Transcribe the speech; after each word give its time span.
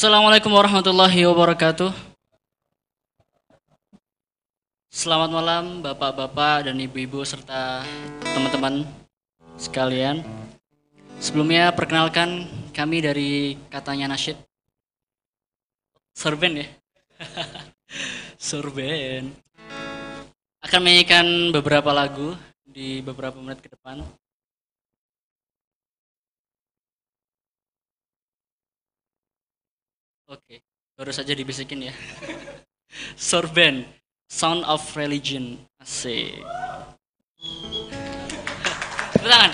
Assalamualaikum 0.00 0.56
warahmatullahi 0.56 1.28
wabarakatuh. 1.28 1.92
Selamat 4.88 5.28
malam 5.28 5.84
Bapak-bapak 5.84 6.64
dan 6.64 6.80
Ibu-ibu 6.80 7.20
serta 7.20 7.84
teman-teman 8.24 8.88
sekalian. 9.60 10.24
Sebelumnya 11.20 11.68
perkenalkan 11.76 12.48
kami 12.72 13.04
dari 13.04 13.60
Katanya 13.68 14.16
Nasyid. 14.16 14.40
Sorben 16.16 16.64
ya. 16.64 16.66
Sorben. 18.40 19.36
Akan 20.64 20.80
menyanyikan 20.80 21.52
beberapa 21.52 21.92
lagu 21.92 22.40
di 22.64 23.04
beberapa 23.04 23.36
menit 23.36 23.60
ke 23.60 23.68
depan. 23.68 24.00
Oke, 30.30 30.62
baru 30.94 31.10
saja 31.10 31.34
dibisikin 31.34 31.90
ya. 31.90 31.94
Sorben, 33.18 33.82
Sound 34.30 34.62
of 34.62 34.86
Religion. 34.94 35.58
Asik. 35.82 36.38
Tangan. 39.18 39.50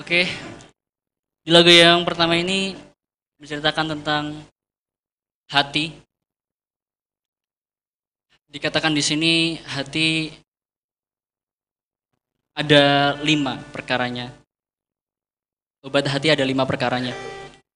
Oke. 0.00 0.24
Di 1.44 1.50
lagu 1.52 1.68
yang 1.68 2.08
pertama 2.08 2.32
ini 2.32 2.72
menceritakan 3.36 4.00
tentang 4.00 4.40
hati. 5.52 5.92
Dikatakan 8.48 8.96
di 8.96 9.04
sini 9.04 9.32
hati 9.68 10.32
ada 12.56 13.20
lima 13.20 13.60
perkaranya. 13.68 14.47
Obat 15.78 16.10
hati 16.10 16.26
ada 16.26 16.42
lima 16.42 16.66
perkaranya. 16.66 17.14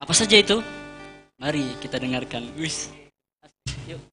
Apa 0.03 0.11
saja 0.11 0.35
itu? 0.35 0.59
Mari 1.39 1.63
kita 1.79 2.03
dengarkan. 2.03 2.51
Wis. 2.59 2.91
Yuk. 3.87 4.12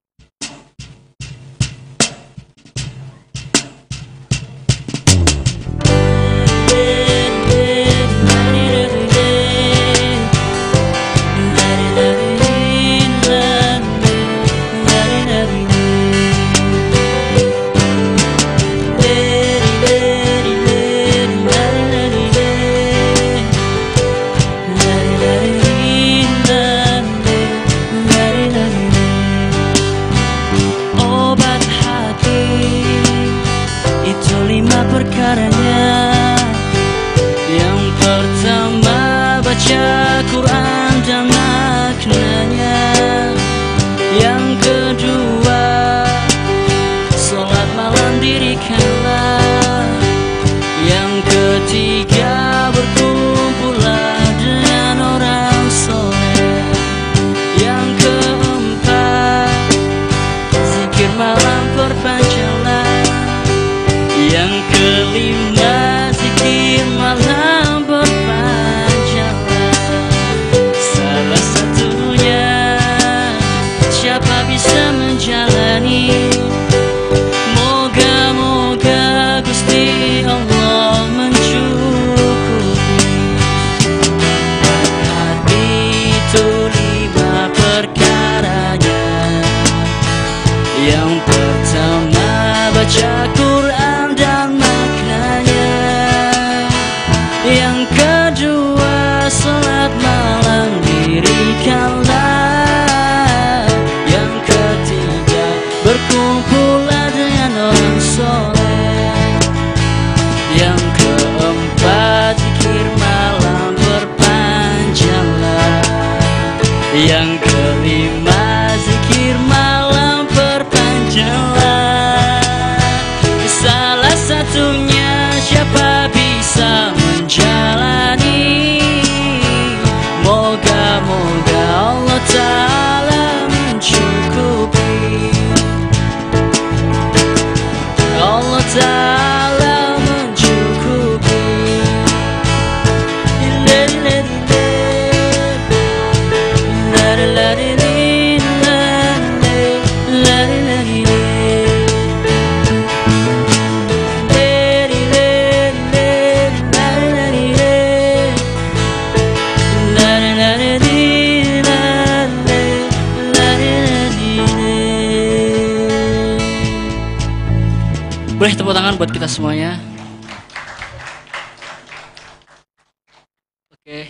Oke. 173.90 174.06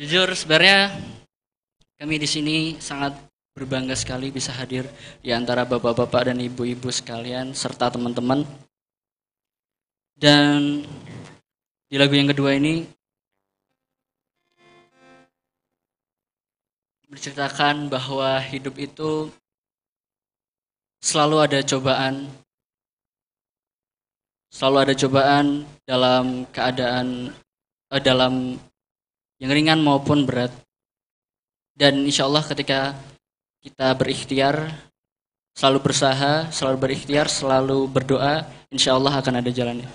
Jujur 0.00 0.32
sebenarnya 0.32 0.96
kami 2.00 2.16
di 2.16 2.24
sini 2.24 2.56
sangat 2.80 3.12
berbangga 3.52 3.92
sekali 3.92 4.32
bisa 4.32 4.48
hadir 4.48 4.88
di 5.20 5.28
antara 5.28 5.68
bapak-bapak 5.68 6.32
dan 6.32 6.40
ibu-ibu 6.40 6.88
sekalian 6.88 7.52
serta 7.52 7.92
teman-teman. 7.92 8.48
Dan 10.16 10.88
di 11.92 12.00
lagu 12.00 12.16
yang 12.16 12.32
kedua 12.32 12.56
ini 12.56 12.88
menceritakan 17.12 17.92
bahwa 17.92 18.40
hidup 18.40 18.72
itu 18.80 19.28
selalu 21.04 21.44
ada 21.44 21.60
cobaan 21.60 22.24
selalu 24.48 24.76
ada 24.80 24.94
cobaan 24.96 25.68
dalam 25.84 26.48
keadaan 26.56 27.36
eh, 27.92 28.02
dalam 28.02 28.56
yang 29.42 29.50
ringan 29.52 29.82
maupun 29.84 30.24
berat. 30.24 30.50
Dan 31.76 32.08
insya 32.08 32.24
Allah 32.24 32.40
ketika 32.40 32.96
kita 33.66 33.92
berikhtiar 33.98 34.72
selalu 35.56 35.88
berusaha 35.88 36.52
selalu 36.52 36.76
berikhtiar 36.76 37.26
selalu 37.32 37.88
berdoa 37.88 38.44
insya 38.68 38.92
Allah 38.92 39.16
akan 39.16 39.40
ada 39.40 39.48
jalannya 39.48 39.88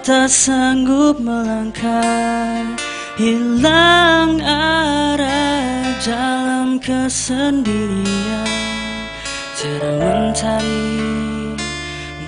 tak 0.00 0.32
sanggup 0.32 1.20
melangkah. 1.20 2.64
Hilang 3.20 4.40
arah 4.40 5.92
dalam 6.00 6.80
kesendirian. 6.80 8.48
Cara 9.60 9.92
mentari 10.00 11.52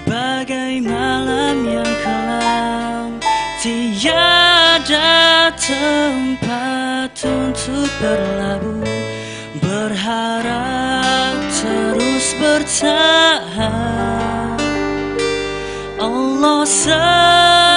bagai 0.05 0.85
malam 0.85 1.65
yang 1.65 1.95
kelam. 2.05 3.17
Tiada 3.65 5.49
tempat 5.57 7.17
untuk 7.25 7.89
berlabuh. 8.03 8.85
Berharap 9.65 11.41
terus 11.57 12.37
bertahan. 12.37 14.32
lonesome 16.43 17.72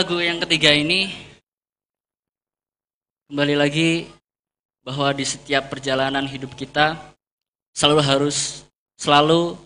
lagu 0.00 0.16
yang 0.16 0.40
ketiga 0.40 0.72
ini 0.72 1.12
kembali 3.28 3.52
lagi 3.52 4.08
bahwa 4.80 5.12
di 5.12 5.28
setiap 5.28 5.68
perjalanan 5.68 6.24
hidup 6.24 6.56
kita 6.56 6.96
selalu 7.76 8.00
harus 8.00 8.64
selalu 8.96 9.60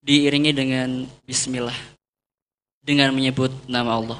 diiringi 0.00 0.56
dengan 0.56 1.04
bismillah 1.28 1.76
dengan 2.80 3.12
menyebut 3.12 3.52
nama 3.68 4.00
Allah. 4.00 4.16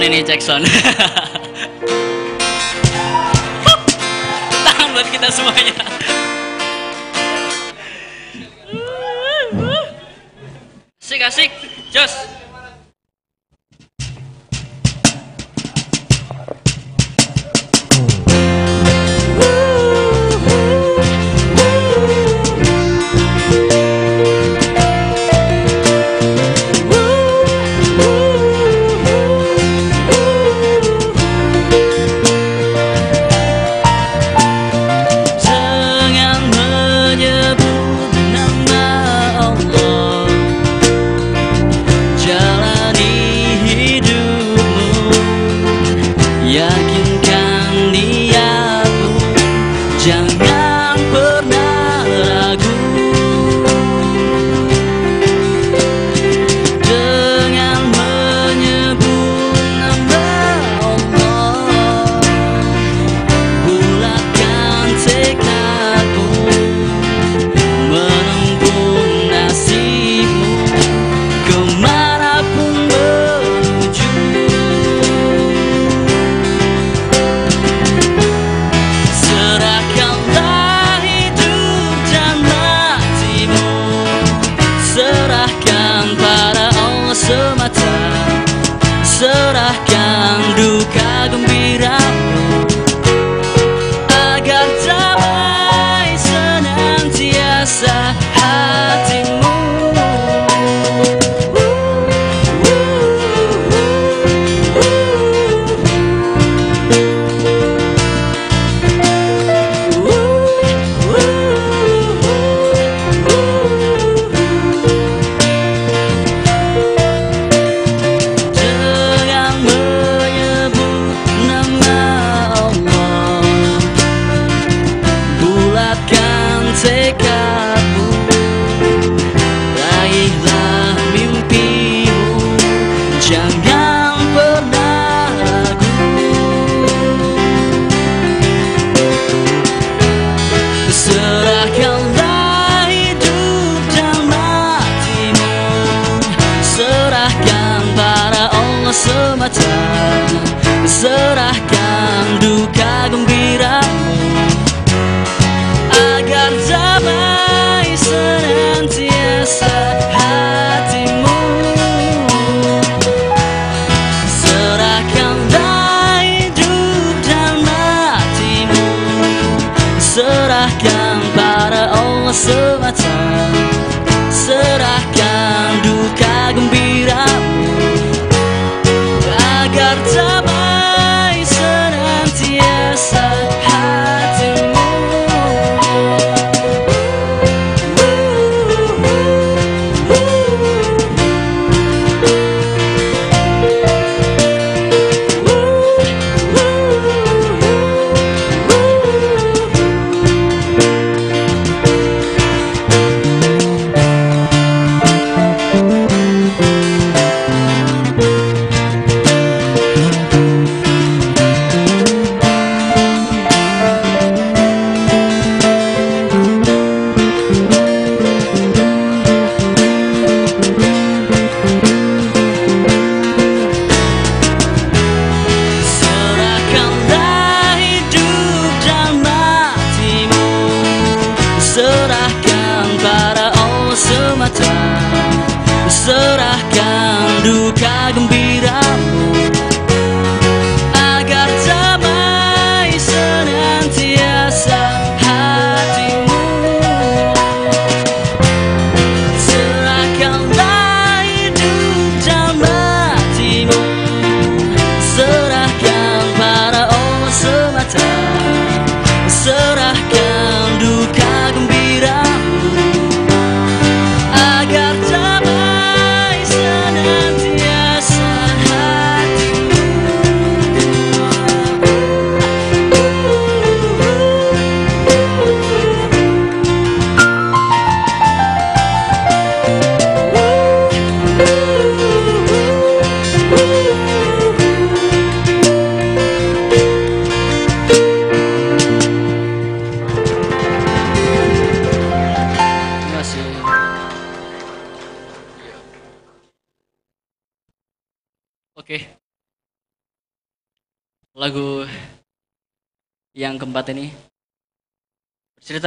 Ini 0.00 0.24
cek 0.24 0.40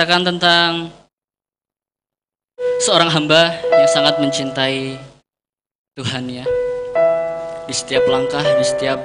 ceritakan 0.03 0.35
tentang 0.35 0.91
seorang 2.83 3.07
hamba 3.07 3.55
yang 3.71 3.87
sangat 3.87 4.19
mencintai 4.19 4.99
Tuhannya 5.95 6.43
di 7.63 7.71
setiap 7.71 8.03
langkah, 8.11 8.43
di 8.43 8.67
setiap 8.67 8.99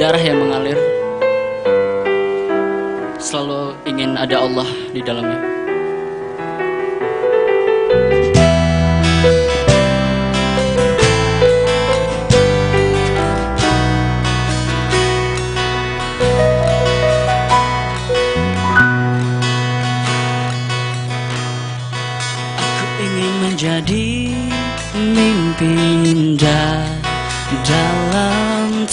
darah 0.00 0.16
yang 0.16 0.40
mengalir 0.40 0.80
selalu 3.20 3.76
ingin 3.92 4.16
ada 4.16 4.40
Allah 4.40 4.68
di 4.96 5.04
dalamnya. 5.04 5.57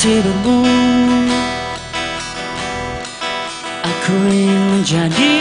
Aku 0.06 0.22
ingin 4.30 4.62
menjadi 4.70 5.34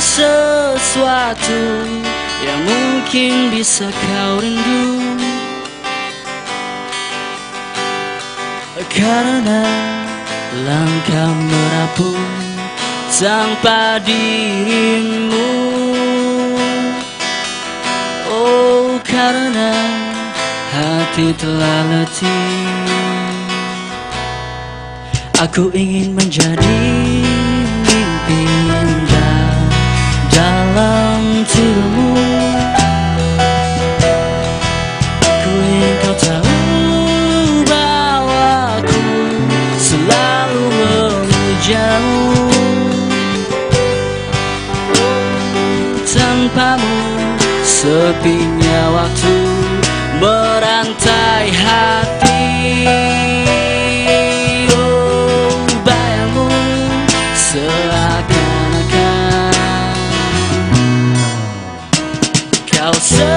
sesuatu 0.00 1.84
yang 2.40 2.60
mungkin 2.64 3.52
bisa 3.52 3.92
kau 3.92 4.40
rindu. 4.40 5.20
Karena 8.88 9.60
langkah 10.64 11.36
merapuh 11.36 12.24
tanpa 13.12 14.00
dirimu. 14.00 15.52
Oh 18.32 18.96
karena 19.04 19.68
hati 20.72 21.28
telah 21.36 21.80
letih 21.92 22.85
Aku 25.36 25.68
ingin 25.76 26.16
menjadi 26.16 26.80
mimpi 27.84 28.40
indah 28.72 29.52
dalam 30.32 31.44
tidurmu 31.44 32.16
Aku 35.20 35.50
ingin 35.60 35.94
kau 36.00 36.16
tahu 36.16 36.56
bahwa 37.68 38.80
aku 38.80 39.04
selalu 39.76 40.64
memujamu 40.72 42.24
Tanpamu 46.08 46.96
sepinya 47.60 48.80
waktu 48.88 49.36
merantai 50.16 51.52
hati 51.52 52.40
Kau 63.06 63.35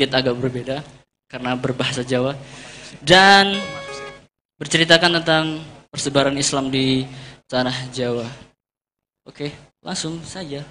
sedikit 0.00 0.16
agak 0.16 0.40
berbeda 0.40 0.80
karena 1.28 1.52
berbahasa 1.60 2.00
Jawa 2.00 2.32
dan 3.04 3.52
berceritakan 4.56 5.20
tentang 5.20 5.60
persebaran 5.92 6.40
Islam 6.40 6.72
di 6.72 7.04
tanah 7.44 7.92
Jawa. 7.92 8.24
Oke, 9.28 9.52
langsung 9.84 10.16
saja. 10.24 10.64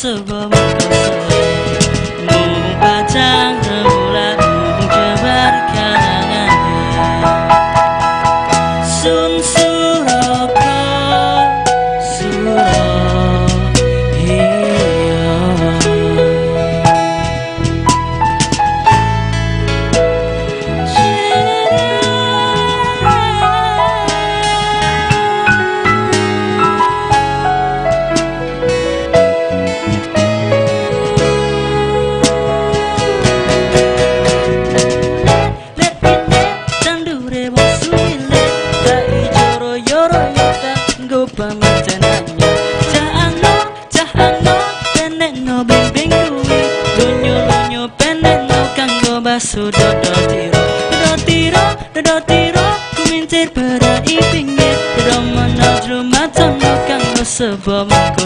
so 0.00 0.29
above 57.68 58.19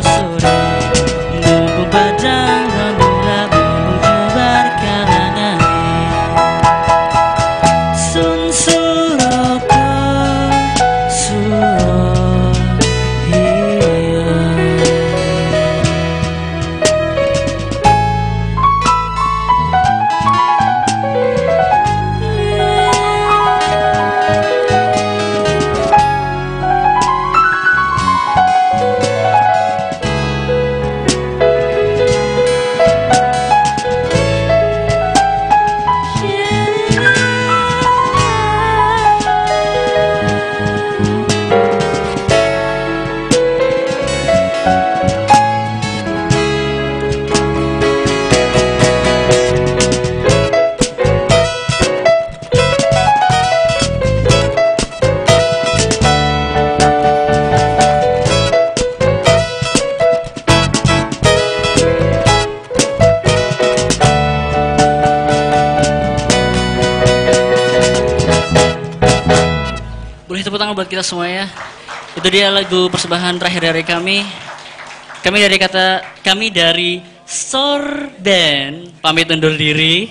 kita 70.94 71.02
semua 71.02 71.26
ya. 71.26 71.50
Itu 72.14 72.30
dia 72.30 72.54
lagu 72.54 72.86
persembahan 72.86 73.42
terakhir 73.42 73.74
dari 73.74 73.82
kami. 73.82 74.22
Kami 75.26 75.36
dari 75.42 75.56
kata 75.58 75.86
kami 76.22 76.54
dari 76.54 77.02
Sorben 77.26 78.94
pamit 79.02 79.26
undur 79.34 79.58
diri. 79.58 80.06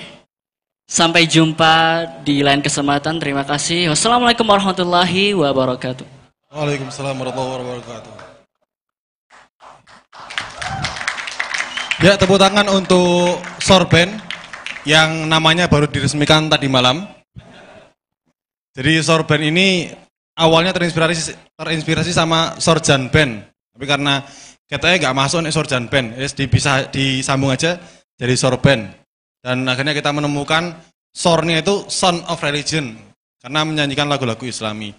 Sampai 0.84 1.24
jumpa 1.24 2.04
di 2.28 2.44
lain 2.44 2.60
kesempatan. 2.60 3.16
Terima 3.24 3.48
kasih. 3.48 3.96
Wassalamualaikum 3.96 4.44
warahmatullahi 4.44 5.32
wabarakatuh. 5.32 6.04
Waalaikumsalam 6.52 7.16
warahmatullahi 7.16 7.64
wabarakatuh. 7.64 8.14
Ya, 12.04 12.20
tepuk 12.20 12.36
tangan 12.36 12.68
untuk 12.68 13.40
Sorben 13.64 14.20
yang 14.84 15.32
namanya 15.32 15.72
baru 15.72 15.88
diresmikan 15.88 16.52
tadi 16.52 16.68
malam. 16.68 17.08
Jadi 18.76 19.00
Sorben 19.00 19.40
ini 19.48 19.88
awalnya 20.38 20.74
terinspirasi 20.74 21.56
terinspirasi 21.58 22.12
sama 22.14 22.58
Sorjan 22.58 23.10
Band. 23.10 23.46
Tapi 23.74 23.86
karena 23.90 24.22
katanya 24.70 25.10
nggak 25.10 25.18
masuk 25.18 25.40
nih 25.46 25.54
Sorjan 25.54 25.86
Band, 25.90 26.18
ya 26.18 26.28
bisa 26.50 26.90
disambung 26.90 27.54
aja 27.54 27.78
jadi 28.18 28.36
Sorben. 28.38 28.90
Dan 29.44 29.68
akhirnya 29.68 29.92
kita 29.92 30.14
menemukan 30.16 30.74
Sornya 31.14 31.62
itu 31.62 31.86
Son 31.92 32.22
of 32.26 32.42
Religion 32.42 32.96
karena 33.44 33.62
menyanyikan 33.68 34.08
lagu-lagu 34.08 34.48
Islami. 34.48 34.96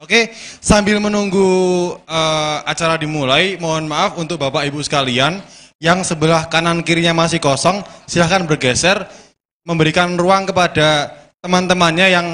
Oke, 0.00 0.32
sambil 0.64 0.96
menunggu 0.96 1.92
eh, 2.08 2.58
acara 2.64 2.96
dimulai, 2.96 3.60
mohon 3.60 3.84
maaf 3.84 4.16
untuk 4.16 4.40
Bapak 4.40 4.64
Ibu 4.64 4.80
sekalian 4.80 5.44
yang 5.76 6.00
sebelah 6.04 6.48
kanan 6.48 6.80
kirinya 6.80 7.12
masih 7.12 7.36
kosong, 7.36 7.84
silahkan 8.08 8.48
bergeser, 8.48 9.04
memberikan 9.64 10.16
ruang 10.16 10.48
kepada 10.48 11.12
teman-temannya 11.44 12.06
yang 12.16 12.26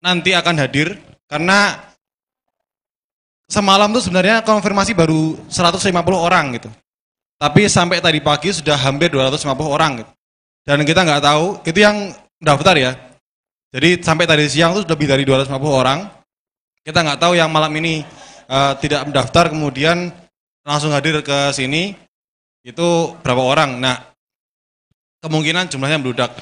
nanti 0.00 0.32
akan 0.32 0.64
hadir, 0.64 0.96
karena 1.32 1.80
semalam 3.48 3.88
tuh 3.88 4.04
sebenarnya 4.04 4.44
konfirmasi 4.44 4.92
baru 4.92 5.40
150 5.48 5.88
orang 6.12 6.60
gitu. 6.60 6.68
Tapi 7.40 7.72
sampai 7.72 8.04
tadi 8.04 8.20
pagi 8.20 8.52
sudah 8.52 8.76
hampir 8.76 9.08
250 9.08 9.48
orang 9.64 10.04
gitu. 10.04 10.12
Dan 10.68 10.84
kita 10.84 11.08
nggak 11.08 11.24
tahu, 11.24 11.44
itu 11.64 11.78
yang 11.80 12.12
daftar 12.36 12.76
ya. 12.76 12.92
Jadi 13.72 14.04
sampai 14.04 14.28
tadi 14.28 14.44
siang 14.52 14.76
itu 14.76 14.84
lebih 14.84 15.08
dari 15.08 15.24
250 15.24 15.56
orang. 15.72 16.04
Kita 16.84 17.00
nggak 17.00 17.16
tahu 17.16 17.32
yang 17.32 17.48
malam 17.48 17.72
ini 17.80 18.04
eh, 18.52 18.72
tidak 18.84 19.08
mendaftar 19.08 19.48
kemudian 19.48 20.12
langsung 20.62 20.92
hadir 20.92 21.24
ke 21.24 21.48
sini 21.56 21.96
itu 22.60 22.88
berapa 23.24 23.40
orang. 23.40 23.80
Nah, 23.80 23.96
kemungkinan 25.24 25.72
jumlahnya 25.72 25.98
meludak. 25.98 26.36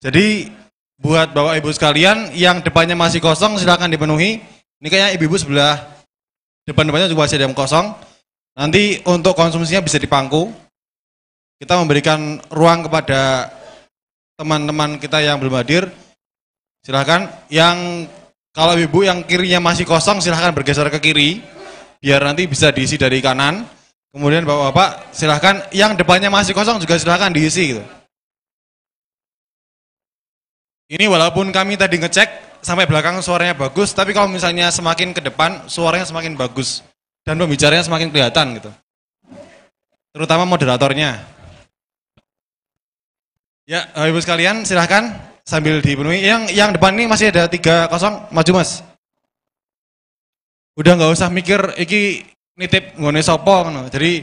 Jadi 0.00 0.48
buat 0.96 1.36
bapak 1.36 1.60
ibu 1.60 1.70
sekalian 1.72 2.32
yang 2.32 2.64
depannya 2.64 2.96
masih 2.96 3.20
kosong 3.20 3.60
silakan 3.60 3.92
dipenuhi. 3.92 4.40
Ini 4.80 4.88
kayaknya 4.88 5.10
ibu-ibu 5.16 5.36
sebelah 5.36 5.80
depan-depannya 6.68 7.08
juga 7.08 7.28
masih 7.28 7.36
ada 7.40 7.46
yang 7.48 7.56
kosong. 7.56 7.92
Nanti 8.56 9.04
untuk 9.04 9.36
konsumsinya 9.36 9.84
bisa 9.84 10.00
dipangku. 10.00 10.48
Kita 11.56 11.76
memberikan 11.80 12.40
ruang 12.52 12.84
kepada 12.84 13.52
teman-teman 14.36 15.00
kita 15.00 15.20
yang 15.24 15.40
belum 15.40 15.56
hadir. 15.60 15.88
Silahkan. 16.84 17.28
Yang 17.52 18.08
kalau 18.52 18.76
ibu 18.76 19.04
yang 19.04 19.24
kirinya 19.24 19.60
masih 19.60 19.84
kosong 19.84 20.20
silahkan 20.24 20.52
bergeser 20.56 20.88
ke 20.88 21.00
kiri. 21.00 21.30
Biar 22.00 22.24
nanti 22.24 22.48
bisa 22.48 22.72
diisi 22.72 22.96
dari 22.96 23.20
kanan. 23.20 23.64
Kemudian 24.12 24.48
bapak-bapak 24.48 25.12
silahkan 25.12 25.68
yang 25.76 25.92
depannya 25.92 26.32
masih 26.32 26.56
kosong 26.56 26.80
juga 26.80 26.96
silahkan 26.96 27.28
diisi 27.28 27.76
gitu. 27.76 27.84
Ini 30.86 31.10
walaupun 31.10 31.50
kami 31.50 31.74
tadi 31.74 31.98
ngecek 31.98 32.62
sampai 32.62 32.86
belakang 32.86 33.18
suaranya 33.18 33.58
bagus, 33.58 33.90
tapi 33.90 34.14
kalau 34.14 34.30
misalnya 34.30 34.70
semakin 34.70 35.10
ke 35.10 35.18
depan 35.18 35.66
suaranya 35.66 36.06
semakin 36.06 36.38
bagus 36.38 36.86
dan 37.26 37.34
pembicaranya 37.42 37.82
semakin 37.82 38.14
kelihatan 38.14 38.62
gitu. 38.62 38.70
Terutama 40.14 40.46
moderatornya. 40.46 41.26
Ya, 43.66 43.90
Ibu 43.98 44.22
sekalian 44.22 44.62
silahkan 44.62 45.10
sambil 45.42 45.82
dipenuhi. 45.82 46.22
Yang 46.22 46.54
yang 46.54 46.70
depan 46.70 46.94
ini 46.94 47.10
masih 47.10 47.34
ada 47.34 47.50
tiga 47.50 47.90
kosong, 47.90 48.30
maju 48.30 48.62
mas. 48.62 48.86
Udah 50.78 50.94
nggak 50.94 51.12
usah 51.18 51.26
mikir 51.34 51.74
iki 51.82 52.22
nitip 52.54 52.94
ngone 52.94 53.26
sopo 53.26 53.66
ngono. 53.66 53.90
Jadi 53.90 54.22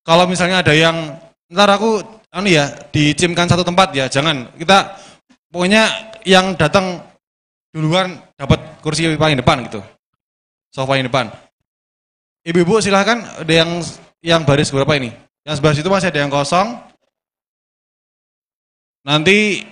kalau 0.00 0.24
misalnya 0.24 0.64
ada 0.64 0.72
yang 0.72 1.20
ntar 1.52 1.68
aku 1.68 2.00
anu 2.32 2.48
ya 2.48 2.72
dicimkan 2.88 3.44
satu 3.44 3.60
tempat 3.60 3.92
ya, 3.92 4.08
jangan 4.08 4.48
kita 4.56 4.96
pokoknya 5.52 5.88
yang 6.24 6.56
datang 6.56 7.00
duluan 7.72 8.16
dapat 8.36 8.80
kursi 8.80 9.08
paling 9.16 9.38
depan 9.38 9.64
gitu. 9.68 9.80
Sofa 10.72 10.96
yang 11.00 11.08
depan. 11.08 11.32
Ibu-ibu 12.44 12.80
silahkan 12.80 13.44
ada 13.44 13.52
yang 13.52 13.80
yang 14.24 14.42
baris 14.44 14.72
berapa 14.72 14.96
ini? 14.96 15.12
Yang 15.44 15.54
sebelah 15.60 15.74
situ 15.76 15.88
masih 15.88 16.08
ada 16.12 16.20
yang 16.20 16.32
kosong. 16.32 16.76
Nanti 19.04 19.64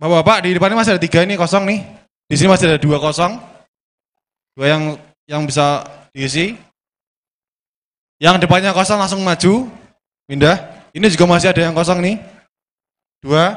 bapak-bapak 0.00 0.48
di 0.48 0.56
depannya 0.56 0.80
masih 0.80 0.96
ada 0.96 1.02
tiga 1.02 1.20
ini 1.24 1.36
kosong 1.36 1.68
nih. 1.68 1.80
Di 2.28 2.34
sini 2.36 2.48
masih 2.48 2.72
ada 2.72 2.80
dua 2.80 2.96
kosong. 3.00 3.36
Dua 4.56 4.66
yang 4.68 4.82
yang 5.28 5.42
bisa 5.44 5.84
diisi. 6.12 6.56
Yang 8.18 8.48
depannya 8.48 8.72
kosong 8.72 8.96
langsung 8.96 9.20
maju. 9.20 9.68
Pindah. 10.28 10.56
Ini 10.96 11.06
juga 11.12 11.24
masih 11.28 11.52
ada 11.52 11.60
yang 11.60 11.76
kosong 11.76 12.00
nih. 12.00 12.16
Dua. 13.20 13.56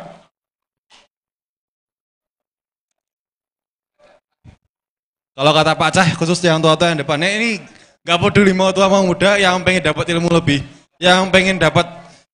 Kalau 5.32 5.52
kata 5.56 5.72
Pak 5.80 5.90
Cah, 5.96 6.08
khusus 6.20 6.44
yang 6.44 6.60
tua-tua 6.60 6.92
yang 6.92 7.00
depannya 7.00 7.32
ini 7.32 7.64
nggak 8.04 8.18
peduli 8.20 8.52
mau 8.52 8.76
tua 8.76 8.92
mau 8.92 9.00
muda, 9.08 9.40
yang 9.40 9.64
pengen 9.64 9.88
dapat 9.88 10.06
ilmu 10.12 10.28
lebih, 10.28 10.60
yang 11.00 11.32
pengen 11.32 11.56
dapat 11.56 11.88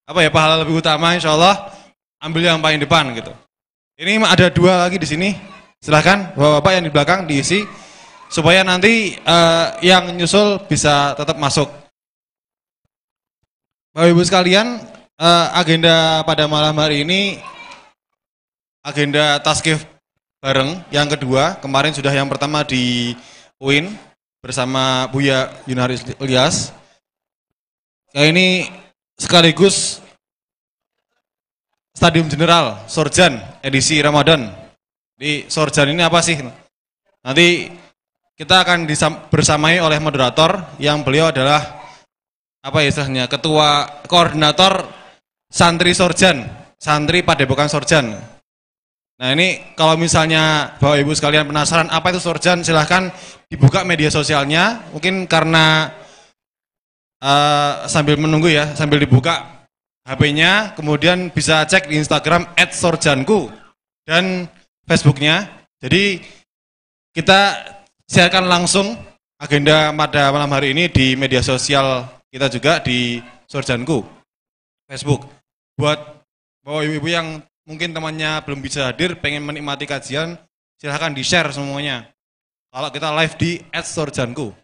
apa 0.08 0.20
ya 0.26 0.30
pahala 0.34 0.66
lebih 0.66 0.82
utama, 0.82 1.14
insya 1.14 1.38
Allah 1.38 1.70
ambil 2.18 2.42
yang 2.42 2.58
paling 2.58 2.82
depan 2.82 3.14
gitu. 3.14 3.30
Ini 4.02 4.18
ada 4.26 4.50
dua 4.50 4.90
lagi 4.90 4.98
di 4.98 5.06
sini, 5.06 5.30
silahkan 5.78 6.34
bapak-bapak 6.34 6.72
yang 6.74 6.84
di 6.90 6.92
belakang 6.94 7.20
diisi 7.30 7.62
supaya 8.34 8.66
nanti 8.66 9.14
eh, 9.14 9.66
yang 9.86 10.10
nyusul 10.18 10.66
bisa 10.66 11.14
tetap 11.14 11.38
masuk. 11.38 11.70
Bapak 13.94 14.10
Ibu 14.10 14.22
sekalian, 14.26 14.82
eh, 15.22 15.46
agenda 15.54 16.26
pada 16.26 16.50
malam 16.50 16.74
hari 16.82 17.06
ini 17.06 17.38
agenda 18.82 19.38
taskif 19.44 19.84
bareng. 20.42 20.86
Yang 20.94 21.18
kedua, 21.18 21.58
kemarin 21.58 21.94
sudah 21.94 22.14
yang 22.14 22.30
pertama 22.30 22.62
di 22.62 23.14
UIN 23.58 23.94
bersama 24.42 25.10
Buya 25.10 25.50
Yunaris 25.66 26.06
Ilyas. 26.22 26.72
Ya 28.14 28.24
ini 28.30 28.70
sekaligus 29.18 30.00
Stadium 31.98 32.30
General 32.30 32.86
Sorjan 32.86 33.42
edisi 33.66 33.98
Ramadan. 33.98 34.54
Di 35.18 35.50
Sorjan 35.50 35.90
ini 35.90 36.06
apa 36.06 36.22
sih? 36.22 36.38
Nanti 37.26 37.74
kita 38.38 38.62
akan 38.62 38.86
bersamai 39.34 39.82
oleh 39.82 39.98
moderator 39.98 40.78
yang 40.78 41.02
beliau 41.02 41.34
adalah 41.34 41.90
apa 42.62 42.86
ya 42.86 42.94
istilahnya 42.94 43.26
ketua 43.26 43.90
koordinator 44.06 44.86
santri 45.50 45.98
Sorjan, 45.98 46.46
santri 46.78 47.26
Padepokan 47.26 47.66
Sorjan. 47.66 48.37
Nah 49.18 49.34
ini 49.34 49.74
kalau 49.74 49.98
misalnya 49.98 50.78
Bapak 50.78 51.02
Ibu 51.02 51.12
sekalian 51.18 51.50
penasaran 51.50 51.90
apa 51.90 52.14
itu 52.14 52.22
Sorjan, 52.22 52.62
silahkan 52.62 53.10
dibuka 53.50 53.82
media 53.82 54.14
sosialnya. 54.14 54.86
Mungkin 54.94 55.26
karena 55.26 55.90
eh, 57.18 57.74
sambil 57.90 58.22
menunggu 58.22 58.54
ya, 58.54 58.78
sambil 58.78 59.02
dibuka 59.02 59.66
HP-nya, 60.06 60.78
kemudian 60.78 61.34
bisa 61.34 61.66
cek 61.66 61.90
di 61.90 62.00
Instagram 62.00 62.46
@sorjanku 62.56 63.50
dan 64.06 64.46
Facebooknya. 64.86 65.50
Jadi 65.82 66.22
kita 67.12 67.58
siarkan 68.06 68.46
langsung 68.46 68.96
agenda 69.42 69.92
pada 69.98 70.30
malam 70.30 70.50
hari 70.54 70.78
ini 70.78 70.88
di 70.88 71.18
media 71.18 71.42
sosial 71.42 72.06
kita 72.32 72.48
juga 72.54 72.80
di 72.86 73.18
Sorjanku 73.50 74.06
Facebook. 74.88 75.26
Buat 75.78 76.24
bapak 76.62 76.82
ibu-ibu 76.86 77.10
yang 77.10 77.28
mungkin 77.68 77.92
temannya 77.92 78.40
belum 78.48 78.64
bisa 78.64 78.88
hadir, 78.88 79.20
pengen 79.20 79.44
menikmati 79.44 79.84
kajian, 79.84 80.40
silahkan 80.80 81.12
di-share 81.12 81.52
semuanya. 81.52 82.08
Kalau 82.72 82.90
kita 82.90 83.12
live 83.12 83.36
di 83.36 83.52
@sorjanku. 83.76 84.56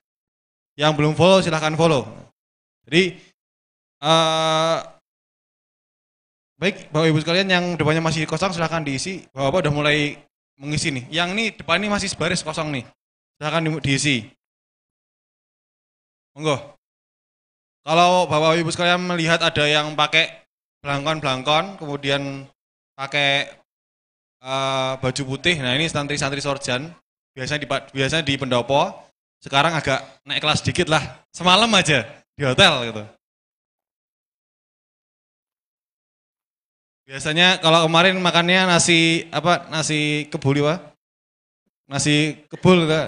Yang 0.80 0.92
belum 0.98 1.14
follow 1.14 1.44
silahkan 1.44 1.76
follow. 1.76 2.08
Jadi 2.88 3.20
eh 4.04 4.78
baik 6.58 6.90
bapak 6.96 7.08
ibu 7.12 7.20
sekalian 7.20 7.48
yang 7.52 7.66
depannya 7.76 8.00
masih 8.00 8.24
kosong 8.24 8.56
silahkan 8.56 8.82
diisi. 8.82 9.28
Bapak-bapak 9.36 9.68
udah 9.68 9.74
mulai 9.76 9.98
mengisi 10.58 10.90
nih. 10.90 11.06
Yang 11.12 11.30
ini 11.36 11.46
depan 11.54 11.78
ini 11.84 11.92
masih 11.92 12.10
sebaris 12.10 12.42
kosong 12.42 12.72
nih. 12.72 12.86
Silahkan 13.38 13.62
di- 13.62 13.84
diisi. 13.84 14.18
Monggo. 16.34 16.58
Kalau 17.84 18.26
bapak 18.32 18.64
ibu 18.64 18.72
sekalian 18.72 19.04
melihat 19.04 19.44
ada 19.44 19.64
yang 19.68 19.92
pakai 19.94 20.48
belangkon-belangkon, 20.82 21.78
kemudian 21.78 22.48
pakai 22.94 23.50
eh, 24.42 24.94
baju 24.98 25.24
putih. 25.36 25.60
Nah 25.62 25.74
ini 25.78 25.90
santri-santri 25.90 26.42
sorjan. 26.42 26.90
Biasanya 27.34 27.62
di 27.66 27.68
biasanya 27.68 28.24
di 28.26 28.34
pendopo. 28.38 28.90
Sekarang 29.44 29.76
agak 29.76 30.24
naik 30.24 30.40
kelas 30.40 30.64
dikit 30.64 30.88
lah. 30.88 31.04
Semalam 31.34 31.68
aja 31.76 32.06
di 32.38 32.44
hotel 32.46 32.74
gitu. 32.90 33.04
Biasanya 37.04 37.60
kalau 37.60 37.84
kemarin 37.86 38.16
makannya 38.24 38.64
nasi 38.64 39.28
apa 39.28 39.68
nasi 39.68 40.32
kebuli 40.32 40.64
pak? 40.64 40.80
Nasi 41.92 42.40
kebul 42.48 42.88
gitu. 42.88 43.02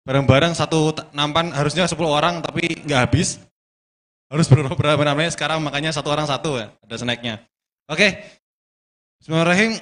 bareng-bareng 0.00 0.56
satu 0.56 0.96
nampan 1.14 1.52
harusnya 1.54 1.86
10 1.86 1.94
orang 2.02 2.42
tapi 2.42 2.82
nggak 2.82 3.00
habis. 3.06 3.38
Harus 4.26 4.50
berapa 4.50 5.02
namanya 5.06 5.30
sekarang 5.30 5.62
makanya 5.62 5.94
satu 5.94 6.10
orang 6.10 6.26
satu 6.26 6.58
ya 6.58 6.66
ada 6.82 6.96
snacknya. 6.98 7.34
Oke, 7.86 8.18
Bismillahirrahmanirrahim. 9.20 9.76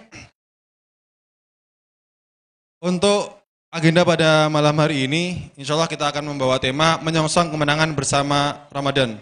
Untuk 2.82 3.38
agenda 3.70 4.02
pada 4.02 4.50
malam 4.50 4.74
hari 4.82 5.06
ini, 5.06 5.54
insya 5.54 5.78
Allah 5.78 5.86
kita 5.86 6.10
akan 6.10 6.34
membawa 6.34 6.58
tema 6.58 6.98
menyongsong 7.06 7.54
kemenangan 7.54 7.94
bersama 7.94 8.66
Ramadan. 8.74 9.14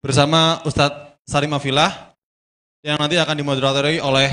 Bersama 0.00 0.64
Ustadz 0.64 1.12
Salim 1.28 1.52
Afilah, 1.52 2.16
yang 2.80 2.96
nanti 2.96 3.20
akan 3.20 3.36
dimoderatori 3.36 4.00
oleh 4.00 4.32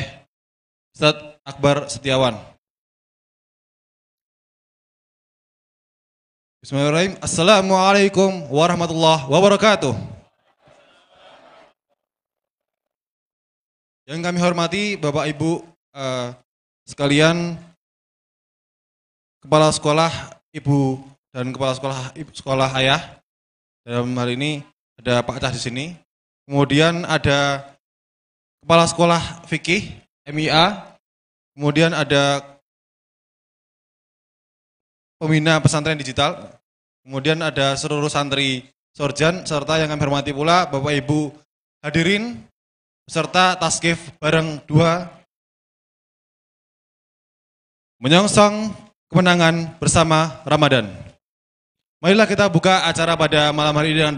Ustadz 0.96 1.44
Akbar 1.44 1.92
Setiawan. 1.92 2.40
Bismillahirrahmanirrahim. 6.64 7.20
Assalamualaikum 7.20 8.48
warahmatullahi 8.48 9.28
wabarakatuh. 9.28 10.13
Yang 14.04 14.20
kami 14.20 14.40
hormati 14.44 14.84
Bapak 15.00 15.32
Ibu 15.32 15.64
eh, 15.96 16.36
sekalian, 16.84 17.56
Kepala 19.40 19.72
Sekolah 19.72 20.12
Ibu 20.52 21.00
dan 21.32 21.56
Kepala 21.56 21.76
Sekolah 21.76 22.12
Sekolah 22.36 22.70
Ayah. 22.76 23.00
Dalam 23.84 24.16
hal 24.16 24.30
ini 24.36 24.64
ada 25.00 25.24
Pak 25.24 25.40
Cah 25.40 25.52
di 25.52 25.60
sini. 25.60 25.86
Kemudian 26.48 27.08
ada 27.08 27.64
Kepala 28.64 28.88
Sekolah 28.88 29.44
Fikih 29.48 29.88
MIA. 30.28 30.96
Kemudian 31.56 31.96
ada 31.96 32.44
pembina 35.16 35.64
pesantren 35.64 36.00
digital. 36.00 36.60
Kemudian 37.04 37.40
ada 37.40 37.76
seluruh 37.80 38.12
santri 38.12 38.68
Sorjan 38.96 39.48
serta 39.48 39.80
yang 39.80 39.90
kami 39.92 40.06
hormati 40.06 40.32
pula 40.36 40.70
Bapak 40.70 40.92
Ibu 40.92 41.34
hadirin 41.82 42.46
serta 43.08 43.60
taskif 43.60 44.16
bareng 44.20 44.64
dua 44.64 45.12
menyongsong 48.00 48.72
kemenangan 49.12 49.80
bersama 49.80 50.44
Ramadan. 50.44 50.92
Marilah 52.04 52.28
kita 52.28 52.52
buka 52.52 52.84
acara 52.84 53.16
pada 53.16 53.56
malam 53.56 53.72
hari 53.80 53.96
ini 53.96 54.04
dengan, 54.04 54.16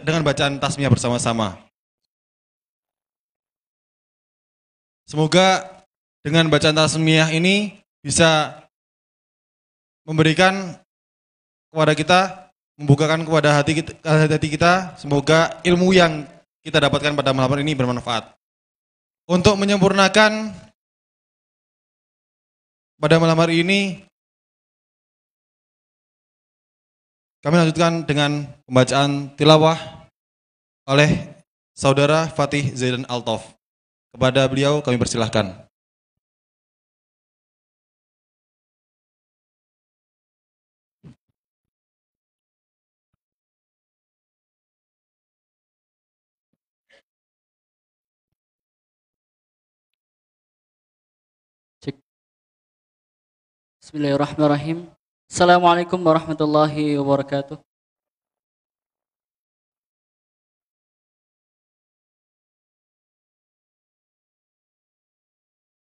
dengan 0.00 0.22
bacaan 0.24 0.56
tasmiyah 0.56 0.88
bersama-sama. 0.88 1.60
Semoga 5.04 5.64
dengan 6.24 6.48
bacaan 6.48 6.72
tasmiyah 6.72 7.28
ini 7.36 7.84
bisa 8.00 8.64
memberikan 10.08 10.80
kepada 11.68 11.92
kita, 11.92 12.20
membukakan 12.80 13.28
kepada 13.28 13.60
hati 13.60 13.84
kita, 13.84 13.92
hati 14.00 14.48
kita, 14.48 14.96
semoga 14.96 15.60
ilmu 15.68 15.92
yang 15.92 16.24
kita 16.64 16.82
dapatkan 16.82 17.14
pada 17.14 17.36
malam 17.36 17.60
ini 17.60 17.76
bermanfaat. 17.76 18.34
Untuk 19.28 19.60
menyempurnakan 19.60 20.56
pada 22.96 23.20
malam 23.20 23.36
hari 23.36 23.60
ini, 23.60 24.02
kami 27.44 27.54
lanjutkan 27.60 28.08
dengan 28.08 28.48
pembacaan 28.64 29.36
tilawah 29.36 29.76
oleh 30.88 31.36
saudara 31.76 32.26
Fatih 32.32 32.72
Zaidan 32.72 33.04
Altof. 33.06 33.44
Kepada 34.16 34.48
beliau 34.48 34.80
kami 34.80 34.96
persilahkan. 34.96 35.67
Bismillahirrahmanirrahim. 53.88 54.84
Assalamualaikum 55.32 55.96
warahmatullahi 56.04 57.00
wabarakatuh. 57.00 57.56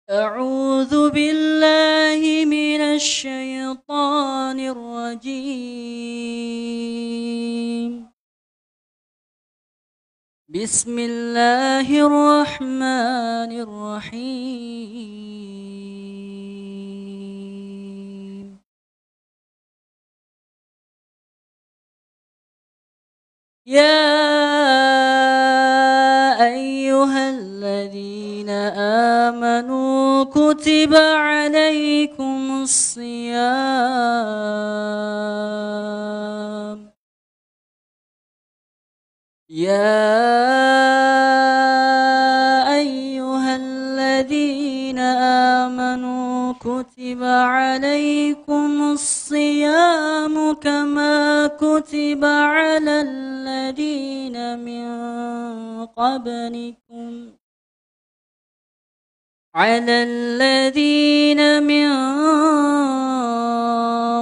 أعوذ 0.09 1.13
بالله 1.13 2.21
من 2.49 2.81
الشيطان 2.97 4.57
الرجيم 4.73 5.21
بسم 10.49 10.95
الله 10.99 11.85
الرحمن 11.85 13.51
الرحيم 13.61 15.70
يا 23.65 24.01
أيها 26.43 27.29
الذين 27.29 28.49
آمنوا 29.29 30.23
كتب 30.23 30.95
عليكم 30.95 32.61
الصيام 32.63 33.11
يا 39.49 40.01
أيها 42.73 43.55
الذين 43.55 44.99
آمنوا 45.59 46.53
كتب 46.53 47.23
عليكم 47.23 48.81
الصيام 48.81 49.20
كما 50.53 51.47
كتب 51.47 52.25
على 52.25 53.01
الذين 53.01 54.59
من 54.59 54.85
قبلكم. 55.85 57.31
على 59.55 60.03
الذين 60.03 61.63
من 61.63 61.91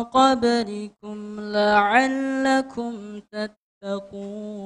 قبلكم 0.04 1.40
لعلكم 1.40 3.20
تتقون. 3.20 4.60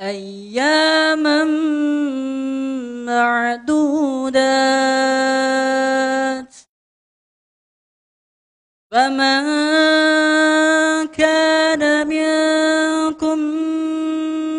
أياما 0.00 1.44
معدودات. 3.06 3.96
فمن 8.90 9.42
كان 11.06 12.08
منكم 12.08 13.38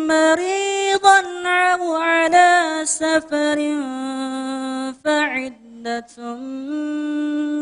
مريضا 0.06 1.20
أو 1.46 1.94
على 1.94 2.80
سفر 2.84 3.58
فعدة 5.04 6.34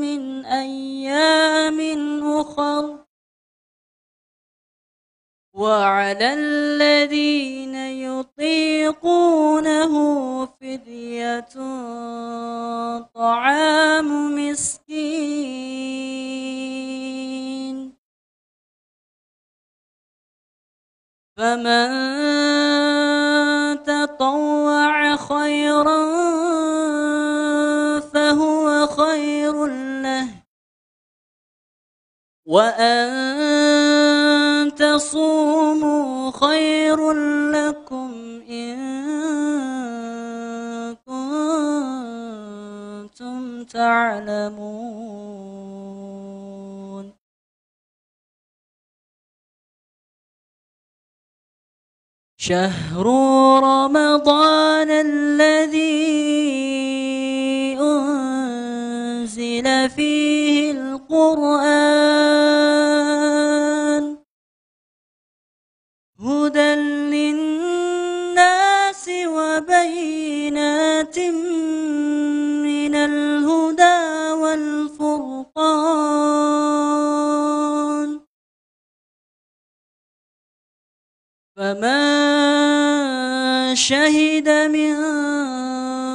من 0.00 0.44
أيام 0.44 1.78
أخر. 2.24 3.05
وعلى 5.56 6.28
الذين 6.34 7.74
يطيقونه 8.04 9.92
فدية 10.46 11.54
طعام 13.14 14.08
مسكين. 14.36 15.16
فمن 21.36 21.88
تطوع 23.84 25.16
خيرا 25.16 26.02
فهو 28.00 28.86
خير 28.86 29.66
له. 30.02 30.28
وأن 32.46 34.45
تصوموا 34.76 36.30
خير 36.30 37.12
لكم 37.52 38.10
إن 38.50 38.76
كنتم 41.06 42.36
تعلمون. 43.64 45.16
شهر 52.38 53.06
رمضان 53.62 54.90
الذي 54.90 56.06
أنزل 57.80 59.66
فيه 59.90 60.70
القرآن. 60.70 62.45
فمن 81.56 81.96
شهد 83.74 84.48
منكم 84.76 86.08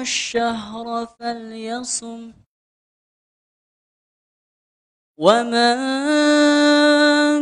الشهر 0.00 1.06
فليصم 1.06 2.32
ومن 5.18 5.76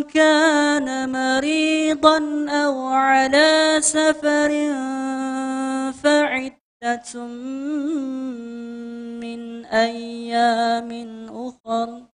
كان 0.03 1.13
مريضا 1.13 2.47
أو 2.51 2.87
على 2.87 3.77
سفر 3.81 4.51
فعدة 5.93 7.25
من 9.25 9.65
أيام 9.65 10.91
أخر 11.31 12.14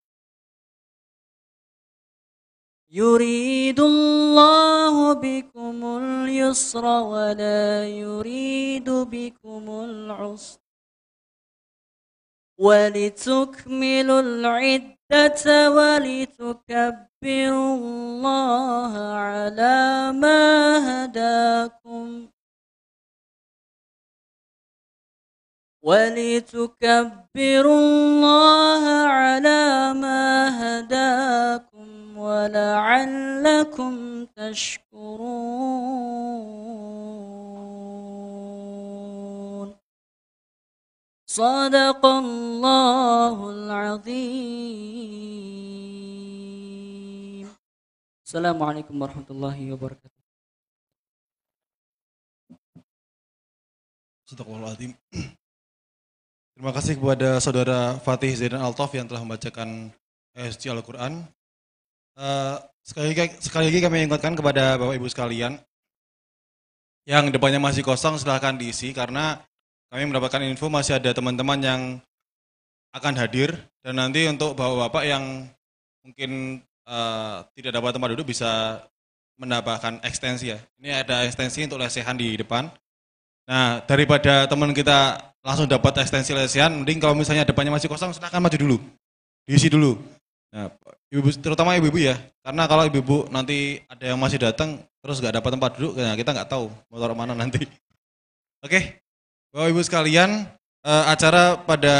يريد 2.92 3.80
الله 3.80 5.12
بكم 5.12 5.84
اليسر 5.98 6.84
ولا 6.84 7.88
يريد 7.88 8.90
بكم 8.90 9.70
العسر 9.70 10.60
ولتكملوا 12.58 14.20
العدة 14.20 15.70
ولتكبروا 15.70 17.76
الله 17.76 18.98
على 19.14 20.12
ما 20.12 20.42
هداكم 20.88 22.28
ولتكبروا 25.82 27.80
الله 27.80 28.84
على 29.06 29.92
ما 29.94 30.22
هداكم 30.62 31.89
ولعلكم 32.19 33.93
تشكرون 34.25 34.95
صدق 41.27 42.05
الله 42.05 43.37
العظيم 43.49 44.75
السلام 48.25 48.63
عليكم 48.63 48.95
ورحمة 49.01 49.29
الله 49.29 49.73
وبركاته 49.73 50.15
Astagfirullahaladzim. 54.25 54.97
Terima 56.57 56.73
kasih 56.73 56.97
kepada 56.97 57.37
saudara 57.37 57.93
Fatih 58.01 58.33
Zaidan 58.33 58.57
Altof 58.57 58.89
yang 58.97 59.05
telah 59.05 59.21
membacakan 59.21 59.93
SC 60.33 60.65
Al-Quran. 60.73 61.29
Eh, 62.18 62.56
sekali, 62.82 63.14
lagi, 63.14 63.34
sekali 63.38 63.64
lagi 63.70 63.80
kami 63.82 63.96
ingatkan 64.10 64.34
kepada 64.34 64.80
Bapak 64.80 64.94
Ibu 64.98 65.06
sekalian, 65.06 65.60
yang 67.08 67.30
depannya 67.30 67.62
masih 67.62 67.82
kosong 67.82 68.18
silahkan 68.18 68.54
diisi 68.54 68.94
karena 68.94 69.40
kami 69.90 70.06
mendapatkan 70.06 70.46
info 70.46 70.70
masih 70.70 70.98
ada 70.98 71.10
teman-teman 71.10 71.58
yang 71.58 71.80
akan 72.94 73.14
hadir 73.18 73.54
dan 73.82 73.98
nanti 73.98 74.26
untuk 74.26 74.54
bapak-bapak 74.58 75.02
yang 75.06 75.46
mungkin 76.02 76.62
eh, 76.86 77.36
tidak 77.58 77.72
dapat 77.78 77.90
tempat 77.94 78.10
duduk 78.14 78.30
bisa 78.30 78.82
menambahkan 79.40 80.04
ekstensi 80.04 80.52
ya. 80.52 80.58
Ini 80.76 81.02
ada 81.06 81.24
ekstensi 81.24 81.64
untuk 81.64 81.80
lesehan 81.80 82.14
di 82.14 82.36
depan. 82.36 82.68
Nah, 83.48 83.80
daripada 83.88 84.44
teman 84.46 84.70
kita 84.76 85.16
langsung 85.40 85.64
dapat 85.64 86.04
ekstensi 86.04 86.36
lesehan, 86.36 86.84
mending 86.84 87.00
kalau 87.00 87.16
misalnya 87.16 87.48
depannya 87.48 87.72
masih 87.72 87.88
kosong, 87.88 88.12
silahkan 88.12 88.38
maju 88.38 88.54
dulu. 88.60 88.76
Diisi 89.48 89.72
dulu. 89.72 89.96
Nah, 90.52 90.68
ibu 91.10 91.28
terutama 91.34 91.74
ibu-ibu 91.76 91.98
ya. 91.98 92.16
Karena 92.40 92.64
kalau 92.70 92.86
ibu-ibu 92.86 93.28
nanti 93.28 93.82
ada 93.90 94.14
yang 94.14 94.18
masih 94.18 94.38
datang 94.40 94.80
terus 95.02 95.18
nggak 95.18 95.42
dapat 95.42 95.50
tempat 95.58 95.70
duduk, 95.76 95.98
nah 95.98 96.14
kita 96.16 96.30
nggak 96.32 96.48
tahu 96.48 96.70
taruh 96.88 97.16
mana 97.18 97.34
nanti. 97.34 97.66
Oke, 98.64 99.00
Bapak 99.50 99.68
Ibu 99.72 99.80
sekalian, 99.80 100.44
eh, 100.84 101.04
acara 101.08 101.56
pada 101.58 101.96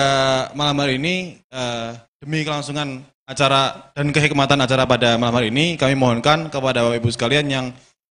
malam 0.52 0.76
hari 0.80 1.00
ini 1.00 1.40
eh, 1.48 1.90
demi 2.20 2.44
kelangsungan 2.44 3.00
acara 3.24 3.92
dan 3.96 4.12
kehikmatan 4.12 4.60
acara 4.60 4.84
pada 4.84 5.16
malam 5.16 5.40
hari 5.40 5.48
ini 5.48 5.80
kami 5.80 5.96
mohonkan 5.96 6.52
kepada 6.52 6.84
Bapak 6.84 7.00
Ibu 7.00 7.10
sekalian 7.10 7.46
yang 7.48 7.66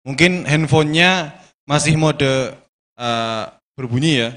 mungkin 0.02 0.42
handphonenya 0.42 1.38
masih 1.64 1.94
mode 1.94 2.58
eh, 2.98 3.44
berbunyi 3.78 4.26
ya, 4.26 4.30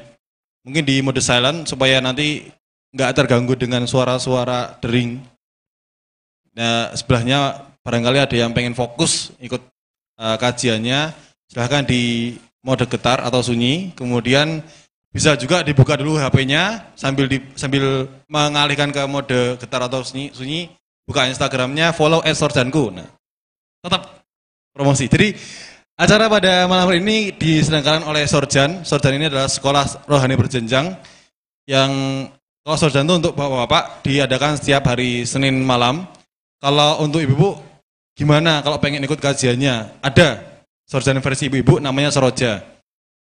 mungkin 0.61 0.85
di 0.85 1.01
mode 1.01 1.19
silent 1.19 1.65
supaya 1.65 1.97
nanti 1.99 2.45
nggak 2.95 3.11
terganggu 3.17 3.57
dengan 3.57 3.83
suara-suara 3.89 4.77
dering. 4.79 5.34
Nah, 6.55 6.95
sebelahnya 6.95 7.67
barangkali 7.83 8.19
ada 8.23 8.35
yang 8.35 8.55
pengen 8.55 8.73
fokus 8.73 9.35
ikut 9.43 9.59
eh, 10.19 10.37
kajiannya, 10.39 11.11
silahkan 11.51 11.83
di 11.83 12.35
mode 12.65 12.87
getar 12.89 13.21
atau 13.21 13.43
sunyi, 13.45 13.93
kemudian 13.93 14.63
bisa 15.15 15.37
juga 15.39 15.63
dibuka 15.63 15.95
dulu 15.95 16.19
HP-nya 16.19 16.91
sambil 16.99 17.31
di, 17.31 17.39
sambil 17.55 18.09
mengalihkan 18.27 18.91
ke 18.91 19.03
mode 19.07 19.55
getar 19.61 19.85
atau 19.85 20.03
sunyi, 20.03 20.33
sunyi 20.35 20.73
buka 21.07 21.29
Instagramnya, 21.29 21.93
follow 21.93 22.19
@sorjanku. 22.25 22.91
Nah, 22.91 23.07
tetap 23.85 24.25
promosi. 24.75 25.07
Jadi 25.07 25.31
acara 25.95 26.27
pada 26.27 26.67
malam 26.67 26.91
hari 26.91 26.99
ini 26.99 27.31
diselenggarakan 27.31 28.09
oleh 28.11 28.27
Sorjan. 28.27 28.83
Sorjan 28.83 29.15
ini 29.15 29.31
adalah 29.31 29.47
sekolah 29.47 30.09
rohani 30.09 30.35
berjenjang 30.35 30.91
yang 31.69 31.91
kalau 32.65 32.77
Sorjan 32.81 33.05
itu 33.05 33.15
untuk 33.21 33.33
bapak-bapak 33.37 34.01
diadakan 34.03 34.57
setiap 34.57 34.89
hari 34.89 35.23
Senin 35.23 35.61
malam. 35.61 36.03
Kalau 36.59 37.03
untuk 37.03 37.21
ibu-ibu 37.21 37.59
gimana 38.15 38.63
kalau 38.63 38.79
pengen 38.79 39.03
ikut 39.03 39.19
kajiannya? 39.19 40.01
Ada 40.01 40.41
Sorjan 40.85 41.17
versi 41.19 41.49
ibu-ibu 41.49 41.81
namanya 41.81 42.13
Soroja. 42.13 42.61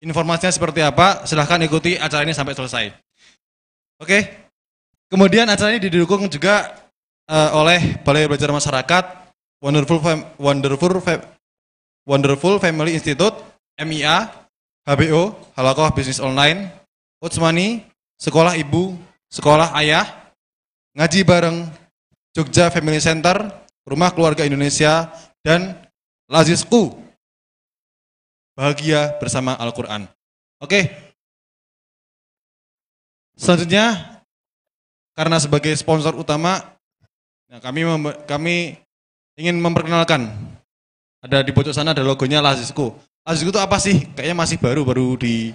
Informasinya 0.03 0.51
seperti 0.51 0.83
apa? 0.83 1.23
Silahkan 1.23 1.63
ikuti 1.63 1.95
acara 1.95 2.27
ini 2.27 2.35
sampai 2.35 2.51
selesai. 2.51 2.91
Oke. 4.03 4.19
Kemudian 5.07 5.47
acara 5.47 5.71
ini 5.71 5.87
didukung 5.87 6.27
juga 6.27 6.75
eh, 7.31 7.49
oleh 7.55 8.03
Balai 8.03 8.27
Belajar 8.27 8.51
Masyarakat, 8.51 9.03
Wonderful 9.63 10.03
Fam- 10.03 10.27
Wonderful 10.35 10.99
Fa- 10.99 11.23
Wonderful 12.03 12.59
Family 12.59 12.99
Institute, 12.99 13.31
MIA, 13.79 14.27
HBO, 14.83 15.39
Halakoh 15.55 15.87
Bisnis 15.95 16.19
Online, 16.19 16.67
Utsmani, 17.23 17.87
Sekolah 18.19 18.59
Ibu, 18.59 18.99
Sekolah 19.31 19.71
Ayah, 19.71 20.03
Ngaji 20.99 21.23
Bareng, 21.23 21.71
Jogja 22.33 22.73
Family 22.73 22.97
Center, 22.97 23.37
Rumah 23.85 24.09
Keluarga 24.09 24.41
Indonesia, 24.41 25.13
dan 25.45 25.77
Lazisku. 26.25 26.97
Bahagia 28.57 29.17
bersama 29.21 29.53
Al-Quran. 29.57 30.09
Oke. 30.57 30.89
Selanjutnya, 33.37 34.17
karena 35.13 35.37
sebagai 35.37 35.73
sponsor 35.77 36.13
utama, 36.17 36.61
nah 37.49 37.61
kami 37.61 37.81
kami 38.25 38.77
ingin 39.37 39.57
memperkenalkan. 39.61 40.29
Ada 41.23 41.45
di 41.45 41.53
pojok 41.53 41.73
sana 41.73 41.93
ada 41.93 42.01
logonya 42.01 42.41
Lazisku. 42.41 42.93
Lazisku 43.25 43.53
itu 43.53 43.61
apa 43.61 43.77
sih? 43.77 44.09
Kayaknya 44.13 44.37
masih 44.37 44.57
baru, 44.59 44.81
baru 44.83 45.15
di 45.17 45.53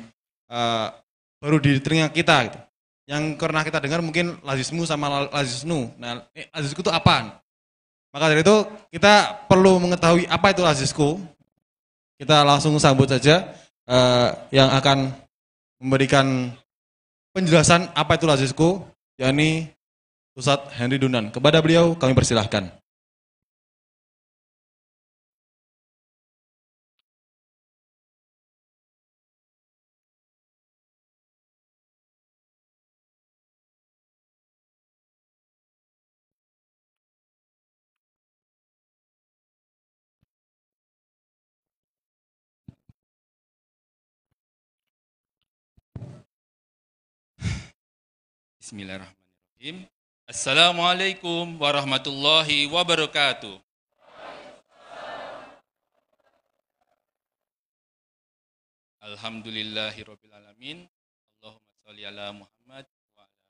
eh, 0.49 0.87
baru 1.43 1.59
di 1.59 1.79
telinga 1.83 2.09
kita. 2.11 2.37
Gitu. 2.51 2.59
Yang 3.09 3.41
pernah 3.41 3.65
kita 3.65 3.81
dengar 3.81 4.05
mungkin 4.05 4.37
Lazismu 4.45 4.85
sama 4.85 5.09
La- 5.09 5.33
Lazisnu. 5.41 5.97
Nah, 5.97 6.29
Lazisku 6.53 6.85
itu 6.85 6.93
apa? 6.93 7.41
Maka 8.13 8.25
dari 8.29 8.45
itu 8.45 8.57
kita 8.93 9.45
perlu 9.49 9.81
mengetahui 9.81 10.29
apa 10.29 10.53
itu 10.53 10.61
Lazisku. 10.61 11.17
Kita 12.21 12.45
langsung 12.45 12.77
sambut 12.77 13.09
saja 13.09 13.49
eh, 13.89 14.29
yang 14.53 14.69
akan 14.77 15.09
memberikan 15.81 16.53
penjelasan 17.33 17.89
apa 17.97 18.21
itu 18.21 18.29
Lazisku, 18.29 18.85
yakni 19.17 19.73
Ustadz 20.37 20.77
Henry 20.77 21.01
Dunan. 21.01 21.33
Kepada 21.33 21.65
beliau 21.65 21.97
kami 21.97 22.13
persilahkan. 22.13 22.69
Bismillahirrahmanirrahim. 48.69 49.89
Assalamualaikum 50.29 51.57
warahmatullahi 51.57 52.69
wabarakatuh. 52.69 53.57
Alhamdulillahirabbil 59.09 60.35
alamin. 60.37 60.85
Allahumma 61.41 61.73
shalli 61.81 62.03
ala 62.05 62.29
Muhammad 62.37 62.85
wa 62.85 63.25
ala. 63.25 63.41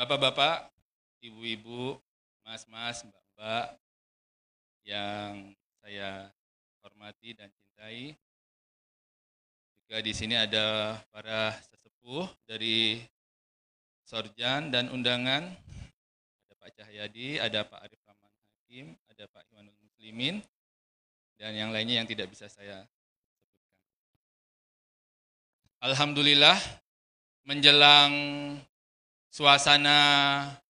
Bapak-bapak, 0.00 0.72
ibu-ibu, 1.20 2.00
mas-mas, 2.40 3.04
mbak-mbak 3.04 3.76
yang 4.88 5.52
saya 5.84 6.32
hormati 6.80 7.36
dan 7.36 7.52
cintai. 7.52 8.16
Juga 9.84 10.00
di 10.00 10.12
sini 10.16 10.40
ada 10.40 10.96
para 11.12 11.52
sesepuh 12.02 12.26
dari 12.50 12.98
Sorjan 14.02 14.74
dan 14.74 14.90
undangan. 14.90 15.46
Ada 15.46 16.54
Pak 16.58 16.70
Cahyadi, 16.74 17.38
ada 17.38 17.62
Pak 17.62 17.78
Arif 17.78 18.02
Rahman 18.02 18.32
Hakim, 18.42 18.86
ada 19.06 19.24
Pak 19.30 19.46
Iwanul 19.54 19.78
Muslimin, 19.78 20.42
dan 21.38 21.54
yang 21.54 21.70
lainnya 21.70 22.02
yang 22.02 22.08
tidak 22.10 22.26
bisa 22.34 22.50
saya 22.50 22.82
sebutkan. 24.02 24.34
Alhamdulillah, 25.78 26.58
menjelang 27.46 28.10
suasana 29.30 29.98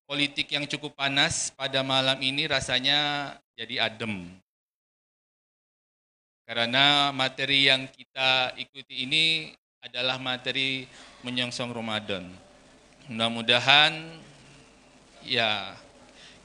politik 0.05 0.53
yang 0.53 0.68
cukup 0.68 0.93
panas 0.93 1.49
pada 1.57 1.80
malam 1.80 2.20
ini 2.20 2.45
rasanya 2.45 3.33
jadi 3.57 3.89
adem. 3.89 4.28
Karena 6.45 7.09
materi 7.16 7.72
yang 7.72 7.89
kita 7.89 8.53
ikuti 8.61 9.09
ini 9.09 9.57
adalah 9.83 10.14
materi 10.14 10.87
menyongsong 11.26 11.74
Ramadan. 11.74 12.22
Mudah-mudahan 13.11 14.14
ya 15.26 15.74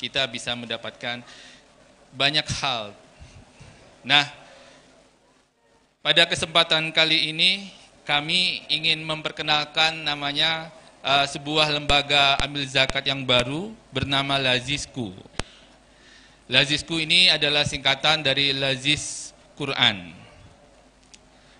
kita 0.01 0.25
bisa 0.25 0.57
mendapatkan 0.57 1.21
banyak 2.17 2.47
hal. 2.57 2.97
Nah, 4.01 4.25
pada 6.01 6.25
kesempatan 6.25 6.89
kali 6.89 7.29
ini 7.29 7.69
kami 8.09 8.65
ingin 8.73 9.05
memperkenalkan 9.05 10.01
namanya 10.01 10.73
uh, 11.05 11.29
sebuah 11.29 11.69
lembaga 11.69 12.41
ambil 12.41 12.65
zakat 12.65 13.05
yang 13.05 13.21
baru 13.21 13.69
bernama 13.93 14.41
Lazisku. 14.41 15.13
Lazisku 16.49 16.97
ini 16.97 17.29
adalah 17.29 17.69
singkatan 17.69 18.25
dari 18.25 18.49
Lazis 18.49 19.29
Quran. 19.53 20.09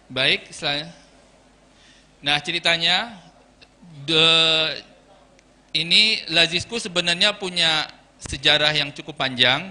Baik, 0.09 0.49
selanjutnya. 0.49 1.06
Nah 2.17 2.41
ceritanya, 2.41 3.13
the, 4.09 4.25
ini 5.77 6.25
Lazisku 6.33 6.81
sebenarnya 6.81 7.37
punya 7.37 7.85
sejarah 8.17 8.73
yang 8.73 8.89
cukup 8.93 9.21
panjang. 9.21 9.69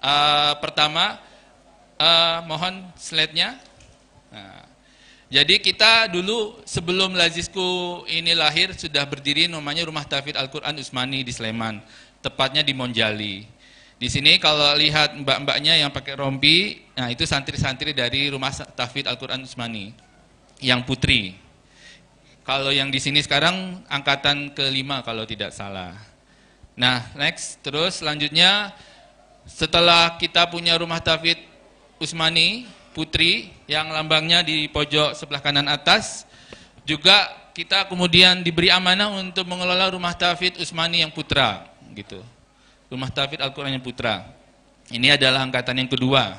Uh, 0.00 0.56
pertama, 0.60 1.20
uh, 2.00 2.44
mohon 2.44 2.84
slide-nya. 2.96 3.56
Nah, 4.32 4.64
jadi 5.30 5.62
kita 5.62 6.08
dulu 6.10 6.58
sebelum 6.66 7.14
Lazisku 7.14 8.02
ini 8.08 8.32
lahir 8.34 8.72
sudah 8.74 9.04
berdiri 9.06 9.46
namanya 9.46 9.86
Rumah 9.86 10.04
Tafid 10.08 10.34
Al-Quran 10.34 10.74
Usmani 10.80 11.22
di 11.22 11.32
Sleman, 11.32 11.80
tepatnya 12.18 12.64
di 12.64 12.72
Monjali. 12.74 13.44
Di 14.00 14.08
sini 14.08 14.40
kalau 14.40 14.72
lihat 14.80 15.12
mbak-mbaknya 15.20 15.76
yang 15.76 15.92
pakai 15.92 16.16
rompi, 16.16 16.80
nah 16.96 17.12
itu 17.12 17.28
santri-santri 17.28 17.92
dari 17.92 18.32
Rumah 18.32 18.72
Tafid 18.72 19.04
Al-Quran 19.04 19.44
Usmani, 19.44 19.92
yang 20.64 20.82
putri. 20.88 21.36
Kalau 22.50 22.74
yang 22.74 22.90
di 22.90 22.98
sini 22.98 23.22
sekarang 23.22 23.78
angkatan 23.86 24.50
kelima 24.50 25.06
kalau 25.06 25.22
tidak 25.22 25.54
salah. 25.54 25.94
Nah, 26.74 27.06
next, 27.14 27.62
terus 27.62 28.02
selanjutnya 28.02 28.74
setelah 29.46 30.18
kita 30.18 30.50
punya 30.50 30.74
rumah 30.74 30.98
tafid 30.98 31.38
Usmani 32.02 32.66
Putri 32.90 33.54
yang 33.70 33.94
lambangnya 33.94 34.42
di 34.42 34.66
pojok 34.66 35.14
sebelah 35.14 35.38
kanan 35.38 35.70
atas, 35.70 36.26
juga 36.82 37.30
kita 37.54 37.86
kemudian 37.86 38.42
diberi 38.42 38.66
amanah 38.66 39.14
untuk 39.14 39.46
mengelola 39.46 39.86
rumah 39.94 40.18
tafid 40.18 40.58
Usmani 40.58 41.06
yang 41.06 41.14
putra, 41.14 41.70
gitu. 41.94 42.18
Rumah 42.90 43.14
Tafid 43.14 43.38
Al-Quran 43.38 43.78
yang 43.78 43.86
Putra. 43.86 44.26
Ini 44.90 45.14
adalah 45.14 45.46
angkatan 45.46 45.78
yang 45.78 45.86
kedua. 45.86 46.34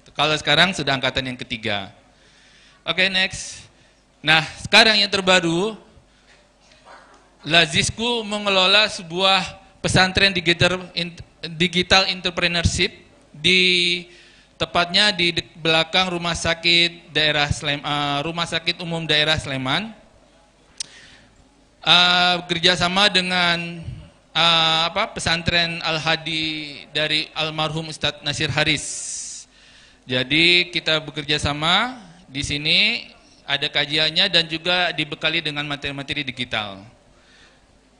Gitu. 0.00 0.08
Kalau 0.16 0.32
sekarang 0.40 0.72
sudah 0.72 0.96
angkatan 0.96 1.28
yang 1.28 1.36
ketiga. 1.36 1.92
Oke, 2.88 3.12
next. 3.12 3.63
Nah, 4.24 4.40
sekarang 4.64 5.04
yang 5.04 5.12
terbaru, 5.12 5.76
Lazisku 7.44 8.24
mengelola 8.24 8.88
sebuah 8.88 9.60
pesantren 9.84 10.32
digital, 10.32 10.80
digital 11.60 12.08
entrepreneurship 12.08 12.88
di 13.36 13.60
tepatnya 14.56 15.12
di 15.12 15.28
belakang 15.60 16.08
rumah 16.08 16.32
sakit 16.32 17.12
daerah 17.12 17.52
Slem, 17.52 17.84
uh, 17.84 18.24
rumah 18.24 18.48
sakit 18.48 18.80
umum 18.80 19.04
daerah 19.04 19.36
Sleman. 19.36 19.92
Uh, 21.84 22.48
kerjasama 22.48 23.12
dengan 23.12 23.84
uh, 24.32 24.88
apa 24.88 25.12
pesantren 25.12 25.84
Al 25.84 26.00
Hadi 26.00 26.80
dari 26.96 27.28
almarhum 27.36 27.92
Ustadz 27.92 28.24
Nasir 28.24 28.48
Haris. 28.48 28.88
Jadi 30.08 30.72
kita 30.72 30.96
bekerja 31.04 31.36
sama 31.36 32.00
di 32.24 32.40
sini 32.40 33.12
ada 33.44 33.68
kajiannya 33.68 34.32
dan 34.32 34.44
juga 34.48 34.90
dibekali 34.92 35.44
dengan 35.44 35.68
materi-materi 35.68 36.24
digital. 36.24 36.80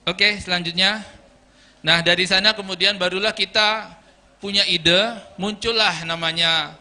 Oke, 0.05 0.41
selanjutnya. 0.41 1.05
Nah, 1.85 2.01
dari 2.01 2.25
sana 2.25 2.57
kemudian 2.57 2.97
barulah 2.97 3.33
kita 3.33 3.93
punya 4.41 4.65
ide, 4.69 5.21
muncullah 5.37 6.05
namanya 6.05 6.77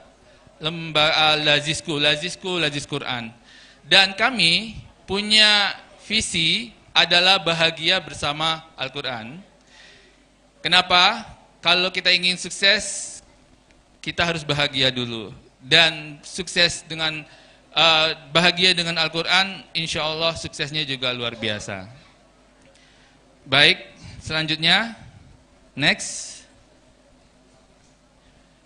lembaga 0.64 1.36
Lazisku, 1.40 2.00
Lazisku, 2.00 2.60
Lazis 2.60 2.88
Quran. 2.88 3.32
Dan 3.84 4.16
kami 4.16 4.80
punya 5.04 5.76
visi 6.08 6.72
adalah 6.96 7.40
bahagia 7.40 8.00
bersama 8.00 8.64
Al-Quran. 8.80 9.44
Kenapa? 10.64 11.28
Kalau 11.60 11.92
kita 11.92 12.12
ingin 12.12 12.40
sukses, 12.40 13.20
kita 14.00 14.24
harus 14.24 14.44
bahagia 14.44 14.88
dulu. 14.88 15.36
Dan 15.60 16.20
sukses 16.24 16.84
dengan 16.88 17.28
uh, 17.74 18.08
bahagia 18.30 18.72
dengan 18.78 18.98
Al-Quran, 19.02 19.66
insya 19.74 20.06
Allah 20.06 20.38
suksesnya 20.38 20.86
juga 20.86 21.12
luar 21.12 21.34
biasa. 21.38 21.90
Baik, 23.44 23.84
selanjutnya 24.24 24.96
next. 25.76 26.42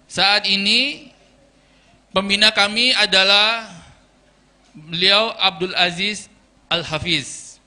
Saat 0.08 0.47
ini 0.47 1.12
pembina 2.16 2.53
kami 2.53 2.95
adalah 2.95 3.68
beliau 4.72 5.36
Abdul 5.36 5.76
Aziz 5.76 6.32
Al 6.70 6.86
Hafiz. 6.86 7.60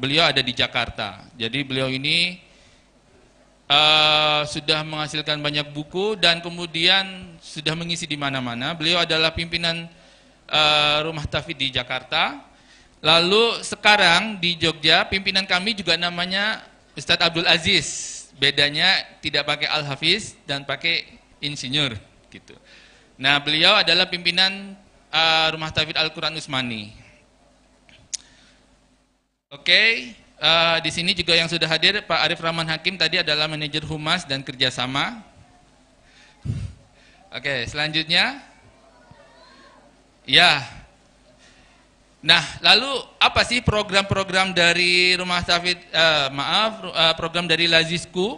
Beliau 0.00 0.26
ada 0.26 0.42
di 0.42 0.52
Jakarta. 0.52 1.24
Jadi 1.38 1.64
beliau 1.64 1.88
ini 1.88 2.36
uh, 3.70 4.42
sudah 4.44 4.82
menghasilkan 4.84 5.40
banyak 5.40 5.70
buku 5.72 6.18
dan 6.18 6.42
kemudian 6.44 7.36
sudah 7.40 7.72
mengisi 7.78 8.04
di 8.04 8.18
mana-mana. 8.18 8.74
Beliau 8.76 9.00
adalah 9.00 9.32
pimpinan 9.32 9.88
uh, 10.50 11.06
rumah 11.06 11.24
tafid 11.30 11.56
di 11.56 11.70
Jakarta. 11.70 12.42
Lalu 13.00 13.64
sekarang 13.64 14.36
di 14.36 14.60
Jogja 14.60 15.08
pimpinan 15.08 15.48
kami 15.48 15.72
juga 15.72 15.96
namanya 15.96 16.60
Ustadz 16.92 17.24
Abdul 17.24 17.48
Aziz. 17.48 18.18
Bedanya 18.36 19.00
tidak 19.24 19.48
pakai 19.48 19.68
Al 19.70 19.84
Hafiz 19.88 20.36
dan 20.44 20.68
pakai 20.68 21.08
insinyur 21.40 21.96
gitu. 22.28 22.52
Nah, 23.20 23.36
beliau 23.40 23.76
adalah 23.76 24.08
pimpinan 24.08 24.76
uh, 25.12 25.46
Rumah 25.52 25.70
Tafid 25.76 25.92
Al-Qur'an 25.92 26.32
Usmani. 26.32 26.88
Oke, 29.50 29.66
okay, 29.66 29.88
uh, 30.40 30.80
di 30.80 30.88
sini 30.88 31.12
juga 31.12 31.36
yang 31.36 31.50
sudah 31.50 31.68
hadir 31.68 32.00
Pak 32.06 32.20
Arif 32.22 32.40
Rahman 32.40 32.64
Hakim 32.64 32.96
tadi 32.96 33.20
adalah 33.20 33.44
manajer 33.44 33.84
humas 33.84 34.24
dan 34.24 34.40
kerjasama. 34.40 35.20
Oke, 37.28 37.44
okay, 37.44 37.60
selanjutnya, 37.68 38.40
ya, 40.28 40.80
Nah, 42.20 42.44
lalu 42.60 43.00
apa 43.16 43.40
sih 43.48 43.64
program-program 43.64 44.52
dari 44.52 45.16
Rumah 45.16 45.40
Tafid, 45.40 45.80
uh, 45.88 46.28
maaf, 46.28 46.84
uh, 46.92 47.14
program 47.16 47.48
dari 47.48 47.64
Lazisku? 47.64 48.36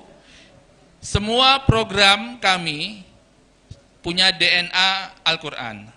Semua 1.03 1.59
program 1.67 2.39
kami 2.39 3.03
punya 3.99 4.31
DNA 4.31 5.19
Al-Quran. 5.27 5.91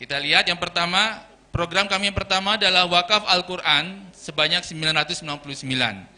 Kita 0.00 0.16
lihat 0.16 0.48
yang 0.48 0.56
pertama, 0.56 1.20
program 1.52 1.84
kami 1.92 2.08
yang 2.08 2.16
pertama 2.16 2.56
adalah 2.56 2.88
Wakaf 2.88 3.28
Al-Quran 3.28 4.08
sebanyak 4.16 4.64
999. 4.64 6.08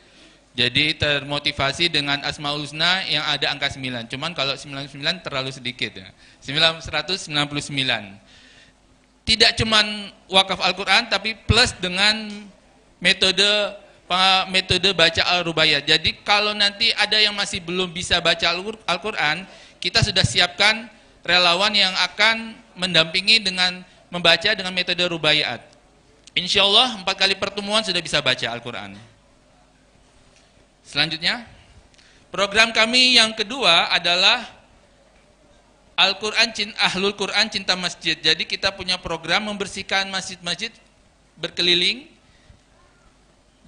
Jadi 0.54 0.96
termotivasi 0.96 1.90
dengan 1.90 2.22
Asmaul 2.22 2.62
Husna 2.62 3.02
yang 3.10 3.26
ada 3.26 3.50
angka 3.50 3.74
9. 3.74 4.06
Cuman 4.06 4.38
kalau 4.38 4.54
99 4.54 5.26
terlalu 5.26 5.50
sedikit 5.50 5.98
ya. 5.98 6.08
999 6.46 7.26
tidak 9.26 9.58
cuman 9.58 10.14
wakaf 10.30 10.62
Al-Quran 10.62 11.10
tapi 11.10 11.34
plus 11.34 11.74
dengan 11.82 12.30
metode 13.02 13.74
metode 14.54 14.94
baca 14.94 15.22
Al-Rubaiyat. 15.34 15.82
Jadi 15.82 16.22
kalau 16.22 16.54
nanti 16.54 16.94
ada 16.94 17.18
yang 17.18 17.34
masih 17.34 17.58
belum 17.58 17.90
bisa 17.90 18.22
baca 18.22 18.46
Al-Quran, 18.86 19.42
kita 19.82 19.98
sudah 20.06 20.22
siapkan 20.22 20.86
relawan 21.26 21.74
yang 21.74 21.90
akan 22.06 22.54
mendampingi 22.78 23.42
dengan 23.42 23.82
membaca 24.06 24.54
dengan 24.54 24.70
metode 24.70 25.02
Rubaiyat. 25.02 25.58
Insya 26.38 26.62
Allah 26.62 27.02
empat 27.02 27.18
kali 27.18 27.34
pertemuan 27.34 27.82
sudah 27.82 27.98
bisa 27.98 28.22
baca 28.22 28.46
Al-Quran. 28.46 28.94
Selanjutnya, 30.86 31.42
program 32.30 32.70
kami 32.70 33.18
yang 33.18 33.34
kedua 33.34 33.90
adalah 33.90 34.55
Al-Quran, 35.96 36.52
Ahlul 36.76 37.16
Quran 37.16 37.48
cinta 37.48 37.72
masjid. 37.72 38.12
Jadi 38.20 38.44
kita 38.44 38.68
punya 38.76 39.00
program 39.00 39.48
membersihkan 39.48 40.12
masjid-masjid 40.12 40.68
berkeliling 41.40 42.12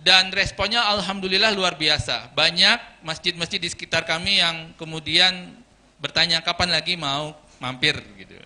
dan 0.05 0.29
responnya 0.31 0.85
Alhamdulillah 0.93 1.57
luar 1.57 1.75
biasa. 1.81 2.29
Banyak 2.37 3.01
masjid-masjid 3.01 3.57
di 3.57 3.73
sekitar 3.73 4.05
kami 4.05 4.45
yang 4.45 4.77
kemudian 4.77 5.57
bertanya 5.99 6.45
kapan 6.45 6.69
lagi 6.69 6.95
mau 7.01 7.33
mampir 7.59 7.97
gitu. 8.21 8.37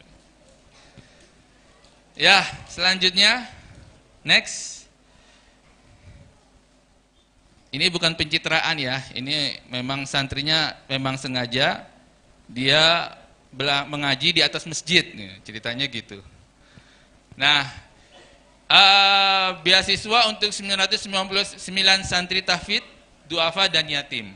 Ya, 2.14 2.45
selanjutnya 2.70 3.51
next. 4.22 4.87
Ini 7.72 7.89
bukan 7.89 8.12
pencitraan 8.12 8.76
ya, 8.76 9.01
ini 9.16 9.57
memang 9.72 10.05
santrinya 10.05 10.76
memang 10.93 11.16
sengaja 11.16 11.89
dia 12.45 13.16
mengaji 13.86 14.40
di 14.40 14.42
atas 14.42 14.64
masjid, 14.64 15.05
ceritanya 15.44 15.84
gitu. 15.84 16.20
Nah, 17.36 17.68
uh, 18.68 19.48
beasiswa 19.61 20.32
untuk 20.32 20.48
999 20.48 21.61
santri 22.05 22.40
tahfid, 22.40 22.84
duafa 23.28 23.68
dan 23.68 23.84
yatim. 23.88 24.32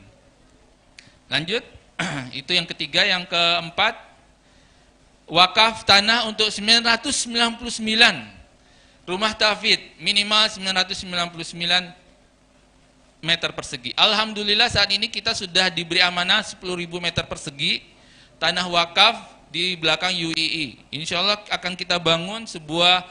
Lanjut, 1.32 1.64
itu 2.40 2.50
yang 2.52 2.68
ketiga, 2.68 3.02
yang 3.08 3.24
keempat, 3.24 3.96
wakaf 5.26 5.82
tanah 5.88 6.28
untuk 6.28 6.52
999 6.52 7.80
rumah 9.06 9.32
tahfid, 9.32 9.80
minimal 10.02 10.50
999 10.50 12.06
meter 13.24 13.50
persegi. 13.50 13.90
Alhamdulillah 13.96 14.68
saat 14.70 14.92
ini 14.92 15.10
kita 15.10 15.34
sudah 15.34 15.72
diberi 15.72 15.98
amanah 16.04 16.44
10.000 16.44 16.62
meter 17.02 17.24
persegi, 17.26 17.95
tanah 18.36 18.66
wakaf 18.68 19.16
di 19.48 19.76
belakang 19.78 20.12
UII. 20.12 20.80
Insya 20.92 21.22
Allah 21.22 21.40
akan 21.48 21.72
kita 21.78 21.96
bangun 21.96 22.44
sebuah 22.44 23.04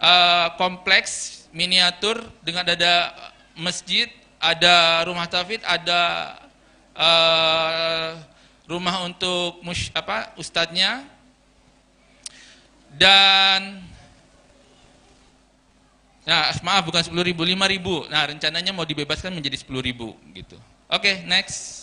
uh, 0.00 0.48
kompleks 0.56 1.44
miniatur 1.52 2.24
dengan 2.40 2.64
ada 2.64 3.12
masjid, 3.52 4.08
ada 4.40 5.04
rumah 5.04 5.28
tafid, 5.28 5.60
ada 5.62 6.34
uh, 6.96 8.16
rumah 8.64 9.04
untuk 9.04 9.60
mush, 9.60 9.92
apa 9.92 10.32
ustadznya 10.40 11.04
dan 12.96 13.92
Nah, 16.22 16.54
maaf 16.62 16.86
bukan 16.86 17.02
10 17.02 17.18
ribu, 17.18 17.42
5 17.42 17.58
ribu. 17.66 18.06
Nah, 18.06 18.30
rencananya 18.30 18.70
mau 18.70 18.86
dibebaskan 18.86 19.34
menjadi 19.34 19.58
10 19.58 19.82
ribu 19.82 20.14
gitu. 20.38 20.54
Oke, 20.86 21.02
okay, 21.02 21.14
next. 21.26 21.81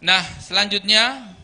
Nah, 0.00 0.24
selanjutnya 0.40 1.36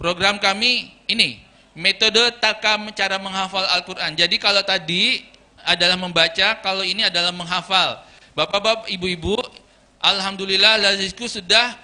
program 0.00 0.40
kami 0.40 0.96
ini 1.04 1.44
metode 1.76 2.20
takam 2.40 2.88
cara 2.96 3.20
menghafal 3.20 3.64
Al-Quran. 3.68 4.16
Jadi 4.16 4.40
kalau 4.40 4.64
tadi 4.64 5.24
adalah 5.60 6.00
membaca, 6.00 6.58
kalau 6.64 6.82
ini 6.82 7.04
adalah 7.04 7.30
menghafal. 7.30 8.00
Bapak-bapak, 8.32 8.88
ibu-ibu, 8.88 9.36
Alhamdulillah 10.00 10.80
Lazisku 10.80 11.28
sudah 11.28 11.76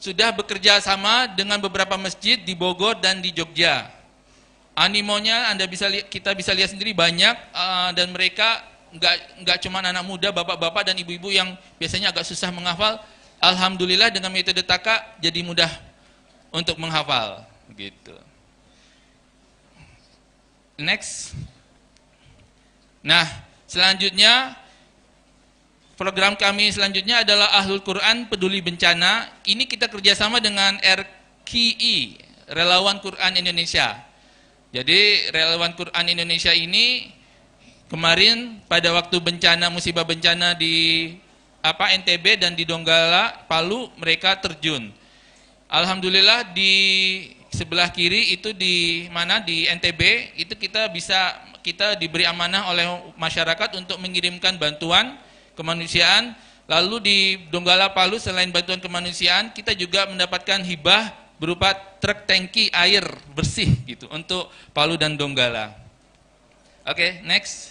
sudah 0.00 0.32
bekerja 0.32 0.80
sama 0.80 1.28
dengan 1.28 1.60
beberapa 1.60 1.98
masjid 2.00 2.40
di 2.40 2.56
Bogor 2.56 2.96
dan 2.98 3.20
di 3.20 3.30
Jogja. 3.34 3.90
Animonya 4.78 5.50
Anda 5.50 5.66
bisa 5.66 5.90
kita 5.90 6.32
bisa 6.38 6.54
lihat 6.54 6.70
sendiri 6.70 6.94
banyak 6.94 7.34
uh, 7.50 7.90
dan 7.92 8.14
mereka 8.14 8.62
nggak 8.94 9.44
nggak 9.44 9.58
cuma 9.60 9.84
anak 9.84 10.06
muda, 10.06 10.32
bapak-bapak 10.32 10.88
dan 10.88 10.96
ibu-ibu 10.96 11.28
yang 11.28 11.52
biasanya 11.76 12.14
agak 12.14 12.24
susah 12.24 12.48
menghafal, 12.54 13.02
Alhamdulillah 13.38 14.10
dengan 14.10 14.34
metode 14.34 14.66
taka 14.66 14.98
jadi 15.22 15.46
mudah 15.46 15.70
untuk 16.50 16.74
menghafal 16.82 17.46
gitu. 17.78 18.14
Next. 20.78 21.34
Nah, 23.02 23.26
selanjutnya 23.66 24.58
program 25.98 26.38
kami 26.38 26.70
selanjutnya 26.70 27.26
adalah 27.26 27.54
Ahlul 27.58 27.82
Quran 27.82 28.26
Peduli 28.26 28.62
Bencana. 28.62 29.30
Ini 29.46 29.66
kita 29.66 29.90
kerjasama 29.90 30.38
dengan 30.42 30.78
RKI, 30.82 32.18
Relawan 32.54 32.98
Quran 33.02 33.38
Indonesia. 33.38 34.02
Jadi 34.74 35.30
Relawan 35.30 35.74
Quran 35.78 36.06
Indonesia 36.10 36.54
ini 36.54 37.10
kemarin 37.86 38.62
pada 38.66 38.94
waktu 38.94 39.16
bencana 39.18 39.70
musibah 39.72 40.04
bencana 40.04 40.54
di 40.54 41.16
apa 41.62 41.90
NTB 41.94 42.40
dan 42.40 42.54
di 42.54 42.62
Donggala, 42.62 43.44
Palu 43.50 43.90
mereka 43.98 44.38
terjun. 44.38 44.94
Alhamdulillah 45.68 46.54
di 46.56 46.72
sebelah 47.52 47.92
kiri 47.92 48.32
itu 48.32 48.56
di 48.56 49.08
mana 49.12 49.40
di 49.40 49.68
NTB 49.68 50.32
itu 50.40 50.54
kita 50.56 50.88
bisa 50.88 51.36
kita 51.60 51.98
diberi 51.98 52.24
amanah 52.24 52.72
oleh 52.72 52.86
masyarakat 53.20 53.76
untuk 53.76 54.00
mengirimkan 54.00 54.56
bantuan 54.56 55.18
kemanusiaan. 55.52 56.32
Lalu 56.68 56.96
di 57.00 57.18
Donggala 57.48 57.92
Palu 57.96 58.20
selain 58.20 58.52
bantuan 58.52 58.80
kemanusiaan 58.80 59.52
kita 59.52 59.72
juga 59.72 60.04
mendapatkan 60.08 60.60
hibah 60.64 61.12
berupa 61.40 61.72
truk 62.00 62.28
tangki 62.28 62.68
air 62.72 63.04
bersih 63.32 63.72
gitu 63.84 64.08
untuk 64.08 64.48
Palu 64.72 64.96
dan 64.96 65.16
Donggala. 65.16 65.72
Oke, 66.88 66.96
okay, 66.96 67.10
next. 67.28 67.67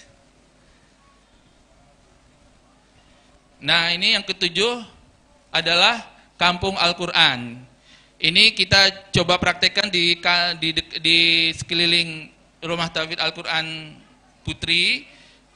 Nah, 3.58 3.90
ini 3.90 4.14
yang 4.14 4.22
ketujuh 4.22 4.86
adalah 5.50 6.06
Kampung 6.38 6.78
Al-Qur'an. 6.78 7.58
Ini 8.18 8.54
kita 8.54 9.10
coba 9.14 9.42
praktekkan 9.42 9.90
di, 9.90 10.18
di, 10.62 10.70
di 11.02 11.20
sekeliling 11.54 12.30
Rumah 12.62 12.90
Tauhid 12.90 13.18
Al-Quran 13.22 13.98
Putri 14.46 15.06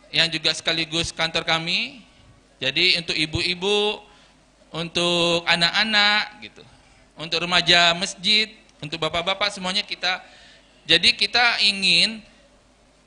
yang 0.09 0.29
juga 0.29 0.53
sekaligus 0.53 1.13
kantor 1.13 1.45
kami. 1.45 2.01
Jadi 2.61 2.97
untuk 2.97 3.17
ibu-ibu, 3.17 4.01
untuk 4.73 5.45
anak-anak 5.45 6.41
gitu, 6.45 6.63
untuk 7.17 7.41
remaja 7.41 7.93
masjid, 7.97 8.49
untuk 8.81 8.97
bapak-bapak 8.97 9.53
semuanya 9.53 9.85
kita. 9.85 10.21
Jadi 10.89 11.13
kita 11.13 11.61
ingin 11.61 12.21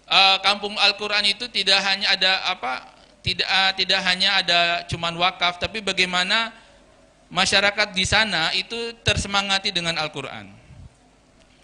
uh, 0.06 0.38
kampung 0.42 0.78
Al-Quran 0.78 1.26
itu 1.30 1.50
tidak 1.50 1.82
hanya 1.82 2.14
ada 2.14 2.32
apa, 2.50 2.93
tidak 3.24 3.48
uh, 3.48 3.72
tidak 3.72 4.00
hanya 4.04 4.44
ada 4.44 4.60
cuman 4.84 5.16
wakaf, 5.16 5.56
tapi 5.56 5.80
bagaimana 5.80 6.52
masyarakat 7.32 7.96
di 7.96 8.04
sana 8.04 8.52
itu 8.52 8.92
tersemangati 9.00 9.72
dengan 9.72 9.96
Al-Quran. 9.96 10.52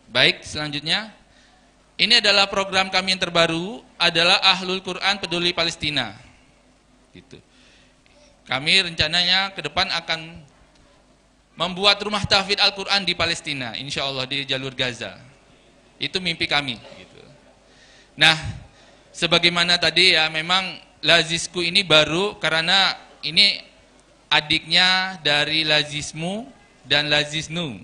Baik, 0.08 0.40
selanjutnya. 0.42 1.12
Ini 2.00 2.24
adalah 2.24 2.48
program 2.48 2.88
kami 2.88 3.12
yang 3.12 3.20
terbaru, 3.20 3.84
adalah 4.00 4.40
Ahlul 4.40 4.80
Quran 4.80 5.20
Peduli 5.20 5.52
Palestina. 5.52 6.16
Gitu. 7.12 7.36
Kami 8.48 8.88
rencananya 8.88 9.52
ke 9.52 9.61
depan 9.61 9.92
akan 9.92 10.40
membuat 11.61 12.00
rumah 12.00 12.24
tahfidz 12.24 12.56
Al-Quran 12.56 13.04
di 13.04 13.12
Palestina, 13.12 13.76
insya 13.76 14.08
Allah 14.08 14.24
di 14.24 14.48
jalur 14.48 14.72
Gaza. 14.72 15.20
Itu 16.00 16.24
mimpi 16.24 16.48
kami. 16.48 16.80
Gitu. 16.80 17.20
Nah, 18.16 18.32
sebagaimana 19.12 19.76
tadi 19.76 20.16
ya 20.16 20.32
memang 20.32 20.80
Lazisku 21.01 21.64
ini 21.64 21.80
baru 21.80 22.36
karena 22.36 22.92
ini 23.24 23.61
adiknya 24.28 25.16
dari 25.24 25.64
Lazismu 25.64 26.44
dan 26.84 27.09
Lazisnu. 27.09 27.80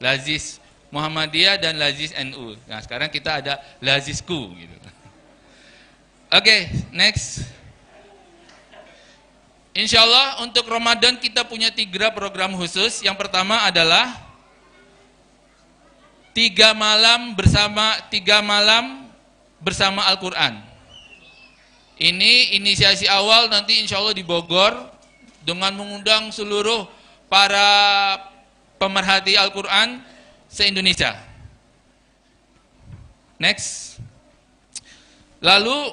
Lazis 0.00 0.60
Muhammadiyah 0.92 1.60
dan 1.60 1.76
Lazis 1.76 2.12
NU. 2.16 2.56
Nah, 2.68 2.80
sekarang 2.80 3.08
kita 3.12 3.44
ada 3.44 3.54
Lazisku 3.80 4.52
gitu. 4.56 4.76
Oke, 6.26 6.42
okay, 6.42 6.60
next. 6.92 7.46
Insya 9.76 10.08
Allah 10.08 10.40
untuk 10.40 10.64
Ramadan 10.64 11.20
kita 11.20 11.44
punya 11.44 11.68
tiga 11.68 12.08
program 12.08 12.56
khusus. 12.56 13.04
Yang 13.04 13.20
pertama 13.20 13.60
adalah 13.68 14.16
tiga 16.32 16.72
malam 16.72 17.36
bersama 17.36 18.00
tiga 18.08 18.40
malam 18.40 19.04
bersama 19.60 20.04
Al-Quran. 20.08 20.75
Ini 21.96 22.60
inisiasi 22.60 23.08
awal 23.08 23.48
nanti 23.48 23.80
insya 23.80 23.96
Allah 23.96 24.12
di 24.12 24.20
Bogor 24.20 24.76
dengan 25.40 25.72
mengundang 25.72 26.28
seluruh 26.28 26.84
para 27.32 28.20
pemerhati 28.76 29.32
Al-Quran 29.40 30.04
se-Indonesia. 30.44 31.16
Next. 33.40 33.96
Lalu 35.40 35.92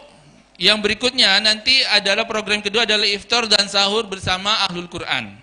yang 0.59 0.79
berikutnya 0.79 1.39
nanti 1.39 1.83
adalah 1.87 2.27
program 2.27 2.59
kedua 2.59 2.83
adalah 2.83 3.07
iftar 3.07 3.47
dan 3.47 3.67
sahur 3.71 4.03
bersama 4.07 4.63
Ahlul 4.67 4.87
Quran. 4.91 5.35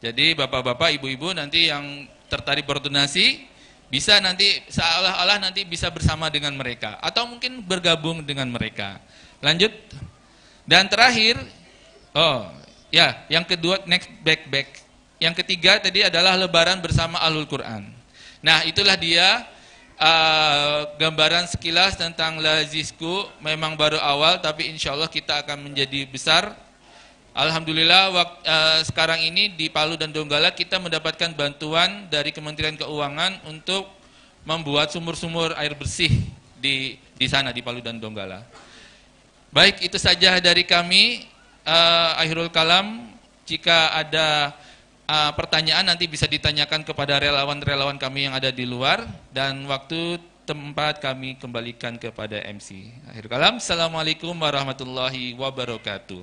Jadi 0.00 0.32
bapak-bapak, 0.32 0.96
ibu-ibu 0.96 1.36
nanti 1.36 1.68
yang 1.68 2.08
tertarik 2.28 2.64
berdonasi 2.64 3.44
bisa 3.92 4.16
nanti 4.22 4.64
seolah-olah 4.70 5.42
nanti 5.42 5.66
bisa 5.66 5.90
bersama 5.92 6.32
dengan 6.32 6.56
mereka 6.56 6.96
atau 7.04 7.28
mungkin 7.28 7.60
bergabung 7.60 8.24
dengan 8.24 8.48
mereka. 8.48 8.96
Lanjut. 9.40 9.72
Dan 10.68 10.86
terakhir, 10.86 11.40
oh 12.14 12.60
Ya, 12.90 13.22
yang 13.30 13.46
kedua 13.46 13.86
next 13.86 14.10
back 14.26 14.50
back. 14.50 14.68
Yang 15.22 15.46
ketiga 15.46 15.78
tadi 15.78 16.02
adalah 16.02 16.34
lebaran 16.34 16.82
bersama 16.82 17.22
Ahlul 17.22 17.46
Quran. 17.46 17.86
Nah, 18.42 18.66
itulah 18.66 18.98
dia 18.98 19.46
uh, 19.94 20.90
gambaran 20.98 21.46
sekilas 21.46 21.94
tentang 21.94 22.42
Lazisku. 22.42 23.30
Memang 23.38 23.78
baru 23.78 24.02
awal, 24.02 24.42
tapi 24.42 24.66
insya 24.66 24.90
Allah 24.98 25.06
kita 25.06 25.38
akan 25.46 25.70
menjadi 25.70 26.02
besar. 26.10 26.50
Alhamdulillah 27.30 28.10
wak, 28.10 28.30
uh, 28.42 28.78
sekarang 28.82 29.22
ini 29.22 29.54
di 29.54 29.70
Palu 29.70 29.94
dan 29.94 30.10
Donggala 30.10 30.50
kita 30.50 30.82
mendapatkan 30.82 31.30
bantuan 31.30 32.10
dari 32.10 32.34
Kementerian 32.34 32.74
Keuangan 32.74 33.46
untuk 33.46 33.86
membuat 34.42 34.90
sumur-sumur 34.90 35.54
air 35.54 35.78
bersih 35.78 36.10
di 36.58 36.98
di 37.14 37.26
sana 37.30 37.54
di 37.54 37.62
Palu 37.62 37.78
dan 37.78 38.02
Donggala. 38.02 38.42
Baik, 39.50 39.82
itu 39.82 39.98
saja 39.98 40.38
dari 40.38 40.62
kami 40.62 41.26
uh, 41.66 42.22
akhirul 42.22 42.54
kalam 42.54 43.02
jika 43.42 43.90
ada 43.98 44.54
uh, 45.10 45.34
pertanyaan 45.34 45.90
nanti 45.90 46.06
bisa 46.06 46.30
ditanyakan 46.30 46.86
kepada 46.86 47.18
relawan-relawan 47.18 47.98
kami 47.98 48.30
yang 48.30 48.34
ada 48.38 48.54
di 48.54 48.62
luar 48.62 49.02
dan 49.34 49.66
waktu 49.66 50.22
tempat 50.46 51.02
kami 51.02 51.34
kembalikan 51.34 51.98
kepada 51.98 52.38
MC. 52.46 52.94
Akhir 53.10 53.26
kalam, 53.26 53.58
Assalamualaikum 53.58 54.38
warahmatullahi 54.38 55.34
wabarakatuh. 55.34 56.22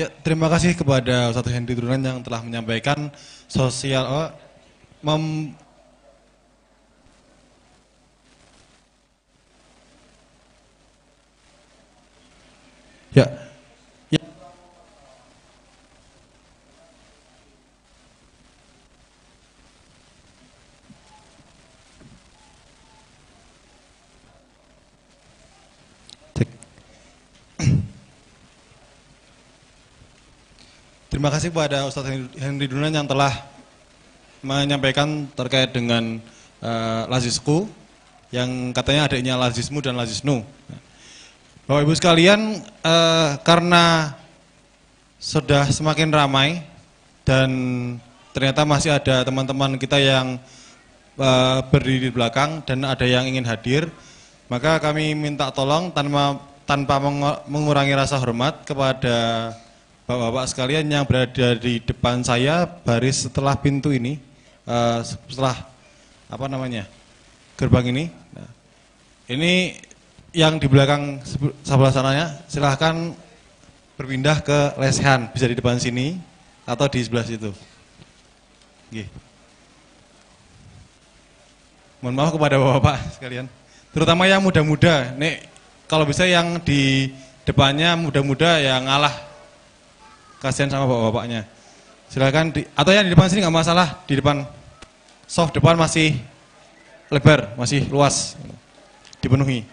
Ya, 0.00 0.08
terima 0.24 0.48
kasih 0.48 0.72
kepada 0.72 1.28
Ustaz 1.28 1.52
Hendy 1.52 1.76
Duran 1.76 2.00
yang 2.00 2.24
telah 2.24 2.40
menyampaikan 2.40 3.12
sosial 3.52 4.08
oh, 4.08 4.28
mem, 5.04 5.52
Ya. 13.14 13.30
ya. 14.10 14.18
Terima 31.06 31.30
kasih 31.30 31.54
kepada 31.54 31.86
Ustadz 31.86 32.34
Henry 32.34 32.66
Dunan 32.66 32.90
yang 32.90 33.06
telah 33.06 33.30
menyampaikan 34.42 35.30
terkait 35.38 35.70
dengan 35.70 36.18
uh, 36.58 37.06
lazisku 37.06 37.70
yang 38.34 38.74
katanya 38.74 39.06
adanya 39.06 39.38
lazismu 39.38 39.78
dan 39.78 39.94
lazisnu. 39.94 40.42
Bapak 41.64 41.80
Ibu 41.80 41.96
sekalian, 41.96 42.60
eh, 42.60 43.30
karena 43.40 44.12
sudah 45.16 45.64
semakin 45.72 46.12
ramai 46.12 46.60
dan 47.24 47.48
ternyata 48.36 48.68
masih 48.68 48.92
ada 48.92 49.24
teman-teman 49.24 49.80
kita 49.80 49.96
yang 49.96 50.36
eh, 51.16 51.58
berdiri 51.72 52.04
di 52.04 52.10
belakang 52.12 52.60
dan 52.68 52.84
ada 52.84 53.08
yang 53.08 53.24
ingin 53.24 53.48
hadir, 53.48 53.88
maka 54.52 54.76
kami 54.76 55.16
minta 55.16 55.48
tolong 55.56 55.88
tanpa 55.88 56.36
tanpa 56.68 57.00
mengurangi 57.48 57.96
rasa 57.96 58.20
hormat 58.20 58.68
kepada 58.68 59.56
bapak-bapak 60.04 60.44
sekalian 60.52 60.84
yang 60.84 61.08
berada 61.08 61.56
di 61.56 61.80
depan 61.80 62.20
saya 62.20 62.68
baris 62.68 63.24
setelah 63.24 63.56
pintu 63.56 63.88
ini, 63.88 64.20
eh, 64.68 65.00
setelah 65.00 65.64
apa 66.28 66.44
namanya 66.44 66.84
gerbang 67.56 67.88
ini. 67.88 68.04
Nah, 68.36 68.52
ini 69.32 69.80
yang 70.34 70.58
di 70.58 70.66
belakang 70.66 71.22
sebe- 71.22 71.54
sebelah 71.62 71.94
sananya 71.94 72.26
silahkan 72.50 73.14
berpindah 73.94 74.42
ke 74.42 74.74
lesehan, 74.82 75.30
bisa 75.30 75.46
di 75.46 75.54
depan 75.54 75.78
sini 75.78 76.18
atau 76.66 76.90
di 76.90 76.98
sebelah 76.98 77.22
situ. 77.22 77.54
Oke. 78.90 79.06
Mohon 82.02 82.14
maaf 82.18 82.30
kepada 82.34 82.54
bapak-bapak 82.60 82.96
sekalian, 83.16 83.46
terutama 83.94 84.28
yang 84.28 84.42
muda-muda. 84.42 85.14
Nek 85.14 85.46
kalau 85.86 86.04
bisa 86.04 86.26
yang 86.26 86.60
di 86.60 87.14
depannya 87.46 87.94
muda-muda 87.96 88.58
yang 88.60 88.84
ngalah, 88.84 89.14
kasihan 90.42 90.68
sama 90.68 90.84
bapak-bapaknya. 90.90 91.46
Silakan 92.10 92.52
di, 92.52 92.66
atau 92.76 92.92
yang 92.92 93.06
di 93.06 93.14
depan 93.14 93.30
sini 93.30 93.40
nggak 93.46 93.56
masalah, 93.56 94.02
di 94.04 94.18
depan 94.18 94.44
soft 95.24 95.54
depan 95.56 95.78
masih 95.78 96.18
lebar, 97.08 97.54
masih 97.56 97.86
luas, 97.88 98.36
dipenuhi. 99.22 99.64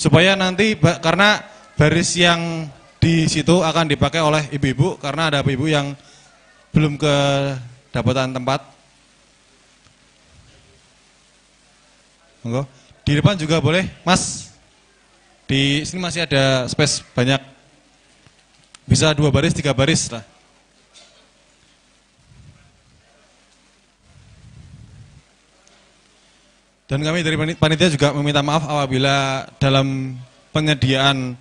Supaya 0.00 0.32
nanti 0.32 0.80
karena 0.80 1.44
baris 1.76 2.16
yang 2.16 2.64
di 2.96 3.28
situ 3.28 3.60
akan 3.60 3.84
dipakai 3.84 4.24
oleh 4.24 4.48
ibu-ibu 4.48 4.96
karena 4.96 5.28
ada 5.28 5.44
ibu-ibu 5.44 5.68
yang 5.68 5.92
belum 6.72 6.96
kedapatan 6.96 8.32
tempat. 8.32 8.64
Monggo. 12.40 12.64
Di 13.04 13.12
depan 13.20 13.36
juga 13.36 13.60
boleh, 13.60 13.84
Mas. 14.00 14.56
Di 15.44 15.84
sini 15.84 16.00
masih 16.00 16.24
ada 16.24 16.64
space 16.64 17.04
banyak. 17.12 17.44
Bisa 18.88 19.12
dua 19.12 19.28
baris, 19.28 19.52
tiga 19.52 19.76
baris 19.76 20.08
lah. 20.08 20.24
Dan 26.90 27.06
kami 27.06 27.22
dari 27.22 27.38
pani- 27.38 27.54
panitia 27.54 27.86
juga 27.86 28.10
meminta 28.10 28.42
maaf 28.42 28.66
apabila 28.66 29.46
dalam 29.62 30.18
penyediaan 30.50 31.38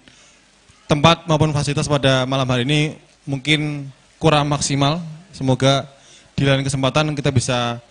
tempat 0.86 1.26
maupun 1.26 1.50
fasilitas 1.50 1.90
pada 1.90 2.22
malam 2.30 2.46
hari 2.46 2.70
ini 2.70 3.02
mungkin 3.26 3.90
kurang 4.22 4.46
maksimal. 4.46 5.02
Semoga 5.34 5.90
di 6.38 6.46
lain 6.46 6.62
kesempatan 6.62 7.18
kita 7.18 7.34
bisa 7.34 7.82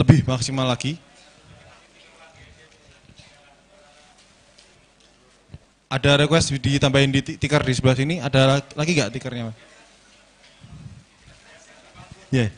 lebih 0.00 0.24
maksimal 0.24 0.64
lagi. 0.64 0.96
Ada 5.92 6.24
request 6.24 6.56
ditambahin 6.56 7.12
di 7.12 7.20
ti- 7.20 7.36
tikar 7.36 7.68
di 7.68 7.76
sebelah 7.76 8.00
sini. 8.00 8.16
Ada 8.16 8.64
lagi 8.72 8.96
nggak 8.96 9.12
tikernya? 9.12 9.52
Mas? 9.52 9.56
Ya. 12.32 12.48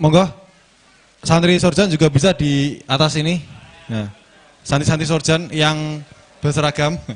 Monggo. 0.00 0.41
Santri 1.22 1.54
Sorjan 1.62 1.86
juga 1.86 2.10
bisa 2.10 2.34
di 2.34 2.82
atas 2.82 3.14
ini. 3.14 3.38
Nah, 3.86 4.10
santri-santri 4.66 5.06
Sorjan 5.06 5.46
yang 5.54 6.02
berseragam. 6.42 6.98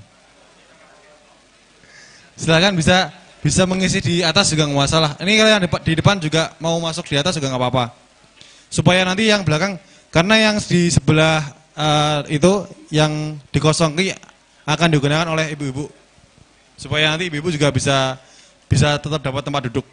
Silakan 2.41 2.79
bisa 2.79 3.11
bisa 3.43 3.67
mengisi 3.67 3.99
di 3.99 4.23
atas 4.23 4.55
juga 4.55 4.71
nggak 4.71 4.79
masalah. 4.79 5.11
Ini 5.19 5.59
depa- 5.67 5.83
di 5.83 5.93
depan 5.99 6.23
juga 6.23 6.55
mau 6.63 6.79
masuk 6.79 7.03
di 7.11 7.19
atas 7.19 7.35
juga 7.35 7.51
nggak 7.51 7.59
apa-apa. 7.59 7.85
Supaya 8.71 9.03
nanti 9.03 9.27
yang 9.27 9.43
belakang, 9.43 9.75
karena 10.15 10.35
yang 10.39 10.57
di 10.63 10.87
sebelah 10.87 11.43
eh, 11.75 12.39
itu 12.39 12.63
yang 12.95 13.35
dikosongkan 13.51 14.15
akan 14.67 14.89
digunakan 14.95 15.27
oleh 15.27 15.51
ibu-ibu. 15.59 15.91
Supaya 16.79 17.11
nanti 17.11 17.27
ibu-ibu 17.27 17.51
juga 17.51 17.75
bisa 17.75 18.23
bisa 18.71 19.03
tetap 19.03 19.19
dapat 19.19 19.43
tempat 19.43 19.67
duduk. 19.67 19.87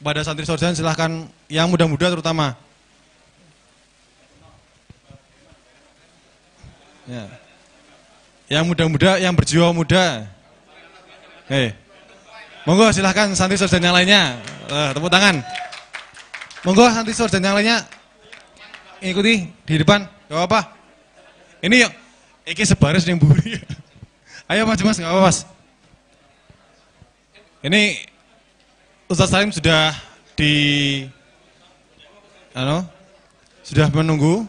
Kepada 0.00 0.24
santri 0.24 0.48
sorjan 0.48 0.72
silahkan 0.72 1.28
yang 1.52 1.68
muda-muda 1.68 2.08
terutama. 2.08 2.56
Ya. 7.04 7.28
Yang 8.48 8.64
muda-muda, 8.72 9.20
yang 9.20 9.36
berjiwa 9.36 9.76
muda. 9.76 10.24
Hei. 11.52 11.76
Monggo 12.64 12.88
silahkan 12.96 13.28
santri 13.36 13.60
sorjan 13.60 13.84
yang 13.84 13.92
lainnya. 13.92 14.40
Eh, 14.72 14.88
tepuk 14.96 15.12
tangan. 15.12 15.44
Monggo 16.64 16.88
santri 16.88 17.12
sorjan 17.12 17.44
yang 17.44 17.60
lainnya. 17.60 17.84
Ikuti 19.04 19.52
di 19.68 19.74
depan. 19.84 20.08
Gak 20.32 20.48
apa-apa. 20.48 20.80
Ini 21.60 21.84
yuk. 21.84 21.92
Iki 22.48 22.64
sebaris 22.64 23.04
yang 23.04 23.20
buri. 23.20 23.60
Ayo 24.50 24.64
mas, 24.64 24.80
mas, 24.80 24.96
gak 24.96 25.12
apa-apa 25.12 25.28
mas. 25.28 25.38
Ini 27.60 28.09
Ustaz 29.10 29.26
Salim 29.34 29.50
sudah 29.50 29.90
di 30.38 31.02
ano, 32.54 32.86
sudah 33.66 33.90
menunggu. 33.90 34.46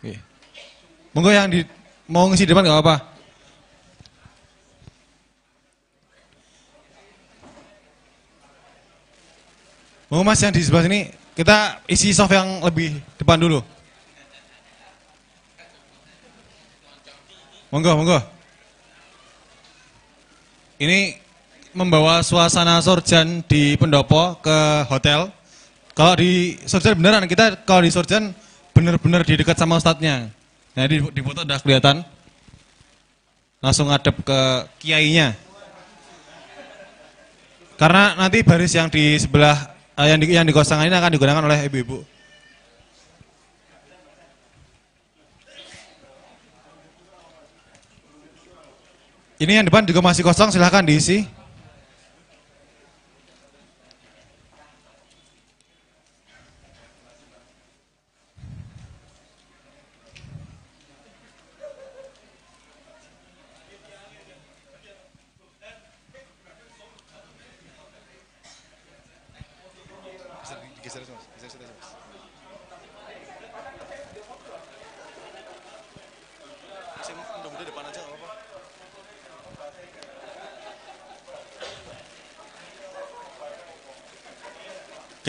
Oke. 0.00 0.16
Monggo 1.12 1.28
yang 1.28 1.52
di 1.52 1.60
mau 2.08 2.24
ngisi 2.32 2.48
depan 2.48 2.64
nggak 2.64 2.72
apa-apa. 2.72 2.96
Mau 10.08 10.24
mas 10.24 10.40
yang 10.40 10.56
di 10.56 10.64
sebelah 10.64 10.88
sini 10.88 11.12
kita 11.36 11.84
isi 11.84 12.16
soft 12.16 12.32
yang 12.32 12.64
lebih 12.64 12.96
depan 13.20 13.36
dulu. 13.36 13.60
Monggo, 17.68 17.92
monggo. 17.92 18.24
Ini 20.80 21.28
membawa 21.70 22.18
suasana 22.26 22.82
sorjan 22.82 23.46
di 23.46 23.78
pendopo 23.78 24.38
ke 24.42 24.86
hotel. 24.90 25.30
Kalau 25.94 26.14
di 26.18 26.58
sorjan 26.66 26.98
beneran 26.98 27.26
kita 27.30 27.62
kalau 27.62 27.82
di 27.86 27.90
sorjan 27.92 28.34
bener-bener 28.74 29.22
di 29.22 29.34
dekat 29.38 29.58
sama 29.58 29.78
ustadznya. 29.78 30.30
Nah 30.74 30.84
di, 30.86 31.02
di 31.02 31.20
foto 31.22 31.46
udah 31.46 31.58
kelihatan. 31.62 32.02
Langsung 33.60 33.92
ngadep 33.92 34.16
ke 34.24 34.40
kiainya. 34.80 35.36
Karena 37.76 38.16
nanti 38.16 38.40
baris 38.40 38.72
yang 38.72 38.88
di 38.88 39.20
sebelah 39.20 39.56
eh, 40.00 40.06
yang 40.08 40.18
di 40.20 40.26
yang 40.32 40.46
di 40.48 40.52
kosangan 40.56 40.88
ini 40.88 40.96
akan 40.96 41.12
digunakan 41.12 41.44
oleh 41.44 41.68
ibu-ibu. 41.68 42.00
Ini 49.40 49.56
yang 49.56 49.64
depan 49.64 49.88
juga 49.88 50.04
masih 50.04 50.20
kosong, 50.20 50.52
silahkan 50.52 50.84
diisi. 50.84 51.39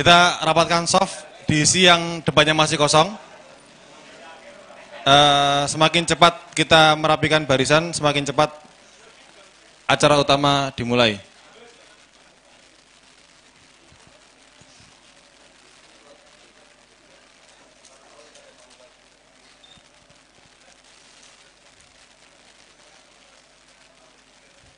Kita 0.01 0.41
rapatkan 0.41 0.89
soft, 0.89 1.29
diisi 1.45 1.85
yang 1.85 2.25
depannya 2.25 2.57
masih 2.57 2.73
kosong. 2.73 3.13
Eh, 5.05 5.63
semakin 5.69 6.09
cepat 6.09 6.57
kita 6.57 6.97
merapikan 6.97 7.45
barisan, 7.45 7.93
semakin 7.93 8.25
cepat 8.25 8.49
acara 9.85 10.17
utama 10.17 10.73
dimulai. 10.73 11.21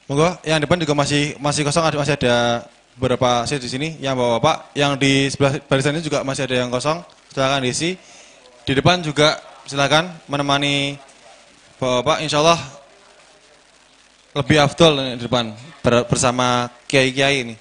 Monggo, 0.04 0.36
yang 0.44 0.60
depan 0.60 0.84
juga 0.84 0.92
masih 0.92 1.40
masih 1.40 1.64
kosong, 1.64 1.88
masih 1.96 2.20
ada 2.20 2.68
beberapa 2.98 3.46
seat 3.46 3.62
di 3.62 3.70
sini. 3.70 3.90
Yang 4.00 4.16
bapak-bapak, 4.20 4.58
yang 4.78 4.98
di 4.98 5.30
sebelah 5.30 5.60
barisan 5.66 5.96
ini 5.98 6.04
juga 6.06 6.22
masih 6.22 6.46
ada 6.46 6.56
yang 6.62 6.70
kosong. 6.70 7.02
Silakan 7.34 7.66
diisi. 7.66 7.98
Di 8.64 8.74
depan 8.74 9.04
juga 9.04 9.42
silakan 9.66 10.14
menemani 10.30 10.98
bapak-bapak. 11.78 12.18
Insya 12.24 12.40
Allah 12.42 12.60
lebih 14.34 14.58
afdol 14.62 15.18
di 15.18 15.24
depan 15.26 15.54
ber- 15.86 16.06
bersama 16.10 16.70
kiai-kiai 16.90 17.46
ini. 17.46 17.56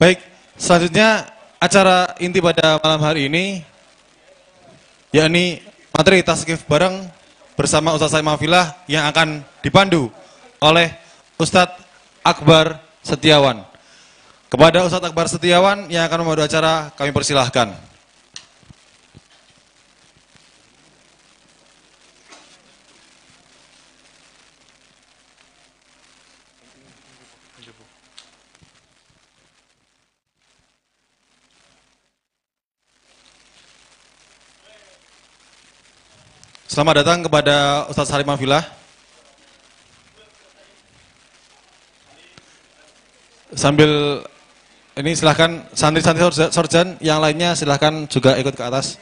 Baik, 0.00 0.22
selanjutnya 0.56 1.28
acara 1.60 2.16
inti 2.22 2.40
pada 2.40 2.80
malam 2.80 3.00
hari 3.04 3.28
ini 3.28 3.60
yakni 5.12 5.60
materi 5.92 6.24
tasqif 6.24 6.64
bareng 6.64 7.04
bersama 7.58 7.92
Ustaz 7.92 8.16
Said 8.16 8.24
yang 8.88 9.04
akan 9.10 9.44
dipandu 9.60 10.08
oleh 10.62 10.88
Ustadz 11.36 11.89
Akbar 12.20 12.84
Setiawan. 13.00 13.64
Kepada 14.50 14.84
Ustadz 14.84 15.08
Akbar 15.08 15.30
Setiawan 15.30 15.88
yang 15.88 16.04
akan 16.04 16.26
memadu 16.26 16.42
acara, 16.44 16.92
kami 16.98 17.14
persilahkan. 17.14 17.72
Selamat 36.70 37.02
datang 37.02 37.20
kepada 37.26 37.84
Ustadz 37.90 38.08
Salim 38.08 38.30
Afilah. 38.30 38.79
Sambil 43.50 44.22
ini 44.94 45.12
silahkan 45.12 45.66
santri-santri 45.74 46.22
sorja- 46.22 46.52
sorjan 46.54 46.96
yang 47.02 47.18
lainnya 47.18 47.52
silahkan 47.58 48.06
juga 48.06 48.38
ikut 48.38 48.54
ke 48.54 48.62
atas. 48.62 48.96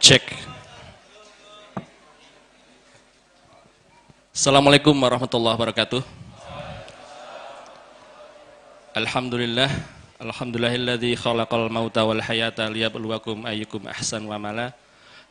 Cek. 0.00 0.24
Assalamualaikum 4.40 4.96
warahmatullahi 4.96 5.52
wabarakatuh. 5.52 6.00
Alhamdulillah. 8.96 9.68
Alhamdulillahilladzi 10.16 11.12
khalaqal 11.12 11.68
mauta 11.68 12.08
wal 12.08 12.24
hayata 12.24 12.64
liyabluwakum 12.72 13.44
ayyukum 13.44 13.84
ahsan 13.84 14.24
wa 14.24 14.40
amala. 14.40 14.72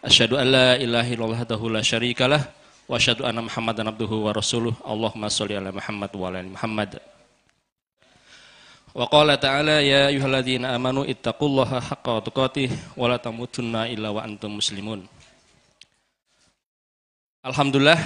Asyhadu 0.06 0.38
an 0.38 0.54
la 0.54 0.78
ilaha 0.78 1.10
illallah 1.10 1.42
la 1.42 1.82
syarikalah 1.82 2.54
wa 2.86 3.02
asyhadu 3.02 3.26
anna 3.26 3.42
Muhammadan 3.42 3.90
abduhu 3.90 4.30
wa 4.30 4.30
rasuluh. 4.30 4.78
Allahumma 4.86 5.26
shalli 5.26 5.58
ala 5.58 5.74
Muhammad 5.74 6.12
wa 6.14 6.26
ala 6.30 6.46
Muhammad. 6.46 7.02
Wa 8.94 9.10
qala 9.10 9.42
ta'ala 9.42 9.82
ya 9.82 10.14
ayyuhalladzina 10.14 10.70
amanu 10.78 11.02
ittaqullaha 11.02 11.82
haqqa 11.82 12.30
tuqatih 12.30 12.70
wa 12.94 13.10
la 13.10 13.18
tamutunna 13.18 13.90
illa 13.90 14.14
wa 14.14 14.22
antum 14.22 14.62
muslimun. 14.62 15.02
Alhamdulillah 17.42 17.98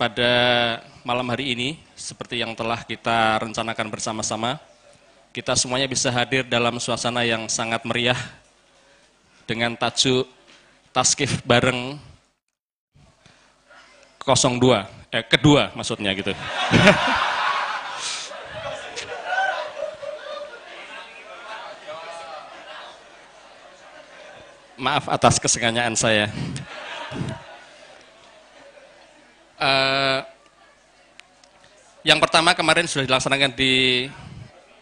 pada 0.00 0.32
malam 1.04 1.28
hari 1.28 1.52
ini 1.52 1.76
seperti 1.92 2.40
yang 2.40 2.56
telah 2.56 2.80
kita 2.88 3.36
rencanakan 3.44 3.92
bersama-sama 3.92 4.56
kita 5.28 5.52
semuanya 5.52 5.84
bisa 5.84 6.08
hadir 6.08 6.40
dalam 6.48 6.80
suasana 6.80 7.20
yang 7.20 7.44
sangat 7.52 7.84
meriah 7.84 8.16
dengan 9.44 9.76
tajuk 9.76 10.24
taskif 10.88 11.44
bareng 11.44 12.00
02 14.24 15.12
eh 15.12 15.20
kedua 15.28 15.68
maksudnya 15.76 16.16
gitu. 16.16 16.32
Maaf 24.80 25.12
atas 25.12 25.36
kesengajaan 25.36 25.92
saya. 25.92 26.32
Eh, 29.60 30.20
yang 32.00 32.16
pertama 32.16 32.56
kemarin 32.56 32.88
sudah 32.88 33.04
dilaksanakan 33.04 33.52
di 33.52 34.08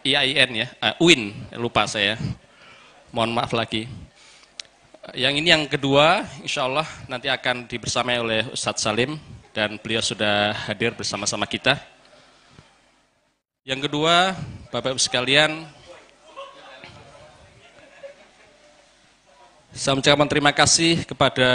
IAIN 0.07 0.51
ya, 0.55 0.67
eh, 0.71 0.95
UIN, 1.03 1.35
lupa 1.59 1.83
saya. 1.83 2.15
Mohon 3.11 3.43
maaf 3.43 3.51
lagi. 3.51 3.91
Yang 5.11 5.33
ini 5.43 5.47
yang 5.51 5.63
kedua, 5.67 6.23
insya 6.39 6.63
Allah 6.63 6.87
nanti 7.11 7.27
akan 7.27 7.67
dibersamai 7.67 8.23
oleh 8.23 8.47
Ustadz 8.55 8.79
Salim 8.79 9.19
dan 9.51 9.75
beliau 9.83 9.99
sudah 9.99 10.55
hadir 10.71 10.95
bersama-sama 10.95 11.43
kita. 11.43 11.75
Yang 13.67 13.91
kedua, 13.91 14.31
Bapak 14.71 14.95
Ibu 14.95 15.01
sekalian, 15.01 15.67
Saya 19.69 19.93
mengucapkan 19.93 20.25
terima 20.25 20.49
kasih 20.49 21.05
kepada 21.05 21.49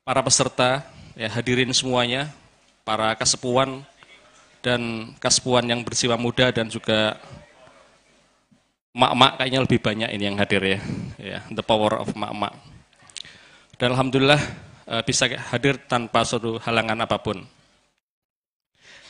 para 0.00 0.24
peserta, 0.24 0.80
ya, 1.18 1.26
hadirin 1.26 1.74
semuanya, 1.74 2.30
para 2.86 3.10
kasepuan 3.18 3.82
dan 4.62 5.12
kasepuan 5.18 5.66
yang 5.66 5.82
berjiwa 5.82 6.14
muda 6.14 6.54
dan 6.54 6.70
juga 6.70 7.18
mak-mak 8.94 9.42
kayaknya 9.42 9.60
lebih 9.66 9.78
banyak 9.82 10.10
ini 10.14 10.24
yang 10.30 10.38
hadir 10.38 10.62
ya, 10.62 10.78
ya 11.18 11.38
the 11.50 11.62
power 11.62 11.98
of 11.98 12.14
mak-mak. 12.14 12.54
Dan 13.78 13.94
alhamdulillah 13.98 14.38
eh, 14.86 15.02
bisa 15.02 15.26
hadir 15.26 15.78
tanpa 15.90 16.22
suatu 16.22 16.62
halangan 16.62 17.02
apa 17.02 17.18
pun. 17.18 17.42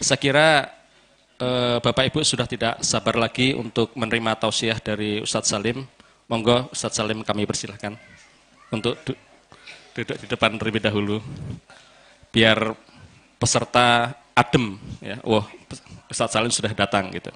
Saya 0.00 0.20
kira 0.20 0.68
eh, 1.40 1.76
Bapak 1.80 2.09
Ibu 2.09 2.20
sudah 2.24 2.48
tidak 2.48 2.80
sabar 2.84 3.16
lagi 3.16 3.52
untuk 3.52 3.92
menerima 3.96 4.36
tausiah 4.36 4.80
dari 4.80 5.20
Ustadz 5.20 5.52
Salim. 5.52 5.84
Monggo 6.28 6.68
Ustadz 6.72 7.00
Salim 7.00 7.24
kami 7.24 7.48
persilahkan 7.48 7.96
untuk 8.68 9.00
du- 9.09 9.16
duduk 9.96 10.16
di 10.20 10.26
depan 10.28 10.61
terlebih 10.61 10.84
dahulu. 10.84 11.24
Biar 12.29 12.76
peserta 13.39 14.12
adem 14.37 14.79
ya. 15.01 15.16
Wah, 15.24 15.47
Ustadz 16.11 16.35
Salim 16.35 16.53
sudah 16.53 16.72
datang 16.74 17.11
gitu. 17.11 17.33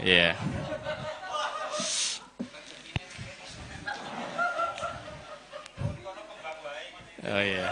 Iya. 0.00 0.36
Oh 7.26 7.42
iya. 7.42 7.66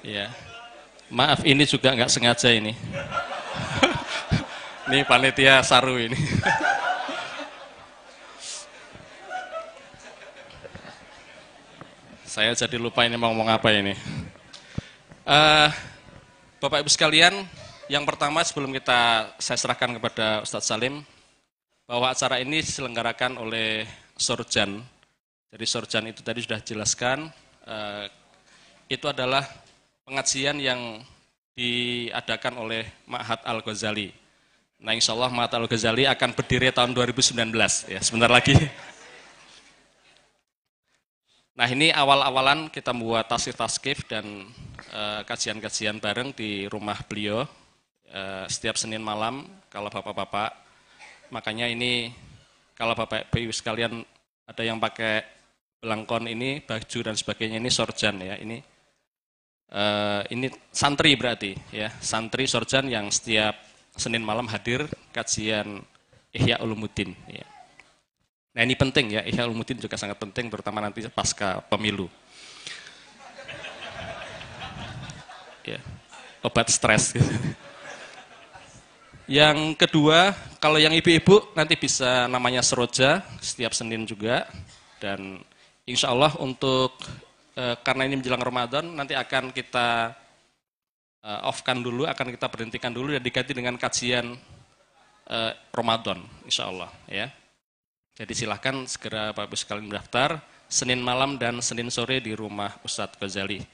Iya. 0.00 0.26
Maaf 1.10 1.44
ini 1.44 1.66
juga 1.68 1.92
nggak 1.92 2.08
sengaja 2.08 2.48
ini. 2.48 2.72
ini 4.88 5.04
panitia 5.04 5.60
saru 5.60 6.00
ini. 6.00 6.16
Saya 12.30 12.54
jadi 12.54 12.78
lupa 12.78 13.02
ini 13.02 13.18
mau 13.18 13.34
ngomong 13.34 13.50
apa 13.50 13.74
ini. 13.74 13.90
Eh, 15.26 15.68
Bapak 16.62 16.86
Ibu 16.86 16.86
sekalian, 16.86 17.42
yang 17.90 18.06
pertama 18.06 18.46
sebelum 18.46 18.70
kita 18.70 19.34
saya 19.42 19.58
serahkan 19.58 19.98
kepada 19.98 20.38
Ustadz 20.46 20.70
Salim, 20.70 21.02
bahwa 21.90 22.06
acara 22.06 22.38
ini 22.38 22.62
diselenggarakan 22.62 23.34
oleh 23.34 23.82
Sorjan. 24.14 24.78
Jadi 25.50 25.64
Sorjan 25.66 26.06
itu 26.06 26.22
tadi 26.22 26.46
sudah 26.46 26.62
jelaskan, 26.62 27.34
eh, 27.66 28.06
itu 28.86 29.10
adalah 29.10 29.42
pengajian 30.06 30.62
yang 30.62 31.02
diadakan 31.58 32.62
oleh 32.62 32.86
Ma'had 33.10 33.42
Al-Ghazali. 33.42 34.14
Nah 34.78 34.94
insya 34.94 35.18
Allah 35.18 35.34
Ma'had 35.34 35.58
Al-Ghazali 35.58 36.06
akan 36.06 36.30
berdiri 36.38 36.70
tahun 36.70 36.94
2019, 36.94 37.90
ya 37.90 37.98
sebentar 37.98 38.30
lagi. 38.30 38.54
Nah 41.60 41.68
ini 41.68 41.92
awal-awalan 41.92 42.72
kita 42.72 42.96
membuat 42.96 43.28
tasir 43.28 43.52
taskif 43.52 44.08
dan 44.08 44.48
eh, 44.96 45.20
kajian-kajian 45.28 46.00
bareng 46.00 46.32
di 46.32 46.64
rumah 46.64 46.96
beliau 47.04 47.44
eh, 48.08 48.48
setiap 48.48 48.80
Senin 48.80 49.04
malam 49.04 49.44
kalau 49.68 49.92
bapak-bapak. 49.92 50.56
Makanya 51.28 51.68
ini 51.68 52.16
kalau 52.72 52.96
bapak 52.96 53.28
ibu 53.36 53.52
sekalian 53.52 54.00
ada 54.48 54.62
yang 54.64 54.80
pakai 54.80 55.20
belangkon 55.84 56.32
ini 56.32 56.64
baju 56.64 56.98
dan 57.04 57.12
sebagainya 57.12 57.60
ini 57.60 57.68
sorjan 57.68 58.16
ya 58.24 58.40
ini 58.40 58.56
eh, 59.68 60.22
ini 60.32 60.48
santri 60.72 61.12
berarti 61.12 61.52
ya 61.76 61.92
santri 62.00 62.48
sorjan 62.48 62.88
yang 62.88 63.12
setiap 63.12 63.52
Senin 64.00 64.24
malam 64.24 64.48
hadir 64.48 64.88
kajian 65.12 65.84
Ihya 66.32 66.56
Ulumuddin. 66.64 67.12
Ya. 67.28 67.49
Nah 68.50 68.66
ini 68.66 68.74
penting 68.74 69.14
ya, 69.14 69.22
Ihya 69.22 69.46
Ulumuddin 69.46 69.78
juga 69.78 69.94
sangat 69.94 70.18
penting 70.18 70.50
terutama 70.50 70.82
nanti 70.82 71.06
pasca 71.06 71.62
pemilu. 71.70 72.10
Ya, 75.62 75.78
obat 76.42 76.66
stres. 76.66 77.14
Yang 79.30 79.78
kedua, 79.78 80.34
kalau 80.58 80.82
yang 80.82 80.90
ibu-ibu 80.90 81.54
nanti 81.54 81.78
bisa 81.78 82.26
namanya 82.26 82.66
Seroja 82.66 83.22
setiap 83.38 83.70
Senin 83.70 84.02
juga 84.02 84.50
dan 84.98 85.38
insya 85.86 86.10
Allah 86.10 86.34
untuk 86.42 86.98
eh, 87.54 87.78
karena 87.86 88.10
ini 88.10 88.18
menjelang 88.18 88.42
Ramadan 88.42 88.90
nanti 88.98 89.14
akan 89.14 89.54
kita 89.54 90.10
eh, 91.22 91.40
off-kan 91.46 91.78
dulu, 91.78 92.10
akan 92.10 92.34
kita 92.34 92.50
berhentikan 92.50 92.90
dulu 92.90 93.14
dan 93.14 93.22
diganti 93.22 93.54
dengan 93.54 93.78
kajian 93.78 94.34
eh, 95.30 95.52
Ramadan, 95.70 96.18
insya 96.42 96.66
Allah. 96.66 96.90
Ya. 97.06 97.30
Jadi 98.20 98.36
silahkan 98.36 98.76
segera 98.84 99.32
Bapak 99.32 99.48
Ibu 99.48 99.56
sekalian 99.56 99.88
mendaftar, 99.88 100.44
Senin 100.68 101.00
malam 101.00 101.40
dan 101.40 101.56
Senin 101.64 101.88
sore 101.88 102.20
di 102.20 102.36
rumah 102.36 102.76
Ustadz 102.84 103.16
Ghazali. 103.16 103.64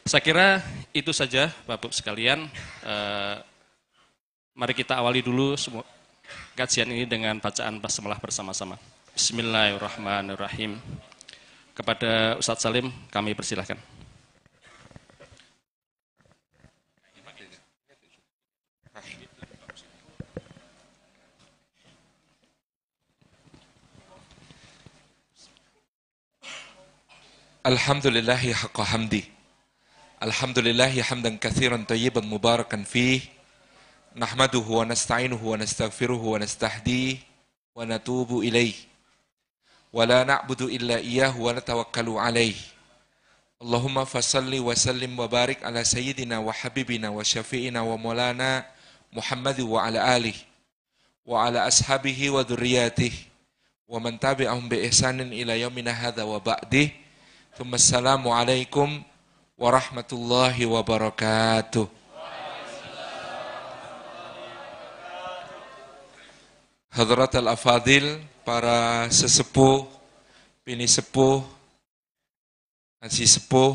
Saya 0.00 0.24
kira 0.24 0.64
itu 0.96 1.12
saja 1.12 1.52
Bapak 1.68 1.92
Ibu 1.92 1.96
sekalian. 2.00 2.48
Eh, 2.80 3.36
mari 4.56 4.72
kita 4.72 4.96
awali 4.96 5.20
dulu 5.20 5.60
semua 5.60 5.84
kajian 6.56 6.88
ini 6.88 7.04
dengan 7.04 7.36
bacaan 7.36 7.76
basmalah 7.76 8.16
bersama-sama. 8.16 8.80
Bismillahirrahmanirrahim. 9.12 10.80
Kepada 11.76 12.40
Ustadz 12.40 12.64
Salim 12.64 12.88
kami 13.12 13.36
persilahkan. 13.36 13.76
الحمد 27.66 28.06
لله 28.06 28.52
حق 28.52 28.80
حمده 28.80 29.22
الحمد 30.22 30.58
لله 30.58 31.02
حمدا 31.02 31.36
كثيرا 31.36 31.84
طيبا 31.88 32.20
مباركا 32.20 32.82
فيه. 32.82 33.20
نحمده 34.16 34.58
ونستعينه 34.58 35.40
ونستغفره 35.44 36.22
ونستهديه 36.22 37.16
ونتوب 37.74 38.38
إليه. 38.38 38.74
ولا 39.92 40.24
نعبد 40.24 40.62
إلا 40.62 40.96
إياه 40.96 41.40
ونتوكل 41.40 42.08
عليه. 42.10 42.54
اللهم 43.62 44.04
فصل 44.04 44.58
وسلم 44.58 45.18
وبارك 45.18 45.64
على 45.64 45.84
سيدنا 45.84 46.38
وحبيبنا 46.38 47.08
وشفيعنا 47.08 47.80
ومولانا 47.80 48.66
محمد 49.12 49.60
وعلى 49.60 50.16
آله 50.16 50.34
وعلى 51.26 51.66
أصحابه 51.66 52.30
وذرياته 52.30 53.12
ومن 53.88 54.20
تبعهم 54.20 54.68
بإحسان 54.68 55.20
إلى 55.20 55.60
يومنا 55.60 55.90
هذا 55.90 56.22
وبعده. 56.22 57.05
Assalamualaikum 57.56 59.00
warahmatullahi 59.56 60.68
wabarakatuh. 60.68 61.88
Hadrat 66.92 67.32
al-afadil, 67.40 68.20
para 68.44 69.08
sesepuh, 69.08 69.88
bini 70.68 70.84
sepuh, 70.84 71.40
nasi 73.00 73.24
sepuh, 73.24 73.72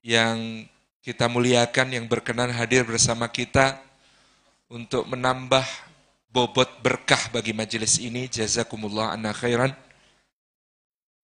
yang 0.00 0.64
kita 1.04 1.28
muliakan, 1.28 1.92
yang 1.92 2.08
berkenan 2.08 2.56
hadir 2.56 2.88
bersama 2.88 3.28
kita 3.28 3.76
untuk 4.72 5.04
menambah 5.04 5.68
bobot 6.32 6.80
berkah 6.80 7.20
bagi 7.36 7.52
majelis 7.52 8.00
ini. 8.00 8.32
Jazakumullah 8.32 9.12
anna 9.12 9.36
khairan. 9.36 9.87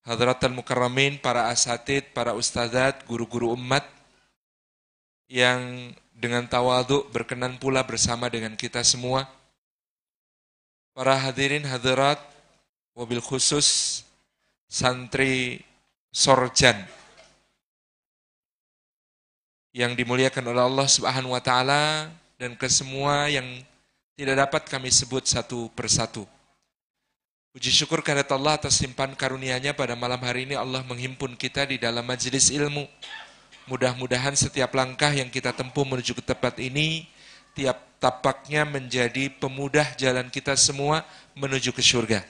Hadratal 0.04 0.52
Mukarramin, 0.52 1.16
para 1.16 1.48
asatid, 1.48 2.12
para 2.12 2.36
ustadzat, 2.36 3.08
guru-guru 3.08 3.56
umat 3.56 3.88
yang 5.32 5.90
dengan 6.12 6.44
tawaduk 6.44 7.08
berkenan 7.08 7.56
pula 7.56 7.80
bersama 7.80 8.28
dengan 8.28 8.52
kita 8.52 8.84
semua. 8.84 9.24
Para 10.92 11.16
hadirin 11.16 11.64
hadirat, 11.64 12.20
wabil 12.92 13.24
khusus 13.24 14.04
santri 14.68 15.64
Sorjan 16.14 16.78
yang 19.74 19.98
dimuliakan 19.98 20.54
oleh 20.54 20.62
Allah 20.62 20.86
Subhanahu 20.86 21.34
wa 21.34 21.42
taala 21.42 22.06
dan 22.38 22.54
ke 22.54 22.70
semua 22.70 23.26
yang 23.26 23.42
tidak 24.14 24.46
dapat 24.46 24.62
kami 24.70 24.94
sebut 24.94 25.26
satu 25.26 25.66
persatu. 25.74 26.22
Puji 27.54 27.70
syukur 27.70 28.02
kehadirat 28.02 28.34
Allah 28.34 28.58
atas 28.58 28.82
simpan 28.82 29.14
karunia-Nya 29.14 29.78
pada 29.78 29.94
malam 29.94 30.18
hari 30.26 30.42
ini 30.42 30.58
Allah 30.58 30.82
menghimpun 30.82 31.38
kita 31.38 31.62
di 31.62 31.78
dalam 31.78 32.02
majelis 32.02 32.50
ilmu. 32.50 32.82
Mudah-mudahan 33.70 34.34
setiap 34.34 34.74
langkah 34.74 35.14
yang 35.14 35.30
kita 35.30 35.54
tempuh 35.54 35.86
menuju 35.86 36.18
ke 36.18 36.22
tempat 36.26 36.58
ini, 36.58 37.06
tiap 37.54 37.78
tapaknya 38.02 38.66
menjadi 38.66 39.30
pemudah 39.38 39.86
jalan 39.94 40.26
kita 40.34 40.58
semua 40.58 41.06
menuju 41.38 41.70
ke 41.70 41.78
surga. 41.78 42.26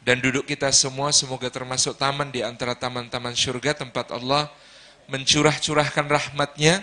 Dan 0.00 0.24
duduk 0.24 0.48
kita 0.48 0.72
semua 0.72 1.12
semoga 1.12 1.52
termasuk 1.52 1.92
taman 2.00 2.32
di 2.32 2.40
antara 2.40 2.72
taman-taman 2.72 3.36
surga 3.36 3.76
tempat 3.76 4.16
Allah 4.16 4.48
mencurah-curahkan 5.12 6.08
rahmatnya, 6.08 6.80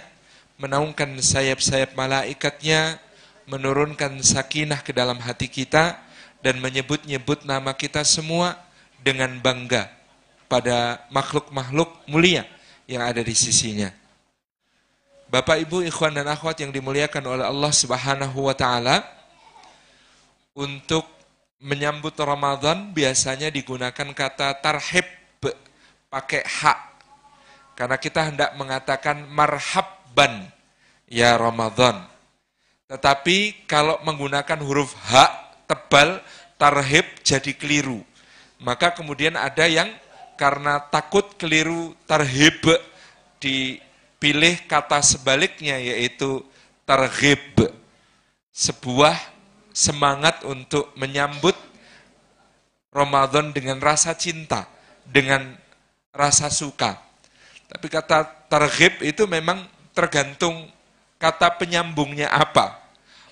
menaungkan 0.62 1.18
sayap-sayap 1.18 1.98
malaikatnya, 1.98 3.02
menurunkan 3.50 4.22
sakinah 4.22 4.86
ke 4.86 4.94
dalam 4.94 5.18
hati 5.18 5.50
kita, 5.50 6.03
dan 6.44 6.60
menyebut-nyebut 6.60 7.48
nama 7.48 7.72
kita 7.72 8.04
semua 8.04 8.60
dengan 9.00 9.32
bangga 9.40 9.88
pada 10.52 11.08
makhluk-makhluk 11.08 12.04
mulia 12.12 12.44
yang 12.84 13.00
ada 13.00 13.24
di 13.24 13.32
sisinya. 13.32 13.88
Bapak 15.32 15.64
Ibu 15.66 15.82
ikhwan 15.88 16.14
dan 16.14 16.30
akhwat 16.30 16.62
yang 16.62 16.70
dimuliakan 16.70 17.24
oleh 17.26 17.46
Allah 17.48 17.74
Subhanahu 17.74 18.52
wa 18.52 18.54
taala 18.54 19.02
untuk 20.54 21.08
menyambut 21.64 22.14
Ramadan 22.20 22.92
biasanya 22.92 23.50
digunakan 23.50 24.14
kata 24.14 24.62
tarhib 24.62 25.08
pakai 26.12 26.46
hak 26.46 26.80
karena 27.74 27.98
kita 27.98 28.30
hendak 28.30 28.54
mengatakan 28.54 29.26
marhabban 29.26 30.54
ya 31.10 31.34
Ramadan. 31.40 32.06
Tetapi 32.86 33.66
kalau 33.66 33.98
menggunakan 34.06 34.60
huruf 34.62 34.94
hak 35.10 35.43
tebal, 35.74 36.22
tarhib 36.62 37.06
jadi 37.26 37.50
keliru. 37.58 38.06
Maka 38.62 38.94
kemudian 38.94 39.34
ada 39.34 39.66
yang 39.66 39.90
karena 40.38 40.78
takut 40.94 41.34
keliru 41.36 41.98
tarhib 42.06 42.62
dipilih 43.42 44.62
kata 44.70 45.02
sebaliknya 45.02 45.82
yaitu 45.82 46.46
tarhib. 46.86 47.42
Sebuah 48.54 49.18
semangat 49.74 50.46
untuk 50.46 50.94
menyambut 50.94 51.58
Ramadan 52.94 53.50
dengan 53.50 53.82
rasa 53.82 54.14
cinta, 54.14 54.70
dengan 55.10 55.58
rasa 56.14 56.54
suka. 56.54 57.02
Tapi 57.66 57.90
kata 57.90 58.46
tarhib 58.46 59.02
itu 59.02 59.26
memang 59.26 59.66
tergantung 59.98 60.70
kata 61.18 61.58
penyambungnya 61.58 62.30
apa. 62.30 62.78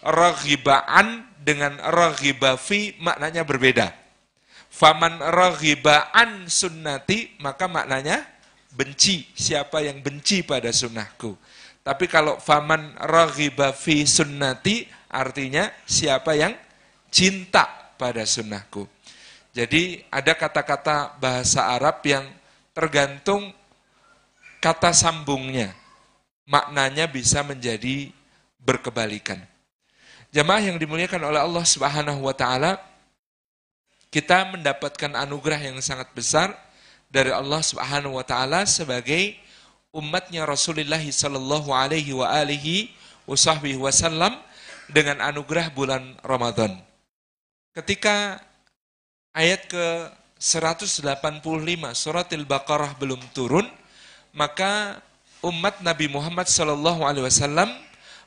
Raghibaan 0.01 1.30
dengan 1.41 1.81
raghiba 1.81 2.55
fi 2.55 2.93
maknanya 3.01 3.41
berbeda. 3.41 3.89
Faman 4.71 5.19
raghiba 5.19 6.13
an 6.13 6.47
sunnati 6.47 7.35
maka 7.41 7.65
maknanya 7.65 8.23
benci. 8.71 9.27
Siapa 9.33 9.81
yang 9.83 9.99
benci 9.99 10.45
pada 10.45 10.71
sunnahku. 10.71 11.35
Tapi 11.81 12.05
kalau 12.05 12.37
faman 12.37 12.93
raghiba 13.01 13.73
fi 13.73 14.05
sunnati 14.05 14.85
artinya 15.09 15.67
siapa 15.83 16.37
yang 16.37 16.53
cinta 17.09 17.67
pada 17.97 18.23
sunnahku. 18.23 18.87
Jadi 19.51 19.99
ada 20.07 20.31
kata-kata 20.31 21.19
bahasa 21.19 21.75
Arab 21.75 21.99
yang 22.07 22.23
tergantung 22.71 23.51
kata 24.63 24.95
sambungnya. 24.95 25.75
Maknanya 26.47 27.11
bisa 27.11 27.43
menjadi 27.43 28.13
berkebalikan. 28.61 29.50
Jamaah 30.31 30.63
yang 30.63 30.79
dimuliakan 30.79 31.27
oleh 31.27 31.43
Allah 31.43 31.65
Subhanahu 31.67 32.23
wa 32.23 32.31
taala, 32.31 32.79
kita 34.07 34.47
mendapatkan 34.47 35.11
anugerah 35.11 35.59
yang 35.59 35.75
sangat 35.83 36.07
besar 36.15 36.55
dari 37.11 37.35
Allah 37.35 37.59
Subhanahu 37.59 38.15
wa 38.15 38.23
taala 38.23 38.63
sebagai 38.63 39.35
umatnya 39.91 40.47
Rasulullah 40.47 41.03
sallallahu 41.03 41.75
alaihi 41.75 42.15
wa 42.15 42.31
alihi 42.31 42.95
wasallam 43.27 44.39
dengan 44.87 45.19
anugerah 45.19 45.67
bulan 45.75 46.15
Ramadan. 46.23 46.79
Ketika 47.75 48.39
ayat 49.35 49.67
ke 49.67 49.85
185 50.39 51.03
surat 51.91 52.27
Al-Baqarah 52.31 52.95
belum 52.95 53.19
turun, 53.35 53.67
maka 54.31 55.03
umat 55.43 55.83
Nabi 55.83 56.07
Muhammad 56.07 56.47
sallallahu 56.47 57.03
alaihi 57.03 57.27
wasallam 57.27 57.67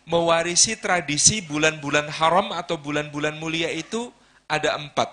mewarisi 0.05 0.77
tradisi 0.77 1.41
bulan-bulan 1.45 2.09
haram 2.13 2.53
atau 2.53 2.77
bulan-bulan 2.77 3.37
mulia 3.41 3.73
itu 3.73 4.13
ada 4.49 4.77
empat. 4.77 5.09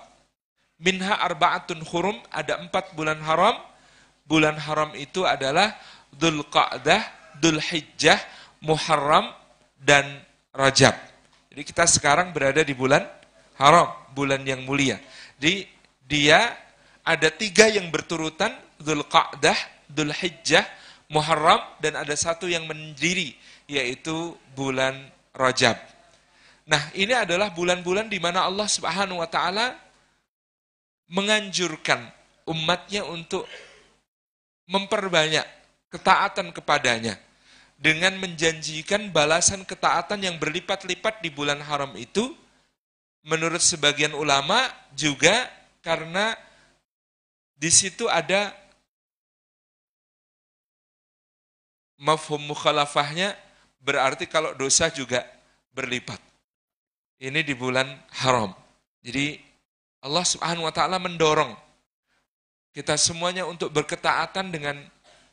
Minha 0.82 1.16
arba'atun 1.22 1.86
hurum, 1.88 2.18
ada 2.34 2.60
empat 2.60 2.98
bulan 2.98 3.22
haram. 3.24 3.56
Bulan 4.26 4.56
haram 4.58 4.92
itu 4.96 5.28
adalah 5.28 5.76
Dhul 6.16 6.44
Qa'dah, 6.48 7.04
Dhul 7.40 7.60
Hijjah, 7.60 8.20
Muharram, 8.64 9.32
dan 9.82 10.06
Rajab. 10.52 10.94
Jadi 11.52 11.62
kita 11.68 11.84
sekarang 11.88 12.32
berada 12.32 12.64
di 12.64 12.72
bulan 12.72 13.04
haram, 13.60 13.92
bulan 14.16 14.42
yang 14.44 14.64
mulia. 14.64 14.98
Jadi 15.38 15.68
dia 16.06 16.54
ada 17.04 17.30
tiga 17.30 17.68
yang 17.68 17.92
berturutan, 17.92 18.56
Dhul 18.80 19.04
Qa'dah, 19.06 19.58
Dhul 19.92 20.16
Hijjah, 20.16 20.64
Muharram 21.12 21.60
dan 21.84 22.00
ada 22.00 22.16
satu 22.16 22.48
yang 22.48 22.64
mendiri 22.64 23.36
yaitu 23.72 24.36
bulan 24.52 25.00
Rajab. 25.32 25.80
Nah, 26.68 26.92
ini 26.92 27.16
adalah 27.16 27.56
bulan-bulan 27.56 28.12
di 28.12 28.20
mana 28.20 28.44
Allah 28.44 28.68
Subhanahu 28.68 29.24
wa 29.24 29.30
taala 29.32 29.80
menganjurkan 31.08 32.04
umatnya 32.52 33.08
untuk 33.08 33.48
memperbanyak 34.68 35.48
ketaatan 35.92 36.52
kepadanya 36.52 37.16
dengan 37.80 38.16
menjanjikan 38.20 39.10
balasan 39.10 39.64
ketaatan 39.68 40.22
yang 40.24 40.36
berlipat-lipat 40.38 41.20
di 41.24 41.32
bulan 41.32 41.60
haram 41.64 41.96
itu 41.96 42.32
menurut 43.26 43.60
sebagian 43.60 44.16
ulama 44.16 44.70
juga 44.96 45.50
karena 45.82 46.38
di 47.58 47.68
situ 47.74 48.08
ada 48.08 48.54
mafhum 52.02 52.42
mukhalafahnya 52.42 53.38
berarti 53.82 54.30
kalau 54.30 54.54
dosa 54.54 54.88
juga 54.94 55.26
berlipat. 55.74 56.18
Ini 57.22 57.46
di 57.46 57.54
bulan 57.54 57.86
haram. 58.24 58.54
Jadi 59.02 59.38
Allah 60.02 60.26
Subhanahu 60.26 60.66
wa 60.66 60.74
taala 60.74 60.98
mendorong 60.98 61.54
kita 62.74 62.96
semuanya 62.96 63.46
untuk 63.46 63.70
berketaatan 63.70 64.50
dengan 64.50 64.80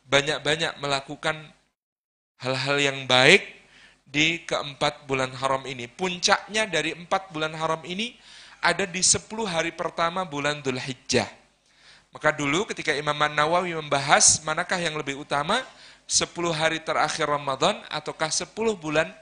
banyak-banyak 0.09 0.81
melakukan 0.83 1.37
hal-hal 2.41 2.77
yang 2.81 2.99
baik 3.07 3.45
di 4.09 4.43
keempat 4.45 5.05
bulan 5.05 5.31
haram 5.37 5.63
ini. 5.69 5.85
Puncaknya 5.87 6.65
dari 6.65 6.97
empat 6.97 7.31
bulan 7.33 7.53
haram 7.55 7.81
ini 7.85 8.17
ada 8.59 8.89
di 8.89 9.05
sepuluh 9.05 9.47
hari 9.47 9.71
pertama 9.71 10.27
bulan 10.27 10.59
Dhul 10.65 10.81
Hijjah. 10.81 11.29
Maka 12.09 12.33
dulu 12.33 12.65
ketika 12.67 12.91
Imam 12.97 13.15
Nawawi 13.15 13.77
membahas 13.77 14.41
manakah 14.43 14.81
yang 14.81 14.97
lebih 14.97 15.21
utama, 15.21 15.61
sepuluh 16.09 16.57
hari 16.57 16.81
terakhir 16.81 17.29
Ramadan 17.29 17.77
ataukah 17.93 18.33
sepuluh 18.33 18.73
bulan, 18.73 19.13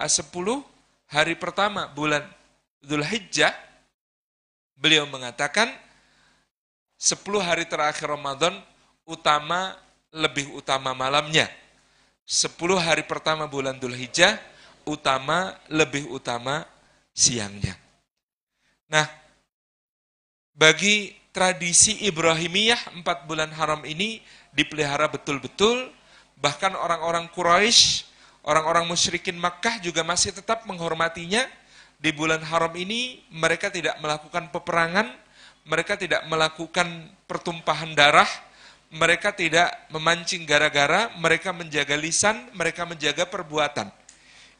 eh, 0.00 0.08
sepuluh 0.08 0.64
hari 1.04 1.36
pertama 1.36 1.84
bulan 1.92 2.24
Dhul 2.80 3.04
Hijjah, 3.04 3.52
beliau 4.80 5.04
mengatakan 5.04 5.68
10 7.00 7.40
hari 7.40 7.68
terakhir 7.68 8.08
Ramadan 8.08 8.56
utama 9.04 9.76
lebih 10.12 10.52
utama 10.56 10.96
malamnya. 10.96 11.48
10 12.24 12.56
hari 12.80 13.04
pertama 13.04 13.44
bulan 13.44 13.76
Dhul 13.76 13.96
Hijjah 13.96 14.40
utama 14.88 15.56
lebih 15.68 16.08
utama 16.08 16.64
siangnya. 17.12 17.76
Nah, 18.88 19.04
bagi 20.56 21.12
tradisi 21.32 22.04
Ibrahimiyah 22.04 22.96
empat 23.00 23.28
bulan 23.28 23.52
haram 23.52 23.84
ini 23.84 24.20
dipelihara 24.52 25.08
betul-betul, 25.08 25.88
bahkan 26.40 26.72
orang-orang 26.72 27.28
Quraisy, 27.30 28.08
orang-orang 28.42 28.88
musyrikin 28.88 29.36
Makkah 29.36 29.78
juga 29.84 30.00
masih 30.02 30.32
tetap 30.32 30.64
menghormatinya, 30.64 31.44
di 32.00 32.10
bulan 32.16 32.40
haram 32.40 32.72
ini 32.80 33.20
mereka 33.28 33.68
tidak 33.68 34.00
melakukan 34.00 34.48
peperangan, 34.48 35.12
mereka 35.68 36.00
tidak 36.00 36.24
melakukan 36.26 37.12
pertumpahan 37.28 37.92
darah, 37.92 38.28
mereka 38.90 39.36
tidak 39.36 39.68
memancing 39.92 40.48
gara-gara, 40.48 41.12
mereka 41.20 41.52
menjaga 41.52 41.94
lisan, 42.00 42.48
mereka 42.56 42.88
menjaga 42.88 43.28
perbuatan. 43.28 43.92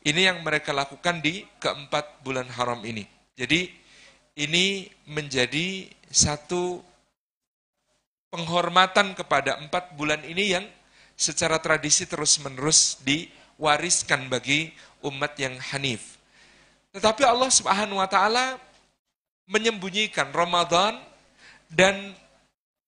Ini 0.04 0.32
yang 0.32 0.38
mereka 0.44 0.72
lakukan 0.76 1.20
di 1.24 1.44
keempat 1.60 2.24
bulan 2.24 2.48
haram 2.52 2.80
ini. 2.84 3.04
Jadi 3.36 3.72
ini 4.36 4.88
menjadi 5.08 5.88
satu 6.08 6.80
penghormatan 8.30 9.12
kepada 9.18 9.58
empat 9.58 9.98
bulan 9.98 10.22
ini 10.22 10.44
yang 10.56 10.64
secara 11.20 11.60
tradisi 11.60 12.08
terus-menerus 12.08 12.96
diwariskan 13.04 14.32
bagi 14.32 14.72
umat 15.04 15.36
yang 15.36 15.52
hanif. 15.60 16.16
Tetapi 16.96 17.28
Allah 17.28 17.52
Subhanahu 17.52 18.00
wa 18.00 18.08
taala 18.08 18.56
menyembunyikan 19.44 20.32
Ramadan 20.32 20.96
dan 21.68 22.16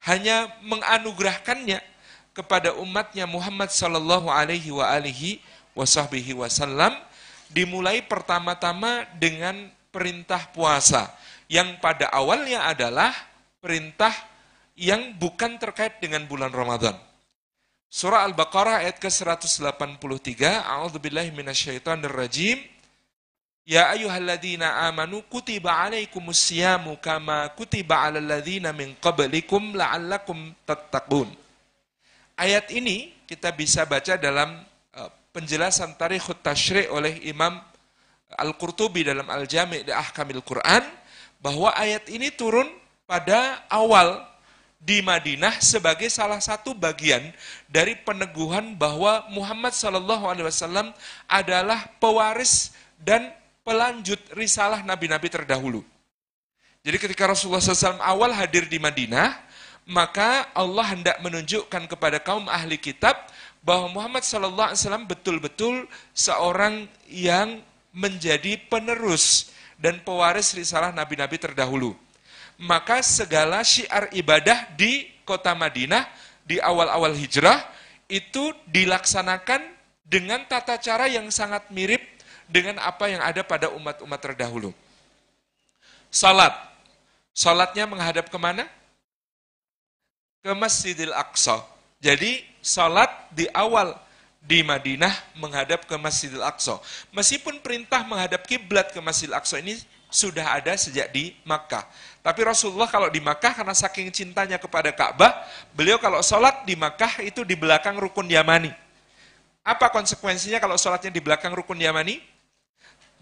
hanya 0.09 0.49
menganugerahkannya 0.65 1.85
kepada 2.33 2.73
umatnya 2.81 3.29
Muhammad 3.29 3.69
sallallahu 3.69 4.33
alaihi 4.33 4.73
wa 4.73 4.89
alihi 4.89 5.39
wasahbihi 5.77 6.33
wasallam 6.33 6.97
dimulai 7.53 8.01
pertama-tama 8.01 9.05
dengan 9.21 9.69
perintah 9.93 10.49
puasa 10.57 11.13
yang 11.53 11.77
pada 11.85 12.09
awalnya 12.09 12.65
adalah 12.65 13.13
perintah 13.61 14.11
yang 14.73 15.13
bukan 15.21 15.61
terkait 15.61 16.01
dengan 16.01 16.25
bulan 16.25 16.49
Ramadan. 16.49 17.12
Surah 17.93 18.25
Al-Baqarah 18.25 18.81
ayat 18.81 18.97
ke-183, 18.97 20.41
A'udzubillahi 20.65 21.29
minasyaitonirrajim. 21.29 22.57
Ya 23.69 23.93
ayyuhalladzina 23.93 24.89
amanu 24.89 25.21
kutiba 25.29 25.77
alaikumus 25.77 26.41
siyamu 26.41 26.97
kama 27.05 27.53
kutiba 27.53 28.01
alal 28.01 28.25
ladzina 28.25 28.73
min 28.73 28.97
qablikum 28.97 29.77
la'allakum 29.77 30.57
tattaqun. 30.65 31.29
Ayat 32.41 32.73
ini 32.73 33.13
kita 33.29 33.53
bisa 33.53 33.85
baca 33.85 34.17
dalam 34.17 34.65
uh, 34.97 35.13
penjelasan 35.37 35.93
tarikhut 36.01 36.41
tasyri' 36.41 36.89
oleh 36.89 37.21
Imam 37.29 37.61
Al-Qurtubi 38.41 39.05
dalam 39.05 39.29
Al-Jami' 39.29 39.85
di 39.85 39.93
Ahkamil 39.93 40.41
Quran 40.41 40.81
bahwa 41.45 41.77
ayat 41.77 42.09
ini 42.09 42.33
turun 42.33 42.73
pada 43.05 43.63
awal 43.69 44.32
di 44.83 44.99
Madinah 44.99 45.63
sebagai 45.63 46.11
salah 46.11 46.43
satu 46.43 46.75
bagian 46.75 47.23
dari 47.71 47.95
peneguhan 47.95 48.75
bahwa 48.75 49.23
Muhammad 49.31 49.71
Shallallahu 49.71 50.27
Alaihi 50.27 50.47
Wasallam 50.51 50.91
adalah 51.31 51.87
pewaris 52.03 52.75
dan 52.99 53.31
pelanjut 53.63 54.19
risalah 54.35 54.83
nabi-nabi 54.83 55.31
terdahulu. 55.31 55.87
Jadi 56.83 56.99
ketika 56.99 57.31
Rasulullah 57.31 57.63
SAW 57.63 58.03
awal 58.03 58.35
hadir 58.35 58.67
di 58.67 58.83
Madinah, 58.83 59.39
maka 59.87 60.51
Allah 60.51 60.91
hendak 60.91 61.23
menunjukkan 61.23 61.87
kepada 61.87 62.19
kaum 62.19 62.51
ahli 62.51 62.75
kitab 62.75 63.15
bahwa 63.63 63.87
Muhammad 64.03 64.27
SAW 64.27 65.07
betul-betul 65.07 65.87
seorang 66.11 66.91
yang 67.07 67.63
menjadi 67.95 68.59
penerus 68.67 69.55
dan 69.79 70.03
pewaris 70.03 70.59
risalah 70.59 70.91
nabi-nabi 70.91 71.39
terdahulu. 71.39 71.95
Maka 72.61 73.01
segala 73.01 73.65
syiar 73.65 74.13
ibadah 74.13 74.69
di 74.77 75.09
kota 75.25 75.55
Madinah 75.57 76.07
di 76.43 76.59
awal-awal 76.59 77.15
hijrah 77.15 77.59
itu 78.11 78.53
dilaksanakan 78.69 79.63
dengan 80.05 80.45
tata 80.45 80.77
cara 80.77 81.09
yang 81.09 81.31
sangat 81.33 81.73
mirip 81.73 82.03
dengan 82.45 82.77
apa 82.85 83.09
yang 83.09 83.25
ada 83.25 83.41
pada 83.41 83.73
umat-umat 83.73 84.21
terdahulu. 84.21 84.71
Salat. 86.13 86.53
Salatnya 87.33 87.89
menghadap 87.89 88.29
ke 88.29 88.37
mana? 88.37 88.69
Ke 90.45 90.53
Masjidil 90.53 91.17
Aqsa. 91.17 91.65
Jadi 91.97 92.45
salat 92.61 93.09
di 93.33 93.49
awal 93.57 93.97
di 94.43 94.61
Madinah 94.61 95.15
menghadap 95.41 95.89
ke 95.89 95.97
Masjidil 95.97 96.45
Aqsa. 96.45 96.77
Meskipun 97.17 97.65
perintah 97.65 98.05
menghadap 98.05 98.45
kiblat 98.45 98.93
ke 98.93 99.01
Masjidil 99.01 99.33
Aqsa 99.33 99.65
ini 99.65 99.81
sudah 100.13 100.61
ada 100.61 100.77
sejak 100.77 101.09
di 101.09 101.33
Makkah. 101.49 101.89
Tapi 102.23 102.41
Rasulullah 102.47 102.87
kalau 102.87 103.11
di 103.11 103.19
Makkah 103.19 103.51
karena 103.51 103.75
saking 103.75 104.15
cintanya 104.15 104.55
kepada 104.55 104.95
Ka'bah, 104.95 105.43
beliau 105.75 105.99
kalau 105.99 106.23
sholat 106.23 106.63
di 106.63 106.79
Makkah 106.79 107.19
itu 107.19 107.43
di 107.43 107.59
belakang 107.59 107.99
rukun 107.99 108.31
Yamani. 108.31 108.71
Apa 109.67 109.91
konsekuensinya 109.91 110.63
kalau 110.63 110.79
sholatnya 110.79 111.11
di 111.11 111.19
belakang 111.19 111.51
rukun 111.51 111.79
Yamani? 111.83 112.33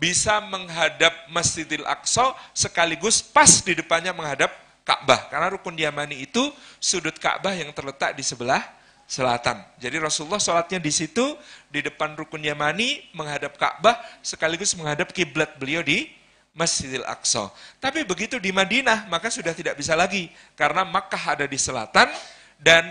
bisa 0.00 0.40
menghadap 0.40 1.12
Masjidil 1.28 1.84
Aqsa 1.84 2.32
sekaligus 2.56 3.20
pas 3.20 3.60
di 3.60 3.76
depannya 3.76 4.16
menghadap 4.16 4.48
Ka'bah. 4.80 5.28
Karena 5.28 5.52
rukun 5.52 5.76
Yamani 5.76 6.24
itu 6.24 6.40
sudut 6.80 7.20
Ka'bah 7.20 7.52
yang 7.52 7.68
terletak 7.76 8.16
di 8.16 8.24
sebelah 8.24 8.64
selatan. 9.04 9.60
Jadi 9.76 10.00
Rasulullah 10.00 10.40
sholatnya 10.40 10.80
di 10.80 10.88
situ, 10.88 11.36
di 11.68 11.84
depan 11.84 12.16
rukun 12.16 12.40
Yamani, 12.40 13.12
menghadap 13.12 13.60
Ka'bah, 13.60 14.00
sekaligus 14.24 14.72
menghadap 14.72 15.12
kiblat 15.12 15.60
beliau 15.60 15.84
di 15.84 16.08
Masjidil 16.50 17.06
Aqsa. 17.06 17.50
Tapi 17.78 18.02
begitu 18.02 18.36
di 18.42 18.50
Madinah, 18.50 19.06
maka 19.06 19.30
sudah 19.30 19.54
tidak 19.54 19.78
bisa 19.78 19.94
lagi. 19.94 20.28
Karena 20.58 20.82
Makkah 20.82 21.38
ada 21.38 21.46
di 21.46 21.58
selatan, 21.58 22.10
dan 22.58 22.84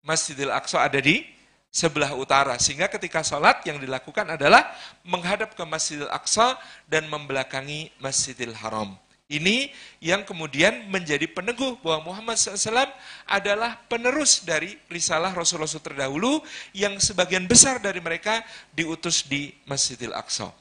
Masjidil 0.00 0.50
Aqsa 0.50 0.82
ada 0.82 0.98
di 0.98 1.22
sebelah 1.70 2.16
utara. 2.16 2.56
Sehingga 2.56 2.88
ketika 2.88 3.20
sholat 3.20 3.60
yang 3.68 3.76
dilakukan 3.76 4.24
adalah 4.24 4.64
menghadap 5.04 5.52
ke 5.52 5.64
Masjidil 5.68 6.08
Aqsa 6.08 6.56
dan 6.88 7.04
membelakangi 7.06 7.92
Masjidil 8.00 8.56
Haram. 8.56 8.96
Ini 9.26 9.74
yang 9.98 10.22
kemudian 10.22 10.86
menjadi 10.86 11.26
peneguh 11.26 11.82
bahwa 11.82 12.14
Muhammad 12.14 12.38
SAW 12.38 12.86
adalah 13.26 13.74
penerus 13.90 14.38
dari 14.46 14.78
risalah 14.86 15.34
Rasulullah 15.34 15.66
SAW 15.66 15.82
terdahulu 15.82 16.38
yang 16.70 16.94
sebagian 17.02 17.42
besar 17.50 17.82
dari 17.82 17.98
mereka 17.98 18.46
diutus 18.70 19.26
di 19.26 19.50
Masjidil 19.66 20.14
Aqsa. 20.14 20.54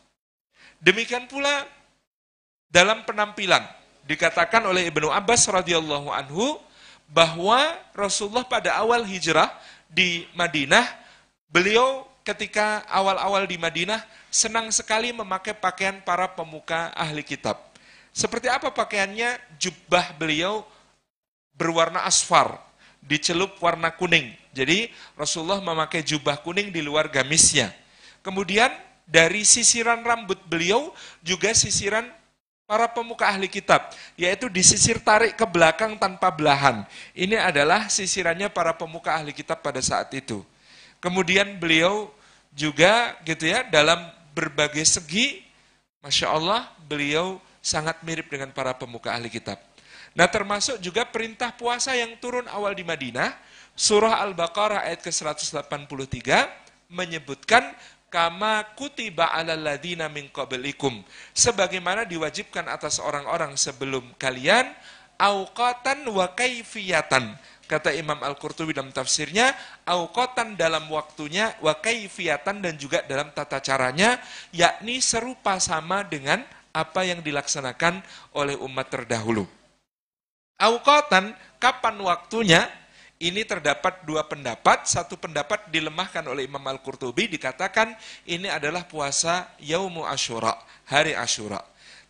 Demikian 0.81 1.29
pula 1.29 1.69
dalam 2.69 3.05
penampilan 3.07 3.63
dikatakan 4.05 4.61
oleh 4.65 4.89
Ibnu 4.93 5.09
Abbas 5.09 5.49
radhiyallahu 5.49 6.13
anhu 6.13 6.57
bahwa 7.09 7.61
Rasulullah 7.93 8.45
pada 8.45 8.77
awal 8.77 9.05
hijrah 9.05 9.49
di 9.89 10.25
Madinah 10.33 10.85
beliau 11.49 12.05
ketika 12.25 12.81
awal-awal 12.89 13.45
di 13.45 13.57
Madinah 13.61 14.01
senang 14.33 14.73
sekali 14.73 15.13
memakai 15.13 15.53
pakaian 15.53 16.01
para 16.01 16.25
pemuka 16.27 16.89
ahli 16.97 17.21
kitab. 17.21 17.61
Seperti 18.15 18.49
apa 18.49 18.73
pakaiannya? 18.73 19.59
Jubah 19.61 20.15
beliau 20.17 20.65
berwarna 21.53 22.03
asfar, 22.03 22.59
dicelup 22.99 23.55
warna 23.61 23.93
kuning. 23.93 24.33
Jadi 24.55 24.89
Rasulullah 25.19 25.59
memakai 25.59 26.01
jubah 26.01 26.39
kuning 26.41 26.71
di 26.71 26.79
luar 26.79 27.11
gamisnya. 27.11 27.71
Kemudian 28.23 28.71
dari 29.05 29.45
sisiran 29.45 30.01
rambut 30.01 30.41
beliau 30.49 30.89
juga 31.21 31.53
sisiran 31.53 32.07
para 32.65 32.89
pemuka 32.89 33.29
ahli 33.29 33.45
kitab, 33.45 33.93
yaitu 34.17 34.49
disisir 34.49 34.97
tarik 34.97 35.37
ke 35.37 35.45
belakang 35.45 35.97
tanpa 36.01 36.33
belahan. 36.33 36.81
Ini 37.13 37.37
adalah 37.37 37.87
sisirannya 37.87 38.49
para 38.49 38.73
pemuka 38.73 39.13
ahli 39.13 39.31
kitab 39.31 39.61
pada 39.61 39.79
saat 39.81 40.09
itu. 40.17 40.41
Kemudian 40.97 41.61
beliau 41.61 42.09
juga 42.49 43.13
gitu 43.21 43.45
ya 43.45 43.61
dalam 43.69 44.01
berbagai 44.33 44.83
segi, 44.83 45.45
masya 46.01 46.33
Allah 46.33 46.65
beliau 46.89 47.37
sangat 47.61 48.01
mirip 48.01 48.29
dengan 48.33 48.49
para 48.49 48.73
pemuka 48.73 49.13
ahli 49.13 49.29
kitab. 49.29 49.61
Nah 50.17 50.25
termasuk 50.25 50.81
juga 50.81 51.05
perintah 51.05 51.53
puasa 51.53 51.93
yang 51.93 52.17
turun 52.17 52.49
awal 52.49 52.73
di 52.73 52.81
Madinah, 52.81 53.37
surah 53.77 54.25
Al-Baqarah 54.25 54.89
ayat 54.89 55.05
ke-183 55.05 55.69
menyebutkan 56.89 57.75
kama 58.15 58.63
kutiba 58.79 59.27
alal 59.27 59.59
ladina 59.59 60.07
min 60.07 60.31
qablikum. 60.31 61.03
Sebagaimana 61.35 62.07
diwajibkan 62.07 62.63
atas 62.71 63.03
orang-orang 63.03 63.59
sebelum 63.59 64.07
kalian 64.15 64.71
auqatan 65.19 66.07
wa 66.07 66.31
kaifiyatan. 66.31 67.35
Kata 67.67 67.91
Imam 67.91 68.21
Al-Qurtubi 68.23 68.71
dalam 68.71 68.95
tafsirnya 68.95 69.51
auqatan 69.83 70.55
dalam 70.55 70.87
waktunya 70.87 71.51
wa 71.59 71.75
kaifiyatan 71.75 72.63
dan 72.63 72.79
juga 72.79 73.03
dalam 73.03 73.35
tata 73.35 73.59
caranya 73.59 74.15
yakni 74.55 75.03
serupa 75.03 75.59
sama 75.59 76.07
dengan 76.07 76.39
apa 76.71 77.03
yang 77.03 77.19
dilaksanakan 77.19 77.99
oleh 78.31 78.55
umat 78.63 78.87
terdahulu. 78.87 79.43
Auqatan 80.55 81.35
kapan 81.59 81.95
waktunya 81.99 82.63
ini 83.15 83.47
terdapat 83.47 84.03
dua 84.03 84.27
pendapat, 84.27 84.91
satu 84.91 85.15
pendapat 85.15 85.71
dilemahkan 85.71 86.23
oleh 86.27 86.43
Imam 86.43 86.63
Al-Qurtubi, 86.67 87.31
dikatakan 87.31 87.95
ini 88.27 88.51
adalah 88.51 88.83
puasa 88.83 89.55
Yaumu 89.63 90.03
Ashura, 90.03 90.51
hari 90.83 91.15
Ashura. 91.15 91.63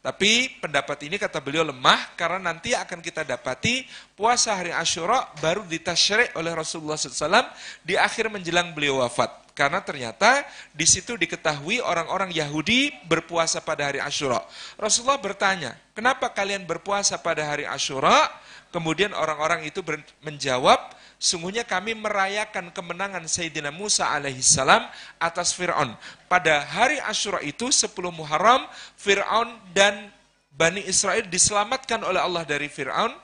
Tapi 0.05 0.61
pendapat 0.61 1.01
ini 1.09 1.17
kata 1.17 1.41
beliau 1.41 1.65
lemah 1.65 2.13
karena 2.13 2.53
nanti 2.53 2.77
akan 2.77 3.01
kita 3.01 3.25
dapati 3.25 3.89
puasa 4.13 4.53
hari 4.53 4.69
Ashura 4.69 5.33
baru 5.41 5.65
ditasyrik 5.65 6.37
oleh 6.37 6.53
Rasulullah 6.53 6.93
SAW 6.93 7.49
di 7.81 7.97
akhir 7.97 8.29
menjelang 8.29 8.69
beliau 8.77 9.01
wafat. 9.01 9.45
Karena 9.57 9.81
ternyata 9.81 10.45
di 10.75 10.85
situ 10.85 11.17
diketahui 11.17 11.81
orang-orang 11.81 12.29
Yahudi 12.29 12.93
berpuasa 13.09 13.65
pada 13.65 13.89
hari 13.89 13.97
Ashura. 13.97 14.45
Rasulullah 14.77 15.17
bertanya, 15.17 15.73
kenapa 15.97 16.29
kalian 16.29 16.69
berpuasa 16.69 17.17
pada 17.17 17.41
hari 17.41 17.65
Ashura? 17.65 18.29
Kemudian 18.75 19.15
orang-orang 19.15 19.63
itu 19.63 19.79
menjawab, 20.19 20.91
sungguhnya 21.15 21.63
kami 21.63 21.95
merayakan 21.95 22.75
kemenangan 22.75 23.23
Sayyidina 23.23 23.71
Musa 23.71 24.11
alaihissalam 24.11 24.83
atas 25.15 25.55
Fir'aun. 25.55 25.95
Pada 26.27 26.59
hari 26.59 26.99
Ashura 26.99 27.39
itu, 27.39 27.71
10 27.71 27.95
Muharram, 28.11 28.67
Fir'aun 28.99 29.47
dan 29.71 30.11
Bani 30.51 30.83
Israel 30.83 31.23
diselamatkan 31.23 32.03
oleh 32.03 32.19
Allah 32.19 32.43
dari 32.43 32.67
Fir'aun. 32.67 33.15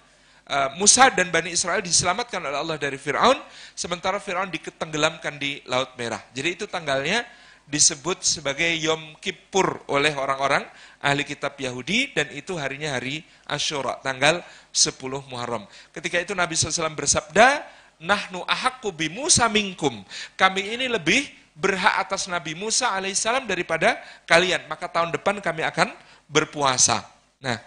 Eh, 0.48 0.69
Musa 0.80 1.11
dan 1.11 1.28
Bani 1.36 1.52
Israel 1.52 1.84
diselamatkan 1.84 2.40
oleh 2.40 2.56
Allah 2.56 2.80
dari 2.80 2.95
Fir'aun, 2.95 3.36
sementara 3.76 4.23
Fir'aun 4.23 4.48
ditenggelamkan 4.48 5.36
di 5.36 5.60
Laut 5.68 5.91
Merah. 5.99 6.23
Jadi 6.32 6.64
itu 6.64 6.64
tanggalnya 6.64 7.28
disebut 7.69 8.23
sebagai 8.25 8.67
Yom 8.81 9.15
Kippur 9.19 9.83
oleh 9.88 10.11
orang-orang 10.15 10.65
ahli 11.01 11.25
kitab 11.25 11.57
Yahudi 11.57 12.13
dan 12.13 12.29
itu 12.31 12.55
harinya 12.55 12.93
hari 12.95 13.25
Ashura, 13.49 13.97
tanggal 13.99 14.45
10 14.71 14.97
Muharram. 15.27 15.65
Ketika 15.91 16.21
itu 16.21 16.31
Nabi 16.38 16.53
SAW 16.53 16.93
bersabda, 16.93 17.65
Nahnu 18.01 18.41
ahakku 18.49 18.89
bi 18.89 19.13
Musa 19.13 19.45
minkum. 19.45 20.01
Kami 20.33 20.73
ini 20.73 20.89
lebih 20.89 21.29
berhak 21.53 22.01
atas 22.01 22.25
Nabi 22.25 22.57
Musa 22.57 22.89
alaihissalam 22.97 23.45
daripada 23.45 24.01
kalian. 24.25 24.65
Maka 24.65 24.89
tahun 24.89 25.13
depan 25.13 25.38
kami 25.38 25.61
akan 25.61 25.93
berpuasa. 26.25 27.05
Nah, 27.38 27.61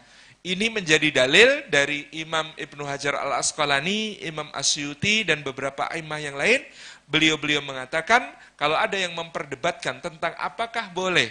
ini 0.44 0.68
menjadi 0.68 1.24
dalil 1.24 1.64
dari 1.72 2.10
Imam 2.12 2.50
Ibnu 2.58 2.84
Hajar 2.84 3.16
al-Asqalani, 3.16 4.20
Imam 4.26 4.50
Asyuti, 4.52 5.24
dan 5.24 5.40
beberapa 5.40 5.88
imam 5.96 6.20
yang 6.20 6.36
lain. 6.36 6.60
Beliau-beliau 7.04 7.60
mengatakan, 7.60 8.32
kalau 8.56 8.74
ada 8.74 8.96
yang 8.96 9.12
memperdebatkan 9.12 10.00
tentang 10.00 10.32
apakah 10.40 10.88
boleh 10.92 11.28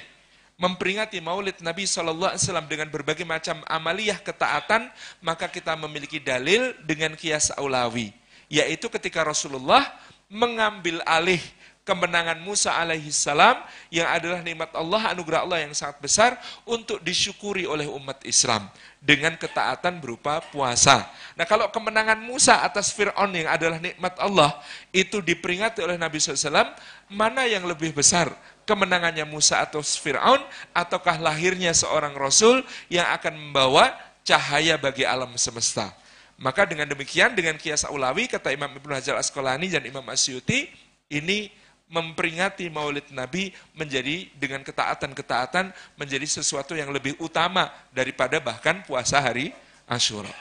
memperingati 0.54 1.18
maulid 1.18 1.58
Nabi 1.66 1.90
SAW 1.90 2.38
dengan 2.70 2.88
berbagai 2.88 3.26
macam 3.26 3.60
amaliyah 3.66 4.22
ketaatan, 4.22 4.88
maka 5.20 5.50
kita 5.50 5.74
memiliki 5.74 6.22
dalil 6.22 6.78
dengan 6.86 7.18
kias 7.18 7.50
aulawi. 7.58 8.14
Yaitu 8.54 8.86
ketika 8.94 9.26
Rasulullah 9.26 9.82
mengambil 10.30 11.02
alih 11.10 11.42
kemenangan 11.84 12.40
Musa 12.40 12.72
alaihi 12.76 13.12
salam 13.12 13.60
yang 13.92 14.08
adalah 14.08 14.40
nikmat 14.40 14.72
Allah, 14.72 15.12
anugerah 15.12 15.44
Allah 15.44 15.60
yang 15.68 15.76
sangat 15.76 16.00
besar 16.00 16.32
untuk 16.64 17.04
disyukuri 17.04 17.68
oleh 17.68 17.88
umat 17.92 18.24
Islam 18.24 18.72
dengan 19.04 19.36
ketaatan 19.36 20.00
berupa 20.00 20.40
puasa. 20.52 21.04
Nah 21.36 21.44
kalau 21.44 21.68
kemenangan 21.70 22.20
Musa 22.24 22.64
atas 22.64 22.96
Fir'aun 22.96 23.36
yang 23.36 23.52
adalah 23.52 23.84
nikmat 23.84 24.16
Allah 24.16 24.56
itu 24.96 25.20
diperingati 25.20 25.84
oleh 25.84 26.00
Nabi 26.00 26.24
SAW, 26.24 26.72
mana 27.12 27.44
yang 27.44 27.68
lebih 27.68 27.92
besar? 27.92 28.32
kemenangannya 28.64 29.28
Musa 29.28 29.60
atau 29.60 29.84
Fir'aun, 29.84 30.40
ataukah 30.72 31.20
lahirnya 31.20 31.76
seorang 31.76 32.16
Rasul 32.16 32.64
yang 32.88 33.08
akan 33.12 33.36
membawa 33.36 33.92
cahaya 34.24 34.80
bagi 34.80 35.04
alam 35.04 35.36
semesta. 35.36 35.92
Maka 36.40 36.66
dengan 36.66 36.90
demikian, 36.90 37.36
dengan 37.38 37.56
kias 37.60 37.86
ulawi, 37.88 38.28
kata 38.28 38.52
Imam 38.52 38.72
Ibn 38.72 39.00
Hajar 39.00 39.20
Asqalani 39.20 39.70
dan 39.70 39.84
Imam 39.86 40.04
Asyuti, 40.10 40.68
ini 41.12 41.52
memperingati 41.94 42.66
maulid 42.74 43.06
Nabi 43.14 43.54
menjadi 43.78 44.26
dengan 44.34 44.66
ketaatan-ketaatan 44.66 45.70
menjadi 45.94 46.26
sesuatu 46.26 46.74
yang 46.74 46.90
lebih 46.90 47.14
utama 47.22 47.70
daripada 47.94 48.42
bahkan 48.42 48.82
puasa 48.82 49.22
hari 49.22 49.54
Ashura. 49.86 50.34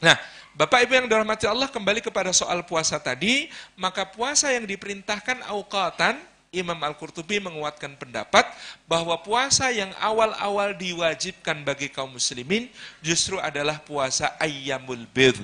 Nah, 0.00 0.16
Bapak 0.56 0.88
Ibu 0.88 0.96
yang 0.96 1.08
dirahmati 1.12 1.44
Allah 1.44 1.68
kembali 1.68 2.00
kepada 2.00 2.32
soal 2.32 2.64
puasa 2.64 2.96
tadi, 2.96 3.52
maka 3.76 4.08
puasa 4.08 4.48
yang 4.48 4.64
diperintahkan 4.64 5.44
awqatan 5.44 6.16
Imam 6.48 6.80
Al-Qurtubi 6.80 7.36
menguatkan 7.36 7.92
pendapat 8.00 8.48
bahwa 8.88 9.20
puasa 9.20 9.68
yang 9.68 9.92
awal-awal 10.00 10.72
diwajibkan 10.72 11.60
bagi 11.60 11.92
kaum 11.92 12.16
muslimin 12.16 12.72
justru 13.04 13.36
adalah 13.36 13.76
puasa 13.84 14.32
ayyamul 14.40 15.04
bid. 15.12 15.36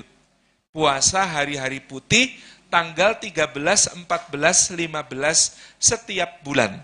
Puasa 0.72 1.20
hari-hari 1.28 1.84
putih 1.84 2.32
tanggal 2.73 3.20
13, 3.20 3.53
14, 4.09 4.09
15 4.09 4.81
setiap 5.77 6.40
bulan. 6.40 6.81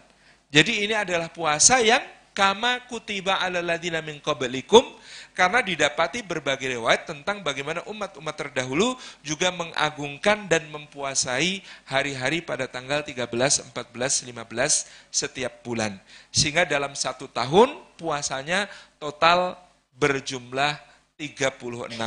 Jadi 0.52 0.84
ini 0.84 0.92
adalah 0.92 1.32
puasa 1.32 1.80
yang 1.80 2.04
kama 2.36 2.84
kutiba 2.86 3.40
ala 3.40 3.64
ladina 3.64 4.04
min 4.04 4.20
qablikum 4.20 4.84
karena 5.32 5.58
didapati 5.58 6.22
berbagai 6.22 6.76
riwayat 6.76 7.06
tentang 7.06 7.42
bagaimana 7.42 7.82
umat-umat 7.88 8.34
terdahulu 8.34 8.94
juga 9.22 9.50
mengagungkan 9.54 10.50
dan 10.50 10.66
mempuasai 10.70 11.62
hari-hari 11.86 12.42
pada 12.42 12.66
tanggal 12.66 13.02
13, 13.02 13.26
14, 13.72 14.28
15 14.28 14.86
setiap 15.10 15.52
bulan. 15.62 15.94
Sehingga 16.34 16.66
dalam 16.66 16.94
satu 16.94 17.30
tahun 17.30 17.74
puasanya 17.98 18.70
total 18.98 19.54
berjumlah 19.98 20.78
36 21.18 21.98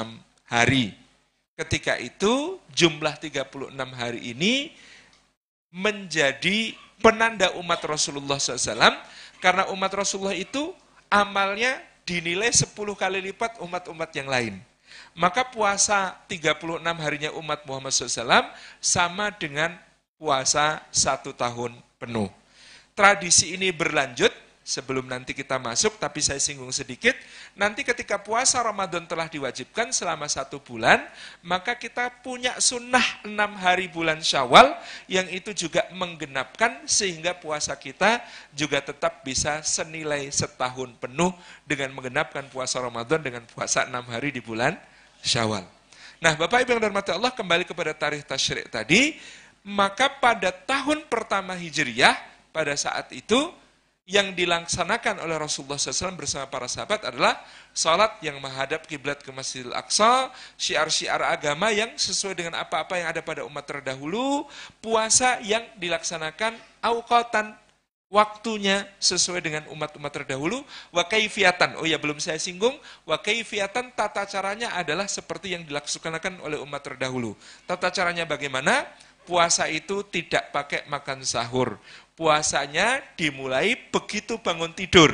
hari. 0.48 1.01
Ketika 1.62 1.94
itu 2.02 2.58
jumlah 2.74 3.22
36 3.22 3.70
hari 3.94 4.34
ini 4.34 4.74
menjadi 5.70 6.74
penanda 6.98 7.54
umat 7.62 7.78
Rasulullah 7.86 8.42
SAW 8.42 8.98
karena 9.38 9.70
umat 9.70 9.94
Rasulullah 9.94 10.34
itu 10.34 10.74
amalnya 11.06 11.78
dinilai 12.02 12.50
10 12.50 12.74
kali 12.98 13.22
lipat 13.30 13.62
umat-umat 13.62 14.10
yang 14.18 14.26
lain. 14.26 14.58
Maka 15.14 15.46
puasa 15.46 16.18
36 16.26 16.82
harinya 16.82 17.30
umat 17.38 17.62
Muhammad 17.70 17.94
SAW 17.94 18.50
sama 18.82 19.30
dengan 19.30 19.78
puasa 20.18 20.82
satu 20.90 21.30
tahun 21.30 21.78
penuh. 22.02 22.34
Tradisi 22.98 23.54
ini 23.54 23.70
berlanjut 23.70 24.34
sebelum 24.72 25.12
nanti 25.12 25.36
kita 25.36 25.60
masuk, 25.60 26.00
tapi 26.00 26.24
saya 26.24 26.40
singgung 26.40 26.72
sedikit. 26.72 27.12
Nanti 27.60 27.84
ketika 27.84 28.16
puasa 28.24 28.64
Ramadan 28.64 29.04
telah 29.04 29.28
diwajibkan 29.28 29.92
selama 29.92 30.32
satu 30.32 30.64
bulan, 30.64 31.04
maka 31.44 31.76
kita 31.76 32.08
punya 32.24 32.56
sunnah 32.64 33.04
enam 33.28 33.52
hari 33.60 33.92
bulan 33.92 34.24
syawal, 34.24 34.72
yang 35.12 35.28
itu 35.28 35.52
juga 35.52 35.84
menggenapkan 35.92 36.88
sehingga 36.88 37.36
puasa 37.36 37.76
kita 37.76 38.24
juga 38.56 38.80
tetap 38.80 39.28
bisa 39.28 39.60
senilai 39.60 40.32
setahun 40.32 40.96
penuh 41.04 41.36
dengan 41.68 41.92
menggenapkan 41.92 42.48
puasa 42.48 42.80
Ramadan 42.80 43.20
dengan 43.20 43.44
puasa 43.52 43.84
enam 43.84 44.08
hari 44.08 44.32
di 44.32 44.40
bulan 44.40 44.80
syawal. 45.20 45.68
Nah 46.24 46.40
Bapak 46.40 46.64
Ibu 46.64 46.78
yang 46.78 46.82
dirahmati 46.88 47.12
Allah 47.12 47.34
kembali 47.36 47.68
kepada 47.68 47.92
tarikh 47.92 48.24
tasyrik 48.24 48.72
tadi, 48.72 49.20
maka 49.68 50.08
pada 50.08 50.54
tahun 50.54 51.04
pertama 51.12 51.58
Hijriyah, 51.58 52.16
pada 52.54 52.72
saat 52.78 53.10
itu, 53.12 53.52
yang 54.12 54.36
dilaksanakan 54.36 55.24
oleh 55.24 55.40
Rasulullah 55.40 55.80
SAW 55.80 56.20
bersama 56.20 56.44
para 56.52 56.68
sahabat 56.68 57.08
adalah 57.08 57.40
salat 57.72 58.20
yang 58.20 58.36
menghadap 58.44 58.84
kiblat 58.84 59.24
ke 59.24 59.32
Masjidil 59.32 59.72
Aqsa, 59.72 60.28
syiar-syiar 60.60 61.24
agama 61.24 61.72
yang 61.72 61.96
sesuai 61.96 62.36
dengan 62.36 62.60
apa-apa 62.60 63.00
yang 63.00 63.08
ada 63.08 63.24
pada 63.24 63.48
umat 63.48 63.64
terdahulu, 63.64 64.44
puasa 64.84 65.40
yang 65.40 65.64
dilaksanakan 65.80 66.60
awqatan 66.84 67.56
waktunya 68.12 68.84
sesuai 69.00 69.40
dengan 69.40 69.64
umat-umat 69.72 70.12
terdahulu, 70.12 70.60
wa 70.92 71.08
kaifiatan. 71.08 71.80
Oh 71.80 71.88
ya, 71.88 71.96
belum 71.96 72.20
saya 72.20 72.36
singgung, 72.36 72.76
wa 73.08 73.16
kaifiatan 73.16 73.96
tata 73.96 74.28
caranya 74.28 74.76
adalah 74.76 75.08
seperti 75.08 75.56
yang 75.56 75.64
dilaksanakan 75.64 76.44
oleh 76.44 76.60
umat 76.60 76.84
terdahulu. 76.84 77.32
Tata 77.64 77.88
caranya 77.88 78.28
bagaimana? 78.28 78.84
Puasa 79.24 79.72
itu 79.72 80.04
tidak 80.12 80.52
pakai 80.52 80.84
makan 80.92 81.24
sahur. 81.24 81.80
Puasanya 82.22 83.02
dimulai 83.18 83.74
begitu 83.90 84.38
bangun 84.38 84.70
tidur. 84.78 85.10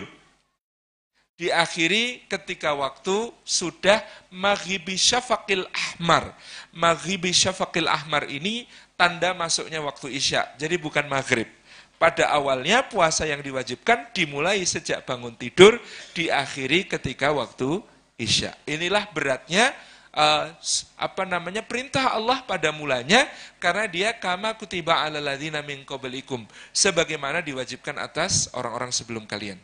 Diakhiri 1.39 2.27
ketika 2.27 2.75
waktu 2.75 3.31
sudah 3.47 4.03
maghribi 4.27 4.99
syafaqil 4.99 5.63
ahmar. 5.71 6.35
Maghribi 6.75 7.31
syafaqil 7.31 7.87
ahmar 7.87 8.27
ini 8.27 8.67
tanda 8.99 9.31
masuknya 9.31 9.79
waktu 9.79 10.19
isya. 10.19 10.51
Jadi 10.59 10.75
bukan 10.75 11.07
maghrib 11.07 11.47
pada 11.95 12.27
awalnya 12.27 12.83
puasa 12.83 13.23
yang 13.23 13.39
diwajibkan 13.39 14.11
dimulai 14.11 14.67
sejak 14.67 15.07
bangun 15.07 15.31
tidur, 15.39 15.79
diakhiri 16.11 16.91
ketika 16.91 17.31
waktu 17.31 17.79
isya. 18.19 18.51
Inilah 18.67 19.07
beratnya 19.15 19.71
uh, 20.17 20.49
apa 20.97 21.23
namanya 21.29 21.61
perintah 21.61 22.17
Allah 22.17 22.41
pada 22.43 22.73
mulanya 22.73 23.29
karena 23.61 23.85
dia 23.85 24.09
kama 24.17 24.57
kutiba 24.57 24.97
ala 24.97 25.21
ladina 25.21 25.61
min 25.61 25.85
qablikum 25.85 26.43
sebagaimana 26.73 27.45
diwajibkan 27.45 28.01
atas 28.01 28.49
orang-orang 28.57 28.89
sebelum 28.89 29.29
kalian. 29.29 29.61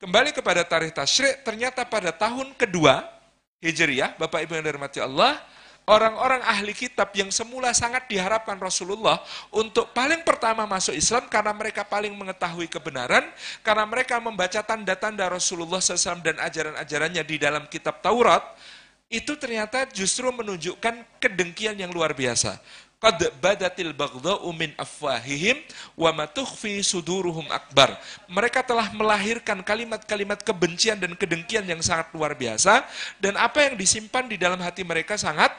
Kembali 0.00 0.32
kepada 0.32 0.64
tarikh 0.64 0.96
tasyrik, 0.96 1.44
ternyata 1.44 1.84
pada 1.84 2.08
tahun 2.08 2.56
kedua 2.56 3.04
Hijriyah, 3.60 4.16
Bapak 4.16 4.48
Ibu 4.48 4.56
yang 4.56 4.64
dirahmati 4.64 4.96
Allah, 5.04 5.36
orang-orang 5.84 6.40
ahli 6.40 6.72
kitab 6.72 7.12
yang 7.12 7.28
semula 7.28 7.76
sangat 7.76 8.08
diharapkan 8.08 8.56
Rasulullah 8.56 9.20
untuk 9.52 9.92
paling 9.92 10.24
pertama 10.24 10.64
masuk 10.64 10.96
Islam 10.96 11.28
karena 11.28 11.52
mereka 11.52 11.84
paling 11.84 12.16
mengetahui 12.16 12.64
kebenaran, 12.72 13.28
karena 13.60 13.84
mereka 13.84 14.16
membaca 14.24 14.64
tanda-tanda 14.64 15.28
Rasulullah 15.28 15.84
SAW 15.84 16.24
dan 16.24 16.40
ajaran-ajarannya 16.40 17.20
di 17.20 17.36
dalam 17.36 17.68
kitab 17.68 18.00
Taurat, 18.00 18.40
itu 19.10 19.34
ternyata 19.34 19.90
justru 19.90 20.30
menunjukkan 20.30 21.02
kedengkian 21.18 21.74
yang 21.74 21.90
luar 21.90 22.14
biasa. 22.14 22.62
Qad 23.00 23.16
badatil 23.40 23.96
min 24.54 24.70
afwahihim 24.76 25.56
wa 25.98 26.12
ma 26.14 26.28
suduruhum 26.84 27.48
akbar. 27.50 27.96
Mereka 28.30 28.62
telah 28.62 28.92
melahirkan 28.94 29.64
kalimat-kalimat 29.66 30.44
kebencian 30.46 31.00
dan 31.00 31.16
kedengkian 31.18 31.66
yang 31.66 31.80
sangat 31.82 32.12
luar 32.14 32.38
biasa 32.38 32.86
dan 33.18 33.34
apa 33.40 33.66
yang 33.66 33.74
disimpan 33.74 34.30
di 34.30 34.36
dalam 34.38 34.60
hati 34.62 34.84
mereka 34.84 35.18
sangat 35.18 35.50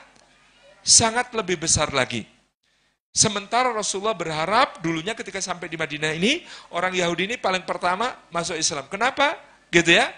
sangat 0.86 1.34
lebih 1.34 1.60
besar 1.60 1.92
lagi. 1.92 2.24
Sementara 3.12 3.76
Rasulullah 3.76 4.16
berharap 4.16 4.80
dulunya 4.80 5.12
ketika 5.12 5.44
sampai 5.44 5.68
di 5.68 5.76
Madinah 5.76 6.16
ini, 6.16 6.48
orang 6.72 6.96
Yahudi 6.96 7.28
ini 7.28 7.36
paling 7.36 7.68
pertama 7.68 8.16
masuk 8.32 8.56
Islam. 8.56 8.88
Kenapa? 8.88 9.36
Gitu 9.68 10.00
ya. 10.00 10.14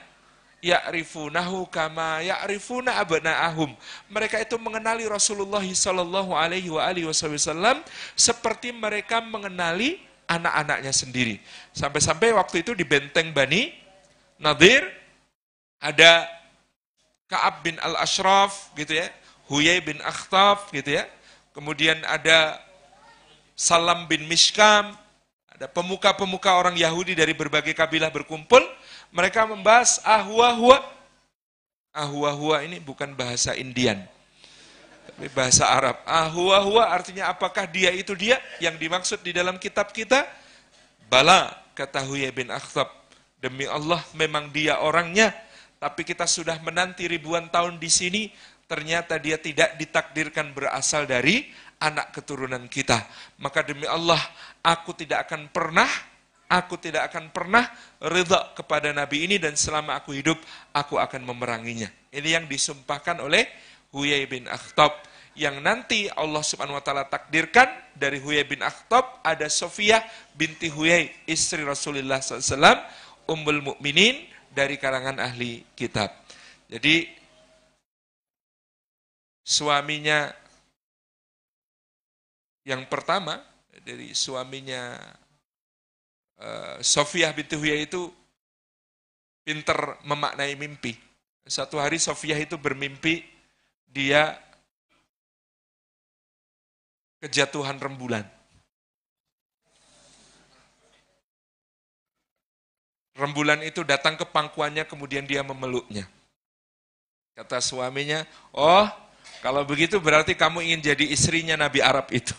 Ya'rifunahu 0.63 1.67
kama 1.67 2.23
ya'rifuna 2.23 2.95
abna'ahum. 3.03 3.75
Mereka 4.07 4.39
itu 4.39 4.55
mengenali 4.55 5.03
Rasulullah 5.03 5.59
sallallahu 5.59 6.31
alaihi 6.31 6.71
wasallam 6.71 7.83
seperti 8.15 8.71
mereka 8.71 9.19
mengenali 9.19 9.99
anak-anaknya 10.23 10.95
sendiri. 10.95 11.35
Sampai-sampai 11.75 12.31
waktu 12.31 12.63
itu 12.63 12.71
di 12.71 12.87
benteng 12.87 13.35
Bani 13.35 13.75
Nadir 14.39 14.87
ada 15.83 16.31
Ka'ab 17.27 17.59
bin 17.67 17.75
Al-Ashraf 17.83 18.71
gitu 18.79 18.95
ya 18.95 19.11
Huyai 19.51 19.83
bin 19.83 19.99
Akhtab 19.99 20.71
gitu 20.71 20.95
ya. 20.95 21.03
Kemudian 21.51 21.99
ada 22.07 22.57
Salam 23.53 24.07
bin 24.07 24.25
Mishkam, 24.31 24.95
ada 25.51 25.67
pemuka-pemuka 25.69 26.55
orang 26.55 26.73
Yahudi 26.73 27.13
dari 27.13 27.35
berbagai 27.37 27.77
kabilah 27.77 28.09
berkumpul, 28.09 28.63
mereka 29.13 29.45
membahas 29.45 30.01
ahwa-hua. 30.01 30.81
Ahwa-hua 31.93 32.65
ini 32.65 32.81
bukan 32.81 33.13
bahasa 33.13 33.53
Indian, 33.53 34.01
tapi 35.05 35.29
bahasa 35.29 35.69
Arab. 35.69 36.01
Ahwa-hua 36.09 36.89
artinya 36.89 37.29
apakah 37.29 37.69
dia 37.69 37.93
itu 37.93 38.17
dia 38.17 38.41
yang 38.57 38.73
dimaksud 38.81 39.21
di 39.21 39.29
dalam 39.29 39.61
kitab 39.61 39.93
kita? 39.93 40.25
Bala, 41.05 41.53
kata 41.77 42.01
Huyai 42.01 42.33
bin 42.33 42.49
Akhtab. 42.49 42.89
Demi 43.37 43.69
Allah 43.69 44.01
memang 44.17 44.49
dia 44.49 44.81
orangnya, 44.81 45.37
tapi 45.77 46.01
kita 46.01 46.25
sudah 46.25 46.57
menanti 46.65 47.05
ribuan 47.05 47.45
tahun 47.53 47.77
di 47.77 47.93
sini, 47.93 48.33
ternyata 48.65 49.21
dia 49.21 49.37
tidak 49.37 49.77
ditakdirkan 49.77 50.49
berasal 50.49 51.05
dari 51.05 51.45
anak 51.77 52.09
keturunan 52.09 52.65
kita. 52.65 53.05
Maka 53.37 53.61
demi 53.61 53.85
Allah, 53.85 54.17
aku 54.65 54.97
tidak 54.97 55.29
akan 55.29 55.45
pernah, 55.53 55.91
aku 56.53 56.77
tidak 56.77 57.09
akan 57.09 57.33
pernah 57.33 57.65
ridha 57.97 58.53
kepada 58.53 58.93
Nabi 58.93 59.25
ini 59.25 59.41
dan 59.41 59.57
selama 59.57 59.97
aku 59.97 60.13
hidup, 60.13 60.37
aku 60.69 61.01
akan 61.01 61.25
memeranginya. 61.25 61.89
Ini 62.13 62.37
yang 62.37 62.45
disumpahkan 62.45 63.17
oleh 63.25 63.49
Huyai 63.89 64.29
bin 64.29 64.45
Akhtab. 64.45 64.93
Yang 65.33 65.65
nanti 65.65 65.99
Allah 66.13 66.45
subhanahu 66.45 66.77
wa 66.77 66.85
ta'ala 66.85 67.09
takdirkan 67.09 67.65
dari 67.97 68.21
Huyai 68.21 68.45
bin 68.45 68.61
Akhtab, 68.61 69.17
ada 69.25 69.49
Sofiyah 69.49 70.05
binti 70.37 70.69
Huyai, 70.69 71.09
istri 71.25 71.65
Rasulullah 71.65 72.21
SAW, 72.21 72.61
Ummul 73.25 73.65
Mukminin 73.65 74.29
dari 74.53 74.77
kalangan 74.77 75.17
ahli 75.17 75.65
kitab. 75.73 76.13
Jadi 76.69 77.09
suaminya 79.41 80.29
yang 82.61 82.85
pertama 82.85 83.41
dari 83.81 84.13
suaminya 84.13 84.95
uh, 86.43 86.75
Sofiah 86.83 87.31
binti 87.31 87.55
Huyai 87.55 87.87
itu 87.87 88.11
pinter 89.47 89.97
memaknai 90.03 90.59
mimpi. 90.59 90.99
Satu 91.47 91.79
hari 91.79 91.99
Sofiah 91.99 92.39
itu 92.39 92.59
bermimpi 92.59 93.23
dia 93.87 94.35
kejatuhan 97.23 97.79
rembulan. 97.79 98.27
Rembulan 103.13 103.61
itu 103.61 103.85
datang 103.85 104.17
ke 104.17 104.25
pangkuannya 104.25 104.89
kemudian 104.89 105.23
dia 105.23 105.45
memeluknya. 105.45 106.09
Kata 107.37 107.61
suaminya, 107.61 108.25
oh 108.53 108.89
kalau 109.43 109.61
begitu 109.67 110.01
berarti 110.01 110.33
kamu 110.33 110.65
ingin 110.65 110.93
jadi 110.93 111.05
istrinya 111.13 111.55
Nabi 111.59 111.83
Arab 111.83 112.09
itu. 112.09 112.33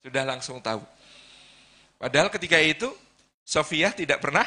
Sudah 0.00 0.24
langsung 0.24 0.62
tahu. 0.62 0.80
Padahal 2.00 2.30
ketika 2.32 2.56
itu, 2.60 2.88
Sofia 3.46 3.94
tidak 3.94 4.18
pernah 4.18 4.42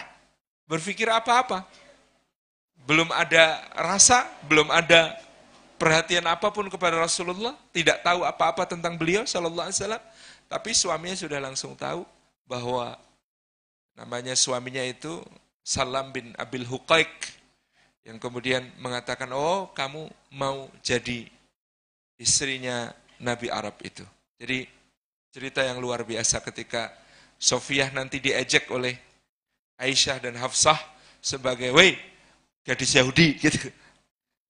berpikir 0.67 1.07
apa-apa. 1.07 1.63
Belum 2.83 3.07
ada 3.15 3.63
rasa, 3.79 4.27
belum 4.43 4.67
ada 4.67 5.15
perhatian 5.79 6.27
apa 6.27 6.51
pun 6.51 6.67
kepada 6.67 6.99
Rasulullah, 6.99 7.55
tidak 7.71 8.03
tahu 8.03 8.27
apa-apa 8.27 8.67
tentang 8.67 8.99
beliau 8.99 9.23
sallallahu 9.23 9.71
alaihi 9.71 9.79
wasallam, 9.79 10.03
tapi 10.51 10.75
suaminya 10.75 11.15
sudah 11.15 11.39
langsung 11.39 11.79
tahu 11.79 12.03
bahwa 12.43 12.99
namanya 13.95 14.35
suaminya 14.35 14.83
itu 14.83 15.23
Salam 15.63 16.11
bin 16.11 16.35
Abil 16.35 16.65
Huqaiq 16.67 17.39
yang 18.03 18.17
kemudian 18.17 18.67
mengatakan, 18.81 19.29
"Oh, 19.31 19.69
kamu 19.71 20.09
mau 20.33 20.67
jadi 20.83 21.29
istrinya 22.19 22.91
Nabi 23.23 23.47
Arab 23.47 23.79
itu. 23.79 24.03
Jadi 24.35 24.67
cerita 25.31 25.63
yang 25.63 25.79
luar 25.79 26.03
biasa 26.03 26.43
ketika 26.43 26.91
Sofiah 27.39 27.87
nanti 27.95 28.19
diejek 28.19 28.67
oleh 28.67 28.99
Aisyah 29.79 30.19
dan 30.19 30.35
Hafsah 30.35 30.75
sebagai, 31.23 31.71
wei, 31.71 31.95
gadis 32.67 32.99
Yahudi 32.99 33.33
gitu. 33.43 33.71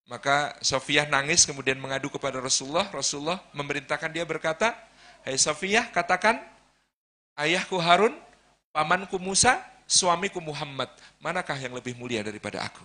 Maka 0.09 0.57
Sofiah 0.65 1.05
nangis 1.05 1.45
kemudian 1.45 1.77
mengadu 1.77 2.09
kepada 2.09 2.41
Rasulullah. 2.41 2.89
Rasulullah 2.89 3.37
memerintahkan 3.53 4.09
dia 4.09 4.25
berkata, 4.25 4.73
Hai 5.21 5.37
Sofiah, 5.37 5.85
katakan, 5.93 6.41
ayahku 7.37 7.77
Harun, 7.77 8.17
pamanku 8.73 9.21
Musa, 9.21 9.61
suamiku 9.85 10.41
Muhammad. 10.41 10.89
Manakah 11.21 11.61
yang 11.61 11.77
lebih 11.77 11.93
mulia 11.93 12.25
daripada 12.25 12.65
aku? 12.65 12.81